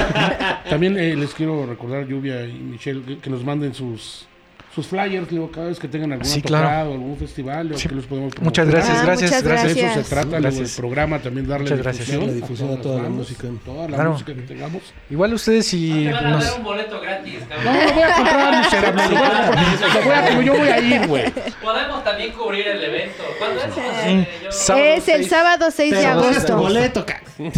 también 0.71 0.97
eh, 0.99 1.15
les 1.17 1.35
quiero 1.35 1.67
recordar, 1.67 2.07
Lluvia 2.07 2.45
y 2.47 2.53
Michelle, 2.53 3.03
que, 3.05 3.19
que 3.19 3.29
nos 3.31 3.45
manden 3.45 3.75
sus, 3.75 4.27
sus 4.75 4.87
flyers, 4.87 5.29
digo, 5.29 5.51
cada 5.51 5.67
vez 5.67 5.79
que 5.81 5.89
tengan 5.89 6.13
alguna 6.13 6.29
Sí, 6.31 6.41
claro. 6.43 6.65
tocada 6.65 6.89
o 6.89 6.93
algún 6.93 7.17
festival, 7.17 7.73
Sí. 7.77 7.89
que 7.89 7.95
los 7.97 8.07
podemos 8.07 8.33
Muchas 8.41 8.67
promocionar. 8.67 8.73
gracias, 8.75 8.99
Ah, 8.99 9.05
gracias, 9.05 9.31
muchas 9.31 9.43
gracias. 9.43 9.75
De 9.75 9.81
eso 10.01 10.03
se 10.05 10.15
trata 10.15 10.41
Gracias. 10.41 10.71
el 10.71 10.77
programa, 10.77 11.19
también 11.19 11.49
darle 11.49 11.65
Muchas 11.65 11.79
gracias. 11.81 12.07
difusión, 12.07 12.27
La 12.29 12.33
difusión 12.35 12.69
a 12.69 12.73
las 12.75 12.81
toda 12.83 12.97
la 12.97 13.03
bandas, 13.03 13.19
música. 13.19 13.49
Toda 13.65 13.89
la 13.89 13.95
Claro. 13.97 14.13
música 14.13 14.35
que 14.35 14.43
tengamos. 14.43 14.83
Igual 15.11 15.35
ustedes 15.35 15.67
si 15.67 16.05
Te 16.05 16.13
van 16.13 16.25
a 16.27 16.31
nos... 16.31 16.45
dar 16.45 16.59
un 16.59 16.65
boleto 16.65 17.01
gratis, 17.01 17.35
No, 17.41 17.49
cabrón. 17.49 17.75
lo 17.89 17.93
voy 17.95 18.03
a 18.03 18.15
comprar, 18.15 18.59
miserable. 18.65 19.03
Lo 19.03 19.09
voy 19.11 19.19
a 19.19 19.93
comprar. 19.93 20.25
A- 20.25 20.41
yo 20.43 20.55
voy 20.57 20.69
a 20.69 20.79
ir, 20.81 21.07
güey. 21.09 21.25
Podemos 21.63 22.05
también 22.05 22.33
cubrir 22.33 22.69
el 22.69 22.85
evento. 22.85 23.23
¿Cuándo 23.41 23.61
es? 23.61 23.75
Sí. 23.75 23.81
Eh, 24.07 24.29
yo- 24.45 24.53
Sábado 24.53 24.85
Es 24.87 25.09
el 25.09 25.15
seis. 25.17 25.29
sábado 25.31 25.71
6 25.73 25.91
de 25.95 26.07
agosto. 26.07 26.57
boleto, 26.57 27.05
cabrón. 27.05 27.53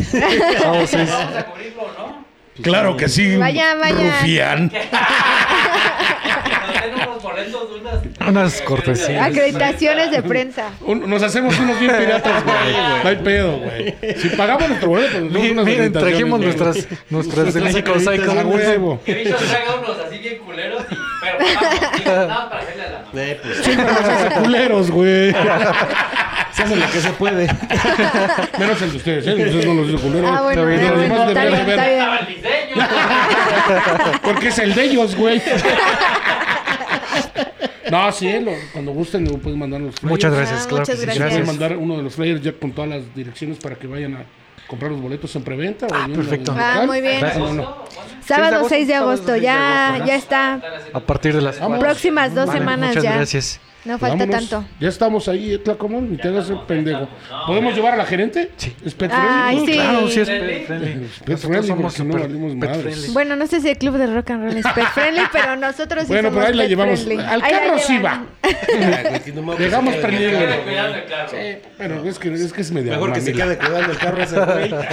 Vamos 0.64 0.94
a 0.94 1.44
cubrirlo, 1.44 1.82
¿no? 1.98 2.21
Claro 2.60 2.96
que 2.96 3.08
sí. 3.08 3.36
Vaya, 3.36 3.74
vaya. 3.76 3.94
Rufián. 4.20 4.70
Nos 6.66 6.82
den 6.82 6.94
unos 7.08 7.22
boletos 7.22 7.70
de 7.70 8.28
unas... 8.28 8.60
Cortesías. 8.62 9.26
Acreditaciones 9.26 10.10
de 10.10 10.22
prensa. 10.22 10.70
Un- 10.82 11.08
Nos 11.08 11.22
hacemos 11.22 11.58
unos 11.58 11.78
bien 11.80 11.96
piratas, 11.96 12.44
güey. 12.44 12.72
No 13.02 13.08
hay 13.08 13.16
pedo, 13.16 13.58
güey. 13.58 13.94
Si 14.16 14.28
pagamos 14.30 14.68
nuestro 14.68 14.88
boleto, 14.90 15.18
pues 15.18 15.32
Mi- 15.32 15.50
unas 15.50 15.64
Miren, 15.64 15.80
acreditaciones, 15.86 15.92
trajimos 15.92 16.38
güey. 16.40 16.56
nuestras, 16.56 16.88
nuestras 17.10 17.54
de 17.54 17.60
México 17.62 17.98
Psycho. 17.98 18.30
A 18.32 18.44
huevo. 18.44 19.00
Que 19.04 19.14
Bicho 19.14 19.36
traiga 19.36 19.74
unos 19.76 19.98
así 20.06 20.18
bien 20.18 20.38
culeros 20.38 20.82
y... 20.90 20.96
Pero 21.22 21.38
vamos, 21.38 21.96
digo, 21.98 22.10
nada 22.10 22.26
más 22.28 22.44
para 22.48 22.60
hacerle 22.62 22.82
a 22.82 22.90
la 22.90 22.98
mano. 22.98 23.10
Eh, 23.14 23.40
pues, 23.42 23.76
nos 23.78 24.08
hace 24.08 24.40
culeros, 24.40 24.90
güey. 24.90 25.34
Se 26.52 26.62
hace 26.64 26.76
lo 26.76 26.86
que 26.90 27.00
se 27.00 27.10
puede. 27.12 27.46
Menos 28.58 28.82
el 28.82 28.90
de 28.90 28.96
ustedes, 28.98 29.26
¿eh? 29.26 29.30
Ustedes 29.34 29.66
no 29.66 29.74
los 29.74 29.86
digo 29.88 30.00
culero. 30.00 30.28
Ah, 30.28 30.42
bueno, 30.42 30.62
ah, 30.62 30.64
bueno, 30.64 31.28
está 31.28 31.44
bien, 31.44 31.52
de 31.54 31.58
está 31.60 31.64
ver. 31.64 31.66
bien. 31.66 31.80
Estaba 31.80 32.16
el 32.18 32.26
diseño. 32.26 34.20
Porque 34.22 34.48
es 34.48 34.58
el 34.58 34.74
de 34.74 34.84
ellos, 34.84 35.16
güey. 35.16 35.40
No, 37.90 38.10
sí, 38.10 38.32
lo- 38.40 38.52
cuando 38.72 38.92
gusten, 38.92 39.22
me 39.24 39.30
pueden 39.36 39.58
mandar 39.58 39.78
los 39.80 39.94
flyers. 39.96 40.10
Muchas 40.10 40.32
gracias, 40.34 40.62
Ah, 40.62 40.68
claro 40.68 40.80
muchas 40.82 41.00
gracias. 41.02 41.28
Pueden 41.28 41.46
mandar 41.46 41.76
uno 41.76 41.96
de 41.98 42.02
los 42.02 42.14
flyers 42.14 42.40
ya 42.40 42.52
con 42.54 42.72
todas 42.72 42.88
las 42.88 43.14
direcciones 43.14 43.58
para 43.58 43.74
que 43.74 43.86
vayan 43.86 44.14
a 44.14 44.24
comprar 44.66 44.92
los 44.92 45.00
boletos 45.02 45.36
en 45.36 45.42
preventa. 45.42 45.86
o 45.88 46.06
bien 46.06 46.12
perfecto. 46.18 46.54
Ah, 46.58 46.84
muy 46.86 47.02
bien. 47.02 47.20
No, 47.38 47.52
no. 47.52 47.84
Sábado 48.24 48.64
6 48.66 48.86
de 48.86 48.94
sábado 48.94 49.10
agosto, 49.10 49.32
6 49.32 49.40
de 49.40 49.44
ya, 49.44 49.88
agosto, 49.88 50.06
ya 50.06 50.16
está. 50.16 50.60
A 50.94 51.00
partir 51.00 51.34
de 51.34 51.42
las 51.42 51.60
Vamos. 51.60 51.80
Próximas 51.80 52.34
dos 52.34 52.46
Vale, 52.46 52.58
semanas 52.60 52.88
Muchas 52.88 53.04
ya. 53.04 53.12
gracias. 53.16 53.60
No 53.84 53.98
falta 53.98 54.16
Vámonos. 54.24 54.48
tanto. 54.48 54.64
Ya 54.78 54.88
estamos 54.88 55.26
ahí, 55.26 55.58
Tlacomón, 55.58 56.12
ni 56.12 56.16
te 56.16 56.28
hagas 56.28 56.48
el 56.50 56.60
pendejo. 56.60 57.08
¿Podemos 57.48 57.74
llevar 57.74 57.94
a 57.94 57.96
la 57.96 58.04
gerente? 58.04 58.50
Sí. 58.56 58.72
¿Es 58.84 58.94
pet 58.94 59.10
Ay, 59.12 59.56
friendly? 59.56 59.72
sí. 59.72 59.78
Claro, 59.80 60.08
sí 60.08 60.20
es 60.20 60.28
Friendly. 60.28 60.52
pet 60.54 60.66
friendly. 60.66 61.08
Pet 61.24 61.38
friendly, 61.38 61.66
somos 61.68 61.92
porque 61.96 62.04
no 62.08 62.14
valimos 62.22 62.52
pet 62.52 62.60
madres. 62.60 62.82
friendly. 62.82 63.08
Bueno, 63.12 63.34
no 63.36 63.46
sé 63.48 63.60
si 63.60 63.68
el 63.70 63.78
club 63.78 63.96
del 63.96 64.14
rock 64.14 64.30
and 64.30 64.44
roll 64.44 64.56
es 64.56 64.66
pet 64.72 64.86
friendly, 64.94 65.22
pero 65.32 65.56
nosotros 65.56 66.04
sí 66.04 66.08
Bueno, 66.12 66.28
somos 66.28 66.44
pero 66.44 66.52
ahí 66.52 66.56
la 66.56 66.62
pet 66.62 66.68
llevamos. 66.70 67.00
friendly. 67.02 67.24
Al 67.24 67.42
Ahí 67.42 67.52
la 67.52 67.58
carro 67.60 67.78
sí 67.78 67.92
llevan. 67.94 68.26
va. 69.48 69.54
Dejamos 69.56 69.94
prendido. 69.96 70.30
Cuidado, 70.30 70.62
cuidado 70.62 70.94
el 70.94 71.04
carro. 71.06 71.28
Sí, 71.30 71.56
pero 71.78 72.04
es 72.08 72.18
que 72.20 72.34
es, 72.34 72.52
que 72.52 72.60
es 72.60 72.70
medio 72.70 72.92
Mejor 72.92 73.12
que 73.12 73.20
se 73.20 73.34
mamila. 73.34 73.56
quede 73.56 73.66
cuidando 73.66 73.92
el 73.92 73.98
carro 73.98 74.22
ese 74.22 74.36
güey. 74.40 74.68
¿Dónde 74.68 74.86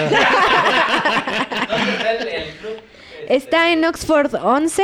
está 1.93 2.11
el, 2.11 2.27
el 2.27 2.49
club? 2.55 2.71
Está 3.27 3.71
en 3.71 3.85
Oxford 3.85 4.33
11, 4.33 4.81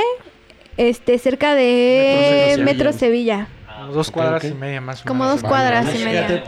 este, 0.78 1.18
cerca 1.18 1.56
de 1.56 2.54
Metro 2.60 2.64
Metro 2.66 2.94
Sevilla. 2.94 3.48
Dos 3.94 4.12
cuadras 4.12 4.44
y 4.44 4.54
media 4.54 4.82
más. 4.82 5.02
o 5.02 5.06
Como 5.06 5.24
menos. 5.24 5.42
dos 5.42 5.50
cuadras 5.50 5.94
y 5.96 6.04
media. 6.04 6.44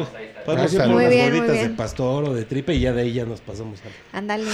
Podemos 0.47 0.71
ir 0.73 0.79
por 0.79 0.87
Muy 0.87 0.95
unas 1.03 1.09
bien, 1.09 1.29
muy 1.29 1.37
gorditas 1.39 1.55
de 1.55 1.61
bien. 1.63 1.75
pastor 1.75 2.23
o 2.23 2.33
de 2.33 2.45
tripe 2.45 2.73
y 2.73 2.79
ya 2.79 2.93
de 2.93 3.01
ahí 3.01 3.11
ya 3.11 3.25
nos 3.25 3.41
pasamos 3.41 3.79
a 4.13 4.17
Ándale. 4.17 4.45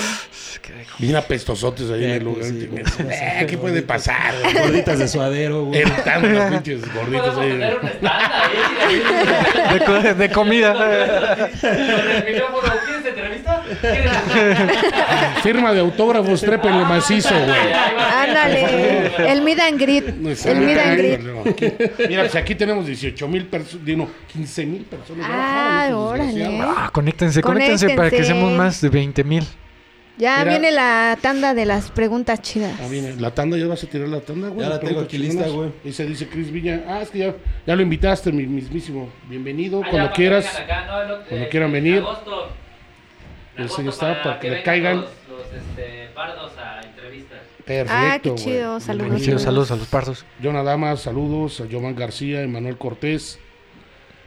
Bien 0.97 1.15
apestosotes 1.15 1.87
ahí 1.91 2.05
en 2.05 2.09
el 2.09 2.23
lugar. 2.23 2.45
Sí, 2.45 2.67
Eh, 3.11 3.45
¿Qué 3.47 3.59
puede 3.59 3.83
pasar? 3.83 4.33
gorditas 4.59 4.97
de 4.97 5.07
suadero, 5.07 5.65
güey. 5.65 5.83
Los 5.83 5.91
pinches 6.51 6.93
gorditos 6.95 7.37
ahí. 7.37 7.61
ahí. 7.61 7.77
De, 9.73 9.79
co- 9.85 10.13
de 10.15 10.29
comida. 10.31 10.73
Con 10.73 10.89
el 11.71 12.25
micrófono. 12.33 12.73
¿Quieres 12.85 13.05
entrevista? 13.05 13.63
¿Quieres 13.81 14.11
Firma 15.43 15.73
de 15.73 15.81
autógrafos, 15.81 16.41
trépenle 16.41 16.85
macizo, 16.85 17.35
güey. 17.35 17.73
Ándale. 17.73 19.11
El 19.31 19.41
meet 19.41 19.59
and 19.59 19.79
greet. 19.79 20.07
El 20.07 20.59
meet 20.61 20.77
and 20.79 20.97
greet. 20.97 21.19
Mira, 22.09 22.23
pues 22.23 22.35
aquí 22.35 22.55
tenemos 22.55 22.87
18 22.87 23.27
mil 23.27 23.45
personas, 23.45 23.85
no, 23.97 24.09
15 24.31 24.65
mil 24.65 24.83
personas. 24.85 25.27
Ah, 25.29 25.82
Ya, 25.89 25.97
órale. 25.97 26.33
desgraciado. 26.33 26.73
Ah, 26.77 26.89
conéctense, 26.93 27.41
conéctense 27.41 27.89
para 27.95 28.09
que 28.09 28.23
seamos 28.23 28.51
más 28.53 28.81
de 28.81 28.89
20 28.89 29.23
mil. 29.23 29.43
Ya 30.15 30.37
Mira. 30.39 30.51
viene 30.51 30.71
la 30.71 31.17
tanda 31.19 31.55
de 31.55 31.65
las 31.65 31.89
preguntas 31.89 32.39
chidas. 32.41 32.79
Ah, 32.79 32.87
viene. 32.87 33.15
La 33.15 33.33
tanda, 33.33 33.57
ya 33.57 33.65
vas 33.65 33.83
a 33.83 33.87
tirar 33.87 34.07
la 34.07 34.19
tanda, 34.21 34.49
güey. 34.49 34.61
Ya 34.61 34.69
la 34.69 34.79
tengo 34.79 34.99
aquí 35.01 35.17
lista, 35.17 35.47
güey. 35.47 35.71
Y 35.83 35.91
se 35.91 36.05
dice 36.05 36.27
Chris 36.29 36.51
Villa. 36.51 36.83
Ah, 36.87 37.01
es 37.01 37.09
que 37.09 37.17
ya, 37.17 37.35
ya 37.65 37.75
lo 37.75 37.81
invitaste, 37.81 38.31
mi 38.31 38.45
mismísimo. 38.45 39.09
Bienvenido, 39.27 39.81
Ah, 39.81 39.85
ya, 39.85 39.89
cuando 39.89 40.09
que 40.09 40.15
quieras. 40.15 40.55
acá, 40.59 40.81
no, 40.85 41.15
cuando 41.27 41.45
eh, 41.45 41.49
quieran 41.49 41.69
en 41.69 41.73
venir. 41.73 41.97
agosto. 41.97 42.49
En 43.57 43.67
ya 43.67 43.89
está, 43.89 44.21
para 44.23 44.39
que 44.39 44.49
le 44.49 44.55
vengan 44.57 44.65
caigan. 44.65 44.95
Los, 44.97 45.09
los, 45.29 45.45
este, 45.47 46.07
pardos 46.13 46.51
a 46.57 46.81
entrevistas. 46.85 47.39
Perfecto. 47.65 47.93
Ah, 47.95 48.19
qué 48.21 48.35
chido, 48.35 48.79
saludos. 48.79 49.41
Saludos 49.41 49.71
a 49.71 49.75
los 49.77 49.87
pardos. 49.87 50.25
Jonah 50.43 50.63
Damas, 50.63 51.01
saludos. 51.01 51.59
A 51.59 51.65
Jovan 51.71 51.95
García, 51.95 52.41
Emanuel 52.41 52.77
Cortés, 52.77 53.39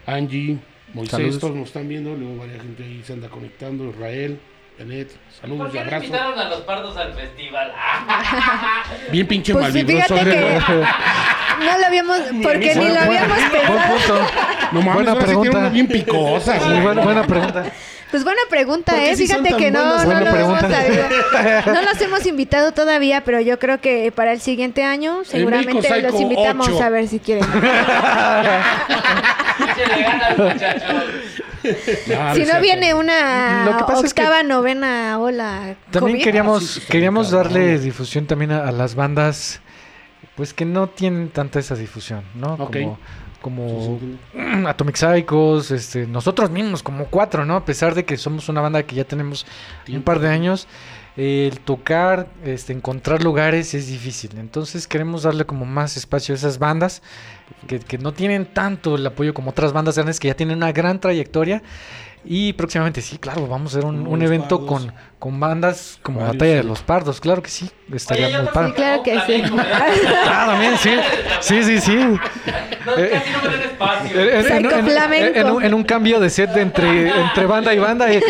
Angie, 0.06 0.58
Moisés, 0.96 1.10
Saludos. 1.12 1.38
todos 1.40 1.54
nos 1.56 1.66
están 1.68 1.88
viendo. 1.88 2.14
Luego 2.14 2.38
varias 2.38 2.62
gente 2.62 2.82
ahí 2.82 3.02
se 3.04 3.12
anda 3.12 3.28
conectando. 3.28 3.90
Israel, 3.90 4.40
Janet, 4.78 5.08
¿Por 5.12 5.32
saludos 5.40 5.74
y 5.74 5.78
abrazos. 5.78 6.04
invitaron 6.06 6.38
a 6.38 6.48
los 6.48 6.60
pardos 6.62 6.96
al 6.96 7.12
festival? 7.14 7.72
Bien 9.12 9.26
pinche 9.26 9.52
Pues 9.52 9.62
malvibroso. 9.64 10.14
no 10.16 11.78
lo 11.78 11.86
habíamos, 11.86 12.18
porque 12.42 12.74
ni 12.74 12.88
lo 12.88 12.98
habíamos 13.00 13.38
pensado. 13.38 14.20
No 14.72 14.82
mames, 14.82 14.94
Buena 14.94 15.14
pregunta. 15.18 15.68
bien 15.68 15.86
picosa, 15.86 16.58
Sí, 16.58 16.64
güey. 16.66 16.80
buena, 16.82 17.02
buena 17.02 17.26
pregunta. 17.26 17.64
Pues 18.10 18.22
buena 18.24 18.40
pregunta, 18.48 18.92
¿Por 18.92 19.00
qué 19.02 19.10
¿eh? 19.12 19.16
Fíjate 19.16 19.56
que 19.56 19.70
no, 19.70 20.04
no 20.04 20.20
lo 20.20 20.26
hemos. 20.36 20.62
No 21.66 21.82
los 21.82 22.00
hemos 22.00 22.24
invitado 22.26 22.72
todavía, 22.72 23.22
pero 23.24 23.40
yo 23.40 23.58
creo 23.58 23.80
que 23.80 24.12
para 24.12 24.32
el 24.32 24.40
siguiente 24.40 24.84
año 24.84 25.24
seguramente 25.24 25.82
Psycho 25.88 26.10
los 26.12 26.20
invitamos 26.20 26.68
8. 26.68 26.82
a 26.82 26.88
ver 26.88 27.08
si 27.08 27.18
quieren. 27.18 27.44
Ah, 32.16 32.32
si 32.34 32.40
no 32.40 32.44
cierto. 32.46 32.62
viene 32.62 32.94
una 32.94 33.64
Lo 33.64 33.76
que 33.76 33.84
pasa 33.84 34.06
es 34.06 34.14
que- 34.14 34.22
octava, 34.22 34.42
novena 34.44 35.18
ola. 35.18 35.74
También 35.90 36.16
COVID. 36.18 36.24
queríamos, 36.24 36.64
sí, 36.64 36.80
sí, 36.80 36.86
queríamos 36.88 37.30
darle 37.32 37.78
difusión 37.80 38.26
también 38.26 38.52
a, 38.52 38.68
a 38.68 38.72
las 38.72 38.94
bandas, 38.94 39.60
pues 40.36 40.54
que 40.54 40.64
no 40.64 40.88
tienen 40.88 41.28
tanta 41.30 41.58
esa 41.58 41.74
difusión, 41.74 42.22
¿no? 42.36 42.56
Como, 42.56 42.98
como 43.40 43.98
Atomic 44.66 44.96
Psychos, 44.96 45.70
este, 45.70 46.06
nosotros 46.06 46.50
mismos, 46.50 46.82
como 46.82 47.06
cuatro, 47.06 47.44
¿no? 47.44 47.56
A 47.56 47.64
pesar 47.64 47.94
de 47.94 48.04
que 48.04 48.16
somos 48.16 48.48
una 48.48 48.60
banda 48.60 48.82
que 48.82 48.96
ya 48.96 49.04
tenemos 49.04 49.46
un 49.88 50.02
par 50.02 50.20
de 50.20 50.28
años, 50.28 50.66
eh, 51.16 51.48
el 51.50 51.60
tocar, 51.60 52.28
este, 52.44 52.72
encontrar 52.72 53.22
lugares 53.22 53.72
es 53.74 53.86
difícil. 53.86 54.32
Entonces 54.38 54.86
queremos 54.86 55.22
darle 55.22 55.46
como 55.46 55.64
más 55.64 55.96
espacio 55.96 56.34
a 56.34 56.36
esas 56.36 56.58
bandas 56.58 57.02
que, 57.66 57.78
que 57.78 57.98
no 57.98 58.12
tienen 58.12 58.46
tanto 58.46 58.96
el 58.96 59.06
apoyo 59.06 59.32
como 59.32 59.50
otras 59.50 59.72
bandas 59.72 59.94
grandes 59.94 60.20
que 60.20 60.28
ya 60.28 60.34
tienen 60.34 60.58
una 60.58 60.72
gran 60.72 61.00
trayectoria. 61.00 61.62
Y 62.28 62.52
próximamente 62.54 63.00
sí, 63.02 63.18
claro, 63.18 63.46
vamos 63.46 63.72
a 63.74 63.78
hacer 63.78 63.88
un, 63.88 64.06
un 64.06 64.20
evento 64.22 64.58
Pardos. 64.66 64.82
con, 64.86 64.92
con 65.18 65.40
bandas 65.40 65.98
como 66.02 66.18
Varios, 66.20 66.34
Batalla 66.36 66.54
de 66.56 66.62
sí. 66.62 66.66
los 66.68 66.82
Pardos, 66.82 67.20
claro 67.20 67.40
que 67.42 67.50
sí, 67.50 67.70
estaría 67.92 68.26
Oye, 68.26 68.38
muy 68.38 68.48
padre. 68.52 68.68
Sí, 68.70 68.74
claro 68.74 69.02
que 69.04 69.20
sí. 69.26 69.42
Ah, 70.28 70.46
también, 70.48 70.76
sí, 70.76 70.90
sí, 71.40 71.62
sí, 71.62 71.80
sí. 71.80 71.94
No, 71.96 72.18
casi 72.94 73.30
no 73.30 73.42
me 73.42 73.48
dan 73.56 73.60
espacio. 73.62 74.20
En, 74.20 74.28
en- 74.28 74.36
en- 74.36 74.70
Psychoflamenco. 74.70 75.38
en 75.38 75.50
un, 75.50 75.64
en 75.64 75.74
un 75.74 75.84
cambio 75.84 76.20
de 76.20 76.30
set 76.30 76.50
de 76.50 76.62
entre, 76.62 77.08
entre 77.10 77.46
banda 77.46 77.72
y 77.74 77.78
banda, 77.78 78.12
eh, 78.12 78.20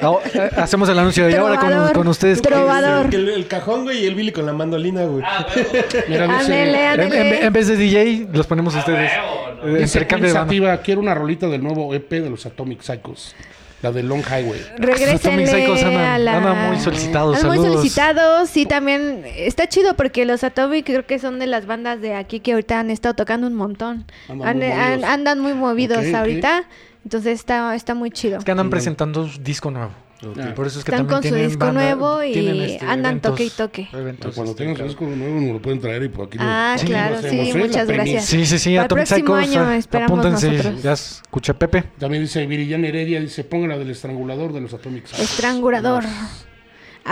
ahora, 0.00 0.24
eh, 0.32 0.50
hacemos 0.56 0.88
el 0.88 0.98
anuncio 0.98 1.26
de 1.26 1.36
ahora 1.36 1.56
con, 1.58 1.92
con 1.92 2.08
ustedes. 2.08 2.40
Trovador. 2.42 3.12
El, 3.14 3.28
el- 3.28 3.46
cajón, 3.48 3.82
güey, 3.84 4.04
y 4.04 4.06
el 4.06 4.14
Billy 4.14 4.30
con 4.32 4.46
la 4.46 4.52
mandolina, 4.52 5.02
güey. 5.04 5.24
Ah. 5.26 5.44
Mira, 6.08 6.24
En, 6.24 6.30
en- 6.30 6.36
ándele. 6.36 7.44
en 7.46 7.52
vez 7.52 7.66
de 7.68 7.76
DJ, 7.76 8.28
los 8.32 8.46
ponemos 8.46 8.74
ustedes. 8.76 9.10
huevo, 9.12 9.24
¿no? 9.24 9.30
Eh, 9.30 9.40
dice 9.40 9.49
intercambio 9.80 10.28
de 10.28 10.34
banda. 10.34 10.82
Quiero 10.82 11.00
una 11.00 11.14
rolita 11.14 11.48
del 11.48 11.62
nuevo 11.62 11.94
EP 11.94 12.10
de 12.10 12.30
los 12.30 12.46
Atomic 12.46 12.80
Psychos. 12.82 13.34
La 13.82 13.90
de 13.90 14.02
Long 14.02 14.20
Highway. 14.22 14.60
Regrésenle 14.76 15.14
Atomic 15.14 15.46
Psychos 15.46 15.82
andan- 15.82 16.04
a 16.04 16.18
la... 16.18 16.36
andan 16.36 16.68
muy 16.68 16.78
solicitados, 16.80 17.36
Andan 17.42 17.56
muy 17.56 17.66
solicitados 17.66 18.56
y 18.58 18.66
también 18.66 19.24
está 19.36 19.68
chido 19.68 19.94
porque 19.96 20.26
los 20.26 20.44
Atomic 20.44 20.84
creo 20.84 21.06
que 21.06 21.18
son 21.18 21.38
de 21.38 21.46
las 21.46 21.64
bandas 21.64 21.98
de 22.02 22.14
aquí 22.14 22.40
que 22.40 22.52
ahorita 22.52 22.78
han 22.78 22.90
estado 22.90 23.14
tocando 23.14 23.46
un 23.46 23.54
montón. 23.54 24.04
Andan 24.28 24.58
muy 24.58 24.66
movidos. 24.68 25.04
andan 25.10 25.38
muy 25.40 25.54
movidos 25.54 25.98
Ok, 25.98 26.04
ok. 26.10 26.14
ahorita. 26.14 26.64
Entonces 27.04 27.32
está, 27.38 27.74
está 27.74 27.94
muy 27.94 28.10
chido. 28.10 28.38
Es 28.40 28.44
que 28.44 28.50
andan 28.50 28.68
presentando 28.68 29.26
disco 29.40 29.70
nuevo. 29.70 29.92
Ah. 30.22 30.54
Por 30.54 30.66
eso 30.66 30.78
es 30.78 30.84
que 30.84 30.90
Están 30.92 31.06
también 31.06 31.32
con 31.32 31.38
su 31.40 31.48
disco 31.48 31.64
banda- 31.66 31.80
nuevo 31.82 32.22
y 32.22 32.32
este, 32.32 32.84
andan 32.84 33.12
eventos- 33.14 33.30
toque 33.32 33.44
y 33.44 33.50
toque. 33.50 33.88
eventos, 33.92 34.34
cuando 34.34 34.50
este, 34.52 34.64
tengan 34.64 34.76
su 34.76 34.84
disco 34.84 35.04
nuevo 35.06 35.40
nos 35.40 35.52
lo 35.54 35.62
pueden 35.62 35.80
traer 35.80 36.02
y 36.02 36.08
por 36.10 36.26
aquí 36.26 36.36
lo- 36.38 36.44
Ah, 36.46 36.76
Sí, 36.78 36.86
claro, 36.86 37.12
lo 37.12 37.18
hacemos, 37.18 37.44
sí, 37.46 37.50
¿eh? 37.52 37.54
Muchas 37.64 37.88
gracias. 37.88 38.24
Sí, 38.26 38.44
sí, 38.46 38.58
sí, 38.58 38.70
Para 38.70 38.80
el 38.80 38.84
Atomic 38.84 39.06
próximo 39.08 39.36
Psychos, 39.36 39.56
año 39.56 39.70
esperamos 39.72 40.18
apúntense, 40.18 40.50
nosotros. 40.50 40.82
ya 40.82 40.92
escucha 40.92 41.54
Pepe. 41.58 41.84
También 41.98 42.22
dice 42.22 42.46
Viridiana 42.46 42.86
Heredia, 42.88 43.20
dice, 43.20 43.44
ponga 43.44 43.68
la 43.68 43.78
del 43.78 43.90
estrangulador 43.90 44.52
de 44.52 44.60
los 44.60 44.74
Atomic. 44.74 45.04
Estrangulador. 45.18 46.04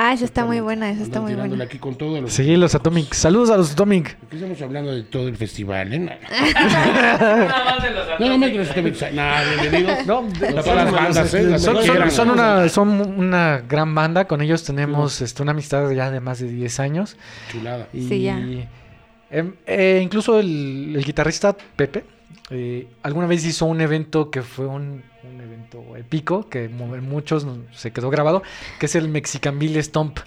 Ah, 0.00 0.12
esa 0.12 0.26
está 0.26 0.44
muy 0.44 0.60
buena, 0.60 0.88
esa 0.92 1.02
está 1.02 1.20
muy 1.20 1.34
buena. 1.34 1.64
aquí 1.64 1.78
con. 1.78 1.96
Los... 1.98 2.32
Sí, 2.32 2.56
los 2.56 2.72
Atomic. 2.72 3.12
Saludos 3.14 3.50
a 3.50 3.56
los 3.56 3.72
Atomic. 3.72 4.16
Aquí 4.26 4.36
estamos 4.36 4.62
hablando 4.62 4.94
de 4.94 5.02
todo 5.02 5.26
el 5.26 5.36
festival, 5.36 5.92
¿eh? 5.92 5.98
Nada 6.54 7.64
más 7.64 7.82
de 7.82 7.90
los 7.90 8.20
No, 8.20 8.28
no 8.28 8.38
me 8.38 8.46
Atomic. 8.46 8.56
los 8.60 8.70
Atomic. 8.70 9.12
Nah, 9.12 9.42
bienvenidos. 9.60 10.06
No, 10.06 10.24
todas 10.62 10.66
las 10.76 10.92
bandas, 10.92 11.34
¿eh? 11.34 11.58
Son, 11.58 12.30
una, 12.30 12.68
son 12.68 12.88
una 13.18 13.64
gran 13.68 13.92
banda, 13.92 14.26
con 14.26 14.40
ellos 14.40 14.62
tenemos 14.62 15.20
este, 15.20 15.42
una 15.42 15.50
amistad 15.50 15.90
ya 15.90 16.12
de 16.12 16.20
más 16.20 16.38
de 16.38 16.46
10 16.48 16.78
años. 16.78 17.16
Chulada. 17.50 17.88
Y, 17.92 18.06
Sí, 18.08 18.22
ya. 18.22 18.38
em, 19.30 19.54
eh, 19.66 20.00
incluso 20.00 20.38
el, 20.38 20.94
el 20.96 21.04
guitarrista 21.04 21.56
Pepe 21.74 22.04
eh, 22.50 22.86
alguna 23.02 23.26
vez 23.26 23.44
hizo 23.44 23.66
un 23.66 23.80
evento 23.80 24.30
que 24.30 24.42
fue 24.42 24.66
un, 24.66 25.02
un 25.24 25.37
evento 25.70 25.96
épico, 25.96 26.48
que 26.48 26.68
muchos 26.68 27.44
no- 27.44 27.58
se 27.72 27.90
quedó 27.92 28.10
grabado, 28.10 28.42
que 28.78 28.86
es 28.86 28.94
el 28.94 29.08
Mexicanville 29.08 29.82
Stomp. 29.82 30.18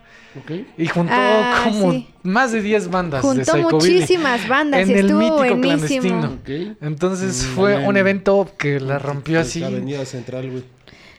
Y 0.78 0.88
juntó 0.88 1.14
Ah, 1.14 1.62
como 1.66 1.92
sí. 1.92 2.08
más 2.24 2.54
de 2.54 2.62
10 2.62 2.90
bandas 2.90 3.22
de 3.22 3.28
Juntó 3.44 3.58
muchísimas 3.76 4.48
bandas 4.48 4.88
y 4.88 4.92
en 4.94 4.98
el 5.00 5.06
estuvo 5.08 5.20
mítico 5.20 5.58
buenísimo. 5.58 6.02
clandestino. 6.42 6.76
Entonces 6.82 7.44
Mm, 7.52 7.56
fue 7.56 7.78
un 7.86 7.98
evento 7.98 8.50
que 8.58 8.80
la 8.80 8.98
rompió 8.98 9.36
La 9.36 9.42
así. 9.42 9.62
Avenida 9.62 10.06
Central, 10.06 10.50
güey. 10.50 10.64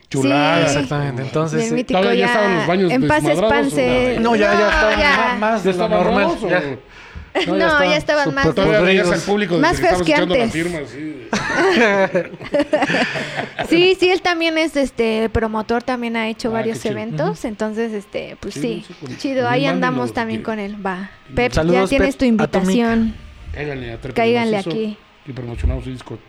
Chulada. 0.09 0.67
Sí. 0.67 0.75
Exactamente. 0.77 1.21
Entonces, 1.23 1.59
Del 1.63 1.73
eh, 1.73 1.75
mítico 1.75 1.99
¿Todavía 1.99 2.19
ya 2.21 2.25
ya. 2.27 2.33
estaban 2.33 2.57
los 2.57 2.67
baños 2.67 2.91
en 2.91 3.07
paz 3.07 3.23
desmadrados 3.23 3.73
no, 4.19 4.35
ya, 4.35 4.53
ya 4.53 4.69
estaban 4.69 4.99
ya. 4.99 5.37
más 5.39 5.63
¿Ya 5.63 5.71
de 5.71 5.77
lo 5.77 5.89
normal. 5.89 6.27
ya. 7.45 7.45
No, 7.53 7.83
ya 7.83 7.97
estaban 7.97 8.33
más- 8.33 8.53
Todavía 8.53 8.81
veías 8.81 9.05
al 9.07 9.19
podridos. 9.19 9.23
público 9.25 9.57
Más 9.59 9.79
feos 9.79 10.01
que 10.03 10.13
antes. 10.15 10.51
firma. 10.51 10.79
Sí, 13.69 13.95
sí, 13.99 14.09
él 14.11 14.21
también 14.21 14.57
es 14.57 14.75
este 14.75 15.29
promotor, 15.29 15.83
también 15.83 16.15
ha 16.15 16.27
hecho 16.29 16.49
Ah, 16.49 16.53
varios 16.53 16.85
eventos, 16.85 17.43
entonces 17.45 17.91
este, 17.93 18.37
pues 18.39 18.53
Sí, 18.55 18.85
chido, 19.17 19.47
ahí 19.49 19.65
andamos 19.65 20.09
lo 20.09 20.13
también 20.13 20.41
que- 20.41 20.43
con 20.45 20.59
él, 20.59 20.85
va. 20.85 21.09
Pep, 21.33 21.51
ya 21.51 21.63
tienes 21.87 22.15
Pep, 22.15 22.19
tu 22.19 22.25
invitación. 22.25 23.15
Cáiganle 23.53 23.97
Cáiganle 24.13 24.57
aquí. 24.57 24.97
Y 25.25 25.31
promocionamos 25.31 25.83
su 25.85 25.89
disco. 25.91 26.19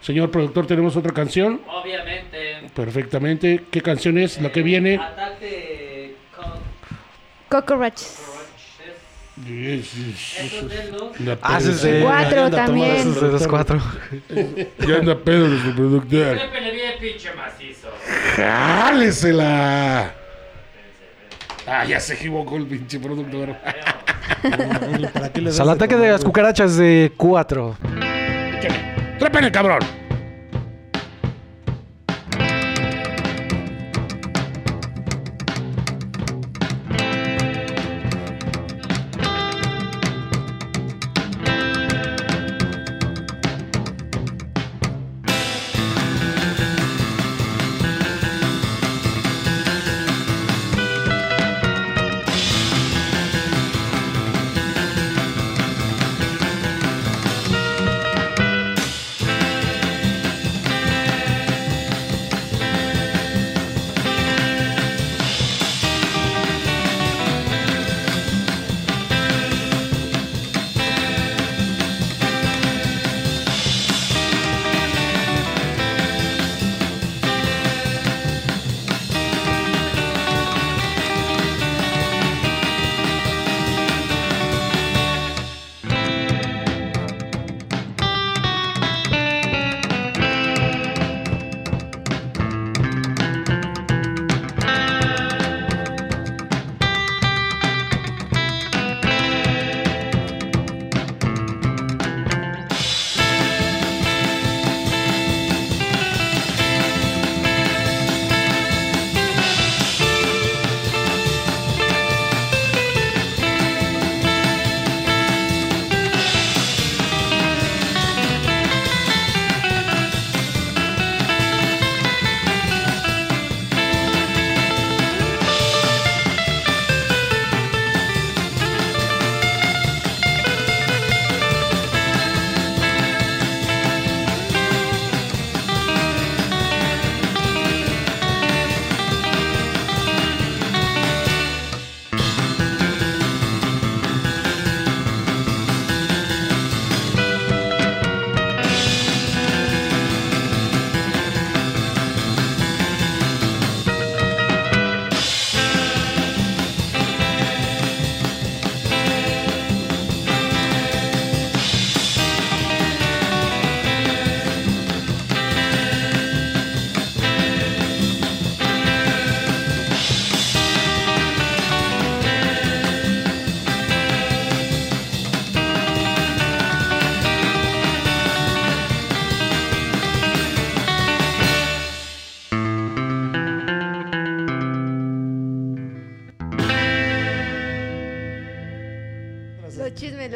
Señor 0.00 0.30
productor, 0.30 0.66
tenemos 0.66 0.96
otra 0.96 1.12
canción. 1.12 1.60
Obviamente. 1.66 2.68
Perfectamente. 2.74 3.64
¿Qué 3.70 3.80
canción 3.80 4.18
es 4.18 4.40
la 4.40 4.52
que 4.52 4.60
viene? 4.62 4.96
Ataque 4.98 6.16
con 6.36 6.52
Cockroaches. 7.48 8.18
Yes, 9.36 9.92
yes, 9.94 10.38
Estos 10.38 10.70
yes. 10.70 10.70
dedos. 10.70 11.20
La 11.20 11.32
ese 11.58 11.70
es 11.72 11.80
pedo, 11.80 11.92
de- 11.94 12.02
Cuatro 12.04 12.50
también. 12.50 13.14
de 13.14 13.20
los 13.32 13.46
cuatro. 13.48 13.80
Ya 14.86 14.96
anda 14.98 15.18
pedo 15.18 15.48
nuestro 15.48 15.74
productor. 15.74 16.38
Trépele 16.38 16.70
bien, 16.70 16.92
pinche 17.00 17.30
macizo. 17.34 17.88
¡Jálesela! 18.36 20.14
Ah, 21.66 21.84
ya 21.84 21.98
se 21.98 22.14
equivocó 22.14 22.56
el 22.58 22.66
pinche 22.66 23.00
productor. 23.00 23.56
¿Para 25.12 25.32
qué 25.32 25.40
le 25.40 25.46
das 25.50 25.58
Al 25.60 25.66
de 25.66 25.72
ataque 25.72 25.96
de 25.96 26.10
las 26.12 26.22
cucarachas 26.24 26.76
de 26.76 27.12
cuatro. 27.16 27.76
¡Trépene, 29.18 29.50
cabrón! 29.50 29.80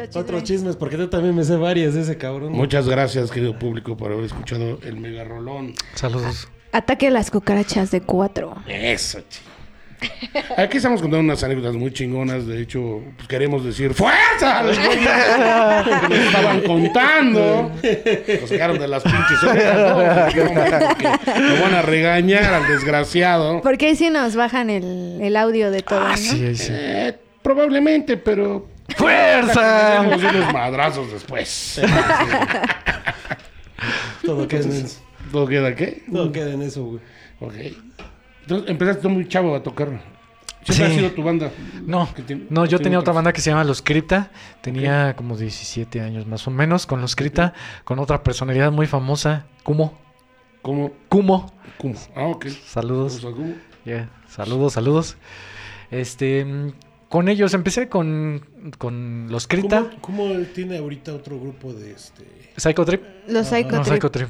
Chismes. 0.09 0.23
Otros 0.23 0.43
chismes, 0.43 0.75
porque 0.75 0.97
yo 0.97 1.09
también 1.09 1.35
me 1.35 1.43
sé 1.43 1.55
varias 1.55 1.93
de 1.93 2.01
ese 2.01 2.17
cabrón. 2.17 2.51
Muchas 2.51 2.87
gracias, 2.87 3.31
querido 3.31 3.57
público, 3.57 3.95
por 3.95 4.11
haber 4.11 4.25
escuchado 4.25 4.79
el 4.83 4.97
mega 4.97 5.23
rolón. 5.23 5.73
Saludos. 5.95 6.47
Ataque 6.71 7.07
a 7.07 7.11
las 7.11 7.31
cucarachas 7.31 7.91
de 7.91 8.01
cuatro. 8.01 8.55
Eso, 8.67 9.19
chico. 9.29 9.45
Aquí 10.55 10.77
estamos 10.77 11.01
contando 11.01 11.25
unas 11.25 11.43
anécdotas 11.43 11.75
muy 11.75 11.91
chingonas. 11.91 12.47
De 12.47 12.61
hecho, 12.61 13.01
pues, 13.17 13.27
queremos 13.27 13.65
decir 13.65 13.93
¡Fuerza! 13.93 14.61
que 14.63 16.07
nos 16.09 16.19
estaban 16.25 16.61
contando. 16.61 17.71
Nos 18.41 18.49
sacaron 18.49 18.79
de 18.79 18.87
las 18.87 19.03
pinches 19.03 19.43
orejas, 19.43 20.35
¿no? 20.35 21.55
Lo 21.55 21.61
van 21.61 21.73
a 21.73 21.81
regañar 21.81 22.53
al 22.53 22.67
desgraciado. 22.67 23.61
Porque 23.61 23.87
ahí 23.87 23.95
sí 23.97 24.09
nos 24.09 24.35
bajan 24.37 24.69
el, 24.69 25.19
el 25.21 25.35
audio 25.35 25.69
de 25.69 25.81
todo, 25.81 25.99
Ah, 25.99 26.11
¿no? 26.11 26.17
sí, 26.17 26.45
ahí 26.45 26.55
sí. 26.55 26.71
Eh, 26.73 27.15
probablemente, 27.41 28.15
pero 28.15 28.67
¡Fuerza! 28.99 30.01
tenemos 30.03 30.23
unos 30.23 30.53
madrazos 30.53 31.11
después. 31.11 31.81
Todo 34.25 34.47
queda 34.47 34.63
en 34.65 34.71
eso. 34.85 35.01
¿Todo 35.31 35.47
queda 35.47 35.75
qué? 35.75 36.03
Todo 36.11 36.31
queda 36.31 36.51
en 36.53 36.61
eso, 36.61 36.83
güey. 36.85 36.99
Ok. 37.39 37.53
Entonces 38.41 38.69
empezaste 38.69 39.01
tú 39.01 39.09
muy 39.09 39.27
chavo 39.27 39.55
a 39.55 39.63
tocar. 39.63 39.87
Siempre 40.63 40.85
ha 40.85 40.89
Sí. 40.89 40.95
sido 40.97 41.11
tu 41.11 41.23
banda. 41.23 41.51
No, 41.85 42.09
no, 42.49 42.65
yo 42.65 42.79
tenía 42.79 42.99
otra 42.99 43.13
banda 43.13 43.31
que 43.31 43.39
se 43.41 43.49
llama 43.49 43.63
Los 43.63 43.81
Cripta. 43.81 44.31
Tenía 44.61 45.15
como 45.15 45.37
17 45.37 46.01
años 46.01 46.27
más 46.27 46.45
o 46.47 46.51
menos 46.51 46.85
con 46.85 46.99
Los 47.01 47.15
Cripta, 47.15 47.53
con 47.85 47.99
otra 47.99 48.21
personalidad 48.23 48.71
muy 48.71 48.85
famosa, 48.85 49.45
Kumo. 49.63 49.97
¿Cómo? 50.61 50.91
Kumo. 51.07 51.53
¿Cómo? 51.77 51.95
Ah, 52.15 52.25
ok. 52.25 52.47
Saludos. 52.67 53.21
Saludos, 54.27 54.73
saludos. 54.73 55.17
Este, 55.89 56.45
con 57.09 57.27
ellos 57.27 57.53
empecé 57.53 57.89
con, 57.89 58.45
con 58.77 59.27
Los 59.29 59.47
Cripta, 59.47 59.89
¿Cómo, 60.01 60.29
tiene 60.53 60.77
ahorita 60.77 61.13
otro 61.13 61.39
grupo 61.39 61.73
de 61.73 61.91
este. 61.91 62.23
Psycho 62.55 62.85
Trip. 62.85 63.01
Los 63.27 63.51
No, 63.51 63.57
Psycho 63.57 63.83
Psycho 63.83 64.11
Trip. 64.11 64.29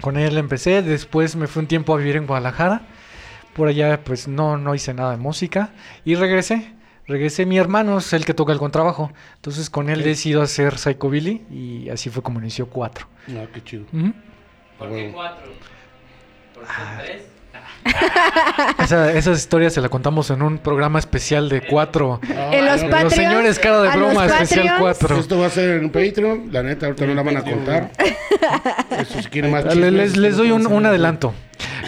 Con 0.00 0.16
él 0.16 0.36
empecé, 0.38 0.82
después 0.82 1.36
me 1.36 1.46
fui 1.46 1.60
un 1.60 1.68
tiempo 1.68 1.94
a 1.94 1.98
vivir 1.98 2.16
en 2.16 2.26
Guadalajara. 2.26 2.82
Por 3.54 3.68
allá 3.68 4.02
pues 4.02 4.26
no, 4.26 4.56
no 4.58 4.74
hice 4.74 4.94
nada 4.94 5.12
de 5.12 5.16
música 5.18 5.70
y 6.04 6.16
regresé. 6.16 6.72
Regresé, 7.06 7.44
mi 7.44 7.58
hermano 7.58 7.98
es 7.98 8.12
el 8.14 8.24
que 8.24 8.32
toca 8.34 8.52
el 8.52 8.58
contrabajo. 8.58 9.12
Entonces 9.36 9.70
con 9.70 9.90
él 9.90 10.02
decido 10.02 10.42
hacer 10.42 10.78
Psychobilly 10.78 11.42
y 11.50 11.88
así 11.90 12.10
fue 12.10 12.22
como 12.22 12.40
inició 12.40 12.66
4. 12.68 13.06
Ah, 13.28 13.46
qué 13.52 13.62
chido. 13.62 13.84
Ujú. 13.92 14.12
¿Por 14.78 14.88
qué 14.88 15.12
cuatro? 15.12 15.52
Porque 16.54 16.68
son 16.68 16.98
tres. 16.98 17.33
Esa, 18.78 19.12
esa 19.12 19.32
historia 19.32 19.70
se 19.70 19.80
la 19.80 19.88
contamos 19.88 20.30
en 20.30 20.42
un 20.42 20.58
programa 20.58 20.98
especial 20.98 21.48
de 21.48 21.62
cuatro. 21.62 22.20
En 22.28 22.64
los 22.64 22.80
Los 22.82 22.90
Patreons. 22.90 23.14
señores 23.14 23.58
cara 23.58 23.82
de 23.82 23.88
a 23.88 23.96
broma, 23.96 24.26
especial 24.26 24.66
Patreons, 24.68 24.98
4. 24.98 25.18
Esto 25.18 25.38
va 25.38 25.46
a 25.46 25.50
ser 25.50 25.70
en 25.82 25.90
Patreon. 25.90 26.48
La 26.52 26.62
neta, 26.62 26.86
ahorita 26.86 27.06
no 27.06 27.14
la 27.14 27.22
van 27.22 27.36
a 27.38 27.42
contar. 27.42 27.90
Eso, 28.98 29.22
si 29.22 29.28
quieren 29.28 29.50
más 29.52 29.64
chismes, 29.68 29.92
Les, 29.92 30.16
les 30.16 30.36
doy 30.36 30.50
un, 30.50 30.86
adelanto. 30.86 31.34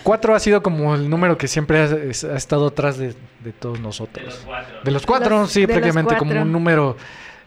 4 0.03 0.35
ha 0.35 0.41
sido 0.41 0.63
como 0.63 0.95
el 0.95 1.09
número 1.11 1.37
que 1.39 1.49
siempre 1.49 1.79
ha, 1.81 1.85
es- 1.85 2.25
ha 2.25 2.37
estado 2.37 2.69
atrás 2.69 2.99
de, 2.99 3.15
de 3.41 3.53
todos 3.53 3.79
De 3.79 3.83
nosotros. 3.83 4.25
los 4.27 4.37
cuatro. 4.45 4.77
De 4.85 4.91
los 4.91 5.07
cuatro, 5.07 5.39
los- 5.41 5.51
sí, 5.51 5.67
prácticamente 5.67 6.17
como 6.17 6.31
cuatro. 6.31 6.43
un 6.43 6.53
número. 6.53 6.97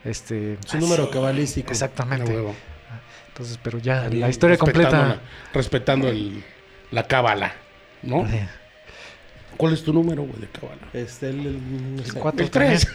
Este, 0.04 0.54
Es 0.66 0.74
un 0.74 0.82
número 0.82 1.10
cabalístico. 1.10 1.72
Exactamente. 1.72 2.32
huevo. 2.32 2.56
Entonces, 3.30 3.60
pero 3.64 3.78
ya, 3.80 4.10
la 4.10 4.28
historia 4.30 4.58
respetando 4.58 4.90
completa. 4.90 5.08
la- 5.08 5.20
respetando 5.54 6.08
el, 6.10 6.44
la 6.92 7.04
cábala, 7.04 7.54
¿no? 8.04 8.28
¿Cuál 9.58 9.74
es 9.74 9.84
tu 9.84 9.92
número, 9.92 10.24
güey, 10.24 10.40
de 10.40 10.48
cábala? 10.48 10.78
Este, 10.94 11.30
el, 11.30 11.40
el- 11.46 11.96
no 11.98 12.04
sé. 12.06 12.20
Cuatro 12.20 12.46
El 12.46 12.50
3. 12.52 12.88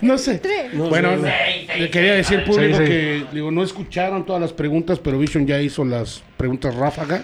no 0.00 0.18
sé. 0.18 0.40
No 0.72 0.88
bueno, 0.88 1.20
sé. 1.20 1.66
Le 1.78 1.90
quería 1.90 2.14
decir 2.14 2.44
público 2.44 2.78
Sí, 2.78 2.84
sí. 2.84 2.90
que 2.90 3.24
digo, 3.32 3.50
no 3.50 3.62
escucharon 3.62 4.24
todas 4.24 4.40
las 4.40 4.52
preguntas, 4.52 4.98
pero 4.98 5.18
Vision 5.18 5.46
ya 5.46 5.60
hizo 5.60 5.84
las 5.84 6.22
preguntas 6.36 6.74
ráfaga. 6.74 7.22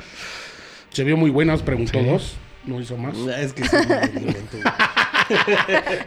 Se 0.91 1.05
vio 1.05 1.17
muy 1.17 1.31
buenas, 1.31 1.63
preguntó 1.63 1.99
Sí. 2.01 2.05
dos, 2.05 2.35
no 2.67 2.81
hizo 2.81 2.97
más. 2.97 3.15
Ah, 3.35 3.41
Es 3.41 3.53
que. 3.55 3.63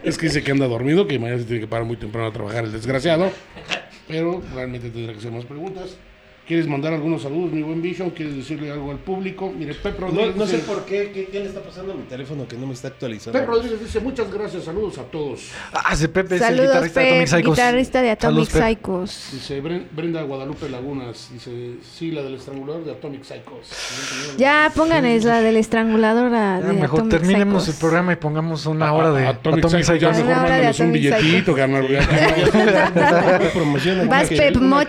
Es 0.04 0.18
que 0.18 0.26
dice 0.26 0.44
que 0.44 0.52
anda 0.52 0.68
dormido, 0.68 1.08
que 1.08 1.18
mañana 1.18 1.38
se 1.40 1.46
tiene 1.46 1.60
que 1.62 1.66
parar 1.66 1.84
muy 1.84 1.96
temprano 1.96 2.28
a 2.28 2.32
trabajar 2.32 2.64
el 2.64 2.70
desgraciado. 2.72 3.32
Pero 4.06 4.40
realmente 4.54 4.88
tendrá 4.90 5.12
que 5.14 5.18
hacer 5.18 5.32
más 5.32 5.44
preguntas. 5.46 5.96
¿Quieres 6.46 6.68
mandar 6.68 6.92
algunos 6.92 7.22
saludos, 7.22 7.50
mi 7.50 7.60
buen 7.62 7.82
Vision? 7.82 8.10
¿Quieres 8.10 8.36
decirle 8.36 8.70
algo 8.70 8.92
al 8.92 8.98
público? 8.98 9.52
Mire, 9.52 9.74
Pep 9.74 9.98
No, 9.98 10.06
Rodríguez. 10.06 10.36
no 10.36 10.46
sé 10.46 10.56
dice- 10.58 10.68
por 10.68 10.84
qué, 10.84 11.10
qué, 11.12 11.24
qué 11.26 11.40
le 11.40 11.46
está 11.46 11.60
pasando 11.60 11.92
a 11.92 11.96
mi 11.96 12.04
teléfono 12.04 12.46
que 12.46 12.56
no 12.56 12.68
me 12.68 12.72
está 12.74 12.86
actualizando. 12.86 13.36
Pep 13.36 13.48
Rodríguez 13.48 13.80
dice 13.80 13.98
muchas 13.98 14.32
gracias, 14.32 14.62
saludos 14.62 14.96
a 14.98 15.02
todos. 15.02 15.50
Ah, 15.72 15.92
ese 15.92 16.08
Pepe 16.08 16.36
es 16.36 16.42
el 16.42 16.46
Saludos, 16.46 16.66
guitarrista 16.68 17.00
de 17.00 17.06
Pep, 17.06 17.12
Atomic 17.14 17.28
Psychos. 17.28 17.56
guitarrista 17.56 18.02
de 18.02 18.10
Atomic 18.10 18.30
Saludos, 18.30 18.48
Pep. 18.50 18.62
Psychos. 18.62 19.28
Dice 19.32 19.62
Bren- 19.62 19.86
Brenda 19.90 20.22
Guadalupe 20.22 20.68
Lagunas, 20.68 21.30
dice, 21.32 21.50
sí, 21.82 22.12
la 22.12 22.22
del 22.22 22.34
estrangulador 22.34 22.84
de 22.84 22.92
Atomic 22.92 23.24
Psychos. 23.24 24.36
Ya 24.38 24.70
pónganles 24.72 25.24
la 25.24 25.40
del 25.42 25.56
estrangulador 25.56 26.32
a 26.32 26.60
Ya, 26.60 26.66
de 26.68 26.72
mejor 26.74 27.00
Atomic 27.00 27.10
terminemos 27.10 27.64
Psychos. 27.64 27.74
el 27.74 27.80
programa 27.80 28.12
y 28.12 28.16
pongamos 28.16 28.66
una 28.66 28.92
hora 28.92 29.10
de 29.10 29.26
Atomic, 29.26 29.64
Atomic 29.64 29.84
Psychos, 29.84 30.00
ya 30.00 30.10
mejor 30.10 30.24
Una 30.26 30.40
hora 30.44 30.44
de 30.44 30.62
mándanos 30.62 30.78
un 30.80 30.92
billetito, 30.92 31.18
Psychos. 31.26 31.56
carnal. 31.56 31.88
ya- 31.88 33.38
¿Qué 33.40 33.48
promoción? 33.52 34.08
Vas, 34.08 34.28
Pep, 34.28 34.56
unas 34.58 34.86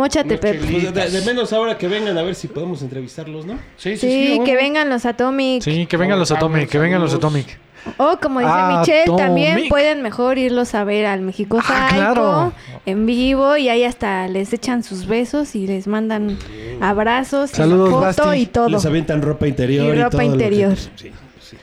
móchate. 0.00 0.38
chelitas. 0.38 0.54
Móchate, 0.54 0.58
Unas 0.58 0.60
Pep. 0.60 0.60
chelitas. 0.70 0.92
Pues 0.92 1.12
de, 1.12 1.20
de 1.20 1.26
menos 1.26 1.52
ahora 1.52 1.78
que 1.78 1.88
vengan 1.88 2.18
a 2.18 2.22
ver 2.22 2.34
si 2.34 2.48
podemos 2.48 2.82
entrevistarlos, 2.82 3.46
¿no? 3.46 3.54
Sí, 3.76 3.96
sí, 3.96 3.98
Sí, 3.98 4.26
sí. 4.36 4.40
que 4.44 4.56
vengan 4.56 4.88
los 4.90 5.04
Atomic. 5.06 5.62
Sí, 5.62 5.86
que 5.86 5.96
vengan 5.96 6.18
los 6.18 6.30
Vamos, 6.30 6.38
Atomic, 6.44 6.68
que 6.68 6.78
vengan 6.78 7.00
los. 7.00 7.14
Atomic. 7.14 7.58
O 7.96 8.18
como 8.20 8.40
dice 8.40 8.50
Atomic. 8.52 8.78
Michelle, 8.80 9.16
también 9.16 9.68
pueden 9.70 10.02
mejor 10.02 10.36
irlos 10.36 10.74
a 10.74 10.84
ver 10.84 11.06
al 11.06 11.22
México 11.22 11.58
Ah, 11.66 11.86
Psycho 11.88 11.94
claro. 12.12 12.52
en 12.84 13.06
vivo 13.06 13.56
y 13.56 13.70
ahí 13.70 13.84
hasta 13.84 14.28
les 14.28 14.52
echan 14.52 14.82
sus 14.82 15.06
besos 15.06 15.54
y 15.54 15.66
les 15.66 15.86
mandan 15.86 16.36
abrazos, 16.82 17.52
y 17.52 17.56
Saludos, 17.56 17.90
foto 17.90 18.26
Basti. 18.28 18.40
y 18.42 18.46
todo. 18.46 18.68
Les 18.68 18.84
avientan 18.84 19.22
ropa 19.22 19.46
interior. 19.48 19.86
Y 19.94 19.98
Y, 19.98 20.02
ropa 20.02 20.10
todo 20.10 20.20
lo 20.22 20.26
que- 20.28 20.32
interior. 20.34 20.76
Sí, 20.76 21.10
sí. 21.40 21.56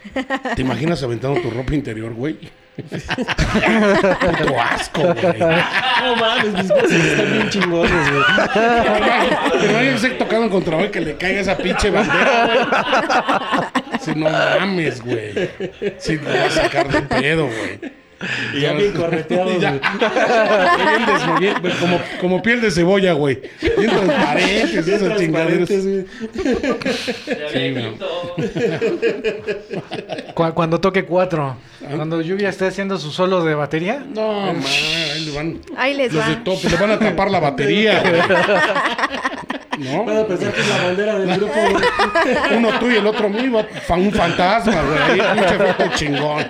¿Te 0.55 0.61
imaginas 0.64 1.03
aventando 1.03 1.39
tu 1.39 1.49
ropa 1.51 1.76
interior, 1.76 2.14
güey? 2.14 2.38
Puto 4.20 4.62
asco, 4.62 5.02
güey. 5.02 5.40
No 6.04 6.16
mames, 6.16 6.54
mis 6.54 6.72
cosas 6.72 6.91
están 6.91 7.32
bien 7.32 7.49
chingones, 7.49 8.12
güey. 8.12 8.24
Pero 8.54 9.72
no 9.72 9.78
hay 9.80 10.18
tocando 10.18 10.45
en 10.45 10.49
contrabando 10.49 10.91
que 10.91 11.02
le 11.02 11.18
caiga 11.18 11.41
esa 11.41 11.58
pinche 11.58 11.90
bandera, 11.90 12.45
güey. 12.45 13.99
Si 13.99 14.16
no 14.16 14.30
mames, 14.30 15.02
güey. 15.02 15.49
Si 15.98 16.18
te 16.18 16.40
vas 16.40 16.58
a 16.58 16.64
sacar 16.64 16.88
de 16.90 17.02
pedo, 17.02 17.48
güey. 17.48 18.06
Y 18.53 18.61
ya 18.61 18.73
bien 18.73 18.94
bien- 21.39 21.53
pues, 21.61 21.76
como, 21.76 21.99
como 22.19 22.41
piel 22.41 22.61
de 22.61 22.72
cebolla, 22.72 23.14
güey. 23.14 23.39
Bien 23.61 23.91
transparentes, 23.91 24.85
Bien 24.85 24.98
esas 25.06 25.18
chingaderas. 25.19 25.69
cuando 30.53 30.80
toque 30.80 31.06
cuatro. 31.06 31.57
Cuando 31.95 32.22
Lluvia 32.22 32.49
esté 32.49 32.68
haciendo 32.68 32.98
su 32.98 33.11
solo 33.11 33.44
de 33.44 33.56
batería. 33.56 34.03
No, 34.14 34.53
man, 34.53 34.64
ahí 35.14 35.26
le 35.26 35.31
van. 35.31 35.60
Ahí 35.77 35.94
les 35.94 36.11
Los 36.14 36.23
va. 36.23 36.30
de 36.30 36.35
top, 36.38 36.64
le 36.64 36.76
van 36.77 36.91
a 36.91 36.99
tapar 36.99 37.30
la 37.31 37.39
batería, 37.39 37.99
güey. 38.02 38.22
Van 39.95 40.10
a 40.10 40.14
¿No? 40.15 40.27
pensar 40.27 40.52
que 40.53 40.61
es 40.61 40.68
la 40.69 40.84
bandera 40.84 41.19
del 41.19 41.38
grupo. 41.38 41.53
Uno 42.57 42.80
tú 42.80 42.89
y 42.91 42.95
el 42.95 43.06
otro 43.06 43.30
mío, 43.30 43.64
un 43.89 44.11
fantasma, 44.11 44.81
güey. 44.81 45.19
Ahí, 45.22 45.38
pinche 45.38 45.56
foto 45.57 45.84
chingón. 45.95 46.48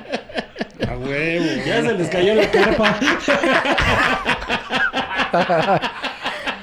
Huevo. 1.07 1.45
Ya 1.65 1.81
se 1.81 1.93
les 1.93 2.09
cayó 2.09 2.35
la 2.35 2.51
carpa. 2.51 2.99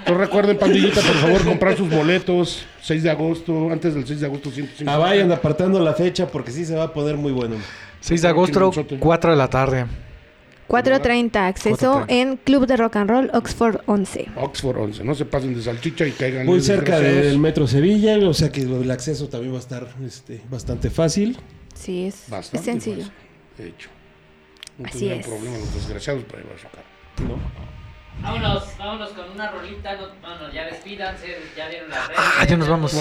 Pues 0.06 0.18
recuerden, 0.18 0.58
pandillita, 0.58 1.00
por 1.00 1.14
favor, 1.14 1.44
comprar 1.44 1.76
sus 1.76 1.88
boletos. 1.88 2.66
6 2.82 3.02
de 3.02 3.10
agosto, 3.10 3.70
antes 3.70 3.94
del 3.94 4.06
6 4.06 4.20
de 4.20 4.26
agosto, 4.26 4.50
105. 4.50 4.90
Ah, 4.90 4.98
vayan 4.98 5.32
apartando 5.32 5.80
la 5.80 5.94
fecha 5.94 6.26
porque 6.26 6.50
sí 6.50 6.66
se 6.66 6.74
va 6.74 6.84
a 6.84 6.92
poner 6.92 7.16
muy 7.16 7.32
bueno. 7.32 7.56
6 8.00 8.20
de 8.20 8.28
agosto, 8.28 8.70
4 9.00 9.30
de 9.30 9.36
la 9.36 9.48
tarde. 9.48 9.86
4.30, 10.68 11.36
acceso 11.46 12.00
4:30. 12.00 12.04
en 12.08 12.36
Club 12.38 12.66
de 12.66 12.76
Rock 12.76 12.96
and 12.96 13.10
Roll, 13.10 13.30
Oxford 13.34 13.80
11. 13.86 14.28
Oxford 14.36 14.78
11. 14.78 15.04
No 15.04 15.14
se 15.14 15.24
pasen 15.24 15.54
de 15.54 15.62
salchicha 15.62 16.06
y 16.06 16.12
caigan. 16.12 16.46
Muy 16.46 16.60
cerca 16.60 17.00
del 17.00 17.38
metro 17.38 17.66
Sevilla, 17.66 18.16
o 18.28 18.34
sea 18.34 18.50
que 18.50 18.62
el 18.62 18.90
acceso 18.90 19.28
también 19.28 19.52
va 19.52 19.58
a 19.58 19.60
estar 19.60 19.86
este, 20.06 20.40
bastante 20.50 20.90
fácil. 20.90 21.38
Sí, 21.74 22.06
es, 22.06 22.24
es 22.24 22.30
Bastante 22.30 22.64
sencillo. 22.64 22.96
fácil, 23.04 23.12
De 23.58 23.68
hecho. 23.68 23.88
No 24.78 24.86
Así 24.86 24.98
tendrán 24.98 25.20
es. 25.20 25.26
problema 25.26 25.58
los 25.58 25.74
desgraciados 25.74 26.24
para 26.24 26.42
ir 26.42 26.48
a 26.54 26.58
sacar. 26.60 26.84
Vámonos, 28.22 28.62
vámonos 28.78 29.08
con 29.10 29.28
una 29.32 29.50
rolita. 29.50 29.92
No, 29.96 30.06
bueno, 30.20 30.52
ya 30.54 30.64
despídanse, 30.66 31.36
ya 31.56 31.68
vieron 31.68 31.90
las 31.90 32.06
redes. 32.08 32.20
Ah, 32.40 32.44
ya 32.46 32.56
nos 32.56 32.68
vamos. 32.68 32.92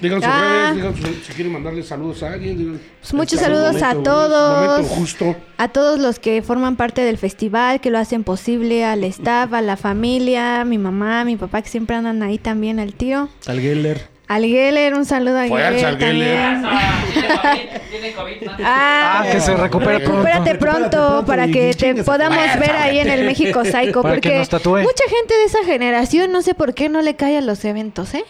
digan 0.00 0.20
sus 0.20 0.30
redes, 0.30 0.74
digan 0.74 0.96
sus- 0.96 1.26
si 1.26 1.32
quieren 1.32 1.52
mandarle 1.52 1.82
saludos 1.84 2.22
a 2.24 2.32
alguien. 2.32 2.58
digan- 2.58 2.80
Pues 3.00 3.14
muchos 3.14 3.34
Está 3.34 3.46
el 3.46 3.52
saludos 3.54 3.82
a 3.82 3.88
momento, 3.90 4.10
todos. 4.10 4.66
Momento 4.76 4.94
justo. 4.94 5.36
A 5.58 5.68
todos 5.68 5.98
los 6.00 6.18
que 6.18 6.42
forman 6.42 6.76
parte 6.76 7.02
del 7.02 7.18
festival, 7.18 7.80
que 7.80 7.90
lo 7.90 7.98
hacen 7.98 8.24
posible, 8.24 8.84
al 8.84 9.04
staff, 9.04 9.52
a 9.52 9.62
la 9.62 9.76
familia, 9.76 10.64
mi 10.64 10.76
mamá, 10.76 11.24
mi 11.24 11.36
papá, 11.36 11.62
que 11.62 11.68
siempre 11.68 11.94
andan 11.96 12.22
ahí 12.22 12.38
también 12.38 12.80
al 12.80 12.94
tiro. 12.94 13.28
Al 13.46 13.60
Geller. 13.60 14.08
Al 14.28 14.44
Geller, 14.44 14.94
un 14.94 15.06
saludo 15.06 15.38
a 15.38 15.46
Fuerza 15.46 15.70
Geller 15.70 15.86
al 15.86 15.98
Geller. 15.98 16.62
también. 16.62 16.62
Tiene 17.90 18.12
COVID, 18.12 18.32
tiene 18.38 18.46
COVID. 18.46 18.46
¿no? 18.46 18.52
Ah, 18.62 19.24
que 19.32 19.40
se 19.40 19.56
recupere 19.56 20.00
pronto. 20.00 20.22
Recupérate 20.22 20.54
pronto 20.56 20.90
pronto 20.90 21.26
para 21.26 21.46
que 21.48 21.72
te 21.74 22.04
podamos 22.04 22.38
ver 22.60 22.72
ahí 22.76 22.98
en 22.98 23.08
el 23.08 23.24
México 23.24 23.64
Psycho. 23.64 24.02
Para 24.02 24.16
que 24.16 24.20
porque 24.28 24.38
nos 24.38 24.48
tatúe. 24.50 24.78
mucha 24.82 25.04
gente 25.08 25.34
de 25.34 25.44
esa 25.44 25.64
generación, 25.64 26.30
no 26.30 26.42
sé 26.42 26.54
por 26.54 26.74
qué 26.74 26.88
no 26.90 27.00
le 27.00 27.16
cae 27.16 27.38
a 27.38 27.40
los 27.40 27.64
eventos, 27.64 28.12
¿eh? 28.14 28.24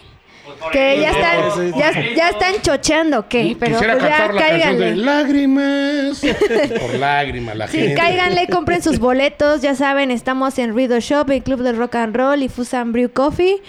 Pues 0.59 0.71
Que 0.71 0.99
ya 1.01 1.11
están, 1.11 1.73
ya, 1.77 1.91
ya 2.15 2.29
están 2.29 2.53
chocheando, 2.61 3.27
¿qué? 3.29 3.55
Pero 3.59 3.73
Quisiera 3.73 3.93
pues 3.97 4.09
ya 4.09 4.17
cantar 4.17 4.33
la 4.35 4.41
canción 4.41 4.71
de 4.77 4.85
cáiganle. 4.85 5.03
lágrimas. 5.05 6.21
Por 6.81 6.93
lágrimas, 6.95 7.55
la 7.55 7.67
Sí, 7.67 7.77
gente. 7.77 7.95
cáiganle, 7.95 8.47
compren 8.47 8.81
sus 8.81 8.99
boletos, 8.99 9.61
ya 9.61 9.75
saben, 9.75 10.09
estamos 10.11 10.57
en 10.57 10.71
Ruido 10.71 10.99
Shop, 10.99 11.29
el 11.29 11.43
Club 11.43 11.61
del 11.61 11.77
Rock 11.77 11.95
and 11.95 12.15
Roll 12.15 12.41
y 12.41 12.49
Fusan 12.49 12.91
Brew 12.93 13.11
Coffee. 13.13 13.61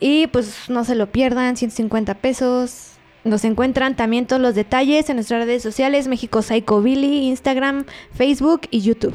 Y 0.00 0.26
pues 0.28 0.68
no 0.68 0.84
se 0.84 0.94
lo 0.94 1.10
pierdan, 1.10 1.56
150 1.56 2.14
pesos. 2.14 2.92
Nos 3.24 3.44
encuentran 3.44 3.96
también 3.96 4.26
todos 4.26 4.42
los 4.42 4.54
detalles 4.54 5.08
en 5.08 5.16
nuestras 5.16 5.46
redes 5.46 5.62
sociales, 5.62 6.08
México 6.08 6.42
Psycho 6.42 6.82
Billy, 6.82 7.28
Instagram, 7.28 7.86
Facebook 8.12 8.62
y 8.70 8.82
YouTube. 8.82 9.14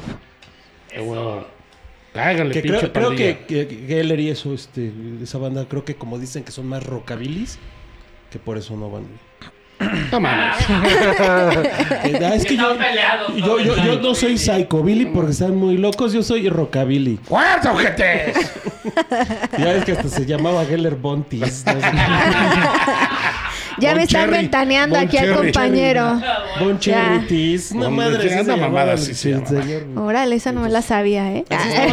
Qué 0.90 1.00
huevo. 1.00 1.46
Cáiganle, 2.14 2.54
Que 2.54 2.62
pinche 2.62 2.92
creo, 2.92 3.12
que, 3.12 3.46
que 3.48 3.86
Geller 3.88 4.20
y 4.20 4.30
eso, 4.30 4.54
este, 4.54 4.92
esa 5.22 5.38
banda, 5.38 5.68
creo 5.68 5.86
que 5.86 5.96
como 5.96 6.18
dicen 6.18 6.44
que 6.44 6.52
son 6.52 6.66
más 6.66 6.84
rockabilis, 6.84 7.60
que 8.32 8.40
por 8.40 8.58
eso 8.58 8.76
no 8.76 8.90
van. 8.90 9.06
No 10.12 10.20
mames. 10.20 10.56
Ah, 12.22 12.36
es 12.36 12.46
que 12.46 12.58
yo, 12.58 12.78
peleados. 12.78 13.36
yo, 13.36 13.60
yo, 13.60 13.76
yo 13.78 14.00
no 14.02 14.14
soy 14.16 14.38
psychobilly 14.38 15.06
porque 15.08 15.32
están 15.32 15.56
muy 15.56 15.78
locos, 15.78 16.12
yo 16.14 16.22
soy 16.24 16.50
rockabilly. 16.50 17.20
¡Fuerza, 17.24 17.72
ojetes! 17.72 18.52
Ya 19.58 19.74
es 19.74 19.86
que 19.86 19.92
hasta 19.94 20.10
se 20.10 20.26
llamaba 20.26 20.66
Geller 20.66 20.96
Bontis. 20.96 21.64
no. 21.66 21.74
Ya 23.80 23.92
Bon 23.92 23.98
me 23.98 24.04
están 24.04 24.30
ventaneando 24.30 24.96
Bon 24.98 25.06
aquí 25.08 25.18
al 25.18 25.34
compañero. 25.36 26.20
Bon 26.60 26.78
Cherry 26.80 27.26
Tis. 27.28 27.72
Una 27.72 27.86
Bon 27.86 27.96
madre. 27.96 28.30
Llamaba 28.30 28.58
mamada, 28.58 28.96
llama. 28.96 29.46
señor. 29.48 29.84
Órale, 29.96 30.36
esa 30.36 30.52
no 30.52 30.62
me 30.62 30.70
la 30.70 30.82
sabía, 30.82 31.32
¿eh? 31.32 31.46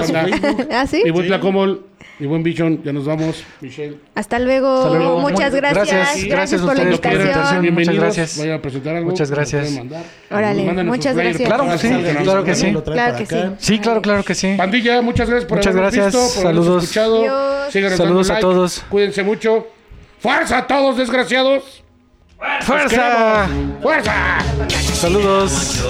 su 0.05 0.13
Facebook. 0.13 0.69
¿Ah, 0.73 0.87
sí? 0.87 1.03
Mi 1.05 1.11
buen 1.11 1.27
Tlacomol, 1.29 1.87
mi 2.19 2.27
buen 2.27 2.43
Bichon, 2.43 2.83
ya 2.83 2.95
nos 2.95 3.05
vamos, 3.05 3.45
Michelle. 3.61 3.99
Hasta 4.15 4.39
luego. 4.39 4.85
Hasta 4.85 4.99
luego. 4.99 5.21
Muchas 5.21 5.55
gracias. 5.55 5.87
Gracias, 5.87 6.09
sí, 6.15 6.29
gracias, 6.29 6.63
gracias 6.63 6.63
por 6.63 6.77
la 6.77 6.83
invitación. 6.85 7.63
Bienvenidos. 7.63 7.97
Muchas 7.97 8.17
gracias. 8.17 8.59
A 8.59 8.63
presentar 8.63 8.97
algo. 8.97 9.11
Muchas 9.11 9.31
gracias. 9.31 9.81
Órale, 10.31 10.85
muchas 10.85 11.17
gracias. 11.17 11.47
Claro 11.47 11.69
que 11.71 11.79
sí, 11.79 11.89
claro 12.23 12.45
que 12.45 12.55
sí. 12.55 12.73
Claro 12.85 13.17
que 13.17 13.27
sí. 13.27 13.37
Sí, 13.59 13.79
claro, 13.79 14.01
claro 14.03 14.25
que 14.25 14.35
sí. 14.35 14.55
Pandilla, 14.57 15.03
muchas 15.03 15.29
gracias 15.29 15.49
por 15.49 15.59
muchas 15.59 15.77
gracias. 15.77 16.07
visto, 16.07 16.35
por 16.35 16.43
Saludos. 16.43 16.83
escuchado. 16.85 17.71
Saludos 17.71 18.29
like. 18.29 18.39
a 18.39 18.41
todos. 18.41 18.85
Cuídense 18.89 19.23
mucho. 19.23 19.67
¡Fuerza 20.19 20.59
a 20.59 20.67
todos, 20.67 20.97
desgraciados! 20.97 21.85
¡Fuerza! 22.63 22.67
¡Fuerza! 22.67 23.49
¡Fuerza! 23.83 24.39
Saludos. 24.95 25.85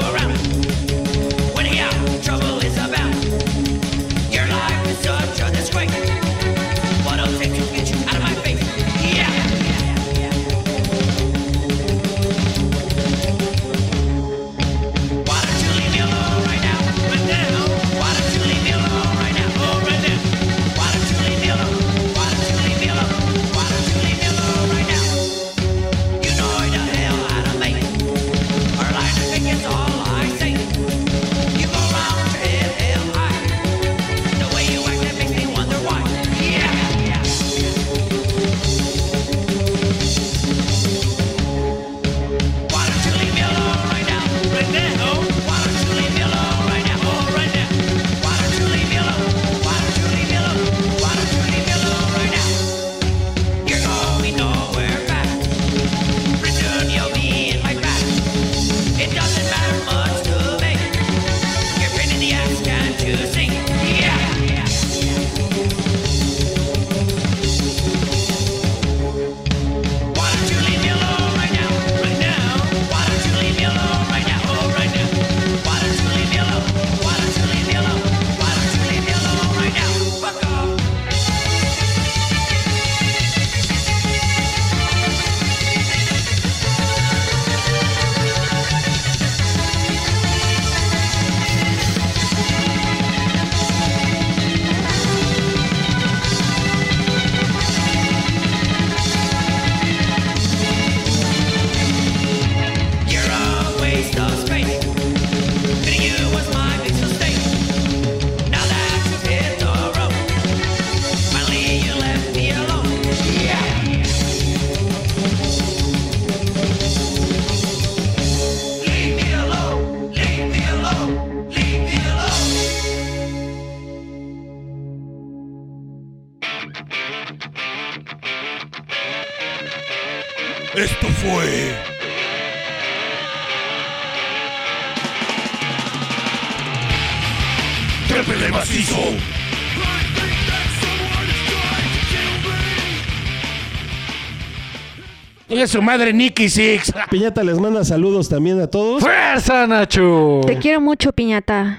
su 145.67 145.83
madre 145.83 146.13
Nicky 146.13 146.49
Six. 146.49 146.93
Piñata 147.11 147.43
les 147.43 147.59
manda 147.59 147.85
saludos 147.85 148.29
también 148.29 148.61
a 148.61 148.67
todos. 148.67 149.03
¡Fuerza, 149.03 149.67
Nacho! 149.67 150.41
Te 150.47 150.59
quiero 150.59 150.81
mucho, 150.81 151.13
Piñata. 151.13 151.75